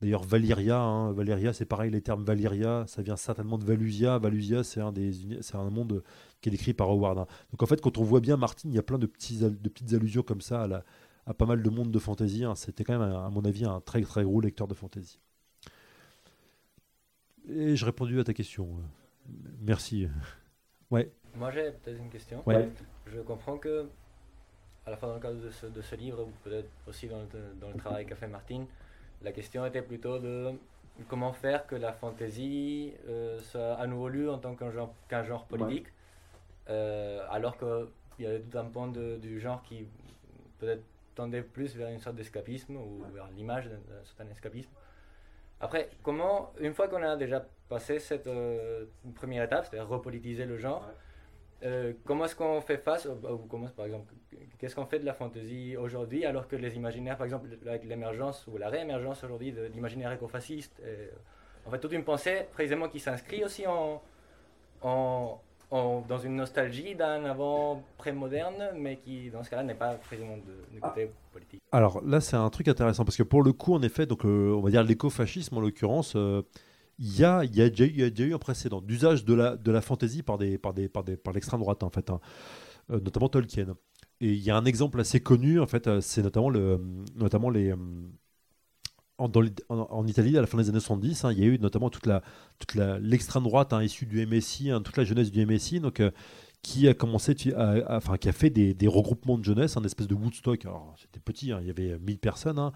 D'ailleurs, 0.00 0.22
Valyria, 0.22 1.10
Valyria, 1.12 1.52
c'est 1.52 1.64
pareil, 1.64 1.90
les 1.90 2.00
termes 2.00 2.22
Valyria, 2.22 2.84
ça 2.86 3.02
vient 3.02 3.16
certainement 3.16 3.58
de 3.58 3.64
Valusia. 3.64 4.18
Valusia, 4.18 4.62
c'est 4.62 4.80
un, 4.80 4.92
des, 4.92 5.12
c'est 5.40 5.56
un 5.56 5.70
monde 5.70 6.04
qui 6.40 6.50
est 6.50 6.52
décrit 6.52 6.72
par 6.72 6.88
Howard. 6.88 7.26
Donc 7.50 7.62
en 7.62 7.66
fait, 7.66 7.80
quand 7.80 7.98
on 7.98 8.04
voit 8.04 8.20
bien 8.20 8.36
Martin, 8.36 8.68
il 8.68 8.76
y 8.76 8.78
a 8.78 8.82
plein 8.84 8.98
de, 8.98 9.06
petits, 9.06 9.38
de 9.38 9.68
petites 9.68 9.92
allusions 9.94 10.22
comme 10.22 10.40
ça 10.40 10.62
à 10.62 10.66
la, 10.68 10.84
à 11.26 11.34
pas 11.34 11.46
mal 11.46 11.64
de 11.64 11.70
monde 11.70 11.90
de 11.90 11.98
fantasy. 11.98 12.44
C'était 12.54 12.84
quand 12.84 12.96
même, 12.96 13.10
à 13.12 13.28
mon 13.30 13.44
avis, 13.44 13.64
un 13.64 13.80
très 13.80 14.00
très 14.02 14.22
gros 14.22 14.40
lecteur 14.40 14.68
de 14.68 14.74
fantasy. 14.74 15.18
Et 17.48 17.76
j'ai 17.76 17.86
répondu 17.86 18.20
à 18.20 18.24
ta 18.24 18.34
question. 18.34 18.68
Merci. 19.60 20.08
Ouais. 20.90 21.10
Moi, 21.34 21.50
j'ai 21.50 21.70
peut-être 21.70 21.98
une 21.98 22.10
question. 22.10 22.42
Ouais. 22.46 22.68
Je 23.06 23.20
comprends 23.20 23.58
que, 23.58 23.88
à 24.86 24.90
la 24.90 24.96
fois 24.96 25.08
dans 25.08 25.14
le 25.14 25.20
cadre 25.20 25.40
de 25.40 25.50
ce, 25.50 25.66
de 25.66 25.82
ce 25.82 25.94
livre, 25.94 26.22
ou 26.22 26.30
peut-être 26.42 26.68
aussi 26.86 27.08
dans 27.08 27.20
le, 27.20 27.54
dans 27.60 27.70
le 27.70 27.76
travail 27.76 28.06
qu'a 28.06 28.16
fait 28.16 28.28
Martine, 28.28 28.66
la 29.22 29.32
question 29.32 29.64
était 29.66 29.82
plutôt 29.82 30.18
de 30.18 30.52
comment 31.06 31.32
faire 31.32 31.66
que 31.66 31.76
la 31.76 31.92
fantasy 31.92 32.92
euh, 33.08 33.38
soit 33.40 33.74
à 33.74 33.86
nouveau 33.86 34.08
lue 34.08 34.28
en 34.28 34.38
tant 34.38 34.54
qu'un 34.54 34.70
genre, 34.70 34.94
qu'un 35.08 35.22
genre 35.22 35.46
politique, 35.46 35.86
euh, 36.68 37.24
alors 37.30 37.56
qu'il 37.56 38.24
y 38.24 38.26
avait 38.26 38.40
tout 38.40 38.58
un 38.58 38.64
pan 38.64 38.88
de, 38.88 39.16
du 39.16 39.40
genre 39.40 39.62
qui 39.62 39.86
peut-être 40.58 40.82
tendait 41.14 41.42
plus 41.42 41.76
vers 41.76 41.88
une 41.88 41.98
sorte 41.98 42.16
d'escapisme 42.16 42.76
ou 42.76 43.02
vers 43.12 43.28
l'image 43.36 43.66
d'un 43.66 44.04
certain 44.04 44.28
escapisme. 44.30 44.70
Après, 45.60 45.90
comment, 46.02 46.52
une 46.60 46.72
fois 46.72 46.88
qu'on 46.88 47.02
a 47.02 47.16
déjà 47.16 47.44
passé 47.68 47.98
cette 47.98 48.26
euh, 48.26 48.86
première 49.14 49.44
étape, 49.44 49.66
c'est-à-dire 49.66 49.88
repolitiser 49.88 50.44
le 50.44 50.56
genre, 50.56 50.88
euh, 51.64 51.92
comment 52.04 52.26
est-ce 52.26 52.36
qu'on 52.36 52.60
fait 52.60 52.78
face, 52.78 53.06
ou 53.06 53.38
comment, 53.48 53.66
par 53.68 53.86
exemple, 53.86 54.14
qu'est-ce 54.58 54.76
qu'on 54.76 54.86
fait 54.86 55.00
de 55.00 55.04
la 55.04 55.14
fantasy 55.14 55.76
aujourd'hui 55.76 56.24
alors 56.24 56.46
que 56.46 56.54
les 56.54 56.76
imaginaires, 56.76 57.16
par 57.16 57.24
exemple, 57.24 57.48
avec 57.66 57.84
l'émergence 57.84 58.46
ou 58.46 58.56
la 58.56 58.68
réémergence 58.68 59.24
aujourd'hui 59.24 59.52
de 59.52 59.64
l'imaginaire 59.64 60.12
écofasciste, 60.12 60.80
en 61.66 61.70
fait, 61.70 61.80
toute 61.80 61.92
une 61.92 62.04
pensée 62.04 62.46
précisément 62.52 62.88
qui 62.88 63.00
s'inscrit 63.00 63.44
aussi 63.44 63.66
en, 63.66 64.00
en, 64.82 65.40
dans 65.70 66.18
une 66.18 66.36
nostalgie 66.36 66.94
d'un 66.94 67.24
avant 67.26 67.82
pré-moderne, 67.98 68.70
mais 68.76 68.96
qui, 68.96 69.30
dans 69.30 69.42
ce 69.42 69.50
cas-là, 69.50 69.62
n'est 69.62 69.74
pas 69.74 69.94
précisément 69.94 70.36
de, 70.38 70.74
de 70.74 70.80
côté 70.80 71.10
politique. 71.32 71.60
Alors 71.72 72.02
là, 72.02 72.20
c'est 72.20 72.36
un 72.36 72.48
truc 72.48 72.68
intéressant, 72.68 73.04
parce 73.04 73.16
que 73.16 73.22
pour 73.22 73.42
le 73.42 73.52
coup, 73.52 73.74
en 73.74 73.82
effet, 73.82 74.06
donc, 74.06 74.24
euh, 74.24 74.54
on 74.56 74.60
va 74.60 74.70
dire 74.70 74.82
l'écofascisme, 74.82 75.56
en 75.58 75.60
l'occurrence, 75.60 76.14
euh, 76.16 76.42
il 76.98 77.18
y, 77.18 77.24
a, 77.24 77.44
y, 77.44 77.60
a 77.60 77.68
déjà, 77.68 77.84
y, 77.84 78.02
a 78.02 78.10
déjà 78.10 78.24
eu 78.24 78.34
un 78.34 78.38
précédent 78.38 78.80
d'usage 78.80 79.24
de 79.24 79.34
la, 79.34 79.56
de 79.56 79.70
la 79.70 79.80
fantaisie 79.80 80.22
par, 80.22 80.38
des, 80.38 80.56
par, 80.56 80.72
des, 80.72 80.88
par, 80.88 81.04
des, 81.04 81.16
par 81.16 81.34
l'extrême 81.34 81.60
droite, 81.60 81.82
en 81.82 81.90
fait, 81.90 82.08
hein, 82.10 82.20
euh, 82.90 82.98
notamment 83.00 83.28
Tolkien. 83.28 83.76
Et 84.20 84.32
il 84.32 84.42
y 84.42 84.50
a 84.50 84.56
un 84.56 84.64
exemple 84.64 84.98
assez 84.98 85.20
connu, 85.20 85.60
en 85.60 85.66
fait, 85.66 86.00
c'est 86.00 86.22
notamment, 86.22 86.50
le, 86.50 86.80
notamment 87.14 87.50
les 87.50 87.74
en, 89.18 90.06
Italie, 90.06 90.38
à 90.38 90.40
la 90.40 90.46
fin 90.46 90.58
des 90.58 90.68
années 90.68 90.80
70, 90.80 91.24
hein, 91.24 91.32
il 91.32 91.38
y 91.38 91.42
a 91.42 91.46
eu 91.46 91.58
notamment 91.58 91.90
toute 91.90 92.06
la 92.06 92.22
toute 92.58 92.74
l'extrême 92.74 93.42
droite 93.42 93.72
hein, 93.72 93.82
issue 93.82 94.06
du 94.06 94.24
MSI, 94.24 94.70
hein, 94.70 94.80
toute 94.80 94.96
la 94.96 95.04
jeunesse 95.04 95.30
du 95.30 95.44
MSI, 95.44 95.80
donc 95.80 96.00
euh, 96.00 96.10
qui 96.62 96.88
a 96.88 96.94
commencé, 96.94 97.34
à, 97.56 97.96
enfin 97.96 98.16
qui 98.16 98.28
a 98.28 98.32
fait 98.32 98.50
des, 98.50 98.74
des 98.74 98.86
regroupements 98.86 99.38
de 99.38 99.44
jeunesse, 99.44 99.76
un 99.76 99.84
espèce 99.84 100.06
de 100.06 100.14
Woodstock. 100.14 100.66
C'était 100.96 101.20
petit, 101.20 101.46
il 101.46 101.66
y 101.66 101.70
avait 101.70 101.98
1000 101.98 102.18
personnes, 102.18 102.72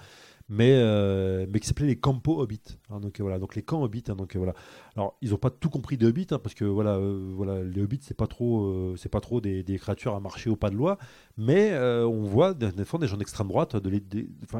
mais, 0.52 0.74
euh, 0.74 1.46
mais 1.48 1.60
qui 1.60 1.66
s'appelait 1.66 1.86
les 1.86 1.96
Campo 1.96 2.42
Hobbit. 2.42 2.60
hein, 2.90 3.00
donc 3.00 3.18
voilà, 3.20 3.38
donc 3.38 3.54
les 3.54 3.62
camps 3.62 3.82
Hobbit. 3.82 4.04
hein, 4.08 4.14
donc 4.14 4.36
voilà. 4.36 4.52
Alors 4.96 5.16
ils 5.22 5.30
n'ont 5.30 5.38
pas 5.38 5.48
tout 5.48 5.70
compris 5.70 5.96
des 5.96 6.04
Hobbits, 6.04 6.26
hein, 6.30 6.38
parce 6.38 6.54
que 6.54 6.66
voilà, 6.66 6.96
euh, 6.96 7.32
voilà, 7.34 7.62
les 7.62 7.80
Hobbits 7.80 8.00
c'est 8.02 8.16
pas 8.16 8.26
trop, 8.26 8.66
euh, 8.66 8.94
c'est 8.98 9.08
pas 9.08 9.20
trop 9.20 9.40
des, 9.40 9.64
créatures 9.78 10.14
à 10.14 10.20
marcher 10.20 10.50
au 10.50 10.56
pas 10.56 10.68
de 10.68 10.76
loi, 10.76 10.98
mais 11.38 11.70
euh, 11.72 12.06
on 12.06 12.24
voit 12.24 12.52
des, 12.52 12.70
des 12.70 12.84
des 12.84 13.06
gens 13.08 13.16
d'extrême 13.16 13.48
droite, 13.48 13.76
de 13.76 13.90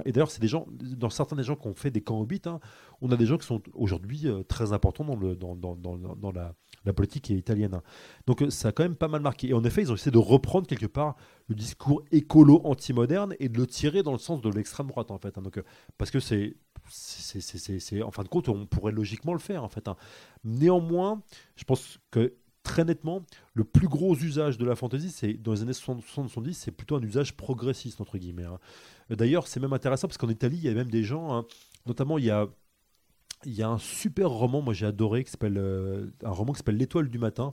et 0.07 0.12
d'ailleurs 0.12 0.30
c'est 0.30 0.40
des 0.40 0.49
gens, 0.49 0.66
dans 0.97 1.11
certains 1.11 1.36
des 1.36 1.45
gens 1.45 1.57
qui 1.57 1.68
ont 1.68 1.74
fait 1.74 1.90
des 1.90 2.01
camps 2.01 2.20
Hobbit, 2.20 2.40
hein, 2.47 2.59
on 3.03 3.12
a 3.12 3.16
des 3.18 3.26
gens 3.26 3.36
qui 3.36 3.47
sont 3.47 3.61
aujourd'hui 3.74 4.26
très 4.49 4.72
importants 4.72 5.05
dans, 5.05 5.55
dans, 5.55 5.76
dans, 5.76 5.97
dans 6.16 6.32
la, 6.32 6.55
la 6.84 6.92
politique 6.92 7.30
italienne. 7.30 7.74
hein. 7.74 7.82
Donc 8.26 8.42
euh, 8.42 8.50
ça 8.50 8.68
a 8.68 8.72
quand 8.72 8.82
même 8.82 8.96
pas 8.96 9.08
mal 9.08 9.20
marqué. 9.22 9.48
Et 9.48 9.54
en 9.54 9.64
effet, 9.64 9.82
ils 9.82 9.92
ont 9.92 9.94
essayé 9.94 10.10
de 10.10 10.18
reprendre 10.18 10.66
quelque 10.66 10.86
part 10.86 11.16
le 11.48 11.54
discours 11.54 12.02
écolo 12.12 12.60
anti-moderne 12.64 13.34
et 13.40 13.48
de 13.48 13.58
le 13.58 13.66
tirer 13.66 14.02
dans 14.02 14.12
le 14.12 14.18
sens 14.18 14.40
de 14.40 14.50
l'extrême 14.50 14.86
droite 14.88 15.10
en 15.10 15.18
fait. 15.18 15.36
hein. 15.38 15.42
Donc, 15.42 15.58
euh, 15.58 15.62
parce 15.98 16.10
que 16.10 16.20
c'est, 16.20 16.56
c'est, 16.88 18.02
en 18.02 18.10
fin 18.10 18.22
de 18.24 18.28
compte, 18.28 18.48
on 18.48 18.66
pourrait 18.66 18.92
logiquement 18.92 19.32
le 19.32 19.38
faire 19.38 19.62
en 19.64 19.68
fait. 19.68 19.86
hein. 19.88 19.96
Néanmoins, 20.44 21.22
je 21.56 21.64
pense 21.64 21.98
que 22.10 22.34
très 22.64 22.84
nettement, 22.84 23.24
le 23.54 23.64
plus 23.64 23.88
gros 23.88 24.14
usage 24.16 24.56
de 24.56 24.64
la 24.64 24.76
fantasy, 24.76 25.10
c'est 25.10 25.34
dans 25.34 25.52
les 25.52 25.62
années 25.62 25.72
60-70, 25.72 26.52
c'est 26.52 26.70
plutôt 26.70 26.96
un 26.96 27.02
usage 27.02 27.36
progressiste 27.36 28.00
entre 28.00 28.18
guillemets. 28.18 28.46
D'ailleurs, 29.10 29.48
c'est 29.48 29.58
même 29.60 29.72
intéressant 29.72 30.06
parce 30.08 30.16
qu'en 30.16 30.28
Italie, 30.28 30.58
il 30.58 30.64
y 30.64 30.68
a 30.68 30.74
même 30.74 30.90
des 30.90 31.02
gens, 31.02 31.44
notamment 31.86 32.18
il 32.18 32.24
y 32.24 32.30
a 32.30 32.46
il 33.47 33.53
y 33.53 33.62
a 33.62 33.68
un 33.68 33.78
super 33.78 34.30
roman, 34.30 34.62
moi 34.62 34.74
j'ai 34.74 34.86
adoré, 34.86 35.24
qui 35.24 35.30
s'appelle 35.30 35.59
euh, 35.59 36.07
un 36.24 36.30
roman 36.30 36.53
qui 36.53 36.59
s'appelle 36.59 36.76
L'étoile 36.76 37.09
du 37.09 37.18
matin, 37.18 37.53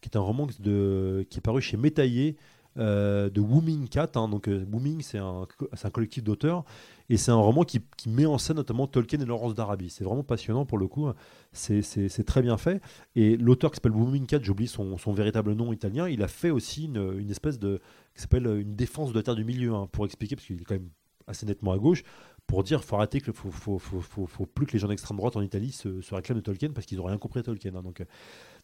qui 0.00 0.08
est 0.08 0.16
un 0.16 0.20
roman 0.20 0.46
qui 0.46 0.58
est 0.62 1.40
paru 1.42 1.60
chez 1.60 1.76
Métaillé 1.76 2.36
euh, 2.78 3.30
de 3.30 3.40
Wooming 3.40 3.88
Cat. 3.88 4.10
hein. 4.16 4.28
donc 4.28 4.48
euh, 4.48 4.66
c'est 5.00 5.18
un, 5.18 5.46
collectif 5.90 6.22
d'auteurs 6.22 6.64
et 7.08 7.16
c'est 7.16 7.30
un 7.30 7.36
roman 7.36 7.64
qui, 7.64 7.80
met 8.06 8.26
en 8.26 8.36
scène 8.36 8.56
notamment 8.56 8.86
Tolkien 8.86 9.20
et 9.20 9.24
Laurence 9.24 9.54
d'Arabie. 9.54 9.88
C'est 9.88 10.04
vraiment 10.04 10.22
passionnant 10.22 10.66
pour 10.66 10.76
le 10.76 10.86
coup. 10.86 11.08
C'est, 11.52 12.24
très 12.26 12.42
bien 12.42 12.58
fait. 12.58 12.82
Et 13.14 13.36
l'auteur 13.38 13.70
qui 13.70 13.76
s'appelle 13.76 13.92
Wooming 13.92 14.26
Cat, 14.26 14.40
j'oublie 14.42 14.66
son, 14.66 14.96
véritable 15.12 15.54
nom 15.54 15.72
italien, 15.72 16.08
il 16.08 16.22
a 16.22 16.28
fait 16.28 16.50
aussi 16.50 16.84
une, 16.84 17.30
espèce 17.30 17.58
de 17.58 17.80
qui 18.14 18.20
s'appelle 18.20 18.46
une 18.46 18.76
défense 18.76 19.10
de 19.12 19.14
la 19.14 19.22
terre 19.22 19.36
du 19.36 19.44
milieu 19.44 19.74
hein, 19.74 19.88
pour 19.90 20.04
expliquer 20.04 20.36
parce 20.36 20.46
qu'il 20.46 20.60
est 20.60 20.64
quand 20.64 20.74
même 20.74 20.90
assez 21.26 21.46
nettement 21.46 21.72
à 21.72 21.78
gauche 21.78 22.02
pour 22.46 22.62
dire 22.62 22.84
faut 22.84 22.96
arrêter 22.96 23.20
que 23.20 23.32
faut, 23.32 23.50
faut, 23.50 23.78
faut, 23.78 24.26
faut, 24.26 24.46
plus 24.46 24.66
que 24.66 24.72
les 24.72 24.78
gens 24.78 24.88
d'extrême 24.88 25.16
droite 25.16 25.36
en 25.36 25.42
Italie 25.42 25.72
se, 25.72 25.88
réclament 26.14 26.38
de 26.38 26.44
Tolkien 26.44 26.70
parce 26.70 26.86
qu'ils 26.86 26.98
n'ont 26.98 27.04
rien 27.04 27.18
compris 27.18 27.40
à 27.40 27.42
Tolkien. 27.42 27.74
hein. 27.74 27.82
donc, 27.82 28.00
euh, 28.00 28.04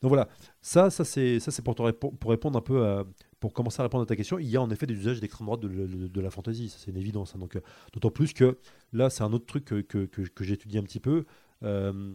donc 0.00 0.08
voilà, 0.08 0.28
ça, 0.60 0.90
ça 0.90 1.04
c'est 1.04 1.40
ça 1.40 1.50
c'est 1.50 1.62
pour, 1.62 1.74
pour 1.74 2.30
répondre 2.30 2.58
un 2.58 2.62
peu 2.62 3.04
pour 3.42 3.52
commencer 3.52 3.80
à 3.80 3.82
répondre 3.82 4.04
à 4.04 4.06
ta 4.06 4.14
question. 4.14 4.38
Il 4.38 4.48
y 4.48 4.56
a 4.56 4.62
en 4.62 4.70
effet 4.70 4.86
des 4.86 4.94
usages 4.94 5.18
d'extrême 5.18 5.46
droite 5.46 5.60
de, 5.60 6.20
la 6.20 6.30
fantasy, 6.30 6.68
c'est 6.68 6.92
une 6.92 6.96
évidence. 6.96 7.34
hein. 7.34 7.40
donc 7.40 7.56
euh, 7.56 7.60
d'autant 7.92 8.10
plus 8.10 8.32
que 8.32 8.56
là 8.92 9.10
c'est 9.10 9.24
un 9.24 9.32
autre 9.32 9.46
truc 9.46 9.64
que, 9.64 9.80
que, 9.80 10.44
étudié 10.44 10.78
un 10.78 10.84
petit 10.84 11.00
peu. 11.00 11.24
Euh, 11.64 12.14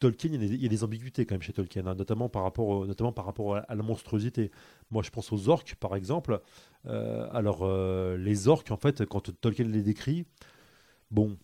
Tolkien, 0.00 0.30
il 0.32 0.62
y, 0.62 0.66
a 0.66 0.68
des, 0.68 0.84
ambiguïtés 0.84 1.24
quand 1.24 1.34
même 1.34 1.42
chez 1.42 1.52
Tolkien, 1.52 1.86
hein, 1.86 1.94
notamment 1.94 2.28
par 2.28 2.42
rapport, 2.42 2.86
notamment 2.86 3.12
par 3.12 3.24
rapport 3.24 3.56
à, 3.56 3.74
la 3.74 3.82
monstruosité. 3.82 4.50
Moi, 4.90 5.02
je 5.02 5.10
pense 5.10 5.32
aux 5.32 5.48
orques, 5.48 5.76
par 5.76 5.96
exemple. 5.96 6.40
Euh, 6.86 7.28
alors, 7.32 7.60
euh, 7.62 8.16
les 8.16 8.48
orques, 8.48 8.70
en 8.70 8.76
fait, 8.76 9.06
quand 9.06 9.30
Tolkien 9.40 9.66
les 9.66 9.82
décrit, 9.82 10.26
bon, 11.10 11.38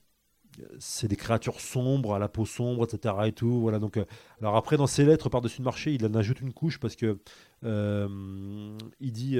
c'est 0.78 1.08
des 1.08 1.16
créatures 1.16 1.60
sombres, 1.60 2.14
à 2.14 2.18
la 2.18 2.28
peau 2.28 2.44
sombre, 2.44 2.84
etc. 2.84 3.14
Et 3.26 3.32
tout, 3.32 3.60
voilà. 3.60 3.78
Donc, 3.78 3.96
euh, 3.96 4.04
alors 4.40 4.56
après, 4.56 4.76
dans 4.76 4.88
ses 4.88 5.04
lettres 5.04 5.28
par-dessus 5.28 5.60
le 5.60 5.64
marché, 5.64 5.94
il 5.94 6.04
en 6.04 6.14
ajoute 6.14 6.40
une 6.40 6.52
couche 6.52 6.78
parce 6.80 6.96
que 6.96 7.18
il 7.62 9.12
dit. 9.12 9.38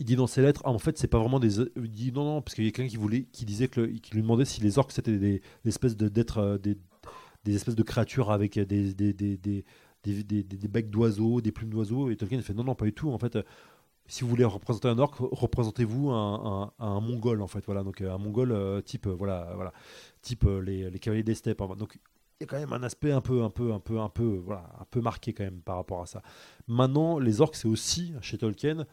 il 0.00 0.04
dit 0.04 0.16
dans 0.16 0.26
ses 0.26 0.42
lettres, 0.42 0.62
ah, 0.64 0.70
en 0.70 0.78
fait, 0.78 0.98
c'est 0.98 1.08
pas 1.08 1.18
vraiment 1.18 1.40
des. 1.40 1.60
Il 1.76 1.90
dit 1.90 2.12
non, 2.12 2.24
non, 2.24 2.42
parce 2.42 2.54
qu'il 2.54 2.64
y 2.64 2.68
a 2.68 2.70
quelqu'un 2.72 2.90
qui 2.90 2.96
voulait, 2.96 3.24
qui 3.32 3.44
disait 3.44 3.68
que, 3.68 3.86
qui 3.86 4.12
lui 4.12 4.22
demandait 4.22 4.44
si 4.44 4.60
les 4.60 4.78
orques 4.78 4.92
c'était 4.92 5.16
des, 5.16 5.42
des 5.64 5.68
espèces 5.68 5.96
d'êtres, 5.96 6.58
des, 6.62 6.76
des 7.44 7.54
espèces 7.54 7.76
de 7.76 7.82
créatures 7.82 8.30
avec 8.30 8.58
des 8.58 8.94
des, 8.94 9.12
des, 9.12 9.36
des, 10.04 10.42
des, 10.42 10.68
becs 10.68 10.90
d'oiseaux, 10.90 11.40
des 11.40 11.52
plumes 11.52 11.70
d'oiseaux. 11.70 12.10
Et 12.10 12.16
Tolkien 12.16 12.40
fait 12.42 12.54
non, 12.54 12.64
non, 12.64 12.74
pas 12.74 12.84
du 12.84 12.92
tout. 12.92 13.10
En 13.10 13.18
fait, 13.18 13.36
euh, 13.36 13.42
si 14.06 14.22
vous 14.22 14.28
voulez 14.28 14.44
représenter 14.44 14.88
un 14.88 14.98
orque, 14.98 15.16
représentez-vous 15.18 16.10
un, 16.10 16.72
un, 16.78 16.84
un 16.86 17.00
mongol, 17.00 17.40
en 17.42 17.46
fait. 17.46 17.64
Voilà, 17.66 17.82
donc 17.82 18.00
euh, 18.00 18.12
un 18.12 18.18
mongol 18.18 18.52
euh, 18.52 18.80
type, 18.82 19.06
voilà, 19.06 19.52
voilà, 19.54 19.72
type 20.22 20.44
les, 20.62 20.90
les 20.90 20.98
cavaliers 20.98 21.22
des 21.22 21.34
steppes. 21.34 21.62
Donc 21.78 21.98
il 22.40 22.42
y 22.42 22.44
a 22.44 22.46
quand 22.46 22.58
même 22.58 22.72
un 22.72 22.82
aspect 22.82 23.12
un 23.12 23.20
peu, 23.20 23.42
un 23.42 23.50
peu, 23.50 23.72
un 23.72 23.80
peu, 23.80 24.00
un 24.00 24.08
peu, 24.08 24.42
voilà, 24.44 24.70
un 24.80 24.84
peu 24.90 25.00
marqué 25.00 25.32
quand 25.32 25.44
même 25.44 25.62
par 25.62 25.76
rapport 25.76 26.02
à 26.02 26.06
ça. 26.06 26.22
Maintenant, 26.66 27.18
les 27.18 27.40
orques, 27.40 27.56
c'est 27.56 27.68
aussi 27.68 28.12
chez 28.20 28.36
Tolkien 28.38 28.86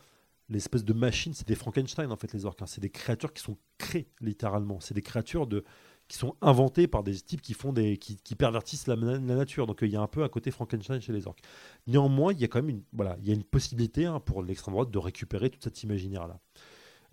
l'espèce 0.51 0.83
de 0.83 0.93
machine, 0.93 1.33
c'est 1.33 1.47
des 1.47 1.55
Frankenstein 1.55 2.11
en 2.11 2.17
fait 2.17 2.33
les 2.33 2.45
orques. 2.45 2.61
hein. 2.61 2.67
C'est 2.67 2.81
des 2.81 2.89
créatures 2.89 3.33
qui 3.33 3.41
sont 3.41 3.57
créées 3.77 4.09
littéralement. 4.19 4.79
C'est 4.79 4.93
des 4.93 5.01
créatures 5.01 5.47
de 5.47 5.63
qui 6.11 6.17
sont 6.17 6.35
inventées 6.41 6.87
par 6.87 7.03
des 7.03 7.15
types 7.15 7.41
qui 7.41 7.53
font 7.53 7.71
des 7.71 7.95
qui, 7.95 8.17
qui 8.17 8.35
pervertissent 8.35 8.85
la, 8.87 8.97
nature. 8.97 9.65
Donc 9.65 9.81
euh, 9.81 9.87
il 9.87 9.93
y 9.93 9.95
a 9.95 10.01
un 10.01 10.07
peu 10.07 10.23
un 10.23 10.27
côté 10.27 10.51
Frankenstein 10.51 10.99
chez 10.99 11.13
les 11.13 11.25
orques. 11.25 11.39
Néanmoins, 11.87 12.33
il 12.33 12.41
y 12.41 12.43
a 12.43 12.49
quand 12.49 12.59
même 12.59 12.69
une 12.69 12.83
voilà, 12.91 13.15
il 13.21 13.27
y 13.29 13.31
a 13.31 13.33
une 13.33 13.45
possibilité 13.45 14.05
hein, 14.05 14.19
pour 14.19 14.43
l'extrême 14.43 14.73
droite 14.73 14.91
de 14.91 14.97
récupérer 14.97 15.49
toute 15.49 15.63
cette 15.63 15.81
imaginaire 15.83 16.27
là. 16.27 16.37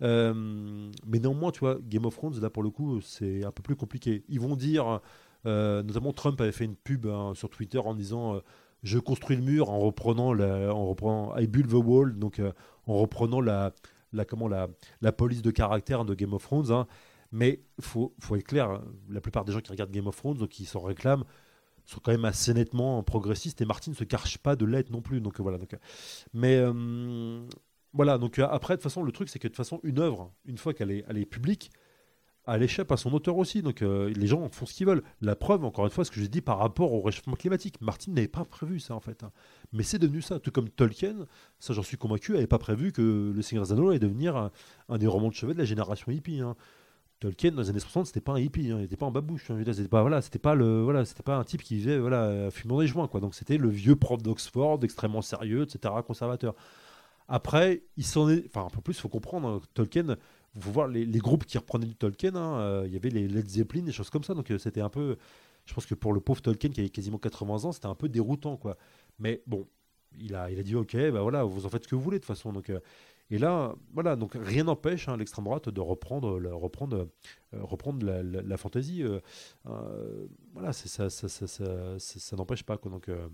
mais 0.01 1.19
néanmoins, 1.19 1.51
tu 1.51 1.61
vois, 1.61 1.77
Game 1.81 2.05
of 2.05 2.17
Thrones, 2.17 2.41
là 2.41 2.49
pour 2.49 2.61
le 2.61 2.71
coup, 2.71 2.99
c'est 2.99 3.45
un 3.45 3.51
peu 3.51 3.63
plus 3.63 3.77
compliqué. 3.77 4.25
Ils 4.27 4.41
vont 4.41 4.57
dire, 4.57 4.99
euh, 5.45 5.81
notamment 5.81 6.11
Trump 6.11 6.39
avait 6.41 6.51
fait 6.51 6.65
une 6.65 6.75
pub 6.75 7.05
hein, 7.05 7.31
sur 7.35 7.49
Twitter 7.49 7.79
en 7.79 7.95
disant 7.95 8.35
euh, 8.35 8.39
Je 8.83 8.99
construis 8.99 9.37
le 9.37 9.43
mur 9.43 9.69
en 9.69 9.79
reprenant, 9.79 10.33
la, 10.33 10.73
en 10.73 10.87
reprenant 10.87 11.37
I 11.37 11.47
build 11.47 11.69
the 11.69 11.75
wall, 11.75 12.19
donc 12.19 12.39
euh, 12.39 12.51
en 12.85 12.95
reprenant 12.95 13.39
la, 13.39 13.71
la, 14.11 14.25
comment, 14.25 14.49
la, 14.49 14.67
la 15.01 15.13
police 15.13 15.41
de 15.41 15.51
caractère 15.51 16.03
de 16.03 16.15
Game 16.15 16.33
of 16.33 16.43
Thrones. 16.43 16.71
hein. 16.71 16.87
Mais 17.31 17.61
il 17.77 17.83
faut, 17.83 18.15
faut 18.19 18.35
être 18.35 18.43
clair, 18.47 18.69
hein, 18.71 18.83
la 19.09 19.21
plupart 19.21 19.45
des 19.45 19.51
gens 19.53 19.61
qui 19.61 19.71
regardent 19.71 19.91
Game 19.91 20.07
of 20.07 20.15
Thrones, 20.15 20.37
donc 20.37 20.49
qui 20.49 20.65
s'en 20.65 20.81
réclament, 20.81 21.23
sont 21.85 21.99
quand 22.03 22.11
même 22.11 22.25
assez 22.25 22.53
nettement 22.53 23.01
progressistes 23.03 23.61
et 23.61 23.65
Martin 23.65 23.91
ne 23.91 23.95
se 23.95 24.03
cache 24.03 24.37
pas 24.37 24.55
de 24.55 24.65
l'être 24.65 24.91
non 24.91 25.01
plus. 25.01 25.21
Donc 25.21 25.39
euh, 25.39 25.43
voilà. 25.43 25.57
Donc, 25.57 25.73
euh, 25.73 25.77
mais 26.33 26.55
euh, 26.57 27.41
voilà. 27.93 28.17
Donc 28.17 28.37
après, 28.39 28.73
de 28.75 28.77
toute 28.77 28.83
façon, 28.83 29.03
le 29.03 29.11
truc, 29.11 29.29
c'est 29.29 29.39
que 29.39 29.47
de 29.47 29.49
toute 29.53 29.57
façon, 29.57 29.79
une 29.83 29.99
œuvre, 29.99 30.31
une 30.45 30.57
fois 30.57 30.73
qu'elle 30.73 30.91
est, 30.91 31.03
elle 31.07 31.17
est 31.17 31.25
publique, 31.25 31.71
elle 32.47 32.63
échappe 32.63 32.91
à 32.91 32.97
son 32.97 33.11
auteur 33.13 33.37
aussi. 33.37 33.61
Donc 33.61 33.81
les 33.81 34.27
gens 34.27 34.47
font 34.49 34.65
ce 34.65 34.73
qu'ils 34.73 34.87
veulent. 34.87 35.03
La 35.21 35.35
preuve, 35.35 35.65
encore 35.65 35.85
une 35.85 35.91
fois, 35.91 36.05
ce 36.05 36.11
que 36.11 36.19
j'ai 36.19 36.27
dit 36.27 36.41
par 36.41 36.57
rapport 36.59 36.93
au 36.93 37.01
réchauffement 37.01 37.35
climatique. 37.35 37.79
Martin 37.81 38.11
n'avait 38.11 38.27
pas 38.27 38.45
prévu 38.45 38.79
ça 38.79 38.95
en 38.95 38.99
fait. 38.99 39.23
hein. 39.23 39.31
Mais 39.71 39.83
c'est 39.83 39.99
devenu 39.99 40.21
ça. 40.21 40.39
Tout 40.39 40.51
comme 40.51 40.69
Tolkien, 40.69 41.27
ça 41.59 41.73
j'en 41.73 41.83
suis 41.83 41.97
convaincu, 41.97 42.31
n'avait 42.33 42.47
pas 42.47 42.57
prévu 42.59 42.91
que 42.91 43.31
Le 43.35 43.41
Seigneur 43.43 43.65
des 43.65 43.71
Anneaux 43.73 43.89
allait 43.89 43.99
devenir 43.99 44.35
un, 44.35 44.51
un 44.89 44.97
des 44.97 45.07
romans 45.07 45.29
de 45.29 45.33
chevet 45.33 45.53
de 45.53 45.59
la 45.59 45.65
génération 45.65 46.11
hippie. 46.11 46.39
hein. 46.39 46.55
Tolkien 47.19 47.51
dans 47.51 47.61
les 47.61 47.69
années 47.69 47.79
60 47.79 48.07
c'était 48.07 48.21
pas 48.21 48.33
un 48.33 48.39
hippie, 48.39 48.71
hein, 48.71 48.77
il 48.77 48.81
n'était 48.83 48.95
pas 48.95 49.05
en 49.05 49.11
babouche, 49.11 49.51
hein, 49.51 49.61
c'était 49.65 49.87
pas 49.89 50.01
voilà, 50.01 50.21
c'était 50.21 50.39
pas 50.39 50.55
voilà, 50.55 51.05
c'était 51.05 51.23
pas 51.23 51.37
un 51.37 51.43
type 51.43 51.61
qui 51.63 51.75
vivait 51.75 51.99
voilà 51.99 52.49
fumant 52.51 52.79
des 52.79 52.87
joints 52.87 53.07
quoi. 53.07 53.19
Donc 53.19 53.35
c'était 53.35 53.57
le 53.57 53.69
vieux 53.69 53.95
prof 53.95 54.21
d'Oxford, 54.23 54.79
extrêmement 54.83 55.21
sérieux, 55.21 55.63
etc., 55.63 55.93
conservateur. 56.05 56.55
Après, 57.27 57.83
il 57.97 58.03
s'en 58.05 58.29
est, 58.29 58.45
enfin 58.47 58.65
un 58.65 58.69
peu 58.69 58.81
plus, 58.81 58.99
faut 58.99 59.09
comprendre 59.09 59.47
hein, 59.49 59.61
Tolkien. 59.73 60.17
Il 60.55 60.61
faut 60.61 60.71
voir 60.71 60.87
les, 60.87 61.05
les 61.05 61.19
groupes 61.19 61.45
qui 61.45 61.57
reprenaient 61.57 61.85
du 61.85 61.95
Tolkien. 61.95 62.35
hein, 62.35 62.59
euh, 62.59 62.83
Il 62.87 62.93
y 62.93 62.95
avait 62.95 63.09
les 63.09 63.27
Led 63.27 63.47
Zeppelin, 63.47 63.83
des 63.83 63.91
choses 63.91 64.09
comme 64.09 64.23
ça. 64.23 64.33
Donc 64.33 64.49
euh, 64.51 64.57
c'était 64.57 64.81
un 64.81 64.89
peu, 64.89 65.17
je 65.65 65.73
pense 65.73 65.85
que 65.85 65.95
pour 65.95 66.13
le 66.13 66.21
pauvre 66.21 66.41
Tolkien 66.41 66.71
qui 66.71 66.79
avait 66.81 66.89
quasiment 66.89 67.19
80 67.19 67.65
ans, 67.65 67.71
c'était 67.71 67.85
un 67.87 67.95
peu 67.95 68.09
déroutant 68.09 68.57
quoi. 68.57 68.77
Mais 69.19 69.43
bon, 69.47 69.67
il 70.17 70.35
a, 70.35 70.49
il 70.51 70.59
a 70.59 70.63
dit 70.63 70.75
ok, 70.75 70.95
bah 71.11 71.21
voilà, 71.21 71.43
vous 71.43 71.65
en 71.65 71.69
faites 71.69 71.83
ce 71.83 71.87
que 71.87 71.95
vous 71.95 72.01
voulez 72.01 72.17
de 72.19 72.23
toute 72.23 72.27
façon. 72.35 72.51
Donc 72.53 72.69
euh, 72.69 72.79
et 73.31 73.37
là, 73.37 73.75
voilà, 73.93 74.15
donc 74.15 74.33
rien 74.35 74.63
n'empêche 74.63 75.07
hein, 75.07 75.15
l'extrême 75.17 75.45
droite 75.45 75.69
de 75.69 75.81
reprendre, 75.81 76.39
la- 76.39 76.53
reprendre, 76.53 77.07
euh, 77.53 77.63
reprendre 77.63 78.03
la, 78.05 78.23
la, 78.23 78.41
la 78.41 78.57
fantaisie. 78.57 79.03
euh, 79.03 79.19
euh, 79.67 80.25
voilà, 80.53 80.73
c'est 80.73 80.87
ça, 80.89 81.09
ça, 81.11 81.29
ça, 81.29 81.45
ça, 81.47 81.99
ça- 81.99 82.19
ça 82.19 82.35
n'empêche 82.35 82.63
pas. 82.63 82.77
Quoi, 82.77 82.89
donc, 82.91 83.07
euh, 83.07 83.27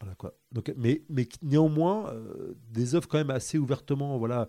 voilà, 0.00 0.14
quoi. 0.14 0.34
Donc, 0.52 0.72
mais, 0.76 1.02
mais 1.08 1.28
néanmoins, 1.42 2.10
euh, 2.12 2.54
des 2.70 2.94
œuvres 2.94 3.08
quand 3.08 3.18
même 3.18 3.30
assez 3.30 3.58
ouvertement, 3.58 4.16
voilà, 4.16 4.48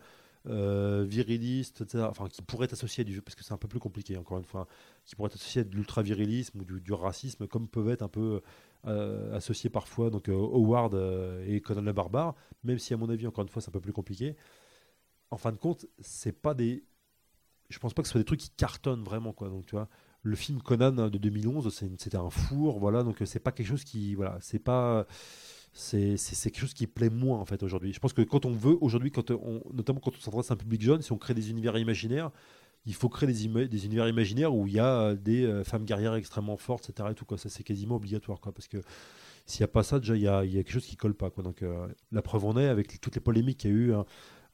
euh, 0.49 1.05
virilistes, 1.07 1.81
etc., 1.81 2.05
enfin, 2.09 2.27
qui 2.27 2.41
pourraient 2.41 2.65
être 2.65 2.73
associées 2.73 3.01
à 3.01 3.05
du, 3.05 3.21
parce 3.21 3.35
que 3.35 3.43
c'est 3.43 3.53
un 3.53 3.57
peu 3.57 3.67
plus 3.67 3.79
compliqué, 3.79 4.17
encore 4.17 4.37
une 4.37 4.43
fois, 4.45 4.67
qui 5.05 5.15
pourraient 5.15 5.27
être 5.27 5.35
associées 5.35 5.61
à 5.61 5.63
de 5.63 5.75
l'ultra-virilisme 5.75 6.59
ou 6.61 6.65
du, 6.79 6.93
racisme, 6.93 7.47
comme 7.47 7.67
peuvent 7.67 7.89
être 7.89 8.01
un 8.01 8.07
peu 8.09 8.41
euh, 8.87 9.35
associés 9.35 9.69
parfois 9.69 10.09
donc 10.09 10.29
euh, 10.29 10.33
Howard 10.33 10.93
euh, 10.95 11.43
et 11.47 11.61
Conan 11.61 11.81
le 11.81 11.93
barbare, 11.93 12.35
même 12.63 12.79
si 12.79 12.93
à 12.93 12.97
mon 12.97 13.09
avis 13.09 13.27
encore 13.27 13.41
une 13.43 13.49
fois 13.49 13.61
c'est 13.61 13.69
un 13.69 13.73
peu 13.73 13.81
plus 13.81 13.93
compliqué. 13.93 14.35
En 15.31 15.37
fin 15.37 15.51
de 15.51 15.57
compte, 15.57 15.85
c'est 15.99 16.31
pas 16.31 16.53
des, 16.53 16.83
je 17.69 17.79
pense 17.79 17.93
pas 17.93 18.01
que 18.01 18.07
ce 18.07 18.13
soit 18.13 18.21
des 18.21 18.25
trucs 18.25 18.39
qui 18.39 18.49
cartonnent 18.51 19.03
vraiment 19.03 19.33
quoi. 19.33 19.49
Donc 19.49 19.65
tu 19.65 19.75
vois, 19.75 19.89
le 20.23 20.35
film 20.35 20.61
Conan 20.61 21.09
de 21.09 21.17
2011, 21.17 21.73
c'est 21.73 21.87
une- 21.87 21.97
c'était 21.99 22.17
un 22.17 22.29
four, 22.29 22.79
voilà. 22.79 23.03
Donc 23.03 23.17
c'est 23.25 23.39
pas 23.39 23.51
quelque 23.51 23.67
chose 23.67 23.83
qui, 23.83 24.15
voilà, 24.15 24.37
c'est 24.41 24.59
pas, 24.59 25.05
c'est 25.73 26.17
quelque 26.43 26.59
chose 26.59 26.73
qui 26.73 26.87
plaît 26.87 27.09
moins 27.09 27.39
en 27.39 27.45
fait 27.45 27.63
aujourd'hui. 27.63 27.93
Je 27.93 27.99
pense 27.99 28.13
que 28.13 28.21
quand 28.21 28.45
on 28.45 28.51
veut 28.51 28.77
aujourd'hui, 28.81 29.11
notamment 29.73 29.99
quand 29.99 30.11
on 30.17 30.21
s'adresse 30.21 30.51
à 30.51 30.55
un 30.55 30.57
public 30.57 30.81
jeune, 30.81 31.01
si 31.01 31.11
on 31.11 31.17
crée 31.17 31.33
des 31.33 31.49
univers 31.49 31.77
imaginaires, 31.77 32.31
il 32.85 32.93
faut 32.93 33.09
créer 33.09 33.31
des, 33.31 33.67
des 33.67 33.85
univers 33.85 34.07
imaginaires 34.07 34.53
où 34.53 34.67
il 34.67 34.73
y 34.73 34.79
a 34.79 35.01
euh, 35.01 35.15
des 35.15 35.45
euh, 35.45 35.63
femmes 35.63 35.85
guerrières 35.85 36.15
extrêmement 36.15 36.57
fortes, 36.57 36.89
etc. 36.89 37.09
Et 37.11 37.13
tout. 37.13 37.25
Ça, 37.37 37.49
c'est 37.49 37.63
quasiment 37.63 37.95
obligatoire. 37.95 38.39
Quoi, 38.39 38.51
parce 38.51 38.67
que 38.67 38.77
s'il 39.45 39.61
n'y 39.61 39.65
a 39.65 39.67
pas 39.67 39.83
ça, 39.83 39.99
déjà, 39.99 40.15
il 40.15 40.21
y 40.21 40.27
a, 40.27 40.45
y 40.45 40.57
a 40.57 40.63
quelque 40.63 40.71
chose 40.71 40.85
qui 40.85 40.95
colle 40.95 41.13
pas. 41.13 41.29
Quoi. 41.29 41.43
Donc, 41.43 41.61
euh, 41.61 41.87
la 42.11 42.21
preuve 42.21 42.45
en 42.45 42.57
est, 42.57 42.67
avec 42.67 42.99
toutes 43.01 43.15
les 43.15 43.21
polémiques 43.21 43.59
qu'il 43.59 43.71
y 43.71 43.73
a 43.73 43.75
eu 43.75 43.93
hein, 43.93 44.05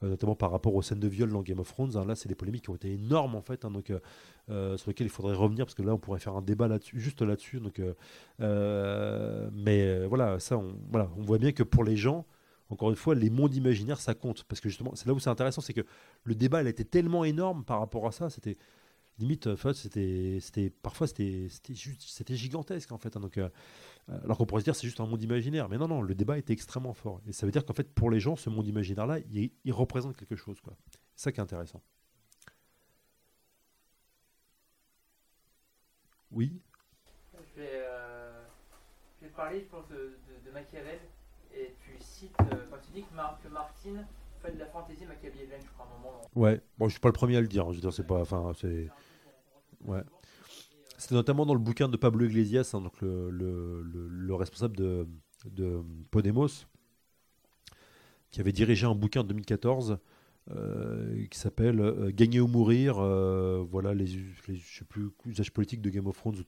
notamment 0.01 0.35
par 0.35 0.51
rapport 0.51 0.75
aux 0.75 0.81
scènes 0.81 0.99
de 0.99 1.07
viol 1.07 1.29
dans 1.31 1.41
Game 1.41 1.59
of 1.59 1.67
Thrones. 1.67 1.95
Hein. 1.95 2.05
là, 2.05 2.15
c'est 2.15 2.29
des 2.29 2.35
polémiques 2.35 2.63
qui 2.63 2.69
ont 2.69 2.75
été 2.75 2.93
énormes 2.93 3.35
en 3.35 3.41
fait, 3.41 3.65
hein, 3.65 3.71
donc 3.71 3.91
sur 4.47 4.89
lesquelles 4.89 5.07
il 5.07 5.11
faudrait 5.11 5.35
revenir 5.35 5.65
parce 5.65 5.75
que 5.75 5.83
là, 5.83 5.93
on 5.93 5.97
pourrait 5.97 6.19
faire 6.19 6.35
un 6.35 6.41
débat 6.41 6.67
là-dessus, 6.67 6.99
juste 6.99 7.21
là-dessus. 7.21 7.61
Mais 8.39 10.05
voilà, 10.05 10.39
ça, 10.39 10.57
on, 10.57 10.75
voit 11.17 11.37
bien 11.37 11.51
que 11.51 11.63
pour 11.63 11.83
les 11.83 11.97
gens 11.97 12.25
encore 12.69 12.89
une 12.89 12.95
fois, 12.95 13.15
les 13.15 13.29
mondes 13.29 13.55
imaginaires, 13.55 13.99
ça 13.99 14.13
compte. 14.13 14.43
Parce 14.43 14.59
que 14.59 14.69
justement, 14.69 14.95
c'est 14.95 15.05
là 15.07 15.13
où 15.13 15.19
c'est 15.19 15.29
intéressant, 15.29 15.61
c'est 15.61 15.73
que 15.73 15.85
le 16.23 16.35
débat, 16.35 16.61
il 16.61 16.67
était 16.67 16.83
tellement 16.83 17.23
énorme 17.23 17.63
par 17.63 17.79
rapport 17.79 18.07
à 18.07 18.11
ça. 18.11 18.29
C'était 18.29 18.57
limite, 19.17 19.55
c'était, 19.73 20.39
c'était, 20.41 20.69
parfois, 20.69 21.07
c'était, 21.07 21.47
c'était 21.49 22.35
gigantesque, 22.35 22.91
en 22.91 22.97
fait. 22.97 23.15
Hein. 23.15 23.19
donc, 23.19 23.37
euh, 23.37 23.49
alors 24.23 24.37
qu'on 24.37 24.45
pourrait 24.45 24.61
se 24.61 24.65
dire 24.65 24.75
c'est 24.75 24.87
juste 24.87 24.99
un 24.99 25.05
monde 25.05 25.21
imaginaire. 25.21 25.69
Mais 25.69 25.77
non, 25.77 25.87
non, 25.87 26.01
le 26.01 26.13
débat 26.15 26.37
était 26.37 26.53
extrêmement 26.53 26.93
fort. 26.93 27.21
Et 27.27 27.31
ça 27.31 27.45
veut 27.45 27.51
dire 27.51 27.65
qu'en 27.65 27.73
fait, 27.73 27.91
pour 27.93 28.11
les 28.11 28.19
gens, 28.19 28.35
ce 28.35 28.49
monde 28.49 28.67
imaginaire-là, 28.67 29.19
il, 29.31 29.73
représente 29.73 30.15
quelque 30.15 30.35
chose. 30.35 30.59
quoi. 30.61 30.75
C'est 31.15 31.23
ça 31.23 31.31
qui 31.31 31.39
est 31.39 31.43
intéressant. 31.43 31.81
Oui 36.31 36.61
je 37.33 37.61
vais, 37.61 37.69
euh, 37.73 38.43
parler, 39.35 39.61
je 39.61 39.65
pense, 39.65 39.87
de, 39.89 40.17
Machiavel. 40.53 40.99
Et 41.53 41.73
tu 41.83 41.91
cites, 41.99 42.35
euh, 42.41 42.65
quand 42.69 42.77
tu 42.77 42.91
dis 42.93 43.03
que, 43.03 43.15
Mar 43.15 43.39
que 43.41 43.47
Martine 43.47 44.05
fait 44.45 44.53
de 44.53 44.59
la 44.59 44.65
fantaisie 44.67 45.05
machiavélienne, 45.05 45.61
je 45.61 45.71
crois, 45.71 45.85
à 45.85 45.95
un 45.95 45.97
moment. 45.97 46.21
Ouais, 46.35 46.61
bon, 46.77 46.87
je 46.87 46.91
suis 46.91 46.99
pas 46.99 47.09
le 47.09 47.13
premier 47.13 47.37
à 47.37 47.41
le 47.41 47.47
dire. 47.47 47.65
Hein. 47.65 47.71
Je 47.71 47.75
veux 47.75 47.81
dire, 47.81 47.93
c'est 47.93 48.07
pas. 48.07 48.21
Enfin, 48.21 48.51
c'est. 48.59 48.89
Ouais. 49.85 50.01
C'était 50.97 51.15
notamment 51.15 51.45
dans 51.45 51.53
le 51.53 51.59
bouquin 51.59 51.89
de 51.89 51.97
Pablo 51.97 52.25
Iglesias, 52.25 52.71
hein, 52.73 52.81
donc 52.81 53.01
le, 53.01 53.29
le, 53.29 53.83
le, 53.83 54.33
responsable 54.33 54.77
de, 54.77 55.07
de, 55.45 55.81
Podemos, 56.09 56.47
qui 58.31 58.39
avait 58.39 58.53
dirigé 58.53 58.85
un 58.85 58.95
bouquin 58.95 59.19
en 59.19 59.25
2014 59.25 59.99
euh, 60.51 61.25
qui 61.29 61.37
s'appelle 61.37 61.81
euh, 61.81 62.11
Gagner 62.13 62.39
ou 62.39 62.47
mourir. 62.47 62.97
Euh, 62.99 63.65
voilà 63.69 63.93
les, 63.93 64.05
les, 64.47 64.55
je 64.55 64.77
sais 64.79 64.85
plus 64.85 65.09
usages 65.25 65.51
politiques 65.51 65.81
de 65.81 65.89
Game 65.89 66.07
of 66.07 66.15
Thrones, 66.17 66.43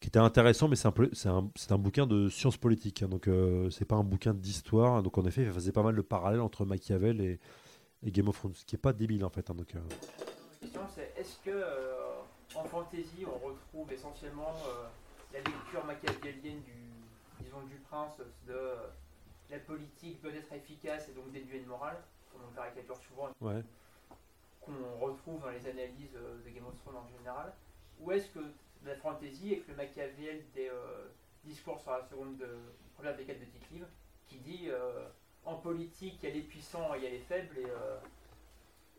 qui 0.00 0.08
était 0.08 0.18
intéressant, 0.18 0.68
mais 0.68 0.76
c'est 0.76 0.88
un, 0.88 0.94
c'est 1.14 1.28
un, 1.28 1.50
un, 1.70 1.78
bouquin 1.78 2.06
de 2.06 2.28
sciences 2.28 2.56
politiques, 2.56 3.02
hein, 3.02 3.08
donc 3.08 3.28
c'est 3.70 3.86
pas 3.86 3.96
un 3.96 4.04
bouquin 4.04 4.34
d'histoire. 4.34 5.02
Donc 5.02 5.18
en 5.18 5.24
effet, 5.24 5.42
il 5.42 5.52
faisait 5.52 5.72
pas 5.72 5.82
mal 5.82 5.96
de 5.96 6.02
parallèles 6.02 6.40
entre 6.40 6.64
Machiavel 6.64 7.20
et, 7.20 7.40
et 8.04 8.10
Game 8.10 8.28
of 8.28 8.38
Thrones, 8.38 8.54
ce 8.54 8.64
qui 8.64 8.76
est 8.76 8.78
pas 8.78 8.92
débile 8.92 9.24
en 9.24 9.30
fait. 9.30 9.50
Hein, 9.50 9.54
donc, 9.54 9.72
La 9.72 9.80
question 10.60 10.82
c'est 10.94 11.12
est-ce 11.16 11.38
que 11.44 11.50
en 12.56 12.64
fantasy, 12.64 13.24
on 13.26 13.38
retrouve 13.46 13.92
essentiellement 13.92 14.54
euh, 14.66 14.86
la 15.32 15.38
lecture 15.38 15.84
machiavélienne 15.84 16.62
du, 16.62 17.44
disons, 17.44 17.62
du 17.68 17.76
prince 17.90 18.18
de 18.46 18.52
euh, 18.52 18.76
la 19.50 19.58
politique 19.58 20.20
doit 20.22 20.32
être 20.32 20.52
efficace 20.52 21.08
et 21.08 21.12
donc 21.12 21.30
déduire 21.32 21.60
une 21.62 21.68
morale, 21.68 21.98
comme 22.32 22.42
on 22.50 22.54
caricature 22.54 22.96
souvent, 23.08 23.28
qu'on 23.38 24.98
retrouve 24.98 25.40
dans 25.40 25.50
les 25.50 25.68
analyses 25.68 26.16
euh, 26.16 26.38
de 26.44 26.50
Game 26.50 26.66
of 26.66 26.74
Thrones 26.82 26.96
en 26.96 27.18
général, 27.18 27.52
ou 28.00 28.12
est-ce 28.12 28.28
que 28.30 28.40
la 28.84 28.94
fantasy 28.96 29.54
est 29.54 29.58
que 29.58 29.70
le 29.70 29.76
Machiavel 29.76 30.44
des 30.54 30.70
discours 31.44 31.80
sur 31.80 31.92
la 31.92 32.02
seconde 32.02 32.36
de, 32.38 32.48
première 32.94 33.16
décade 33.16 33.38
de 33.40 33.44
Tite 33.44 33.84
qui 34.26 34.38
dit 34.38 34.68
en 35.44 35.54
politique 35.56 36.18
il 36.22 36.28
y 36.28 36.32
a 36.32 36.34
les 36.34 36.42
puissants 36.42 36.94
et 36.94 36.98
il 36.98 37.04
y 37.04 37.06
a 37.06 37.10
les 37.10 37.20
faibles 37.20 37.58
et 37.58 37.66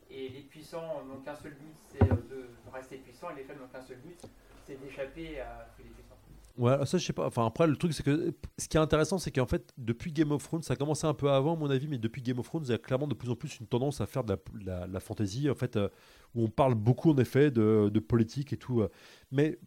et 0.09 0.30
les 0.30 0.41
puissants 0.41 1.03
n'ont 1.05 1.19
qu'un 1.19 1.36
seul 1.36 1.53
but, 1.53 1.75
c'est 1.91 2.03
euh, 2.03 2.15
de 2.30 2.45
rester 2.71 2.97
puissants, 2.97 3.30
et 3.32 3.36
les 3.36 3.43
faibles 3.43 3.61
n'ont 3.61 3.67
qu'un 3.67 3.82
seul 3.82 3.97
but, 3.97 4.19
c'est 4.65 4.80
d'échapper 4.80 5.39
à 5.39 5.67
tous 5.75 5.84
les 5.84 5.89
puissants. 5.89 6.16
Ouais, 6.58 6.86
ça 6.86 6.97
je 6.97 7.05
sais 7.05 7.14
pas. 7.14 7.28
Enfin 7.28 7.45
après 7.45 7.68
le 7.68 7.76
truc 7.76 7.93
c'est 7.93 8.03
que 8.03 8.34
ce 8.58 8.68
qui 8.68 8.78
est 8.78 8.80
intéressant 8.80 9.20
c'est 9.20 9.32
qu'en 9.32 9.45
fait 9.45 9.74
depuis 9.78 10.12
Game 10.12 10.32
of 10.32 10.43
Thrones 10.43 10.64
ça 10.64 10.74
a 10.74 10.76
commencé 10.76 11.05
un 11.05 11.14
peu 11.14 11.30
avant 11.30 11.53
à 11.53 11.55
mon 11.55 11.70
avis 11.70 11.88
mais 11.88 11.97
depuis 11.99 12.22
Game 12.22 12.39
of 12.39 12.47
Thrones 12.47 12.64
il 12.66 12.72
y 12.72 12.74
a 12.74 12.80
clairement 12.80 13.08
de 13.08 13.14
plus 13.14 13.30
en 13.30 13.36
plus 13.36 13.60
une 13.60 13.68
tendance 13.68 14.01
à 14.01 14.08
faire 14.08 14.24
de 14.24 14.36
la, 14.66 14.88
la, 14.88 14.99
fantasy 14.99 15.49
en 15.49 15.55
fait 15.55 15.76
euh, 15.76 15.88
où 16.34 16.43
on 16.43 16.49
parle 16.49 16.74
beaucoup 16.74 17.12
en 17.12 17.18
effet 17.18 17.51
de, 17.51 17.89
de 17.93 17.99
politique 17.99 18.53
et 18.53 18.58
tout. 18.58 18.82
Euh. 18.82 18.89
mais 19.32 19.60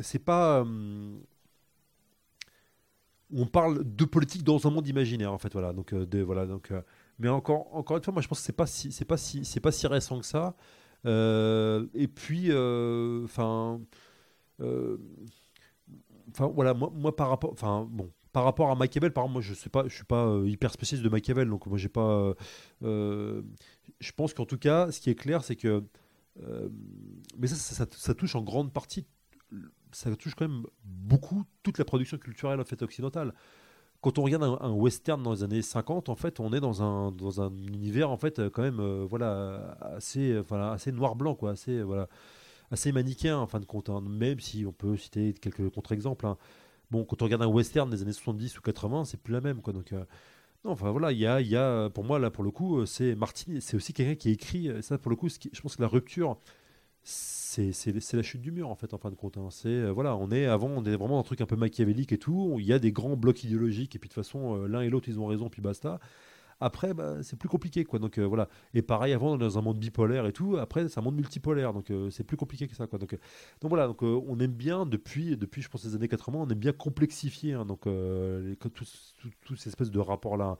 c'est 0.00 0.18
pas 0.18 0.64
on 3.36 3.46
parle 3.46 3.84
de 3.84 4.04
politique 4.04 4.42
dans 4.42 4.66
un 4.66 4.70
monde 4.70 4.88
imaginaire 4.88 5.32
en 5.32 5.38
fait 5.38 5.52
voilà 5.52 5.72
donc 5.72 5.94
de, 5.94 6.20
voilà 6.20 6.46
donc 6.46 6.72
mais 7.18 7.28
encore, 7.28 7.74
encore 7.74 7.96
une 7.96 8.02
fois, 8.02 8.12
moi 8.12 8.22
je 8.22 8.28
pense 8.28 8.40
que 8.40 8.44
c'est 8.44 8.52
pas 8.52 8.66
si, 8.66 8.90
pas 9.04 9.16
si, 9.16 9.44
c'est 9.44 9.60
pas 9.60 9.72
si 9.72 9.86
récent 9.86 10.18
que 10.18 10.26
ça. 10.26 10.56
Euh, 11.06 11.86
et 11.94 12.08
puis, 12.08 12.46
euh, 12.50 13.24
enfin, 13.24 13.80
euh, 14.60 14.98
enfin 16.34 16.50
voilà, 16.54 16.74
moi, 16.74 16.92
moi 16.94 17.14
par 17.14 17.28
rapport, 17.28 17.52
enfin 17.52 17.86
bon, 17.90 18.10
par 18.32 18.44
rapport 18.44 18.70
à 18.70 18.74
Machiavel, 18.74 19.12
par 19.12 19.28
moi 19.28 19.40
je 19.40 19.54
sais 19.54 19.70
pas, 19.70 19.84
je 19.88 19.94
suis 19.94 20.04
pas 20.04 20.40
hyper 20.44 20.72
spécialiste 20.72 21.04
de 21.04 21.10
Machiavel, 21.10 21.48
donc 21.48 21.66
moi 21.66 21.78
j'ai 21.78 21.88
pas. 21.88 22.34
je 22.82 24.12
pense 24.16 24.34
qu'en 24.34 24.46
tout 24.46 24.58
cas, 24.58 24.90
ce 24.90 25.00
qui 25.00 25.10
est 25.10 25.14
clair, 25.14 25.44
c'est 25.44 25.56
que, 25.56 25.84
mais 27.38 27.46
ça 27.46 27.86
ça, 27.90 28.14
touche 28.14 28.34
en 28.34 28.42
grande 28.42 28.72
partie, 28.72 29.06
ça 29.92 30.14
touche 30.16 30.34
quand 30.34 30.48
même 30.48 30.64
beaucoup 30.84 31.44
toute 31.62 31.78
la 31.78 31.84
production 31.84 32.18
culturelle 32.18 32.60
en 32.60 32.64
fait 32.64 32.82
occidentale 32.82 33.32
quand 34.04 34.18
on 34.18 34.22
regarde 34.22 34.58
un, 34.60 34.70
western 34.70 35.22
dans 35.22 35.32
les 35.32 35.42
années 35.44 35.62
50, 35.62 36.10
en 36.10 36.14
fait, 36.14 36.38
on 36.38 36.52
est 36.52 36.60
dans 36.60 36.82
un, 36.82 37.10
dans 37.10 37.40
un 37.40 37.50
univers 37.56 38.10
en 38.10 38.18
fait 38.18 38.50
quand 38.50 38.60
même 38.60 38.78
euh, 38.78 39.06
voilà 39.08 39.78
assez 39.96 40.38
voilà, 40.40 40.72
assez 40.72 40.92
noir-blanc 40.92 41.34
quoi, 41.34 41.52
assez 41.52 41.82
voilà 41.82 42.08
assez 42.74 42.92
manichéen 42.92 43.38
en 43.38 43.46
fin 43.46 43.60
de 43.60 43.64
compte. 43.64 43.88
Hein. 43.88 44.02
même 44.02 44.40
si 44.40 44.64
on 44.66 44.72
peut 44.72 44.96
citer 44.96 45.32
quelques 45.34 45.70
contre-exemples. 45.70 46.26
Hein. 46.26 46.36
Bon, 46.90 47.04
quand 47.04 47.22
on 47.22 47.24
regarde 47.24 47.42
un 47.42 47.48
western 47.48 47.90
des 47.90 48.02
années 48.02 48.12
70 48.12 48.58
ou 48.58 48.60
80, 48.60 49.06
c'est 49.06 49.20
plus 49.20 49.32
la 49.32 49.40
même 49.40 49.62
quoi. 49.62 49.72
Donc 49.72 49.92
euh, 49.92 50.04
non, 50.64 50.72
enfin 50.72 50.90
voilà, 50.90 51.12
il 51.12 51.18
y 51.18 51.26
a, 51.26 51.40
y 51.40 51.56
a, 51.56 51.90
pour 51.90 52.04
moi 52.04 52.18
là 52.18 52.30
pour 52.30 52.44
le 52.44 52.50
coup, 52.50 52.78
euh, 52.80 52.86
c'est 52.86 53.14
Martini, 53.14 53.60
c'est 53.60 53.76
aussi 53.76 53.92
quelqu'un 53.92 54.14
qui 54.14 54.30
écrit 54.30 54.70
ça 54.82 54.98
pour 54.98 55.10
le 55.10 55.16
coup. 55.16 55.28
je 55.28 55.60
pense 55.60 55.76
que 55.76 55.82
la 55.82 55.88
rupture 55.88 56.38
c'est 57.62 58.14
la 58.14 58.22
chute 58.22 58.40
du 58.40 58.50
mur 58.50 58.68
en 58.68 58.74
fait 58.74 58.94
en 58.94 58.98
fin 58.98 59.10
de 59.10 59.14
compte. 59.14 59.36
Hein. 59.36 59.48
C'est 59.50 59.68
euh, 59.68 59.90
voilà, 59.90 60.16
on 60.16 60.30
est 60.30 60.46
avant, 60.46 60.68
on 60.68 60.84
est 60.84 60.96
vraiment 60.96 61.14
dans 61.14 61.20
un 61.20 61.24
truc 61.24 61.40
un 61.40 61.46
peu 61.46 61.56
machiavélique 61.56 62.12
et 62.12 62.18
tout. 62.18 62.56
Il 62.58 62.66
y 62.66 62.72
a 62.72 62.78
des 62.78 62.92
grands 62.92 63.16
blocs 63.16 63.44
idéologiques 63.44 63.94
et 63.94 63.98
puis 63.98 64.08
de 64.08 64.14
toute 64.14 64.24
façon 64.24 64.56
euh, 64.56 64.66
l'un 64.66 64.80
et 64.80 64.90
l'autre 64.90 65.08
ils 65.08 65.20
ont 65.20 65.26
raison 65.26 65.48
puis 65.48 65.62
basta. 65.62 66.00
Après, 66.60 66.94
bah, 66.94 67.22
c'est 67.22 67.38
plus 67.38 67.48
compliqué 67.48 67.84
quoi. 67.84 67.98
Donc 67.98 68.18
euh, 68.18 68.24
voilà. 68.24 68.48
Et 68.74 68.82
pareil, 68.82 69.12
avant 69.12 69.32
on 69.32 69.36
est 69.36 69.40
dans 69.40 69.58
un 69.58 69.62
monde 69.62 69.78
bipolaire 69.78 70.26
et 70.26 70.32
tout. 70.32 70.56
Après, 70.56 70.88
c'est 70.88 70.98
un 70.98 71.02
monde 71.02 71.16
multipolaire, 71.16 71.72
donc 71.72 71.92
c'est 72.10 72.24
plus 72.24 72.36
compliqué 72.36 72.66
que 72.68 72.74
ça 72.74 72.86
quoi. 72.86 72.98
Donc, 72.98 73.18
donc 73.60 73.68
voilà, 73.68 73.86
donc 73.86 74.02
on 74.02 74.38
aime 74.40 74.52
bien 74.52 74.86
depuis 74.86 75.36
depuis 75.36 75.62
je 75.62 75.68
pense 75.68 75.84
les 75.84 75.94
années 75.94 76.08
80, 76.08 76.38
on 76.38 76.48
aime 76.48 76.58
bien 76.58 76.72
complexifier 76.72 77.54
hein, 77.54 77.64
donc 77.64 77.82
ces 79.56 79.68
espèces 79.68 79.90
de 79.90 80.00
rapports 80.00 80.36
là. 80.36 80.58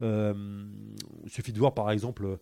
il 0.00 1.30
suffit 1.30 1.52
de 1.52 1.58
voir 1.58 1.74
par 1.74 1.90
exemple 1.90 2.38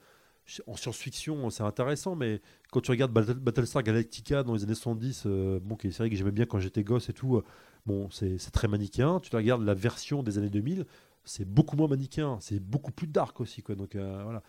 en 0.66 0.76
science-fiction, 0.76 1.48
c'est 1.50 1.62
intéressant, 1.62 2.16
mais 2.16 2.40
quand 2.70 2.80
tu 2.80 2.90
regardes 2.90 3.12
Battlestar 3.12 3.82
Galactica 3.82 4.42
dans 4.42 4.54
les 4.54 4.64
années 4.64 4.74
70, 4.74 5.24
euh, 5.26 5.58
bon, 5.62 5.74
qui 5.74 5.86
est 5.86 5.90
une 5.90 5.94
série 5.94 6.10
que 6.10 6.16
j'aimais 6.16 6.32
bien 6.32 6.44
quand 6.44 6.58
j'étais 6.58 6.84
gosse 6.84 7.08
et 7.08 7.12
tout, 7.12 7.36
euh, 7.36 7.44
bon, 7.86 8.10
c'est 8.10 8.38
très 8.52 8.68
manichéen. 8.68 9.20
Tu 9.20 9.34
regardes 9.34 9.64
la 9.64 9.74
version 9.74 10.22
des 10.22 10.36
années 10.38 10.50
2000, 10.50 10.84
c'est 11.24 11.44
beaucoup 11.44 11.76
moins 11.76 11.88
manichéen, 11.88 12.38
c'est 12.40 12.60
beaucoup 12.60 12.92
plus 12.92 13.06
dark 13.06 13.40
aussi, 13.40 13.62
quoi. 13.62 13.74
Donc 13.74 13.94
euh, 13.96 14.20
voilà. 14.22 14.42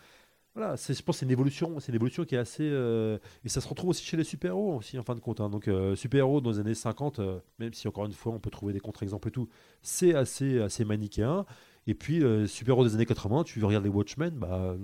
Voilà, 0.54 0.74
je 0.76 1.02
pense 1.02 1.18
c'est 1.18 1.26
une 1.26 1.32
évolution, 1.32 1.78
c'est 1.80 1.88
une 1.88 1.96
évolution 1.96 2.24
qui 2.24 2.34
est 2.34 2.38
assez 2.38 2.64
et 2.64 3.48
ça 3.50 3.60
se 3.60 3.68
retrouve 3.68 3.90
aussi 3.90 4.02
chez 4.06 4.16
les 4.16 4.24
super-héros 4.24 4.76
aussi 4.76 4.98
en 4.98 5.02
fin 5.02 5.14
de 5.14 5.20
compte. 5.20 5.42
Hein. 5.42 5.50
Donc 5.50 5.68
super-héros 5.94 6.40
dans 6.40 6.50
les 6.50 6.58
années 6.58 6.74
50, 6.74 7.20
même 7.58 7.74
si 7.74 7.86
encore 7.88 8.06
une 8.06 8.12
fois 8.12 8.32
on 8.32 8.38
peut 8.38 8.48
trouver 8.48 8.72
des 8.72 8.80
contre-exemples 8.80 9.28
et 9.28 9.32
tout, 9.32 9.50
c'est 9.82 10.14
assez 10.14 10.58
assez 10.58 10.86
manichéen. 10.86 11.44
Et 11.86 11.92
puis 11.92 12.22
super-héros 12.48 12.84
des 12.84 12.94
années 12.94 13.04
80, 13.04 13.44
tu 13.44 13.62
regardes 13.62 13.84
les 13.84 13.90
Watchmen, 13.90 14.30
bah 14.30 14.76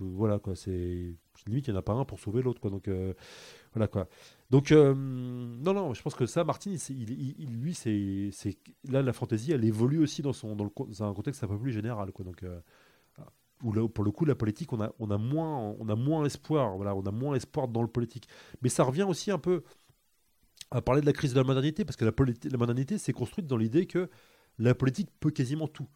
voilà 0.00 0.38
quoi, 0.38 0.56
c'est 0.56 1.14
limite 1.46 1.68
il 1.68 1.70
n'y 1.70 1.76
en 1.76 1.80
a 1.80 1.82
pas 1.82 1.92
un 1.92 2.04
pour 2.04 2.20
sauver 2.20 2.42
l'autre 2.42 2.60
quoi. 2.60 2.70
Donc 2.70 2.88
euh, 2.88 3.14
voilà 3.74 3.88
quoi. 3.88 4.08
Donc 4.50 4.72
euh, 4.72 4.94
non 4.94 5.74
non, 5.74 5.94
je 5.94 6.02
pense 6.02 6.14
que 6.14 6.26
ça, 6.26 6.44
Martin, 6.44 6.74
il, 6.90 7.48
lui 7.50 7.74
c'est 7.74 8.30
là 8.88 9.02
la 9.02 9.12
fantaisie, 9.12 9.52
elle 9.52 9.64
évolue 9.64 9.98
aussi 9.98 10.22
dans 10.22 10.32
son 10.32 10.56
dans, 10.56 10.70
un 11.00 11.14
contexte 11.14 11.44
un 11.44 11.48
peu 11.48 11.58
plus 11.58 11.72
général 11.72 12.12
quoi. 12.12 12.24
Donc 12.24 12.42
euh, 12.42 12.60
où 13.62 13.72
là, 13.72 13.88
pour 13.88 14.04
le 14.04 14.10
coup 14.10 14.24
la 14.24 14.34
politique 14.34 14.72
on 14.72 14.80
a 14.82 14.92
on 14.98 15.10
a 15.10 15.16
moins 15.16 15.74
on 15.78 15.88
a 15.88 15.96
moins 15.96 16.26
espoir 16.26 16.76
voilà 16.76 16.94
on 16.94 17.02
a 17.06 17.10
moins 17.10 17.34
espoir 17.34 17.68
dans 17.68 17.82
le 17.82 17.88
politique. 17.88 18.28
Mais 18.62 18.68
ça 18.68 18.84
revient 18.84 19.04
aussi 19.04 19.30
un 19.30 19.38
peu 19.38 19.62
à 20.70 20.82
parler 20.82 21.00
de 21.00 21.06
la 21.06 21.12
crise 21.12 21.32
de 21.32 21.38
la 21.38 21.44
modernité 21.44 21.84
parce 21.84 21.96
que 21.96 22.04
la, 22.04 22.12
la 22.50 22.58
modernité 22.58 22.98
s'est 22.98 23.12
construite 23.12 23.46
dans 23.46 23.56
l'idée 23.56 23.86
que 23.86 24.10
la 24.58 24.74
politique 24.74 25.10
peut 25.20 25.30
quasiment 25.30 25.68
tout. 25.68 25.86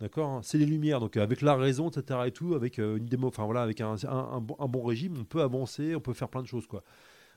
D'accord 0.00 0.30
hein. 0.30 0.40
C'est 0.42 0.58
les 0.58 0.66
lumières. 0.66 1.00
Donc, 1.00 1.16
avec 1.16 1.42
la 1.42 1.54
raison, 1.54 1.90
etc. 1.90 2.20
et 2.26 2.32
tout, 2.32 2.54
avec 2.54 2.78
euh, 2.78 2.96
une 2.96 3.06
démo, 3.06 3.28
enfin 3.28 3.44
voilà, 3.44 3.62
avec 3.62 3.80
un, 3.80 3.96
bon, 4.40 4.82
régime, 4.82 5.16
on 5.18 5.24
peut 5.24 5.42
avancer, 5.42 5.94
on 5.94 6.00
peut 6.00 6.14
faire 6.14 6.28
plein 6.28 6.42
de 6.42 6.46
choses, 6.46 6.66
quoi. 6.66 6.82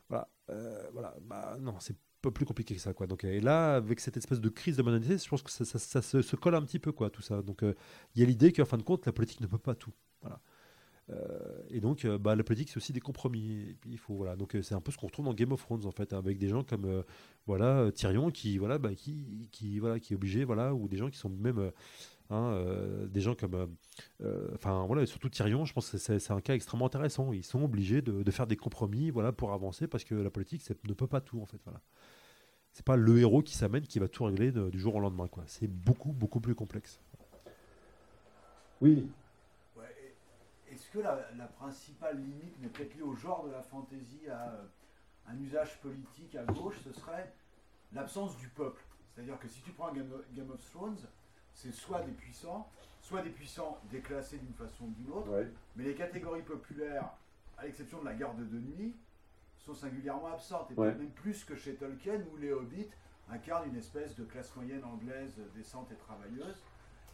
Voilà. 0.09 0.29
Euh, 0.49 0.87
voilà. 0.93 1.15
Bah, 1.21 1.57
non, 1.59 1.75
c'est 1.79 1.97
pas 2.21 2.31
plus 2.31 2.45
compliqué 2.45 2.73
que 2.73 2.81
ça, 2.81 2.93
quoi. 2.93 3.05
Donc, 3.05 3.25
et 3.25 3.41
là, 3.41 3.75
avec 3.75 3.99
cette 3.99 4.15
espèce 4.15 4.39
de 4.39 4.49
crise 4.49 4.77
de 4.77 4.83
modernité, 4.83 5.17
je 5.17 5.27
pense 5.27 5.41
que 5.41 5.51
ça, 5.51 6.01
se, 6.01 6.35
colle 6.37 6.55
un 6.55 6.61
petit 6.61 6.79
peu, 6.79 6.93
quoi, 6.93 7.09
tout 7.09 7.21
ça. 7.21 7.41
Donc, 7.41 7.63
euh, 7.63 7.73
il 8.15 8.21
y 8.21 8.23
a 8.23 8.27
l'idée 8.27 8.53
qu'en 8.53 8.65
fin 8.65 8.77
de 8.77 8.83
compte, 8.83 9.05
la 9.05 9.11
politique 9.11 9.41
ne 9.41 9.47
peut 9.47 9.57
pas 9.57 9.75
tout. 9.75 9.93
Et 11.69 11.81
donc, 11.81 12.07
bah, 12.07 12.33
la 12.33 12.45
politique, 12.45 12.69
c'est 12.69 12.77
aussi 12.77 12.93
des 12.93 13.01
compromis. 13.01 13.71
Et 13.71 13.73
puis, 13.73 13.91
il 13.91 13.97
faut, 13.97 14.15
voilà. 14.15 14.37
Donc, 14.37 14.57
c'est 14.61 14.73
un 14.73 14.79
peu 14.79 14.89
ce 14.89 14.97
qu'on 14.97 15.07
retrouve 15.07 15.25
dans 15.25 15.33
Game 15.33 15.51
of 15.51 15.61
Thrones, 15.61 15.85
en 15.85 15.91
fait, 15.91 16.13
avec 16.13 16.37
des 16.37 16.47
gens 16.47 16.63
comme, 16.63 17.03
voilà, 17.45 17.91
Tyrion, 17.91 18.31
qui, 18.31 18.57
voilà, 18.57 18.77
bah, 18.77 18.95
qui, 18.95 19.79
voilà, 19.79 19.99
qui 19.99 20.13
est 20.13 20.15
obligé, 20.15 20.45
voilà, 20.45 20.73
ou 20.73 20.87
des 20.87 20.95
gens 20.95 21.09
qui 21.09 21.17
sont 21.17 21.29
même 21.29 21.71
Hein, 22.29 22.53
euh, 22.53 23.05
des 23.07 23.21
gens 23.21 23.35
comme, 23.35 23.53
euh, 23.53 23.67
euh, 24.21 24.47
enfin 24.55 24.85
voilà, 24.85 25.05
surtout 25.05 25.29
Tyrion, 25.29 25.65
je 25.65 25.73
pense 25.73 25.91
que 25.91 25.97
c'est 25.97 26.31
un 26.31 26.41
cas 26.41 26.55
extrêmement 26.55 26.85
intéressant. 26.87 27.31
Ils 27.33 27.43
sont 27.43 27.63
obligés 27.63 28.01
de, 28.01 28.23
de 28.23 28.31
faire 28.31 28.47
des 28.47 28.55
compromis, 28.57 29.11
voilà, 29.11 29.31
pour 29.31 29.53
avancer, 29.53 29.87
parce 29.87 30.03
que 30.03 30.15
la 30.15 30.29
politique 30.29 30.63
ne 30.87 30.93
peut 30.93 31.05
pas 31.07 31.21
tout 31.21 31.39
en 31.41 31.45
fait. 31.45 31.59
Voilà. 31.65 31.81
C'est 32.71 32.85
pas 32.85 32.95
le 32.95 33.19
héros 33.19 33.43
qui 33.43 33.55
s'amène 33.55 33.83
qui 33.85 33.99
va 33.99 34.07
tout 34.07 34.23
régler 34.23 34.51
de- 34.51 34.69
du 34.69 34.79
jour 34.79 34.95
au 34.95 34.99
lendemain, 34.99 35.27
quoi. 35.27 35.43
C'est 35.47 35.67
beaucoup 35.67 36.11
beaucoup 36.11 36.39
plus 36.39 36.55
complexe. 36.55 36.99
Oui. 38.81 39.07
Est-ce 40.71 40.89
que 40.89 40.99
la, 40.99 41.29
la 41.37 41.45
principale 41.45 42.17
limite 42.17 42.59
n'est 42.59 42.69
peut-être 42.69 42.95
liée 42.95 43.03
au 43.03 43.13
genre 43.15 43.45
de 43.45 43.51
la 43.51 43.61
fantaisie 43.61 44.27
à 44.27 44.53
euh, 44.53 44.63
un 45.27 45.37
usage 45.39 45.79
politique 45.81 46.33
à 46.35 46.45
gauche, 46.45 46.79
ce 46.83 46.91
serait 46.93 47.31
l'absence 47.91 48.35
du 48.37 48.47
peuple? 48.47 48.81
C'est-à-dire 49.13 49.37
que 49.39 49.47
si 49.47 49.61
tu 49.61 49.71
prends 49.71 49.93
Game 49.93 50.11
of, 50.11 50.21
Game 50.35 50.49
of 50.49 50.59
Thrones, 50.71 50.97
c'est 51.53 51.73
soit 51.73 52.01
des 52.01 52.11
puissants, 52.11 52.69
soit 53.01 53.21
des 53.21 53.29
puissants 53.29 53.77
déclassés 53.91 54.37
d'une 54.37 54.53
façon 54.53 54.85
ou 54.85 54.91
d'une 54.91 55.11
autre, 55.11 55.29
mais 55.75 55.83
les 55.83 55.95
catégories 55.95 56.41
populaires, 56.41 57.09
à 57.57 57.65
l'exception 57.65 57.99
de 57.99 58.05
la 58.05 58.13
garde 58.15 58.37
de 58.37 58.57
nuit, 58.57 58.95
sont 59.59 59.73
singulièrement 59.73 60.27
absentes, 60.33 60.71
et 60.71 60.73
Ouais. 60.79 60.93
même 60.93 61.11
plus 61.11 61.43
que 61.45 61.55
chez 61.55 61.75
Tolkien, 61.75 62.21
où 62.33 62.37
les 62.37 62.51
hobbits 62.51 62.89
incarnent 63.29 63.69
une 63.69 63.77
espèce 63.77 64.15
de 64.15 64.23
classe 64.25 64.53
moyenne 64.55 64.83
anglaise 64.83 65.39
décente 65.55 65.89
et 65.91 65.95
travailleuse. 65.95 66.61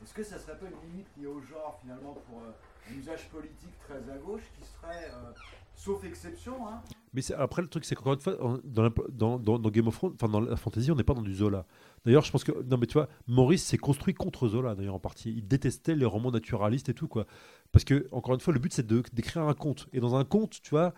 Est-ce 0.02 0.14
que 0.14 0.24
ça 0.24 0.40
serait 0.40 0.58
pas 0.58 0.66
une 0.66 0.90
limite 0.90 1.08
liée 1.18 1.28
au 1.28 1.42
genre 1.42 1.78
finalement 1.82 2.14
pour 2.14 2.40
euh, 2.40 2.52
un 2.90 2.94
usage 2.96 3.28
politique 3.30 3.78
très 3.80 3.98
à 4.10 4.18
gauche 4.18 4.44
qui 4.58 4.66
serait, 4.66 5.12
euh, 5.12 5.32
sauf 5.76 6.04
exception, 6.06 6.68
hein, 6.68 6.82
Mais 7.14 7.22
après, 7.34 7.62
le 7.62 7.68
truc, 7.68 7.86
c'est 7.86 7.96
qu'encore 7.96 8.14
une 8.14 8.20
fois, 8.20 8.38
dans, 8.64 8.84
la- 8.84 8.92
dans, 9.12 9.40
dans- 9.40 9.58
Game 9.70 9.88
of 9.88 9.96
Thrones, 9.96 10.14
enfin 10.16 10.28
dans 10.30 10.42
la 10.42 10.56
fantasy, 10.56 10.92
on 10.92 10.96
n'est 10.96 11.04
pas 11.04 11.14
dans 11.16 11.22
du 11.24 11.34
Zola. 11.36 11.66
D'ailleurs, 12.06 12.24
je 12.24 12.32
pense 12.32 12.44
que. 12.44 12.52
Non, 12.70 12.78
mais 12.78 12.86
tu 12.86 12.94
vois, 12.94 13.10
Maurice 13.28 13.64
s'est 13.64 13.78
construit 13.78 14.14
contre 14.14 14.48
Zola, 14.48 14.76
d'ailleurs, 14.76 14.96
en 14.96 15.00
partie. 15.00 15.32
Il 15.32 15.48
détestait 15.48 15.96
les 15.96 16.06
romans 16.06 16.32
naturalistes 16.32 16.90
et 16.90 16.94
tout, 16.94 17.08
quoi. 17.08 17.26
Parce 17.72 17.84
que, 17.84 18.08
encore 18.12 18.36
une 18.36 18.40
fois, 18.42 18.54
le 18.54 18.60
but, 18.60 18.72
c'est 18.74 18.86
d'écrire 18.88 19.44
un 19.44 19.54
conte. 19.54 19.88
Et 19.94 20.00
dans 20.00 20.16
un 20.16 20.24
conte, 20.24 20.62
tu 20.62 20.70
vois, 20.70 20.94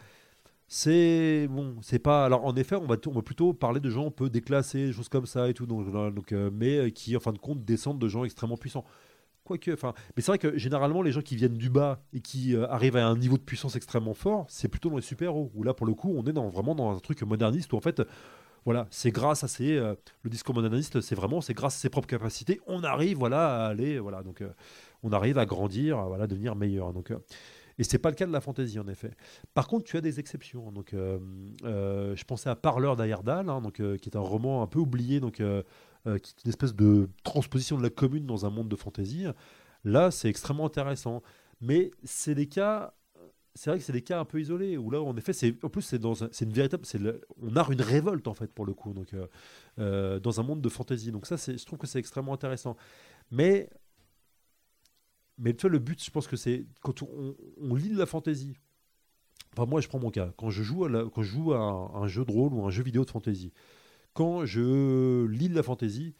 c'est. 0.68 1.47
Bon, 1.49 1.76
c'est 1.82 1.99
pas. 1.99 2.26
Alors, 2.26 2.45
en 2.45 2.55
effet, 2.55 2.76
on 2.76 2.86
va, 2.86 2.95
on 3.07 3.12
va 3.12 3.22
plutôt 3.22 3.53
parler 3.53 3.80
de 3.80 3.89
gens 3.89 4.07
un 4.07 4.12
peu 4.12 4.30
déclassés, 4.30 4.88
des 4.88 4.93
choses 4.93 5.09
comme 5.09 5.26
ça 5.26 5.49
et 5.49 5.53
tout. 5.53 5.66
Donc, 5.66 5.86
voilà, 5.88 6.12
donc, 6.12 6.32
euh, 6.32 6.49
mais 6.53 6.78
euh, 6.78 6.89
qui, 6.89 7.16
en 7.18 7.20
fin 7.20 7.34
de 7.34 7.38
compte, 7.39 7.64
descendent 7.66 7.99
de 7.99 8.07
gens 8.07 8.24
extrêmement 8.24 8.57
puissants. 8.57 8.86
Mais 9.54 10.22
c'est 10.22 10.28
vrai 10.28 10.38
que 10.38 10.58
généralement, 10.58 11.02
les 11.02 11.12
gens 11.12 11.22
qui 11.22 11.36
viennent 11.36 11.58
du 11.58 11.70
bas 11.70 12.04
et 12.14 12.22
qui 12.22 12.56
euh, 12.56 12.68
arrivent 12.70 12.97
à 12.97 13.08
un 13.08 13.18
niveau 13.18 13.38
de 13.38 13.43
puissance 13.43 13.76
extrêmement 13.76 14.14
fort, 14.14 14.45
c'est 14.49 14.68
plutôt 14.68 14.89
dans 14.89 14.97
les 14.97 15.02
super-héros. 15.02 15.52
Où 15.54 15.64
là, 15.64 15.74
pour 15.74 15.86
le 15.86 15.93
coup, 15.93 16.14
on 16.16 16.26
est 16.26 16.32
vraiment 16.32 16.76
dans 16.76 16.95
un 16.95 16.99
truc 16.99 17.22
moderniste 17.24 17.74
où 17.74 17.78
en 17.78 17.82
fait, 17.82 18.02
voilà, 18.66 18.88
c'est 18.91 19.12
grâce 19.12 19.43
à 19.43 19.47
ces, 19.47 19.76
euh, 19.76 19.95
le 20.24 20.30
discours 20.30 20.54
moderniste, 20.54 21.02
c'est 21.02 21.16
vraiment, 21.16 21.41
c'est 21.41 21.54
grâce 21.54 21.76
à 21.76 21.80
ses 21.80 21.89
propres 21.89 22.08
capacités, 22.08 22.60
on 22.68 22.84
arrive, 22.84 23.18
voilà, 23.18 23.66
à 23.66 23.68
aller, 23.70 23.99
voilà, 23.99 24.22
donc 24.22 24.41
euh, 24.41 24.49
on 25.02 25.12
arrive 25.12 25.38
à 25.38 25.45
grandir, 25.45 25.97
à, 25.97 26.08
voilà, 26.08 26.28
devenir 26.28 26.56
meilleur. 26.56 26.93
Donc, 26.93 27.12
euh, 27.12 27.18
et 27.82 27.84
c'est 27.84 27.97
pas 27.97 28.10
le 28.10 28.16
cas 28.16 28.28
de 28.28 28.32
la 28.32 28.41
fantaisie 28.41 28.78
en 28.78 28.88
effet. 28.88 29.12
Par 29.56 29.68
contre, 29.68 29.86
tu 29.86 29.97
as 29.97 30.02
des 30.02 30.20
exceptions. 30.20 30.72
Donc, 30.72 30.93
euh, 30.93 31.18
euh, 31.64 32.16
je 32.16 32.24
pensais 32.26 32.49
à 32.49 32.56
Parleur 32.56 32.95
d'Ayerdal, 32.95 33.49
hein, 33.49 33.60
donc 33.60 33.80
euh, 33.80 33.97
qui 33.97 34.10
est 34.10 34.16
un 34.16 34.22
roman 34.22 34.62
un 34.62 34.68
peu 34.68 34.78
oublié, 34.78 35.20
donc 35.20 35.41
euh, 36.08 36.18
qui 36.18 36.32
est 36.32 36.43
une 36.45 36.49
espèce 36.49 36.74
de 36.74 37.10
transposition 37.24 37.78
de 37.78 37.84
la 37.84 37.89
commune 37.89 38.26
dans 38.26 38.45
un 38.45 38.49
monde 38.49 38.70
de 38.70 38.76
fantaisie. 38.76 39.26
Là, 39.84 40.12
c'est 40.12 40.30
extrêmement 40.30 40.66
intéressant. 40.66 41.22
Mais 41.62 41.91
c'est 42.04 42.34
des 42.36 42.47
cas, 42.47 42.93
c'est 43.54 43.70
vrai 43.70 43.80
que 43.80 43.86
c'est 43.86 43.93
des 43.93 44.02
cas 44.02 44.20
un 44.20 44.26
peu 44.26 44.41
isolés 44.41 44.78
où 44.78 44.89
là, 44.89 45.02
en 45.02 45.16
effet, 45.16 45.34
c'est 45.34 45.64
en 45.64 45.70
plus 45.70 45.84
c'est 45.84 45.99
dans 45.99 46.16
c'est 46.16 46.45
une 46.45 46.54
véritable, 46.54 46.84
on 47.41 47.52
narre 47.52 47.72
une 47.72 47.82
révolte 47.82 48.28
en 48.28 48.34
fait 48.34 48.52
pour 48.52 48.66
le 48.66 48.74
coup, 48.74 48.93
donc 48.93 49.14
euh, 49.14 49.28
euh, 49.80 50.20
dans 50.20 50.39
un 50.39 50.43
monde 50.43 50.62
de 50.62 50.70
fantaisie. 50.70 51.12
Donc 51.12 51.28
ça, 51.28 51.38
c'est, 51.38 51.58
je 51.58 51.66
trouve 51.66 51.78
que 51.78 51.88
c'est 51.88 51.99
extrêmement 51.99 52.34
intéressant. 52.34 52.76
Mais 53.30 53.70
mais 55.38 55.54
tu 55.54 55.62
vois, 55.62 55.70
le 55.72 55.80
but, 55.80 56.04
je 56.04 56.12
pense 56.12 56.28
que 56.28 56.36
c'est 56.36 56.66
quand 56.82 57.04
on, 57.04 57.76
lit 57.76 57.89
de 57.89 57.97
la 57.97 58.06
fantaisie. 58.06 58.56
Enfin, 59.54 59.66
moi, 59.66 59.82
je 59.82 59.88
prends 59.88 59.99
mon 59.99 60.12
cas. 60.12 60.32
Quand 60.38 60.49
je 60.49 60.64
joue 60.64 60.86
à, 60.86 60.89
quand 61.10 61.24
je 61.24 61.32
joue 61.32 61.54
à 61.54 61.58
un, 61.58 62.04
un 62.04 62.08
jeu 62.08 62.24
de 62.26 62.32
rôle 62.32 62.54
ou 62.54 62.66
un 62.66 62.70
jeu 62.70 62.84
vidéo 62.84 63.06
de 63.06 63.10
fantaisie, 63.10 63.52
quand 64.14 64.45
je 64.45 65.26
lis 65.26 65.49
de 65.49 65.55
la 65.55 65.64
fantaisie, 65.64 66.16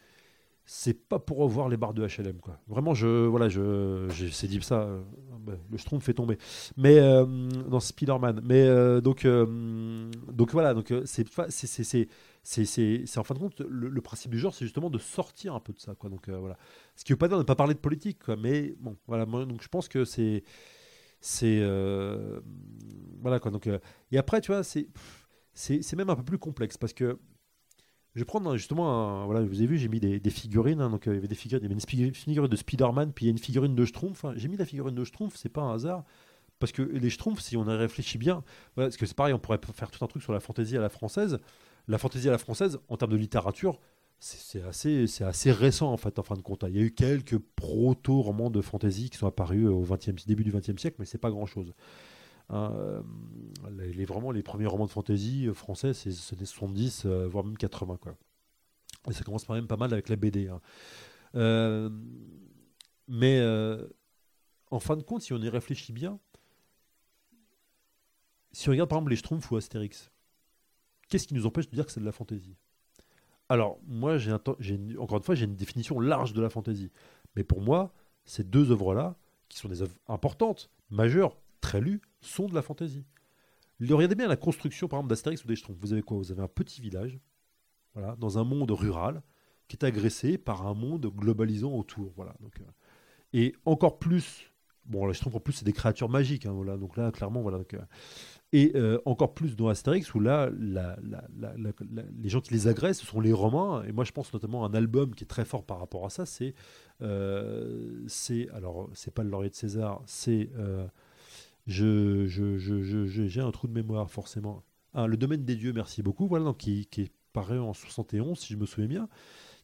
c'est 0.66 0.94
pas 0.94 1.20
pour 1.20 1.38
revoir 1.38 1.70
les 1.70 1.78
barres 1.78 1.94
de 1.94 2.06
HLM 2.06 2.40
quoi. 2.40 2.60
Vraiment 2.68 2.94
je 2.94 3.26
voilà 3.26 3.50
je 3.50 4.08
j'ai 4.10 4.48
dit 4.48 4.62
ça 4.62 4.84
euh, 4.84 5.02
bah, 5.40 5.54
le 5.70 5.78
Schtroumpf 5.78 6.06
fait 6.06 6.14
tomber. 6.14 6.38
Mais 6.78 7.00
euh, 7.00 7.26
dans 7.70 7.80
Spider-Man 7.80 8.42
mais 8.44 8.62
euh, 8.62 9.02
donc 9.02 9.26
euh, 9.26 10.10
donc 10.32 10.52
voilà 10.52 10.74
donc 10.74 10.94
c'est 11.06 11.28
c'est 11.50 11.68
c'est 11.68 11.84
c'est 11.84 12.08
c'est 12.44 12.66
c'est 12.66 13.04
c'est 13.06 13.20
en 13.20 13.24
fin 13.24 13.34
de 13.34 13.40
compte 13.40 13.60
le, 13.62 14.02
principe 14.02 14.32
du 14.32 14.40
genre 14.40 14.54
c'est 14.54 14.66
justement 14.66 14.90
de 14.90 14.98
sortir 14.98 15.56
un 15.56 15.60
peu 15.60 15.74
de 15.74 15.80
ça 15.80 15.96
quoi. 15.96 16.10
Donc 16.10 16.30
voilà. 16.30 16.58
Ce 16.96 17.04
qui 17.04 17.12
veut 17.12 17.18
pas 17.18 17.28
dire 17.28 17.38
de 17.38 17.44
ne 17.44 17.48
pas 17.48 17.56
parler 17.56 17.74
de 17.74 17.80
politique 17.80 18.28
mais 18.30 18.76
bon 18.80 18.96
voilà 19.08 19.26
donc 19.26 19.62
je 19.62 19.68
pense 19.68 19.88
que 19.88 20.06
c'est 20.06 20.44
c'est 21.20 21.60
voilà 23.22 23.40
quoi 23.40 23.52
donc 23.52 23.68
et 24.12 24.18
après 24.18 24.42
tu 24.42 24.52
vois 24.52 24.64
c'est 24.64 24.88
c'est 25.54 25.82
c'est 25.82 25.96
même 25.96 26.10
un 26.10 26.16
peu 26.16 26.24
plus 26.24 26.40
complexe 26.40 26.78
parce 26.78 26.94
que 26.94 27.20
je 28.16 28.20
vais 28.20 28.26
prendre 28.26 28.58
justement 28.58 29.26
voilà, 29.26 29.42
vous 29.42 29.58
avez 29.58 29.68
vu, 29.68 29.78
j'ai 29.78 29.88
mis 29.88 30.00
des, 30.00 30.30
figurines. 30.30 30.82
hein, 30.82 30.90
donc 30.90 31.08
euh, 31.08 31.14
il 31.14 31.16
y 31.16 31.18
avait 31.18 31.28
des 31.28 31.36
figurines, 31.36 31.72
une 31.72 31.80
figurine 32.14 32.50
de 32.50 32.56
Spider-Man, 32.56 33.14
puis 33.14 33.26
il 33.26 33.28
y 33.28 33.32
a 33.32 33.32
une 33.32 33.38
figurine 33.38 33.76
de 33.76 33.86
Schtroumpf. 33.86 34.26
J'ai 34.36 34.48
mis 34.48 34.58
la 34.58 34.66
figurine 34.66 34.96
de 34.96 35.04
Schtroumpf, 35.04 35.36
c'est 35.38 35.50
pas 35.50 35.62
un 35.62 35.76
hasard. 35.76 36.04
Parce 36.60 36.72
que 36.72 36.82
les 36.82 37.10
Schtroumpfs, 37.10 37.42
si 37.42 37.58
on 37.58 37.66
y 37.66 37.76
réfléchit 37.76 38.18
bien, 38.18 38.44
parce 38.76 38.98
que 38.98 39.06
c'est 39.06 39.16
pareil, 39.16 39.34
on 39.34 39.40
pourrait 39.40 39.60
faire 39.74 39.90
tout 39.90 40.04
un 40.04 40.08
truc 40.08 40.22
sur 40.22 40.34
la 40.34 40.40
fantaisie 40.40 40.78
à 40.78 40.82
la 40.82 40.90
française. 40.90 41.40
La 41.88 41.98
fantaisie 41.98 42.28
à 42.28 42.32
la 42.32 42.38
française, 42.38 42.80
en 42.88 42.98
termes 42.98 43.12
de 43.12 43.18
littérature, 43.18 43.80
c'est 44.20 44.62
assez, 44.62 45.06
assez 45.24 45.52
récent 45.52 45.92
en 45.92 45.98
fait, 45.98 46.20
en 46.20 46.24
fin 46.24 46.36
de 46.36 46.42
compte. 46.42 46.64
Il 46.68 46.76
y 46.76 46.80
a 46.80 46.84
eu 46.84 46.92
quelques 46.92 47.40
proto-romans 47.40 48.52
de 48.52 48.62
fantaisie 48.62 49.10
qui 49.10 49.18
sont 49.18 49.26
apparus 49.26 49.68
au 49.68 49.84
20e, 49.84 50.26
début 50.28 50.44
du 50.44 50.52
XXe 50.52 50.80
siècle, 50.80 50.98
mais 51.00 51.06
c'est 51.06 51.18
pas 51.18 51.32
grand-chose. 51.32 51.74
Hein, 52.52 52.74
euh, 52.76 53.02
les, 53.72 54.06
vraiment, 54.06 54.32
les 54.32 54.44
premiers 54.44 54.66
romans 54.66 54.86
de 54.86 54.92
fantasy 54.92 55.48
euh, 55.48 55.54
français, 55.54 55.94
c'est 55.94 56.36
des 56.36 56.46
70, 56.46 57.04
euh, 57.06 57.28
voire 57.28 57.46
même 57.46 57.58
80. 57.58 57.98
Quoi. 57.98 58.18
Et 59.10 59.14
ça 59.14 59.24
commence 59.24 59.46
quand 59.46 59.54
même 59.54 59.68
pas 59.68 59.78
mal 59.78 59.94
avec 59.94 60.10
la 60.10 60.18
BD. 60.18 60.50
hein. 60.50 60.62
Mais 63.08 63.42
en 64.70 64.80
fin 64.80 64.98
de 64.98 65.04
compte, 65.04 65.22
si 65.22 65.34
on 65.34 65.38
y 65.38 65.50
réfléchit 65.50 65.94
bien, 65.94 66.20
si 68.52 68.68
on 68.68 68.72
regarde 68.72 68.90
par 68.90 68.98
exemple 68.98 69.12
les 69.12 69.18
Schtroumpfs 69.18 69.50
ou 69.52 69.56
Astérix, 69.56 70.12
qu'est-ce 71.10 71.28
qui 71.28 71.34
nous 71.34 71.46
empêche 71.46 71.70
de 71.70 71.76
dire 71.76 71.86
que 71.86 71.92
c'est 71.92 72.02
de 72.02 72.06
la 72.06 72.12
fantaisie 72.12 72.58
Alors, 73.48 73.80
moi, 73.88 74.18
encore 75.00 75.18
une 75.18 75.24
fois, 75.24 75.36
j'ai 75.36 75.46
une 75.46 75.56
définition 75.56 76.00
large 76.00 76.34
de 76.34 76.42
la 76.42 76.50
fantaisie. 76.50 76.92
Mais 77.36 77.44
pour 77.46 77.62
moi, 77.62 77.94
ces 78.26 78.44
deux 78.44 78.72
œuvres-là, 78.72 79.16
qui 79.48 79.58
sont 79.58 79.70
des 79.70 79.82
œuvres 79.82 79.96
importantes, 80.08 80.70
majeures, 80.90 81.38
très 81.62 81.80
lues, 81.82 82.02
sont 82.22 82.48
de 82.48 82.56
la 82.56 82.62
fantaisie. 82.62 83.04
Regardez 83.80 84.16
bien 84.16 84.28
la 84.28 84.38
construction, 84.38 84.88
par 84.88 85.00
exemple, 85.00 85.10
d'Astérix 85.10 85.44
ou 85.44 85.48
des 85.48 85.56
Schtroumpfs. 85.56 85.80
Vous 85.80 85.92
avez 85.92 86.04
quoi? 86.04 86.18
Vous 86.18 86.32
avez 86.32 86.44
un 86.44 86.48
petit 86.48 86.82
village, 86.82 87.20
voilà, 87.96 88.16
dans 88.16 88.38
un 88.38 88.44
monde 88.44 88.70
rural, 88.70 89.24
qui 89.68 89.76
est 89.76 89.84
agressé 89.84 90.38
par 90.38 90.68
un 90.68 90.76
monde 90.76 91.08
globalisant 91.08 91.74
autour. 91.74 92.14
Voilà, 92.16 92.36
donc, 92.42 92.60
euh, 92.60 92.66
et 93.34 93.56
encore 93.66 93.98
plus, 93.98 94.52
bon, 94.86 95.08
les 95.08 95.16
Schtroumpfs, 95.16 95.36
en 95.36 95.40
plus, 95.40 95.54
c'est 95.54 95.66
des 95.66 95.74
créatures 95.74 96.10
magiques. 96.10 96.46
hein, 96.46 96.52
voilà, 96.52 96.78
donc 96.78 96.96
là, 96.96 97.12
clairement, 97.12 97.42
voilà. 97.42 97.58
euh, 97.74 97.80
et 98.54 98.74
euh, 98.76 99.00
encore 99.06 99.34
plus 99.34 99.56
dans 99.56 99.70
Astérix, 99.70 100.14
où 100.14 100.20
là, 100.20 100.52
les 100.52 102.30
gens 102.30 102.42
qui 102.42 102.54
les 102.54 102.68
agressent, 102.68 103.00
ce 103.00 103.08
sont 103.08 103.22
les 103.22 103.34
Romains. 103.34 103.84
Et 103.86 103.94
moi, 103.94 104.04
je 104.04 104.12
pense 104.12 104.32
notamment 104.32 104.64
à 104.64 104.68
un 104.68 104.74
album 104.74 105.16
qui 105.16 105.24
est 105.24 105.28
très 105.28 105.46
fort 105.46 105.66
par 105.66 105.80
rapport 105.80 106.06
à 106.06 106.10
ça. 106.10 106.26
C'est, 106.28 106.54
c'est 108.08 108.50
alors, 108.50 108.90
c'est 108.94 109.14
pas 109.14 109.24
le 109.24 109.30
laurier 109.30 109.50
de 109.50 109.56
César, 109.56 110.04
c'est, 110.06 110.50
euh, 111.70 112.28
je, 112.28 112.58
je, 112.58 112.82
je- 112.82 113.28
j'ai 113.28 113.42
un 113.42 113.52
trou 113.52 113.68
de 113.68 113.74
mémoire 113.74 114.10
forcément. 114.12 114.64
Ah, 114.94 115.08
le 115.08 115.18
domaine 115.18 115.46
des 115.46 115.56
dieux, 115.56 115.74
merci 115.74 116.02
beaucoup. 116.04 116.28
Voilà, 116.28 116.46
donc 116.46 116.58
qui, 116.58 116.88
est 116.98 117.12
paru 117.34 117.60
en 117.60 117.74
71, 117.74 118.38
si 118.40 118.54
je 118.54 118.58
me 118.58 118.66
souviens 118.66 118.88
bien, 118.90 119.10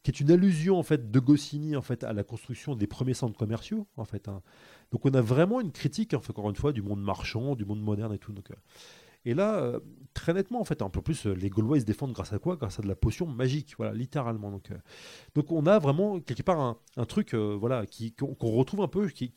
qui 0.02 0.10
est 0.10 0.20
une 0.20 0.30
allusion 0.30 0.78
en 0.78 0.82
fait 0.82 1.10
de 1.10 1.20
Goscinny 1.20 1.76
en 1.76 1.82
fait 1.82 2.04
à 2.04 2.12
la 2.14 2.24
construction 2.24 2.76
des 2.76 2.86
premiers 2.86 3.14
centres 3.14 3.36
commerciaux 3.38 3.86
en 3.96 4.04
fait. 4.06 4.28
hein. 4.28 4.42
Donc 4.92 5.04
on 5.06 5.10
a 5.14 5.20
vraiment 5.20 5.60
une 5.60 5.72
critique, 5.72 6.14
en 6.14 6.20
fait, 6.20 6.30
encore 6.30 6.48
une 6.50 6.56
fois, 6.56 6.72
du 6.72 6.82
monde 6.82 7.02
marchand, 7.02 7.56
du 7.56 7.64
monde 7.66 7.82
moderne 7.82 8.14
et 8.14 8.18
tout. 8.18 8.32
Euh, 8.32 8.54
et 9.28 9.34
là, 9.34 9.56
euh, 9.60 9.78
très 10.14 10.32
nettement, 10.32 10.58
en 10.58 10.64
fait, 10.64 10.80
un 10.80 10.88
peu 10.88 11.02
plus, 11.02 11.26
euh, 11.26 11.34
les 11.34 11.50
Gaulois, 11.50 11.78
se 11.80 11.84
défendent 11.84 12.12
grâce 12.14 12.32
à 12.32 12.38
quoi? 12.38 12.56
Grâce 12.56 12.78
à 12.78 12.82
de 12.82 12.88
la 12.88 12.94
potion 12.96 13.26
magique, 13.26 13.74
voilà, 13.76 13.92
littéralement. 13.92 14.50
Donc, 14.50 14.70
euh, 14.70 14.78
donc 15.34 15.52
on 15.52 15.66
a 15.66 15.78
vraiment, 15.78 16.18
quelque 16.18 16.42
part, 16.42 16.78
un, 16.96 17.04
truc 17.04 17.34
voilà, 17.34 17.84
qui- 17.84 18.12
qu'on 18.12 18.34
retrouve 18.52 18.80
un 18.80 18.88
peu, 18.88 19.08
qui- 19.08 19.32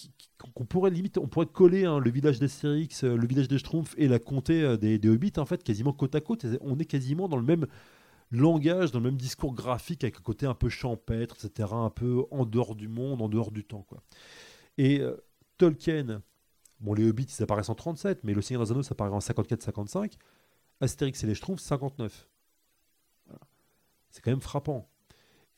qu'on 0.53 0.65
pourrait 0.65 0.91
limite, 0.91 1.17
on 1.17 1.27
pourrait 1.27 1.45
coller 1.45 1.83
hein, 1.83 1.99
le 1.99 2.09
village 2.09 2.39
euh, 2.41 3.17
le 3.17 3.27
village 3.27 3.49
des 3.49 3.57
Schtroumpfs 3.57 3.93
et 3.97 4.07
la 4.07 4.19
comté 4.19 4.77
des, 4.77 4.97
des 4.97 5.09
Hobbits, 5.09 5.33
en 5.37 5.45
fait, 5.45 5.61
quasiment 5.61 5.91
côte 5.91 6.15
à 6.15 6.21
côte. 6.21 6.45
On 6.61 6.79
est 6.79 6.85
quasiment 6.85 7.27
dans 7.27 7.37
le 7.37 7.43
même 7.43 7.67
langage, 8.31 8.91
dans 8.93 8.99
le 8.99 9.05
même 9.05 9.17
discours 9.17 9.53
graphique, 9.53 10.05
avec 10.05 10.17
un 10.17 10.23
côté 10.23 10.45
un 10.45 10.53
peu 10.53 10.69
champêtre, 10.69 11.35
etc., 11.43 11.69
un 11.73 11.89
peu 11.89 12.23
en 12.31 12.45
dehors 12.45 12.75
du 12.75 12.87
monde, 12.87 13.21
en 13.21 13.27
dehors 13.27 13.51
du 13.51 13.65
temps. 13.65 13.85
Quoi. 13.89 14.01
Et 14.77 15.01
Tolkien, 15.57 16.21
bon, 16.81 16.93
les 16.93 17.07
Hobbits, 17.09 17.27
ils 17.37 17.43
apparaissent 17.43 17.69
en 17.69 17.75
37, 17.75 18.23
mais 18.23 18.33
le 18.33 18.41
Seigneur 18.41 18.63
des 18.65 18.71
Anneaux, 18.71 18.83
ça 18.83 18.93
apparaît 18.93 19.11
en 19.11 19.19
54-55. 19.19 20.13
Astérix 20.81 21.23
et 21.23 21.27
les 21.27 21.35
Schtroumpfs, 21.35 21.61
59. 21.61 22.27
Voilà. 23.27 23.39
C'est 24.09 24.21
quand 24.21 24.31
même 24.31 24.41
frappant. 24.41 24.89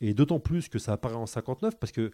Et 0.02 0.14
d'autant 0.14 0.40
plus 0.40 0.68
que 0.70 0.80
ça 0.80 0.94
apparaît 0.94 1.16
en 1.16 1.26
59, 1.26 1.80
parce 1.80 1.92
que 1.92 2.12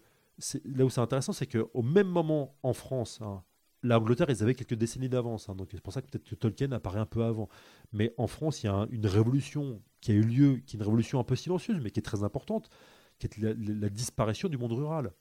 là 0.64 0.84
où 0.84 0.90
c'est 0.90 1.00
intéressant, 1.00 1.32
c'est 1.32 1.46
qu'au 1.46 1.82
même 1.82 2.06
moment 2.06 2.54
en 2.62 2.72
France, 2.72 3.20
hein, 3.20 3.42
l'Angleterre, 3.82 4.30
ils 4.30 4.42
avaient 4.42 4.54
quelques 4.54 4.74
décennies 4.74 5.08
d'avance. 5.08 5.48
hein, 5.48 5.54
donc 5.54 5.68
c'est 5.72 5.80
pour 5.80 5.92
ça 5.92 6.02
que 6.02 6.06
peut-être 6.06 6.28
que 6.28 6.34
Tolkien 6.34 6.70
apparaît 6.72 7.00
un 7.00 7.06
peu 7.06 7.24
avant. 7.24 7.48
Mais 7.92 8.14
en 8.16 8.26
France, 8.26 8.62
il 8.62 8.66
y 8.66 8.68
a 8.68 8.74
un- 8.74 8.88
une 8.90 9.06
révolution 9.06 9.82
qui 10.00 10.12
a 10.12 10.14
eu 10.14 10.22
lieu, 10.22 10.56
qui 10.58 10.76
est 10.76 10.78
une 10.78 10.84
révolution 10.84 11.18
un 11.18 11.24
peu 11.24 11.34
silencieuse, 11.34 11.80
mais 11.82 11.90
qui 11.90 11.98
est 11.98 12.02
très 12.02 12.22
importante, 12.22 12.70
qui 13.18 13.26
est 13.26 13.38
la 13.38 13.88
disparition 13.88 14.48
du 14.48 14.56
monde 14.56 14.72
rural. 14.72 15.12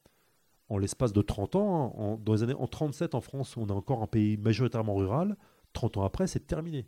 En 0.70 0.78
l'espace 0.78 1.14
de 1.14 1.22
30 1.22 1.56
ans, 1.56 1.86
hein, 1.98 2.02
en, 2.02 2.18
dans 2.18 2.34
les 2.34 2.44
années 2.44 2.54
en 2.54 2.68
37 2.68 3.16
en 3.16 3.22
France, 3.22 3.58
on 3.58 3.68
est 3.68 3.72
encore 3.72 4.02
un 4.04 4.08
pays 4.08 4.38
majoritairement 4.38 4.96
rural. 4.96 5.36
30 5.74 5.98
ans 5.98 6.04
après, 6.04 6.28
c'est 6.28 6.46
terminé. 6.46 6.88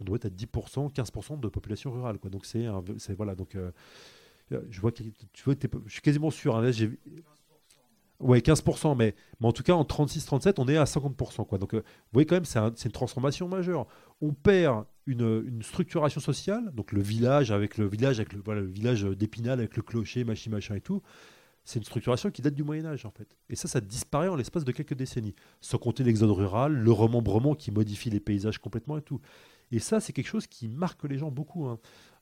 On 0.00 0.04
doit 0.04 0.16
être 0.16 0.26
à 0.26 0.30
10%, 0.30 0.92
15% 0.92 1.40
de 1.40 1.48
population 1.48 1.90
rurale. 1.92 2.18
Donc 2.30 2.44
c'est 2.44 2.66
voilà. 3.16 3.34
Donc 3.34 3.54
euh, 3.54 3.70
je 4.50 4.80
vois 4.80 4.92
que 4.92 5.02
tu 5.32 5.44
vois, 5.44 5.54
je 5.86 5.92
suis 5.92 6.02
quasiment 6.02 6.30
sûr. 6.30 6.56
hein, 6.56 6.62
là, 6.62 6.70
j'ai- 6.72 6.98
Ouais, 8.20 8.40
15%, 8.40 8.94
mais, 8.94 9.14
mais 9.40 9.48
en 9.48 9.52
tout 9.52 9.64
cas, 9.64 9.74
en 9.74 9.84
36-37, 9.84 10.54
on 10.58 10.68
est 10.68 10.76
à 10.76 10.84
50%. 10.86 11.44
Quoi. 11.44 11.58
Donc, 11.58 11.74
euh, 11.74 11.78
vous 11.78 12.10
voyez 12.12 12.26
quand 12.26 12.36
même, 12.36 12.44
c'est 12.44 12.60
un- 12.60 12.72
c'est 12.76 12.86
une 12.86 12.92
transformation 12.92 13.48
majeure. 13.48 13.86
On 14.22 14.32
perd 14.32 14.84
une, 15.06 15.60
structuration 15.62 16.20
sociale, 16.20 16.70
donc 16.74 16.92
le 16.92 17.02
village 17.02 17.50
avec 17.50 17.76
le 17.76 17.86
village, 17.86 18.20
avec 18.20 18.32
le 18.32 18.62
village 18.64 19.02
d'Épinal 19.02 19.58
avec 19.58 19.76
le 19.76 19.82
clocher, 19.82 20.24
machin, 20.24 20.50
machin 20.50 20.76
et 20.76 20.80
tout. 20.80 21.02
C'est 21.64 21.78
une 21.78 21.84
structuration 21.84 22.30
qui 22.30 22.42
date 22.42 22.54
du 22.54 22.62
Moyen-Âge, 22.62 23.06
en 23.06 23.10
fait. 23.10 23.36
Et 23.48 23.56
ça, 23.56 23.68
ça 23.68 23.80
disparaît 23.80 24.28
en 24.28 24.36
l'espace 24.36 24.64
de 24.64 24.72
quelques 24.72 24.94
décennies. 24.94 25.34
Sans 25.60 25.78
compter 25.78 26.04
l'exode 26.04 26.30
rural, 26.30 26.74
le 26.74 26.92
remembrement 26.92 27.54
qui 27.54 27.70
modifie 27.70 28.10
les 28.10 28.20
paysages 28.20 28.58
complètement 28.58 28.98
et 28.98 29.02
tout. 29.02 29.20
Et 29.70 29.78
ça, 29.78 29.98
c'est 29.98 30.12
quelque 30.12 30.28
chose 30.28 30.46
qui 30.46 30.68
marque 30.68 31.04
les 31.04 31.18
gens 31.18 31.30
beaucoup. 31.30 31.66
hein. 31.66 31.78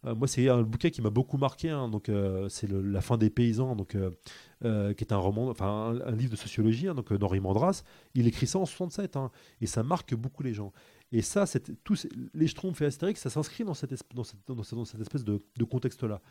Euh, 0.07 0.15
moi, 0.15 0.27
c'est 0.29 0.49
un 0.49 0.63
bouquin 0.63 0.91
qui 0.91 1.03
m'a 1.03 1.11
beaucoup 1.11 1.39
marqué. 1.39 1.71
hein. 1.71 1.89
donc, 1.89 2.09
euh, 2.09 2.49
c'est 2.49 2.71
La 2.71 3.01
fin 3.01 3.19
des 3.19 3.31
paysans, 3.31 3.77
donc, 3.77 3.97
euh, 3.97 4.95
qui 4.95 5.05
est 5.05 5.13
un 5.13 5.17
roman, 5.17 5.49
enfin 5.49 6.01
un, 6.05 6.13
livre 6.13 6.31
de 6.31 6.37
sociologie, 6.37 6.89
hein, 6.89 6.95
donc 6.95 7.13
d'Henri 7.13 7.41
Mandras. 7.41 7.83
Il 8.15 8.27
écrit 8.27 8.47
ça 8.47 8.59
en 8.59 8.67
67, 8.67 9.17
hein, 9.17 9.31
et 9.61 9.67
ça 9.67 9.83
marque 9.83 10.15
beaucoup 10.15 10.43
les 10.43 10.55
gens. 10.55 10.73
Et 11.11 11.21
ça, 11.21 11.45
tous 11.85 12.07
les 12.33 12.47
Schtroumpfs 12.47 12.81
et 12.81 12.87
Astérix, 12.87 13.21
ça 13.21 13.29
s'inscrit 13.29 13.65
dans 13.65 13.75
cette, 13.75 13.93
espèce 13.93 15.25
de 15.25 15.65
contexte-là. 15.65 16.23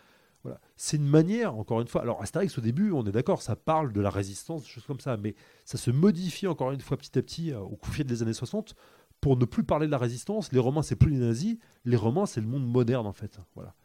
C'est 0.76 0.98
une 0.98 1.08
manière, 1.08 1.56
encore 1.56 1.82
une 1.82 1.88
fois. 1.88 2.02
Alors, 2.02 2.22
Astérix, 2.22 2.58
au 2.58 2.62
début, 2.62 2.92
on 2.92 3.06
est 3.06 3.12
d'accord, 3.12 3.42
ça 3.42 3.56
parle 3.56 3.94
de 3.94 4.02
la 4.02 4.10
résistance, 4.10 4.64
des 4.64 4.68
choses 4.68 4.86
comme 4.86 5.00
ça, 5.00 5.18
mais 5.18 5.36
ça 5.66 5.78
se 5.78 5.92
modifie 5.92 6.48
encore 6.48 6.72
une 6.72 6.82
fois 6.82 6.98
petit 6.98 7.18
à 7.18 7.22
petit 7.22 7.52
euh, 7.52 7.60
au 7.60 7.78
fil 7.84 8.06
des 8.06 8.22
années 8.24 8.34
60 8.34 8.76
pour 9.22 9.38
ne 9.38 9.46
plus 9.46 9.64
parler 9.64 9.86
de 9.86 9.92
la 9.92 10.00
résistance. 10.00 10.52
Les 10.52 10.60
romans, 10.60 10.82
c'est 10.82 10.96
plus 10.96 11.12
les 11.12 11.20
nazis, 11.20 11.58
les 11.86 11.98
romans, 11.98 12.26
c'est 12.26 12.42
le 12.42 12.48
monde 12.48 12.66
moderne, 12.66 13.06
en 13.06 13.14
fait. 13.14 13.40
Voilà. 13.56 13.76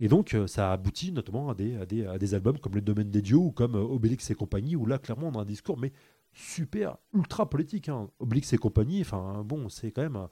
Et 0.00 0.08
donc, 0.08 0.34
euh, 0.34 0.46
ça 0.46 0.72
aboutit 0.72 1.12
notamment 1.12 1.50
à 1.50 1.54
des, 1.54 2.34
albums 2.34 2.58
comme 2.58 2.74
Le 2.74 2.80
Domaine 2.80 3.10
des 3.10 3.22
Dieux 3.22 3.36
ou 3.36 3.50
comme 3.50 3.74
euh, 3.74 3.80
Obélix 3.80 4.30
et 4.30 4.34
compagnie, 4.34 4.76
où 4.76 4.86
là, 4.86 4.98
clairement, 4.98 5.28
on 5.28 5.38
a 5.38 5.42
un 5.42 5.44
discours, 5.44 5.78
mais 5.78 5.92
super, 6.32 6.96
ultra 7.12 7.48
politique. 7.50 7.88
Hein. 7.88 8.08
Obélix 8.20 8.52
et 8.52 8.58
compagnie, 8.58 9.00
enfin, 9.00 9.42
bon, 9.44 9.68
c'est 9.68 9.90
quand 9.90 10.02
même. 10.02 10.28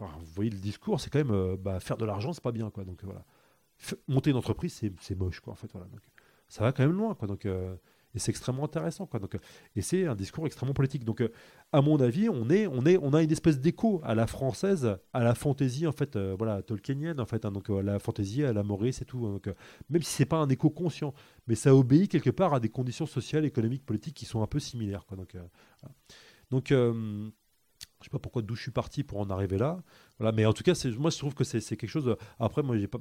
Enfin, 0.00 0.12
vous 0.20 0.32
voyez 0.34 0.50
le 0.50 0.58
discours, 0.58 1.00
c'est 1.00 1.10
quand 1.10 1.18
même. 1.18 1.32
euh, 1.32 1.56
bah, 1.58 1.80
faire 1.80 1.96
de 1.96 2.04
l'argent, 2.04 2.32
c'est 2.32 2.42
pas 2.42 2.52
bien, 2.52 2.70
quoi. 2.70 2.84
Donc, 2.84 3.02
voilà. 3.02 3.24
Monter 4.08 4.30
une 4.30 4.36
entreprise, 4.36 4.80
c'est 5.00 5.14
moche, 5.16 5.40
quoi, 5.40 5.52
en 5.52 5.56
fait. 5.56 5.70
Voilà. 5.72 5.86
Donc, 5.88 6.00
ça 6.48 6.64
va 6.64 6.72
quand 6.72 6.82
même 6.82 6.96
loin, 6.96 7.14
quoi. 7.14 7.28
Donc, 7.28 7.46
euh, 7.46 7.76
et 8.14 8.18
c'est 8.18 8.30
extrêmement 8.30 8.64
intéressant, 8.64 9.06
quoi. 9.06 9.20
Donc, 9.20 9.34
euh, 9.34 9.38
et 9.76 9.82
c'est 9.82 10.06
un 10.06 10.16
discours 10.16 10.46
extrêmement 10.46 10.74
politique. 10.74 11.04
Donc, 11.04 11.20
euh, 11.20 11.30
à 11.72 11.80
mon 11.80 12.00
avis, 12.00 12.28
on, 12.28 12.50
est, 12.50 12.66
on, 12.66 12.84
est, 12.86 12.98
on 12.98 13.12
a 13.12 13.22
une 13.22 13.30
espèce 13.30 13.60
d'écho 13.60 14.00
à 14.02 14.14
la 14.14 14.26
française, 14.26 14.98
à 15.12 15.22
la 15.22 15.34
fantaisie, 15.34 15.86
en 15.86 15.92
fait, 15.92 16.16
voilà, 16.16 16.62
tolkienienne, 16.62 17.20
en 17.20 17.26
fait, 17.26 17.44
hein, 17.44 17.52
donc 17.52 17.70
à 17.70 17.82
la 17.82 17.98
fantaisie, 17.98 18.42
à 18.44 18.52
la 18.52 18.62
Maurice 18.62 19.02
et 19.02 19.04
tout. 19.04 19.26
hein, 19.26 19.32
donc, 19.32 19.54
même 19.90 20.02
si 20.02 20.12
c'est 20.12 20.26
pas 20.26 20.38
un 20.38 20.48
écho 20.48 20.70
conscient, 20.70 21.14
mais 21.46 21.54
ça 21.54 21.74
obéit 21.74 22.10
quelque 22.10 22.30
part 22.30 22.54
à 22.54 22.60
des 22.60 22.70
conditions 22.70 23.06
sociales, 23.06 23.44
économiques, 23.44 23.84
politiques 23.86 24.16
qui 24.16 24.24
sont 24.24 24.42
un 24.42 24.46
peu 24.46 24.58
similaires, 24.58 25.04
quoi. 25.06 25.16
Donc, 25.16 25.36
donc 26.50 26.72
je 28.00 28.04
sais 28.04 28.10
pas 28.10 28.18
pourquoi 28.18 28.42
d'où 28.42 28.54
je 28.54 28.62
suis 28.62 28.70
parti 28.70 29.02
pour 29.04 29.20
en 29.20 29.28
arriver 29.28 29.58
là, 29.58 29.82
voilà, 30.18 30.32
mais 30.32 30.46
en 30.46 30.52
tout 30.52 30.62
cas, 30.62 30.72
moi, 30.98 31.10
je 31.10 31.18
trouve 31.18 31.34
que 31.34 31.44
c'est 31.44 31.60
c'est 31.60 31.76
quelque 31.76 31.90
chose. 31.90 32.16
Après, 32.38 32.62
moi, 32.62 32.76
j'ai 32.78 32.88
pas. 32.88 33.00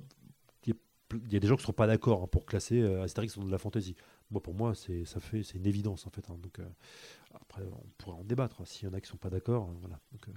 Il 1.14 1.32
y 1.32 1.38
a 1.38 1.40
des 1.40 1.48
gens 1.48 1.56
qui 1.56 1.62
ne 1.62 1.64
seront 1.64 1.74
pas 1.74 1.88
d'accord 1.88 2.24
hein, 2.24 2.28
pour 2.28 2.46
classer 2.46 2.82
euh, 2.82 3.04
Astérix 3.04 3.38
dans 3.38 3.46
de 3.46 3.52
la 3.52 3.58
fantaisie. 3.58 3.96
Moi, 4.30 4.42
pour 4.44 4.54
moi, 4.54 4.76
c'est 4.76 5.06
ça 5.06 5.20
fait 5.22 5.42
c'est 5.44 5.58
une 5.58 5.66
évidence 5.66 6.06
en 6.06 6.10
fait. 6.10 6.30
hein. 6.30 6.38
donc 6.42 6.60
euh, 6.60 6.68
après, 7.42 7.64
on 7.64 7.88
pourrait 7.98 8.18
en 8.18 8.24
débattre. 8.26 8.60
hein, 8.62 8.66
S'il 8.66 8.90
y 8.90 8.92
en 8.92 8.94
a 8.94 9.00
qui 9.00 9.08
sont 9.08 9.16
pas 9.18 9.30
d'accord, 9.30 9.70
euh, 9.70 9.74
voilà. 9.80 10.00
Donc, 10.12 10.28
euh, 10.28 10.32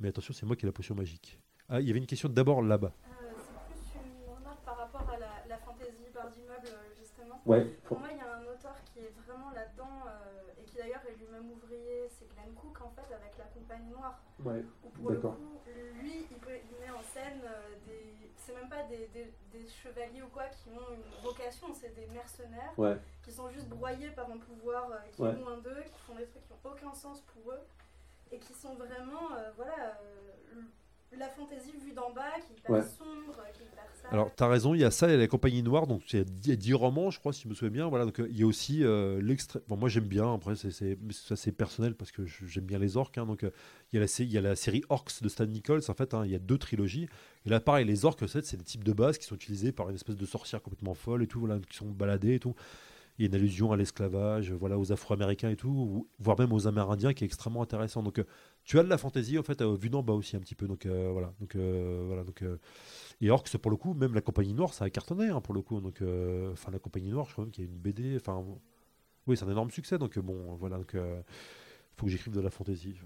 mais 0.00 0.08
attention, 0.08 0.32
c'est 0.32 0.46
moi 0.46 0.56
qui 0.56 0.64
ai 0.64 0.68
la 0.68 0.72
potion 0.72 0.94
magique. 0.94 1.38
Ah, 1.68 1.80
il 1.80 1.86
y 1.86 1.90
avait 1.90 1.98
une 1.98 2.06
question 2.06 2.28
d'abord 2.28 2.62
là-bas. 2.62 2.92
Euh, 3.06 3.32
c'est 3.36 3.74
plus 3.74 4.00
une 4.00 4.34
remarque 4.34 4.64
par 4.64 4.76
rapport 4.78 5.08
à 5.10 5.18
la, 5.18 5.44
la 5.48 5.58
fantaisie 5.58 6.08
par 6.14 6.30
d'immeuble, 6.30 6.68
justement. 6.98 7.40
Ouais. 7.44 7.64
Pour 7.84 7.98
moi, 7.98 8.08
il 8.12 8.16
y 8.18 8.20
a 8.20 8.36
un 8.36 8.42
auteur 8.44 8.76
qui 8.84 9.00
est 9.00 9.12
vraiment 9.26 9.50
là-dedans 9.50 10.04
euh, 10.06 10.60
et 10.62 10.64
qui 10.64 10.76
d'ailleurs 10.76 11.02
est 11.08 11.16
lui-même 11.18 11.50
ouvrier, 11.50 12.08
c'est 12.08 12.28
Glenn 12.34 12.54
Cook 12.54 12.80
en 12.80 12.90
fait, 12.90 13.12
avec 13.12 13.36
La 13.36 13.44
Compagnie 13.46 13.90
Noire. 13.90 14.20
Ouais. 14.44 14.64
Où 14.84 14.88
pour 14.90 15.10
le 15.10 15.16
D'accord. 15.16 15.36
coup, 15.36 15.60
lui, 16.00 16.24
il, 16.30 16.36
peut, 16.38 16.56
il 16.70 16.78
met 16.80 16.90
en 16.90 17.02
scène 17.02 17.40
euh, 17.44 17.74
des. 17.86 18.30
C'est 18.36 18.54
même 18.54 18.68
pas 18.68 18.74
des, 18.88 19.06
des- 19.08 19.32
des 19.52 19.66
chevaliers 19.68 20.22
ou 20.22 20.28
quoi 20.28 20.44
qui 20.48 20.68
ont 20.70 20.94
une 20.94 21.22
vocation, 21.24 21.72
c'est 21.74 21.94
des 21.94 22.06
mercenaires 22.06 22.72
Ouais. 22.78 22.96
qui 23.22 23.32
sont 23.32 23.48
juste 23.50 23.68
broyés 23.68 24.10
par 24.10 24.30
un 24.30 24.38
pouvoir 24.38 24.90
euh, 24.90 24.96
qui 25.12 25.22
Ouais. 25.22 25.30
est 25.30 25.36
loin 25.36 25.56
d'eux, 25.58 25.82
qui 25.84 25.98
font 26.06 26.14
des 26.14 26.26
trucs 26.26 26.42
qui 26.44 26.52
n'ont 26.52 26.70
aucun 26.72 26.92
sens 26.94 27.20
pour 27.22 27.52
eux 27.52 27.60
et 28.32 28.38
qui 28.38 28.52
sont 28.54 28.74
vraiment, 28.74 29.32
euh, 29.36 29.50
voilà, 29.56 29.98
euh, 30.02 30.62
la 31.18 31.28
fantaisie 31.30 31.72
vue 31.84 31.92
d'en 31.92 32.12
bas, 32.12 32.22
qui 32.46 32.52
est 32.52 32.56
hyper 32.58 32.70
Ouais. 32.70 32.82
sombre, 32.82 33.36
qui 33.54 33.62
est 33.62 33.66
hyper 33.66 33.84
sale. 33.94 34.08
Alors, 34.12 34.34
tu 34.34 34.42
as 34.42 34.48
raison, 34.48 34.74
il 34.74 34.80
y 34.80 34.84
a 34.84 34.90
ça, 34.90 35.08
il 35.08 35.12
y 35.12 35.14
a 35.14 35.18
la 35.18 35.26
compagnie 35.28 35.62
noire, 35.62 35.86
donc 35.86 36.12
il 36.12 36.18
y 36.18 36.20
a 36.20 36.24
dix- 36.24 36.46
il 36.46 36.50
y 36.50 36.52
a 36.52 36.56
10 36.56 36.74
romans, 36.74 37.10
je 37.10 37.18
crois, 37.18 37.32
si 37.32 37.42
je 37.44 37.48
me 37.48 37.54
souviens 37.54 37.70
bien. 37.72 37.88
Voilà, 37.88 38.04
donc 38.04 38.20
euh, 38.20 38.28
il 38.30 38.38
y 38.38 38.42
a 38.42 38.46
aussi 38.46 38.84
euh, 38.84 39.20
l'extrait. 39.22 39.60
Bon, 39.68 39.76
moi, 39.76 39.88
j'aime 39.88 40.04
bien, 40.06 40.32
après, 40.34 40.54
c'est, 40.56 40.70
ça, 40.70 41.36
c'est 41.36 41.52
personnel 41.52 41.94
parce 41.94 42.12
que 42.12 42.24
j'aime 42.26 42.64
bien 42.64 42.78
les 42.78 42.96
orques. 42.96 43.18
hein, 43.18 43.26
donc, 43.26 43.44
euh, 43.44 43.50
il 43.92 43.96
y, 43.96 43.98
a 43.98 44.00
la, 44.00 44.06
sé- 44.06 44.24
il 44.24 44.32
y 44.32 44.38
a 44.38 44.40
la 44.40 44.56
série 44.56 44.82
Orcs 44.90 45.22
de 45.22 45.28
Stan 45.28 45.46
Nichols, 45.46 45.82
en 45.88 45.94
fait, 45.94 46.14
hein, 46.14 46.22
il 46.24 46.30
y 46.30 46.34
a 46.34 46.38
deux 46.38 46.58
trilogies. 46.58 47.08
Et 47.46 47.50
là, 47.50 47.60
pareil, 47.60 47.84
les 47.86 48.04
orques, 48.04 48.28
c'est, 48.28 48.44
c'est 48.44 48.56
des 48.56 48.64
types 48.64 48.84
de 48.84 48.92
base 48.92 49.18
qui 49.18 49.26
sont 49.26 49.34
utilisés 49.36 49.72
par 49.72 49.88
une 49.88 49.94
espèce 49.96 50.16
de 50.16 50.26
sorcière 50.26 50.62
complètement 50.62 50.94
folle 50.94 51.22
et 51.22 51.26
tout, 51.26 51.40
voilà, 51.40 51.58
qui 51.68 51.76
sont 51.76 51.90
baladés 51.90 52.34
et 52.34 52.40
tout. 52.40 52.54
Il 53.18 53.22
y 53.22 53.24
a 53.26 53.28
une 53.28 53.34
allusion 53.34 53.72
à 53.72 53.76
l'esclavage, 53.78 54.52
voilà, 54.52 54.78
aux 54.78 54.92
Afro-Américains 54.92 55.48
et 55.50 55.56
tout, 55.56 55.68
ou- 55.70 56.08
voire 56.18 56.38
même 56.38 56.52
aux 56.52 56.66
Amérindiens, 56.66 57.14
qui 57.14 57.24
est 57.24 57.26
extrêmement 57.26 57.62
intéressant. 57.62 58.02
Donc, 58.02 58.18
euh, 58.18 58.24
tu 58.66 58.78
as 58.78 58.82
de 58.82 58.88
la 58.88 58.98
fantaisie, 58.98 59.38
en 59.38 59.42
fait, 59.42 59.62
euh, 59.62 59.74
vue 59.76 59.88
d'en 59.88 60.02
bas 60.02 60.12
aussi, 60.12 60.36
un 60.36 60.40
petit 60.40 60.54
peu. 60.54 60.66
Donc, 60.66 60.84
euh, 60.84 61.08
voilà. 61.12 61.32
Donc, 61.40 61.56
euh, 61.56 62.04
voilà. 62.06 62.24
Donc, 62.24 62.44
et 63.20 63.30
Orcs, 63.30 63.56
pour 63.58 63.70
le 63.70 63.78
coup, 63.78 63.94
même 63.94 64.12
la 64.12 64.20
Compagnie 64.20 64.52
Noire, 64.52 64.74
ça 64.74 64.84
a 64.84 64.90
cartonné, 64.90 65.28
hein, 65.28 65.40
pour 65.40 65.54
le 65.54 65.62
coup. 65.62 65.80
Donc, 65.80 66.02
enfin, 66.52 66.70
la 66.70 66.78
Compagnie 66.78 67.10
Noire, 67.10 67.26
je 67.26 67.32
crois 67.32 67.44
même 67.44 67.52
qu'il 67.52 67.64
y 67.64 67.66
a 67.66 67.70
une 67.70 67.78
BD. 67.78 68.16
Enfin, 68.16 68.44
oui, 69.26 69.36
c'est 69.36 69.44
un 69.44 69.50
énorme 69.50 69.70
succès. 69.70 69.96
Donc, 69.96 70.18
bon, 70.18 70.54
voilà. 70.56 70.76
Donc, 70.76 70.94
faut 71.96 72.06
que 72.06 72.12
j'écrive 72.12 72.34
de 72.34 72.40
la 72.40 72.50
fantaisie. 72.50 72.94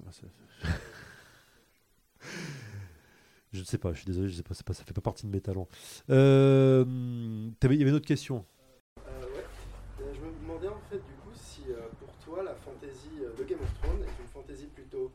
Je 3.53 3.59
ne 3.59 3.65
sais 3.65 3.79
pas, 3.79 3.93
je 3.93 3.97
suis 3.99 4.07
désolé, 4.07 4.29
je 4.29 4.37
sais 4.37 4.45
pas, 4.45 4.55
ça 4.55 4.85
fait 4.85 4.93
pas 4.93 5.01
partie 5.01 5.27
de 5.27 5.33
mes 5.33 5.41
talents. 5.41 5.67
Il 6.09 6.15
y 6.15 7.65
avait 7.65 7.75
une 7.75 7.95
autre 7.95 8.07
question. 8.07 8.45
Euh, 8.99 9.21
ouais. 9.23 9.45
Euh, 10.01 10.15
je 10.15 10.21
me 10.21 10.33
demandais 10.41 10.69
en 10.69 10.81
fait 10.89 10.99
du 10.99 11.13
coup 11.23 11.33
si 11.35 11.63
euh, 11.69 11.89
pour 11.99 12.13
toi 12.25 12.43
la 12.43 12.55
fantaisie 12.55 13.21
euh, 13.21 13.37
de 13.37 13.45
Game 13.45 13.61
of 13.61 13.75
Thrones 13.81 14.03
est 14.03 14.23
une 14.23 14.29
fantaisie 14.33 14.67
plutôt 14.67 15.11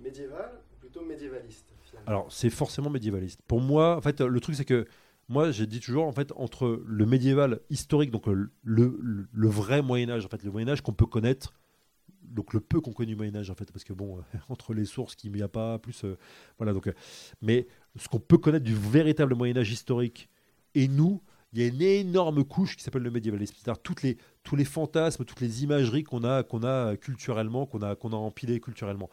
médiévale 0.00 0.60
ou 0.72 0.80
plutôt 0.80 1.02
médiévaliste 1.02 1.72
finalement. 1.84 1.93
Alors, 2.06 2.32
c'est 2.32 2.50
forcément 2.50 2.90
médiévaliste. 2.90 3.40
Pour 3.46 3.60
moi, 3.60 3.96
en 3.96 4.00
fait, 4.00 4.20
le 4.20 4.40
truc, 4.40 4.54
c'est 4.54 4.64
que 4.64 4.86
moi, 5.28 5.50
j'ai 5.50 5.66
dit 5.66 5.80
toujours, 5.80 6.06
en 6.06 6.12
fait, 6.12 6.32
entre 6.36 6.82
le 6.86 7.06
médiéval 7.06 7.60
historique, 7.70 8.10
donc 8.10 8.26
le, 8.26 9.48
vrai 9.48 9.82
Moyen-Âge, 9.82 10.26
en 10.26 10.28
fait, 10.28 10.42
le 10.42 10.50
Moyen-Âge 10.50 10.82
qu'on 10.82 10.92
peut 10.92 11.06
connaître, 11.06 11.54
donc 12.22 12.52
le 12.52 12.60
peu 12.60 12.80
qu'on 12.80 12.92
connaît 12.92 13.08
du 13.08 13.16
Moyen-Âge, 13.16 13.50
en 13.50 13.54
fait, 13.54 13.70
parce 13.72 13.84
que 13.84 13.92
bon, 13.92 14.18
entre 14.48 14.74
les 14.74 14.84
sources 14.84 15.14
qu'il 15.14 15.32
n'y 15.32 15.42
a 15.42 15.48
pas, 15.48 15.78
plus. 15.78 16.04
euh, 16.04 16.16
voilà, 16.58 16.72
donc. 16.72 16.88
euh, 16.88 16.94
mais 17.40 17.66
ce 17.96 18.08
qu'on 18.08 18.20
peut 18.20 18.38
connaître 18.38 18.64
du 18.64 18.74
véritable 18.74 19.34
Moyen-Âge 19.34 19.70
historique 19.70 20.28
et 20.74 20.88
nous, 20.88 21.22
il 21.54 21.60
y 21.60 21.64
a 21.64 21.68
une 21.68 21.82
énorme 21.82 22.44
couche 22.44 22.76
qui 22.76 22.82
s'appelle 22.82 23.02
le 23.02 23.12
médiévalisme. 23.12 23.54
C'est-à-dire 23.56 23.80
toutes 23.80 24.02
les, 24.02 24.18
tous 24.42 24.56
les 24.56 24.64
fantasmes, 24.64 25.24
toutes 25.24 25.40
les 25.40 25.62
imageries 25.62 26.02
qu'on 26.02 26.24
a, 26.24 26.42
qu'on 26.42 26.64
a 26.64 26.96
culturellement, 26.96 27.64
qu'on 27.64 27.80
a, 27.82 27.94
qu'on 27.94 28.12
a 28.12 28.16
empilées 28.16 28.58
culturellement. 28.58 29.08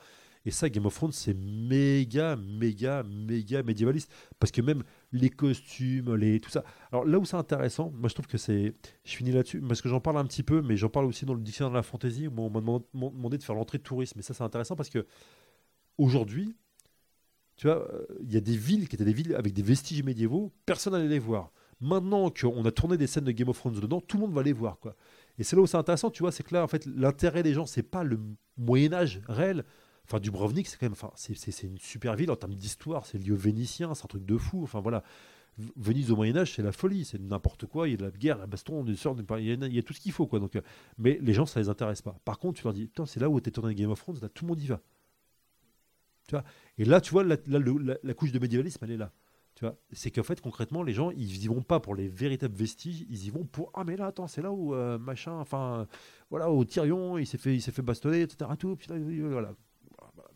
Et 0.45 0.51
ça, 0.51 0.69
Game 0.69 0.85
of 0.85 0.95
Thrones, 0.95 1.11
c'est 1.11 1.35
méga, 1.35 2.35
méga, 2.35 3.03
méga 3.03 3.61
médiévaliste. 3.61 4.11
Parce 4.39 4.51
que 4.51 4.61
même 4.61 4.83
les 5.11 5.29
costumes, 5.29 6.15
les, 6.15 6.39
tout 6.39 6.49
ça. 6.49 6.63
Alors 6.91 7.05
là 7.05 7.19
où 7.19 7.25
c'est 7.25 7.37
intéressant, 7.37 7.91
moi 7.91 8.09
je 8.09 8.15
trouve 8.15 8.27
que 8.27 8.37
c'est. 8.37 8.73
Je 9.03 9.15
finis 9.15 9.31
là-dessus, 9.31 9.61
parce 9.61 9.81
que 9.81 9.89
j'en 9.89 9.99
parle 9.99 10.17
un 10.17 10.25
petit 10.25 10.43
peu, 10.43 10.61
mais 10.61 10.77
j'en 10.77 10.89
parle 10.89 11.05
aussi 11.05 11.25
dans 11.25 11.35
le 11.35 11.41
dictionnaire 11.41 11.71
de 11.71 11.75
la 11.75 11.83
fantaisie, 11.83 12.27
où 12.27 12.33
on 12.37 12.49
m'a 12.49 12.59
demandé, 12.59 13.37
de 13.37 13.43
faire 13.43 13.55
l'entrée 13.55 13.77
de 13.77 13.83
tourisme. 13.83 14.19
Et 14.19 14.23
ça, 14.23 14.33
c'est 14.33 14.43
intéressant 14.43 14.75
parce 14.75 14.89
que 14.89 15.05
aujourd'hui, 15.97 16.55
tu 17.55 17.67
vois, 17.67 17.87
euh, 17.93 18.05
il 18.21 18.33
y 18.33 18.37
a 18.37 18.41
des 18.41 18.57
villes 18.57 18.87
qui 18.87 18.95
étaient 18.95 19.05
des 19.05 19.13
villes 19.13 19.35
avec 19.35 19.53
des 19.53 19.61
vestiges 19.61 20.03
médiévaux, 20.03 20.51
personne 20.65 20.93
n'allait 20.93 21.07
les 21.07 21.19
voir. 21.19 21.51
Maintenant 21.79 22.29
qu'on 22.29 22.63
a 22.65 22.71
tourné 22.71 22.97
des 22.97 23.07
scènes 23.07 23.23
de 23.23 23.31
Game 23.31 23.49
of 23.49 23.57
Thrones 23.57 23.79
dedans, 23.79 24.01
tout 24.01 24.17
le 24.17 24.21
monde 24.21 24.33
va 24.33 24.43
les 24.43 24.53
voir. 24.53 24.79
Quoi. 24.79 24.95
Et 25.37 25.43
c'est 25.43 25.55
là 25.55 25.61
où 25.61 25.67
c'est 25.67 25.77
intéressant, 25.77 26.11
tu 26.11 26.23
vois, 26.23 26.31
c'est 26.31 26.43
que 26.43 26.53
là, 26.53 26.63
en 26.63 26.67
fait, 26.67 26.85
l'intérêt 26.85 27.43
des 27.43 27.53
gens, 27.53 27.65
c'est 27.65 27.83
pas 27.83 28.03
le 28.03 28.19
Moyen-Âge 28.57 29.21
réel. 29.27 29.63
Enfin, 30.11 30.19
Dubrovnik, 30.19 30.67
c'est 30.67 30.77
quand 30.77 30.87
même, 30.87 30.91
enfin, 30.91 31.11
c'est, 31.15 31.63
une 31.63 31.77
super 31.77 32.17
ville 32.17 32.29
en 32.31 32.35
termes 32.35 32.53
d'histoire, 32.53 33.05
c'est 33.05 33.17
le 33.17 33.23
lieu 33.23 33.35
vénitien, 33.35 33.95
c'est 33.95 34.03
un 34.03 34.07
truc 34.07 34.25
de 34.25 34.37
fou. 34.37 34.61
Enfin, 34.61 34.81
voilà. 34.81 35.03
Venise 35.77 36.11
au 36.11 36.17
Moyen-Âge, 36.17 36.55
c'est 36.55 36.61
la 36.61 36.73
folie, 36.73 37.05
c'est 37.05 37.17
n'importe 37.17 37.65
quoi. 37.65 37.87
Il 37.87 37.91
y 37.91 37.93
a 37.93 37.97
de 37.97 38.03
la 38.03 38.11
guerre, 38.11 38.37
la 38.37 38.47
baston, 38.47 38.83
des 38.83 38.97
sortes, 38.97 39.19
il 39.37 39.45
y, 39.45 39.51
a, 39.51 39.53
il 39.53 39.73
y 39.73 39.79
a 39.79 39.83
tout 39.83 39.93
ce 39.93 40.01
qu'il 40.01 40.11
faut. 40.11 40.27
Quoi. 40.27 40.39
Donc, 40.39 40.57
euh, 40.57 40.61
mais 40.97 41.17
les 41.21 41.33
gens, 41.33 41.45
ça 41.45 41.61
les 41.61 41.69
intéresse 41.69 42.01
pas. 42.01 42.17
Par 42.25 42.39
contre, 42.39 42.59
tu 42.59 42.65
leur 42.65 42.73
dis, 42.73 42.89
c'est 43.05 43.21
là 43.21 43.29
où 43.29 43.37
était 43.37 43.51
tourné 43.51 43.73
Game 43.73 43.89
of 43.89 43.99
Thrones, 44.01 44.17
là, 44.21 44.27
tout 44.27 44.43
le 44.43 44.49
monde 44.49 44.61
y 44.61 44.67
va. 44.67 44.81
Tu 46.27 46.35
vois 46.35 46.43
Et 46.77 46.83
là, 46.83 46.99
tu 46.99 47.11
vois, 47.11 47.23
là, 47.23 47.37
le- 47.45 47.77
la, 47.77 47.97
la 48.03 48.13
couche 48.13 48.33
de 48.33 48.39
médiévalisme, 48.39 48.83
elle 48.83 48.91
est 48.91 48.97
là. 48.97 49.13
C'est 49.91 50.11
qu'en 50.11 50.23
fait, 50.23 50.41
concrètement, 50.41 50.83
les 50.83 50.93
gens, 50.93 51.11
ils 51.11 51.43
y 51.43 51.47
vont 51.47 51.61
pas 51.61 51.79
pour 51.79 51.95
les 51.95 52.07
véritables 52.07 52.55
vestiges, 52.55 53.05
ils 53.09 53.25
y 53.27 53.29
vont 53.29 53.45
pour 53.45 53.71
ah 53.75 53.83
mais 53.83 53.95
là, 53.95 54.07
attends, 54.07 54.27
c'est 54.27 54.41
là 54.41 54.51
où 54.51 54.73
euh, 54.73 54.97
machin, 54.97 55.33
enfin, 55.33 55.87
voilà, 56.31 56.51
où 56.51 56.65
Tyrion, 56.65 57.17
il 57.17 57.27
s'est 57.27 57.37
fait, 57.37 57.53
il 57.53 57.61
s'est 57.61 57.71
fait 57.71 57.83
bastonner, 57.83 58.21
etc. 58.21 58.49
Tout, 58.57 58.75
voilà. 59.29 59.53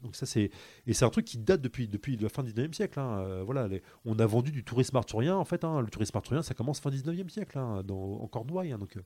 Donc 0.01 0.15
ça 0.15 0.25
c'est 0.25 0.51
et 0.85 0.93
c'est 0.93 1.05
un 1.05 1.09
truc 1.09 1.25
qui 1.25 1.37
date 1.37 1.61
depuis 1.61 1.87
depuis 1.87 2.15
la 2.17 2.29
fin 2.29 2.43
du 2.43 2.53
19e 2.53 2.73
siècle. 2.73 2.99
hein. 2.99 3.19
Euh, 3.19 3.43
voilà, 3.43 3.67
on 4.05 4.17
a 4.19 4.25
vendu 4.25 4.51
du 4.51 4.63
tourisme 4.63 4.95
arthurien 4.97 5.35
en 5.35 5.45
fait. 5.45 5.63
hein. 5.63 5.81
Le 5.81 5.87
tourisme 5.89 6.15
arthurien, 6.17 6.41
ça 6.41 6.53
commence 6.53 6.79
fin 6.79 6.89
19e 6.89 7.29
siècle, 7.29 7.57
hein, 7.57 7.83
dans, 7.83 8.19
en 8.21 8.27
Cornouailles. 8.27 8.75
donc 8.77 8.97
euh, 8.97 9.01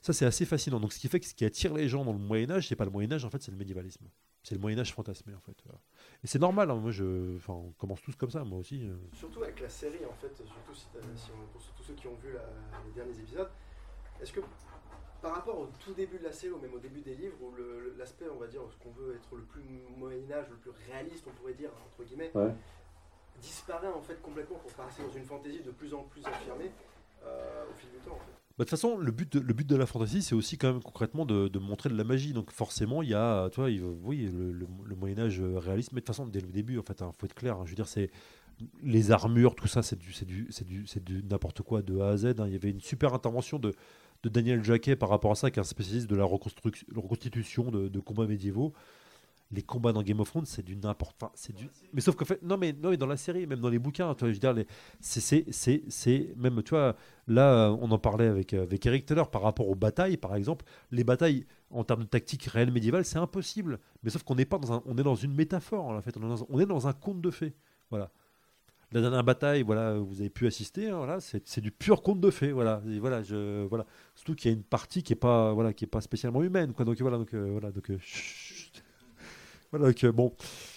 ça 0.00 0.12
c'est 0.12 0.24
assez 0.26 0.44
fascinant. 0.44 0.80
Donc 0.80 0.92
ce 0.92 0.98
qui 0.98 1.08
fait 1.08 1.20
que 1.20 1.26
ce 1.26 1.34
qui 1.34 1.44
attire 1.44 1.74
les 1.74 1.88
gens 1.88 2.04
dans 2.04 2.12
le 2.12 2.18
Moyen 2.18 2.50
Âge, 2.50 2.68
c'est 2.68 2.76
pas 2.76 2.84
le 2.84 2.90
Moyen 2.90 3.12
Âge 3.12 3.24
en 3.24 3.30
fait, 3.30 3.42
c'est 3.42 3.52
le 3.52 3.56
médiévalisme. 3.58 4.06
C'est 4.42 4.56
le 4.56 4.60
Moyen 4.60 4.78
Âge 4.80 4.92
fantasmé 4.92 5.34
en 5.34 5.40
fait. 5.40 5.56
Et 6.24 6.26
c'est 6.26 6.40
normal. 6.40 6.68
Moi 6.68 6.90
je, 6.90 7.36
enfin, 7.36 7.52
on 7.52 7.70
commence 7.72 8.02
tous 8.02 8.16
comme 8.16 8.30
ça, 8.30 8.42
moi 8.44 8.58
aussi. 8.58 8.82
euh. 8.88 8.96
Surtout 9.12 9.42
avec 9.44 9.60
la 9.60 9.68
série, 9.68 10.04
en 10.04 10.14
fait, 10.14 10.34
surtout 10.36 10.74
si, 10.74 10.86
si 11.16 11.30
on, 11.30 11.46
pour 11.52 11.62
tous 11.76 11.84
ceux 11.84 11.94
qui 11.94 12.08
ont 12.08 12.16
vu 12.16 12.30
les 12.32 12.92
derniers 12.94 13.16
épisodes, 13.20 13.48
est-ce 14.20 14.32
que 14.32 14.40
par 15.22 15.34
rapport 15.36 15.58
au 15.58 15.68
tout 15.84 15.92
début 15.94 16.18
de 16.18 16.24
la 16.24 16.32
série, 16.32 16.52
ou 16.52 16.58
même 16.58 16.74
au 16.74 16.78
début 16.78 17.00
des 17.00 17.14
livres, 17.14 17.36
où 17.40 17.52
l'aspect, 17.98 18.26
on 18.34 18.38
va 18.38 18.48
dire, 18.48 18.60
ce 18.70 18.76
qu'on 18.82 18.90
veut 18.90 19.14
être 19.14 19.36
le 19.36 19.42
plus 19.44 19.62
Moyen-Âge, 19.96 20.46
le 20.50 20.56
plus 20.56 20.72
réaliste, 20.90 21.24
on 21.28 21.30
pourrait 21.40 21.54
dire, 21.54 21.70
entre 21.86 22.06
guillemets, 22.06 22.30
Ouais. 22.34 22.52
disparaît 23.40 23.88
en 23.88 24.02
fait 24.02 24.20
complètement 24.20 24.56
pour 24.58 24.72
passer 24.72 25.02
dans 25.02 25.12
une 25.16 25.24
fantaisie 25.24 25.60
de 25.62 25.70
plus 25.70 25.94
en 25.94 26.02
plus 26.04 26.24
affirmée 26.26 26.70
euh, 27.24 27.64
au 27.70 27.74
fil 27.78 27.88
du 27.90 27.98
temps, 27.98 28.14
en 28.14 28.18
fait. 28.18 28.32
Bah, 28.58 28.64
de 28.64 28.64
toute 28.64 28.70
façon, 28.70 28.98
le 28.98 29.10
but 29.12 29.32
de, 29.32 29.40
le 29.40 29.54
but 29.54 29.66
de 29.66 29.76
la 29.76 29.86
fantasy, 29.86 30.22
c'est 30.22 30.34
aussi 30.34 30.58
quand 30.58 30.72
même 30.72 30.82
concrètement 30.82 31.24
de, 31.24 31.48
de 31.48 31.58
montrer 31.58 31.88
de 31.88 31.96
la 31.96 32.04
magie. 32.04 32.32
Donc 32.34 32.50
forcément, 32.50 33.00
il 33.02 33.08
y 33.08 33.14
a, 33.14 33.48
tu 33.50 33.60
vois, 33.60 33.70
il- 33.70 33.82
oui, 33.82 34.26
le, 34.30 34.52
le- 34.52 34.66
le 34.84 34.94
Moyen 34.96 35.18
Âge 35.20 35.40
réaliste, 35.40 35.92
mais 35.92 36.00
de 36.00 36.04
toute 36.04 36.14
façon, 36.14 36.26
dès 36.26 36.40
le 36.40 36.48
début, 36.48 36.78
en 36.78 36.82
fait, 36.82 37.00
il 37.00 37.06
faut 37.18 37.26
être 37.26 37.34
clair. 37.34 37.56
hein. 37.56 37.62
je 37.64 37.70
veux 37.70 37.76
dire, 37.76 37.88
c'est 37.88 38.10
les 38.82 39.10
armures, 39.10 39.54
tout 39.54 39.66
ça, 39.66 39.82
c'est 39.82 39.98
du, 39.98 40.12
c'est 40.12 40.26
du, 40.26 40.46
c'est 40.50 40.66
du, 40.66 40.86
c'est 40.86 41.02
du 41.02 41.22
n'importe 41.24 41.62
quoi 41.62 41.80
de 41.80 41.98
A 42.00 42.10
à 42.10 42.16
Z. 42.18 42.26
hein. 42.38 42.46
Il 42.46 42.52
y 42.52 42.56
avait 42.56 42.70
une 42.70 42.80
super 42.82 43.14
intervention 43.14 43.58
de, 43.58 43.72
de 44.22 44.28
Daniel 44.28 44.62
Jacquet 44.64 44.96
par 44.96 45.08
rapport 45.08 45.32
à 45.32 45.34
ça, 45.34 45.50
qui 45.50 45.58
est 45.58 45.60
un 45.60 45.64
spécialiste 45.64 46.08
de 46.08 46.16
la 46.16 46.24
reconstitution 46.24 47.70
de, 47.70 48.00
combats 48.00 48.26
médiévaux. 48.26 48.72
Les 49.50 49.62
combats 49.62 49.92
dans 49.92 50.02
Game 50.02 50.18
of 50.18 50.30
Thrones, 50.30 50.46
c'est 50.46 50.64
du 50.64 50.76
n'importe. 50.76 51.22
Enfin, 51.22 51.30
c'est 51.34 51.54
du. 51.54 51.68
Mais 51.92 52.00
sauf 52.00 52.16
qu'en 52.16 52.24
fait, 52.24 52.42
non 52.42 52.56
mais 52.56 52.72
non 52.72 52.94
dans 52.94 53.06
la 53.06 53.18
série, 53.18 53.46
même 53.46 53.60
dans 53.60 53.68
les 53.68 53.78
bouquins, 53.78 54.14
tu 54.14 54.20
vois, 54.20 54.28
je 54.28 54.34
veux 54.34 54.40
dire, 54.40 54.54
les, 54.54 54.66
c'est, 54.98 55.20
c'est, 55.52 55.82
c'est, 55.88 56.34
même, 56.38 56.62
tu 56.62 56.70
vois, 56.70 56.96
là, 57.28 57.70
on 57.82 57.90
en 57.90 57.98
parlait 57.98 58.28
avec 58.28 58.54
avec 58.54 58.86
Eric 58.86 59.04
tout 59.04 59.14
par 59.14 59.42
rapport 59.42 59.68
aux 59.68 59.74
batailles, 59.74 60.16
par 60.16 60.36
exemple, 60.36 60.64
les 60.90 61.04
batailles 61.04 61.44
en 61.70 61.84
termes 61.84 62.04
de 62.04 62.08
tactique 62.08 62.44
réelle 62.44 62.72
médiévale, 62.72 63.04
c'est 63.04 63.18
impossible. 63.18 63.78
Mais 64.02 64.08
sauf 64.08 64.22
qu'on 64.22 64.36
n'est 64.36 64.46
pas 64.46 64.56
dans 64.56 64.72
un, 64.72 64.82
on 64.86 64.96
est 64.96 65.02
dans 65.02 65.16
une 65.16 65.34
métaphore 65.34 65.84
en 65.84 66.00
fait, 66.00 66.16
on 66.16 66.22
est 66.22 66.28
dans 66.28 66.44
un, 66.44 66.46
on 66.48 66.58
est 66.58 66.66
dans 66.66 66.88
un 66.88 66.94
conte 66.94 67.20
de 67.20 67.30
fées, 67.30 67.52
voilà. 67.90 68.10
La 68.92 69.00
dernière 69.00 69.24
bataille, 69.24 69.62
voilà, 69.62 69.94
vous 69.94 70.20
avez 70.20 70.28
pu 70.28 70.46
assister, 70.46 70.88
hein, 70.90 70.98
voilà, 70.98 71.18
c'est, 71.20 71.60
du 71.60 71.70
pur 71.70 72.02
conte 72.02 72.20
de 72.20 72.30
fées, 72.30 72.52
voilà, 72.52 72.82
Et 72.90 72.98
voilà, 72.98 73.22
je, 73.22 73.64
voilà. 73.66 73.86
Surtout 74.14 74.34
qu'il 74.34 74.50
y 74.50 74.54
a 74.54 74.56
une 74.56 74.62
partie 74.64 75.02
qui 75.02 75.14
est 75.14 75.16
pas, 75.16 75.52
voilà, 75.54 75.72
qui 75.72 75.84
est 75.84 75.88
pas 75.88 76.02
spécialement 76.02 76.42
humaine, 76.42 76.74
quoi. 76.74 76.84
Donc 76.84 77.00
voilà, 77.00 77.16
donc 77.16 77.32
euh, 77.32 77.48
voilà, 77.52 77.70
donc 77.72 77.90
euh, 77.90 77.98
voilà, 79.70 79.86
donc 79.86 80.04
euh, 80.04 80.12
bon, 80.12 80.34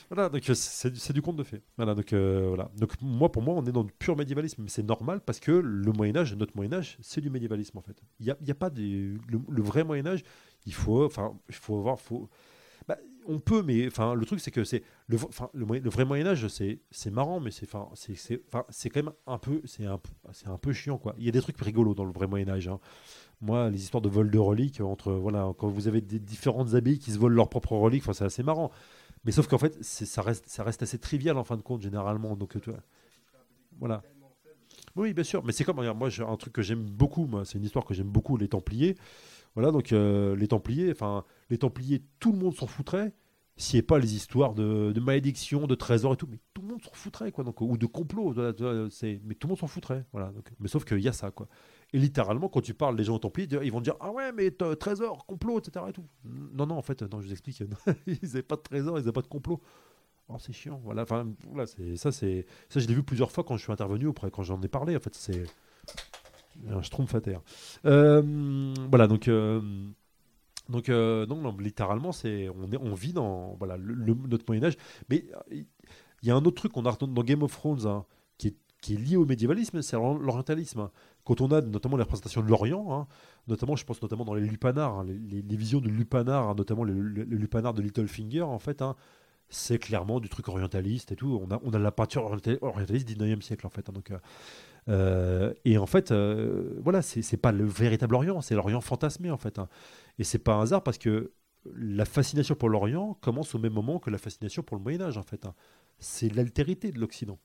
voilà, 0.10 0.30
donc 0.30 0.50
euh, 0.50 0.54
c'est, 0.54 1.14
du- 1.14 1.22
conte 1.22 1.36
de 1.36 1.44
fées, 1.44 1.62
voilà, 1.76 1.94
donc 1.96 2.14
euh, 2.14 2.46
voilà. 2.48 2.72
Donc 2.78 2.94
moi, 3.02 3.30
pour 3.32 3.42
moi, 3.42 3.54
on 3.56 3.66
est 3.66 3.72
dans 3.74 3.84
du 3.84 3.92
pur 3.92 4.16
médiévalisme, 4.16 4.64
mais 4.64 4.70
c'est 4.70 4.84
normal 4.84 5.20
parce 5.26 5.42
que 5.42 5.52
le 5.52 5.92
Moyen 5.92 6.16
Âge, 6.16 6.34
notre 6.36 6.56
Moyen 6.56 6.72
Âge, 6.74 6.98
c'est 7.02 7.20
du 7.20 7.30
médiévalisme 7.30 7.78
en 7.78 7.82
fait. 7.82 8.02
Il 8.22 8.26
y 8.28 8.32
a, 8.32 8.38
a 8.50 8.54
pas 8.54 8.70
des, 8.70 9.14
le, 9.28 9.42
le 9.50 9.62
vrai 9.62 9.84
Moyen 9.84 10.06
Âge, 10.08 10.24
il 10.66 10.74
faut, 10.74 11.04
enfin, 11.06 11.34
il 11.50 11.56
faut 11.56 11.78
avoir, 11.78 12.00
faut, 12.00 12.30
on 13.28 13.40
peut, 13.40 13.62
mais 13.62 13.88
enfin, 13.88 14.14
le 14.14 14.26
truc 14.26 14.40
c'est 14.40 14.52
que 14.52 14.64
c'est 14.64 14.84
le, 15.08 15.18
le, 15.54 15.90
vrai 15.90 16.06
Moyen 16.06 16.28
Âge, 16.28 16.48
c'est, 16.48 16.80
marrant, 17.12 17.40
mais 17.40 17.52
c'est, 17.52 17.68
enfin, 17.74 17.90
c'est, 17.96 18.90
quand 18.90 19.04
même 19.04 19.14
un 19.28 19.38
peu, 19.38 19.62
c'est 19.66 19.86
un, 19.86 20.00
un 20.46 20.58
peu 20.58 20.74
chiant 20.74 20.98
quoi. 20.98 21.16
Il 21.18 21.26
y 21.26 21.30
a 21.30 21.32
des 21.32 21.42
trucs 21.42 21.60
rigolos 21.60 21.96
dans 21.96 22.06
le 22.06 22.12
vrai 22.12 22.28
Moyen 22.28 22.50
Âge. 22.50 22.68
hein. 22.68 22.80
Moi, 23.42 23.70
les 23.70 23.84
histoires 23.84 24.02
de 24.02 24.10
vol 24.10 24.32
de 24.32 24.40
reliques 24.40 24.82
entre, 24.82 25.12
voilà, 25.12 25.54
quand 25.58 25.68
vous 25.68 25.88
avez 25.88 26.02
des 26.02 26.20
différentes 26.20 26.74
abbayes 26.74 27.00
qui 27.00 27.12
se 27.12 27.20
volent 27.20 27.36
leurs 27.36 27.50
propres 27.50 27.74
reliques, 27.74 28.04
enfin, 28.04 28.14
c'est 28.14 28.26
assez 28.26 28.44
marrant. 28.44 28.72
Mais 29.26 29.32
sauf 29.32 29.48
qu'en 29.48 29.58
fait, 29.58 29.84
ça 29.84 30.22
reste, 30.22 30.48
ça 30.48 30.64
reste 30.64 30.84
assez 30.84 31.00
trivial 31.00 31.38
en 31.38 31.44
fin 31.44 31.58
de 31.58 31.62
compte 31.62 31.82
généralement. 31.82 32.36
Donc, 32.36 32.58
voilà. 33.80 34.04
Oui, 34.96 35.14
bien 35.14 35.24
sûr. 35.24 35.44
Mais 35.44 35.52
c'est 35.52 35.64
comme, 35.64 35.80
regarde, 35.80 35.98
moi, 35.98 36.10
un 36.28 36.38
truc 36.38 36.54
que 36.54 36.62
j'aime 36.62 36.84
beaucoup. 36.84 37.26
Moi, 37.26 37.44
c'est 37.44 37.58
une 37.58 37.66
histoire 37.66 37.86
que 37.86 37.94
j'aime 37.94 38.08
beaucoup, 38.08 38.38
les 38.38 38.48
Templiers. 38.48 38.96
Voilà, 39.56 39.72
donc 39.72 39.94
euh, 39.94 40.36
les 40.36 40.48
Templiers, 40.48 40.92
enfin, 40.92 41.24
les 41.50 41.58
Templiers, 41.58 42.04
tout 42.20 42.32
le 42.32 42.38
monde 42.38 42.56
s'en 42.56 42.68
foutrait. 42.68 43.14
S'il 43.58 43.78
n'y 43.78 43.80
avait 43.80 43.86
pas 43.86 44.00
les 44.00 44.16
histoires 44.16 44.54
de, 44.54 44.92
de 44.92 45.00
malédiction, 45.00 45.66
de 45.66 45.76
trésors 45.76 46.12
et 46.14 46.18
tout, 46.18 46.28
mais 46.30 46.40
tout 46.54 46.62
le 46.62 46.68
monde 46.68 46.82
s'en 46.84 46.92
foutrait, 46.92 47.32
quoi. 47.32 47.46
Donc, 47.46 47.62
ou 47.62 47.78
de 47.78 47.86
complot, 47.86 48.34
mais 48.36 48.54
tout 48.54 49.48
le 49.48 49.48
monde 49.48 49.58
s'en 49.58 49.68
foutrait, 49.68 50.06
voilà. 50.12 50.34
Mais 50.60 50.68
sauf 50.68 50.84
qu'il 50.84 51.00
y 51.00 51.08
a 51.08 51.14
ça, 51.14 51.32
quoi. 51.32 51.48
Et 51.94 51.98
littéralement, 51.98 52.50
quand 52.50 52.60
tu 52.60 52.74
parles 52.74 52.98
des 52.98 53.06
gens 53.06 53.16
aux 53.16 53.20
Templiers, 53.20 53.48
ils 53.64 53.72
vont 53.72 53.80
dire 53.80 53.96
ah 54.02 54.12
ouais, 54.12 54.34
mais 54.34 54.52
trésor, 54.52 55.26
complot, 55.26 55.60
etc. 55.60 55.86
Et 55.88 55.94
tout. 55.94 56.04
Non, 56.26 56.66
non, 56.66 56.76
en 56.76 56.82
fait, 56.82 57.02
non, 57.04 57.22
je 57.22 57.28
vous 57.28 57.32
explique, 57.32 57.64
ils 58.08 58.18
n'avaient 58.24 58.44
pas 58.44 58.58
de 58.58 58.62
trésor, 58.62 58.98
ils 58.98 59.02
n'avaient 59.02 59.14
pas 59.14 59.22
de 59.22 59.28
complot. 59.28 59.62
Oh, 60.28 60.36
c'est 60.38 60.52
chiant, 60.52 60.82
voilà. 60.84 61.04
Enfin, 61.04 61.26
voilà, 61.48 61.66
c'est 61.66 61.96
ça, 61.96 62.12
c'est 62.12 62.46
ça, 62.68 62.82
je 62.82 62.88
l'ai 62.88 62.94
vu 62.96 63.04
plusieurs 63.04 63.32
fois 63.32 63.46
quand 63.46 63.56
je 63.56 63.64
suis 63.64 63.72
intervenu 63.72 64.08
auprès, 64.08 64.32
quand 64.32 64.44
j'en 64.44 64.62
ai 64.62 64.68
parlé. 64.68 64.98
En 64.98 65.00
fait, 65.00 65.16
c'est 65.16 65.46
un 66.70 67.20
terre. 67.22 67.42
Euh, 67.86 68.74
voilà, 68.90 69.08
donc. 69.08 69.28
euh, 69.28 69.62
donc, 70.70 70.90
euh, 70.90 71.28
non, 71.28 71.56
littéralement, 71.60 72.12
c'est 72.12 72.50
on, 72.50 72.68
on 72.82 72.94
vit 72.96 73.14
dans 73.14 73.56
voilà, 73.60 73.78
notre 73.78 74.46
Moyen-Âge. 74.48 74.78
Mais 75.10 75.26
euh, 75.52 75.62
il 76.24 76.28
y 76.28 76.32
a 76.32 76.36
un 76.36 76.44
autre 76.46 76.56
truc 76.56 76.72
qu'on 76.72 76.86
a 76.86 76.92
retenu 76.92 77.14
dans 77.14 77.24
Game 77.24 77.44
of 77.44 77.52
Thrones 77.52 77.86
hein, 77.86 78.06
qui, 78.38 78.48
est, 78.48 78.98
lié 78.98 79.16
au 79.16 79.26
médiévalisme, 79.26 79.82
c'est 79.82 79.96
l'or- 79.96 80.18
l'orientalisme. 80.18 80.90
Quand 81.24 81.42
on 81.42 81.52
a 81.52 81.62
notamment 81.62 81.98
les 81.98 82.04
représentations 82.04 82.42
de 82.42 82.50
l'Orient, 82.50 82.88
hein, 82.94 83.08
notamment, 83.48 83.76
je 83.76 83.86
pense 83.86 84.02
notamment 84.02 84.26
dans 84.26 84.34
les 84.36 84.42
lupanards, 84.48 85.00
hein, 85.00 85.04
les, 85.06 85.16
les- 85.20 85.42
les 85.44 85.58
visions 85.58 85.82
de 85.82 85.90
lupanards, 85.90 86.56
notamment 86.56 86.84
le, 86.84 86.94
le, 87.00 87.24
le 87.24 87.38
lupanar 87.38 87.74
de 87.74 87.82
Littlefinger, 87.84 88.42
en 88.44 88.60
fait, 88.60 88.82
c'est 89.50 89.78
clairement 89.80 90.20
du 90.20 90.30
truc 90.30 90.48
orientaliste 90.50 91.12
et 91.12 91.16
tout. 91.16 91.40
On 91.44 91.52
a, 91.54 91.60
on 91.64 91.74
a 91.74 91.80
la 91.80 91.92
peinture 91.92 92.24
orienta- 92.24 92.58
orientaliste 92.62 93.08
du 93.08 93.16
19e 93.16 93.42
siècle, 93.42 93.68
en 93.68 93.70
fait. 93.70 93.90
donc, 93.92 94.12
euh, 94.90 95.54
et 95.66 95.78
en 95.78 95.86
fait, 95.86 96.12
euh, 96.12 96.80
voilà, 96.84 97.02
c'est 97.02 97.38
pas 97.38 97.52
le 97.52 97.66
véritable 97.66 98.16
Orient, 98.16 98.42
c'est 98.42 98.56
l'Orient 98.56 98.82
fantasmé, 98.82 99.32
en 99.32 99.38
fait. 99.38 99.60
hein. 99.60 99.68
Et 100.20 100.24
c'est 100.24 100.40
pas 100.40 100.56
un 100.56 100.62
hasard 100.62 100.84
parce 100.84 100.98
que 100.98 101.32
la 101.76 102.06
fascination 102.06 102.56
pour 102.56 102.70
l'Orient 102.70 103.16
commence 103.22 103.56
au 103.56 103.60
même 103.60 103.74
moment 103.74 104.00
que 104.00 104.10
la 104.12 104.20
fascination 104.20 104.62
pour 104.64 104.78
le 104.78 104.84
Moyen-Âge, 104.84 105.18
en 105.18 105.24
fait. 105.24 105.46
hein. 105.46 105.56
C'est 105.98 106.34
l'altérité 106.36 106.92
de 106.92 107.00
l'Occident. 107.00 107.40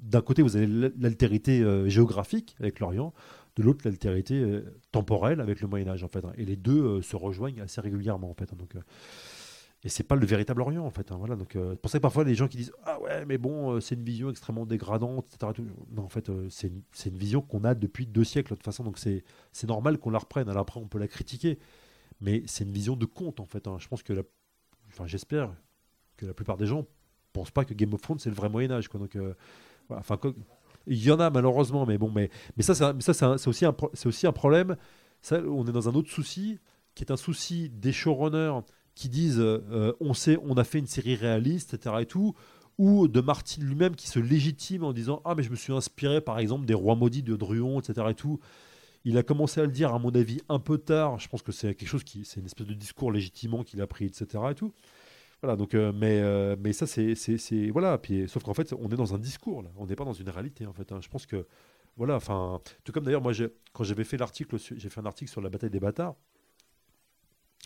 D'un 0.00 0.22
côté, 0.22 0.42
vous 0.42 0.56
avez 0.56 0.66
l'al- 0.66 0.92
l'altérité 0.98 1.60
euh, 1.62 1.88
géographique 1.88 2.56
avec 2.58 2.80
l'Orient, 2.80 3.14
de 3.56 3.62
l'autre, 3.62 3.82
l'altérité 3.84 4.40
euh, 4.40 4.62
temporelle 4.90 5.40
avec 5.40 5.60
le 5.60 5.68
Moyen-Âge, 5.68 6.02
en 6.02 6.08
fait. 6.08 6.24
hein. 6.24 6.32
Et 6.36 6.44
les 6.44 6.56
deux 6.56 7.00
se 7.02 7.14
rejoignent 7.14 7.60
assez 7.60 7.80
régulièrement, 7.80 8.30
en 8.30 8.34
fait. 8.34 8.52
hein. 8.52 8.56
Donc, 8.58 8.74
et 9.84 9.88
c'est 9.88 10.04
pas 10.04 10.14
le 10.14 10.24
véritable 10.24 10.60
Orient, 10.62 10.84
en 10.84 10.90
fait. 10.90 11.10
hein. 11.10 11.16
Voilà, 11.18 11.34
donc, 11.34 11.56
euh, 11.56 11.74
pour 11.74 11.90
ça 11.90 11.98
que 11.98 12.02
parfois, 12.02 12.22
les 12.22 12.36
gens 12.36 12.46
qui 12.46 12.56
disent 12.56 12.72
Ah 12.84 13.00
ouais, 13.00 13.24
mais 13.26 13.36
bon, 13.36 13.72
euh, 13.72 13.80
c'est 13.80 13.96
une 13.96 14.04
vision 14.04 14.30
extrêmement 14.30 14.64
dégradante, 14.64 15.26
etc. 15.34 15.64
Non, 15.90 16.02
en 16.04 16.08
fait, 16.08 16.28
euh, 16.30 16.46
c'est 16.50 16.68
une, 16.68 17.18
vision 17.18 17.42
qu'on 17.42 17.64
a 17.64 17.74
depuis 17.74 18.06
deux 18.06 18.22
siècles, 18.22 18.50
de 18.50 18.54
toute 18.56 18.64
façon. 18.64 18.84
Donc, 18.84 18.98
c'est 18.98 19.24
c'est 19.50 19.66
normal 19.66 19.98
qu'on 19.98 20.10
la 20.10 20.18
reprenne. 20.20 20.48
Après, 20.48 20.78
on 20.78 20.86
peut 20.86 20.98
la 20.98 21.08
critiquer. 21.08 21.58
Mais 22.20 22.44
c'est 22.46 22.62
une 22.62 22.70
vision 22.72 22.94
de 22.94 23.06
conte, 23.06 23.40
en 23.40 23.44
fait. 23.46 23.66
hein. 23.66 23.76
Je 23.80 23.88
pense 23.88 24.04
que, 24.04 24.24
enfin, 24.90 25.06
j'espère 25.08 25.52
que 26.16 26.26
la 26.26 26.34
plupart 26.34 26.56
des 26.56 26.66
gens 26.66 26.86
pensent 27.32 27.50
pas 27.50 27.64
que 27.64 27.74
Game 27.74 27.92
of 27.92 28.00
Thrones, 28.02 28.20
c'est 28.20 28.30
le 28.30 28.36
vrai 28.36 28.48
Moyen-Âge, 28.48 28.86
quoi. 28.88 29.00
Donc, 29.00 29.16
euh. 29.16 29.34
Enfin, 29.90 30.18
il 30.86 31.02
y 31.02 31.10
en 31.10 31.18
a 31.18 31.28
malheureusement, 31.30 31.86
mais 31.86 31.98
bon, 31.98 32.10
mais, 32.10 32.30
mais 32.56 32.62
ça, 32.62 32.74
c'est 32.74 33.12
ça, 33.12 33.36
c'est 33.38 33.48
aussi, 33.48 33.64
un 33.64 33.74
c'est 33.94 34.06
aussi 34.06 34.26
un 34.28 34.32
problème. 34.32 34.76
Ça, 35.22 35.40
on 35.40 35.66
est 35.66 35.72
dans 35.72 35.88
un 35.88 35.94
autre 35.94 36.10
souci, 36.10 36.60
qui 36.94 37.02
est 37.04 37.10
un 37.10 37.16
souci 37.16 37.68
des 37.68 37.92
showrunners 37.92 38.60
qui 38.94 39.08
disent 39.08 39.40
euh, 39.40 39.92
on 40.00 40.14
sait, 40.14 40.38
on 40.42 40.54
a 40.54 40.64
fait 40.64 40.78
une 40.78 40.86
série 40.86 41.14
réaliste, 41.14 41.74
etc. 41.74 41.96
et 42.00 42.06
tout, 42.06 42.34
ou 42.78 43.08
de 43.08 43.20
Martin 43.20 43.62
lui-même 43.62 43.94
qui 43.96 44.08
se 44.08 44.18
légitime 44.18 44.84
en 44.84 44.92
disant 44.92 45.20
ah 45.24 45.34
mais 45.34 45.42
je 45.42 45.50
me 45.50 45.56
suis 45.56 45.72
inspiré 45.72 46.20
par 46.20 46.38
exemple 46.38 46.66
des 46.66 46.74
rois 46.74 46.94
maudits 46.94 47.22
de 47.22 47.36
Druon, 47.36 47.80
etc. 47.80 48.06
et 48.10 48.14
tout. 48.14 48.40
Il 49.04 49.18
a 49.18 49.22
commencé 49.22 49.60
à 49.60 49.64
le 49.64 49.72
dire 49.72 49.92
à 49.92 49.98
mon 49.98 50.10
avis 50.10 50.40
un 50.48 50.60
peu 50.60 50.78
tard. 50.78 51.18
Je 51.18 51.28
pense 51.28 51.42
que 51.42 51.50
c'est 51.52 51.74
quelque 51.74 51.88
chose 51.88 52.04
qui, 52.04 52.24
c'est 52.24 52.40
une 52.40 52.46
espèce 52.46 52.66
de 52.66 52.74
discours 52.74 53.10
légitimement 53.10 53.64
qu'il 53.64 53.80
a 53.80 53.86
pris, 53.86 54.04
etc. 54.04 54.26
et 54.50 54.54
tout. 54.54 54.72
Voilà, 55.42 55.56
donc, 55.56 55.74
euh, 55.74 55.92
mais, 55.92 56.20
euh, 56.20 56.54
mais 56.60 56.72
ça, 56.72 56.86
c'est, 56.86 57.16
c'est, 57.16 57.70
voilà. 57.70 57.98
Puis, 57.98 58.28
sauf 58.28 58.44
qu'en 58.44 58.54
fait, 58.54 58.72
on 58.78 58.88
est 58.90 58.96
dans 58.96 59.12
un 59.12 59.18
discours. 59.18 59.64
On 59.76 59.86
n'est 59.86 59.96
pas 59.96 60.04
dans 60.04 60.12
une 60.12 60.28
réalité, 60.28 60.66
en 60.66 60.72
fait. 60.72 60.92
hein. 60.92 61.00
Je 61.02 61.08
pense 61.08 61.26
que, 61.26 61.46
voilà, 61.96 62.14
enfin, 62.14 62.60
tout 62.84 62.92
comme 62.92 63.02
d'ailleurs, 63.04 63.22
moi, 63.22 63.32
quand 63.72 63.82
j'avais 63.82 64.04
fait 64.04 64.16
l'article, 64.16 64.56
j'ai 64.58 64.88
fait 64.88 65.00
un 65.00 65.06
article 65.06 65.30
sur 65.30 65.40
la 65.40 65.50
bataille 65.50 65.70
des 65.70 65.80
bâtards. 65.80 66.14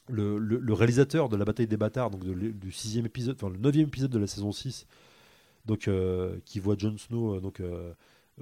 Le, 0.09 0.73
réalisateur 0.73 1.29
de 1.29 1.37
la 1.37 1.45
bataille 1.45 1.67
des 1.67 1.77
bâtards, 1.77 2.11
donc 2.11 2.25
du 2.25 2.73
sixième 2.73 3.07
épisode, 3.07 3.37
enfin 3.37 3.51
le 3.51 3.59
neuvième 3.59 3.89
épisode 3.89 4.11
de 4.11 4.19
la 4.19 4.27
saison 4.27 4.53
6, 4.53 4.87
donc, 5.67 5.89
euh, 5.89 6.39
qui 6.45 6.61
voit 6.61 6.77
Jon 6.79 6.97
Snow 6.97 7.35
euh, 7.35 7.53
euh, 7.61 7.93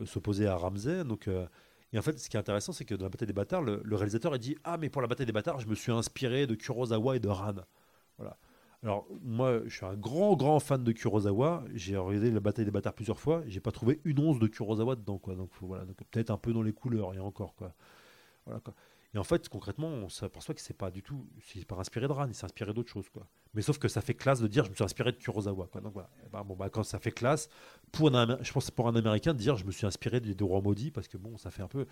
euh, 0.01 0.07
s'opposer 0.07 0.47
à 0.47 0.57
Ramsay. 0.57 1.05
Donc, 1.05 1.29
et 1.93 1.99
en 1.99 2.03
fait, 2.03 2.19
ce 2.19 2.29
qui 2.29 2.37
est 2.37 2.41
intéressant, 2.41 2.73
c'est 2.73 2.85
que 2.85 2.95
dans 2.95 3.05
la 3.05 3.11
bataille 3.11 3.27
des 3.27 3.35
bâtards, 3.35 3.63
le, 3.63 3.81
réalisateur 3.93 4.33
a 4.33 4.39
dit 4.39 4.57
Ah, 4.65 4.77
mais 4.77 4.91
pour 4.91 5.03
la 5.03 5.09
bataille 5.09 5.27
des 5.27 5.33
bâtards, 5.33 5.61
je 5.61 5.67
me 5.67 5.75
suis 5.75 5.93
inspiré 5.93 6.47
de 6.47 6.55
Kurosawa 6.55 7.17
et 7.17 7.21
de 7.21 7.29
Ran. 7.29 7.55
Voilà. 8.19 8.37
Alors, 8.83 9.07
moi, 9.23 9.61
je 9.65 9.75
suis 9.75 9.87
un 9.87 9.95
grand, 9.95 10.37
grand 10.37 10.61
fan 10.61 10.85
de 10.85 10.93
Kurosawa. 10.93 11.65
J'ai 11.73 11.97
regardé 11.97 12.31
la 12.31 12.41
bataille 12.41 12.67
des 12.67 12.71
bâtards 12.71 12.93
plusieurs 12.93 13.19
fois. 13.19 13.43
J'ai 13.47 13.61
pas 13.61 13.73
trouvé 13.73 14.01
une 14.05 14.19
once 14.19 14.39
de 14.39 14.47
Kurosawa 14.47 14.97
dedans, 14.97 15.19
quoi. 15.19 15.35
Donc, 15.35 15.51
voilà. 15.63 15.87
Donc, 15.87 15.97
peut-être 16.11 16.31
un 16.31 16.37
peu 16.37 16.53
dans 16.53 16.63
les 16.63 16.75
couleurs, 16.75 17.15
et 17.15 17.19
encore, 17.19 17.55
quoi. 17.55 17.73
Voilà, 18.45 18.61
quoi. 18.61 18.75
Et 19.15 19.19
en 19.19 19.25
fait, 19.25 19.49
concrètement, 19.49 19.87
on 19.87 20.09
s'aperçoit 20.09 20.55
que 20.55 20.61
c'est 20.61 20.77
pas 20.77 20.91
du 20.91 21.03
tout, 21.03 21.25
c'est 21.41 21.65
pas 21.65 21.77
inspiré 21.77 22.09
de 22.09 22.13
Ran, 22.13 22.27
il 22.27 22.35
s'est 22.35 22.45
inspiré 22.45 22.73
d'autre 22.75 22.91
chose, 22.91 23.09
quoi. 23.09 23.27
Mais 23.55 23.63
sauf 23.63 23.79
que 23.79 23.87
ça 23.87 24.01
fait 24.01 24.15
classe 24.15 24.41
de 24.41 24.49
dire, 24.49 24.65
je 24.65 24.71
me 24.71 24.75
suis 24.75 24.83
inspiré 24.83 25.13
de 25.13 25.17
Kurosawa, 25.17 25.69
quoi. 25.69 25.81
Donc 25.81 25.93
voilà. 25.93 26.11
Et 26.27 26.29
ben, 26.29 26.43
bon, 26.43 26.57
bah, 26.57 26.69
quand 26.69 26.83
ça 26.83 26.99
fait 26.99 27.13
classe, 27.13 27.49
pour 27.93 28.15
un, 28.15 28.39
je 28.43 28.53
pense 28.53 28.73
pour 28.73 28.89
un 28.89 28.97
Américain 28.97 29.33
de 29.33 29.39
dire, 29.39 29.57
je 29.57 29.65
me 29.65 29.71
suis 29.71 29.87
inspiré 29.87 30.21
des 30.21 30.35
deux 30.35 30.45
rois 30.45 30.61
maudits, 30.61 30.91
parce 30.91 31.07
que 31.07 31.17
bon, 31.17 31.37
ça 31.37 31.53
fait 31.53 31.63
un 31.63 31.69
peu, 31.69 31.87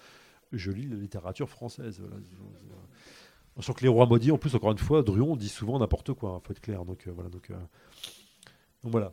je 0.51 0.73
lis 0.73 0.89
la 0.89 0.97
littérature 0.97 1.49
française. 1.49 2.01
Voilà. 2.01 2.83
Sachant 3.57 3.75
que 3.75 3.83
les 3.83 3.89
rois 3.89 4.07
maudits, 4.07 4.33
en 4.33 4.39
plus, 4.39 4.55
encore 4.55 4.73
une 4.73 4.79
fois, 4.79 5.03
Druon 5.03 5.37
dit 5.37 5.49
souvent 5.49 5.79
n'importe 5.79 6.15
quoi, 6.15 6.41
il 6.43 6.47
faut 6.47 6.53
être 6.53 6.61
clair. 6.61 6.85
Donc 6.85 7.07
euh, 7.07 7.13
voilà. 7.13 7.31
Donc, 7.31 7.51
euh, 7.51 7.55
donc 8.83 8.93
voilà. 8.93 9.13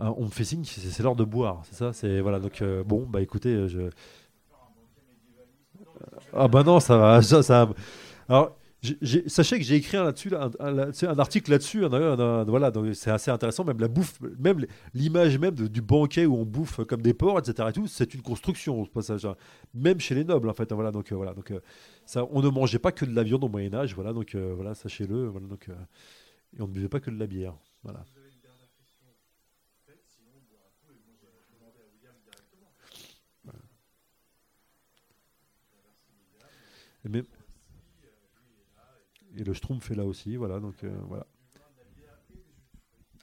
On 0.00 0.24
me 0.24 0.30
fait 0.30 0.44
signe, 0.44 0.64
c'est 0.64 1.02
l'heure 1.02 1.16
de 1.16 1.24
boire, 1.24 1.62
c'est 1.64 1.74
ça 1.76 1.92
C'est 1.92 2.20
voilà. 2.20 2.38
Donc 2.40 2.62
euh, 2.62 2.82
bon, 2.84 3.06
bah 3.06 3.20
écoutez, 3.20 3.50
euh, 3.54 3.68
je. 3.68 3.90
Ah 6.32 6.48
bah 6.48 6.62
non, 6.62 6.80
ça 6.80 6.96
va, 6.96 7.22
ça. 7.22 7.42
ça- 7.42 7.68
Alors, 8.28 8.56
sachez 9.26 9.58
que 9.58 9.64
j'ai 9.64 9.74
écrit 9.76 9.98
là-dessus, 9.98 10.30
là, 10.30 10.48
un, 10.58 10.78
un- 10.78 11.18
article 11.18 11.50
là-dessus. 11.50 11.84
voilà, 11.84 12.72
c'est 12.94 13.10
assez 13.10 13.30
intéressant. 13.30 13.64
Même 13.64 13.80
la 13.80 13.88
bouffe, 13.88 14.18
même 14.38 14.64
l'image 14.94 15.38
même 15.38 15.54
du 15.54 15.82
banquet 15.82 16.24
où 16.26 16.36
on 16.36 16.44
bouffe 16.46 16.82
comme 16.84 17.02
des 17.02 17.12
porcs, 17.14 17.40
etc. 17.40 17.68
Et 17.70 17.72
tout, 17.72 17.86
c'est 17.86 18.14
une 18.14 18.22
construction 18.22 18.80
au 18.80 18.86
passage. 18.86 19.26
Même 19.74 20.00
chez 20.00 20.14
les 20.14 20.24
nobles, 20.24 20.48
en 20.48 20.54
fait. 20.54 20.72
voilà, 20.72 20.90
donc 20.92 21.12
euh, 21.12 21.16
voilà, 21.16 21.34
donc 21.34 21.50
euh, 21.50 21.60
ça, 22.06 22.24
on 22.30 22.40
ne 22.40 22.48
mangeait 22.48 22.78
pas 22.78 22.92
que 22.92 23.04
de 23.04 23.14
la 23.14 23.22
viande 23.22 23.44
au 23.44 23.48
Moyen 23.48 23.74
Âge. 23.74 23.94
Voilà, 23.94 24.12
donc 24.12 24.34
euh, 24.34 24.52
voilà, 24.54 24.74
sachez-le. 24.74 25.26
Voilà, 25.28 25.46
donc 25.46 25.68
euh, 25.68 25.74
et 26.58 26.62
on 26.62 26.66
ne 26.68 26.72
buvait 26.72 26.88
pas 26.88 27.00
que 27.00 27.10
de 27.10 27.18
la 27.18 27.26
bière. 27.26 27.54
Voilà. 27.84 28.04
Et, 37.04 37.24
le 39.44 39.54
Schtroumpf 39.54 39.90
est 39.90 39.94
là 39.94 40.04
aussi, 40.04 40.36
voilà, 40.36 40.60
donc 40.60 40.84
euh, 40.84 40.90
voilà. 41.08 41.26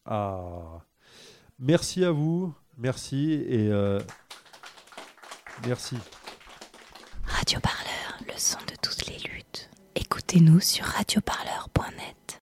Ah, 0.05 0.79
merci 1.59 2.03
à 2.03 2.11
vous, 2.11 2.53
merci 2.77 3.33
et 3.33 3.69
euh, 3.69 3.99
merci. 5.65 5.97
Radio 7.25 7.59
Parleur, 7.59 8.17
le 8.25 8.37
son 8.37 8.59
de 8.59 8.75
toutes 8.81 9.05
les 9.07 9.19
luttes. 9.29 9.69
Écoutez-nous 9.95 10.59
sur 10.61 10.85
radioparleur.net. 10.85 12.26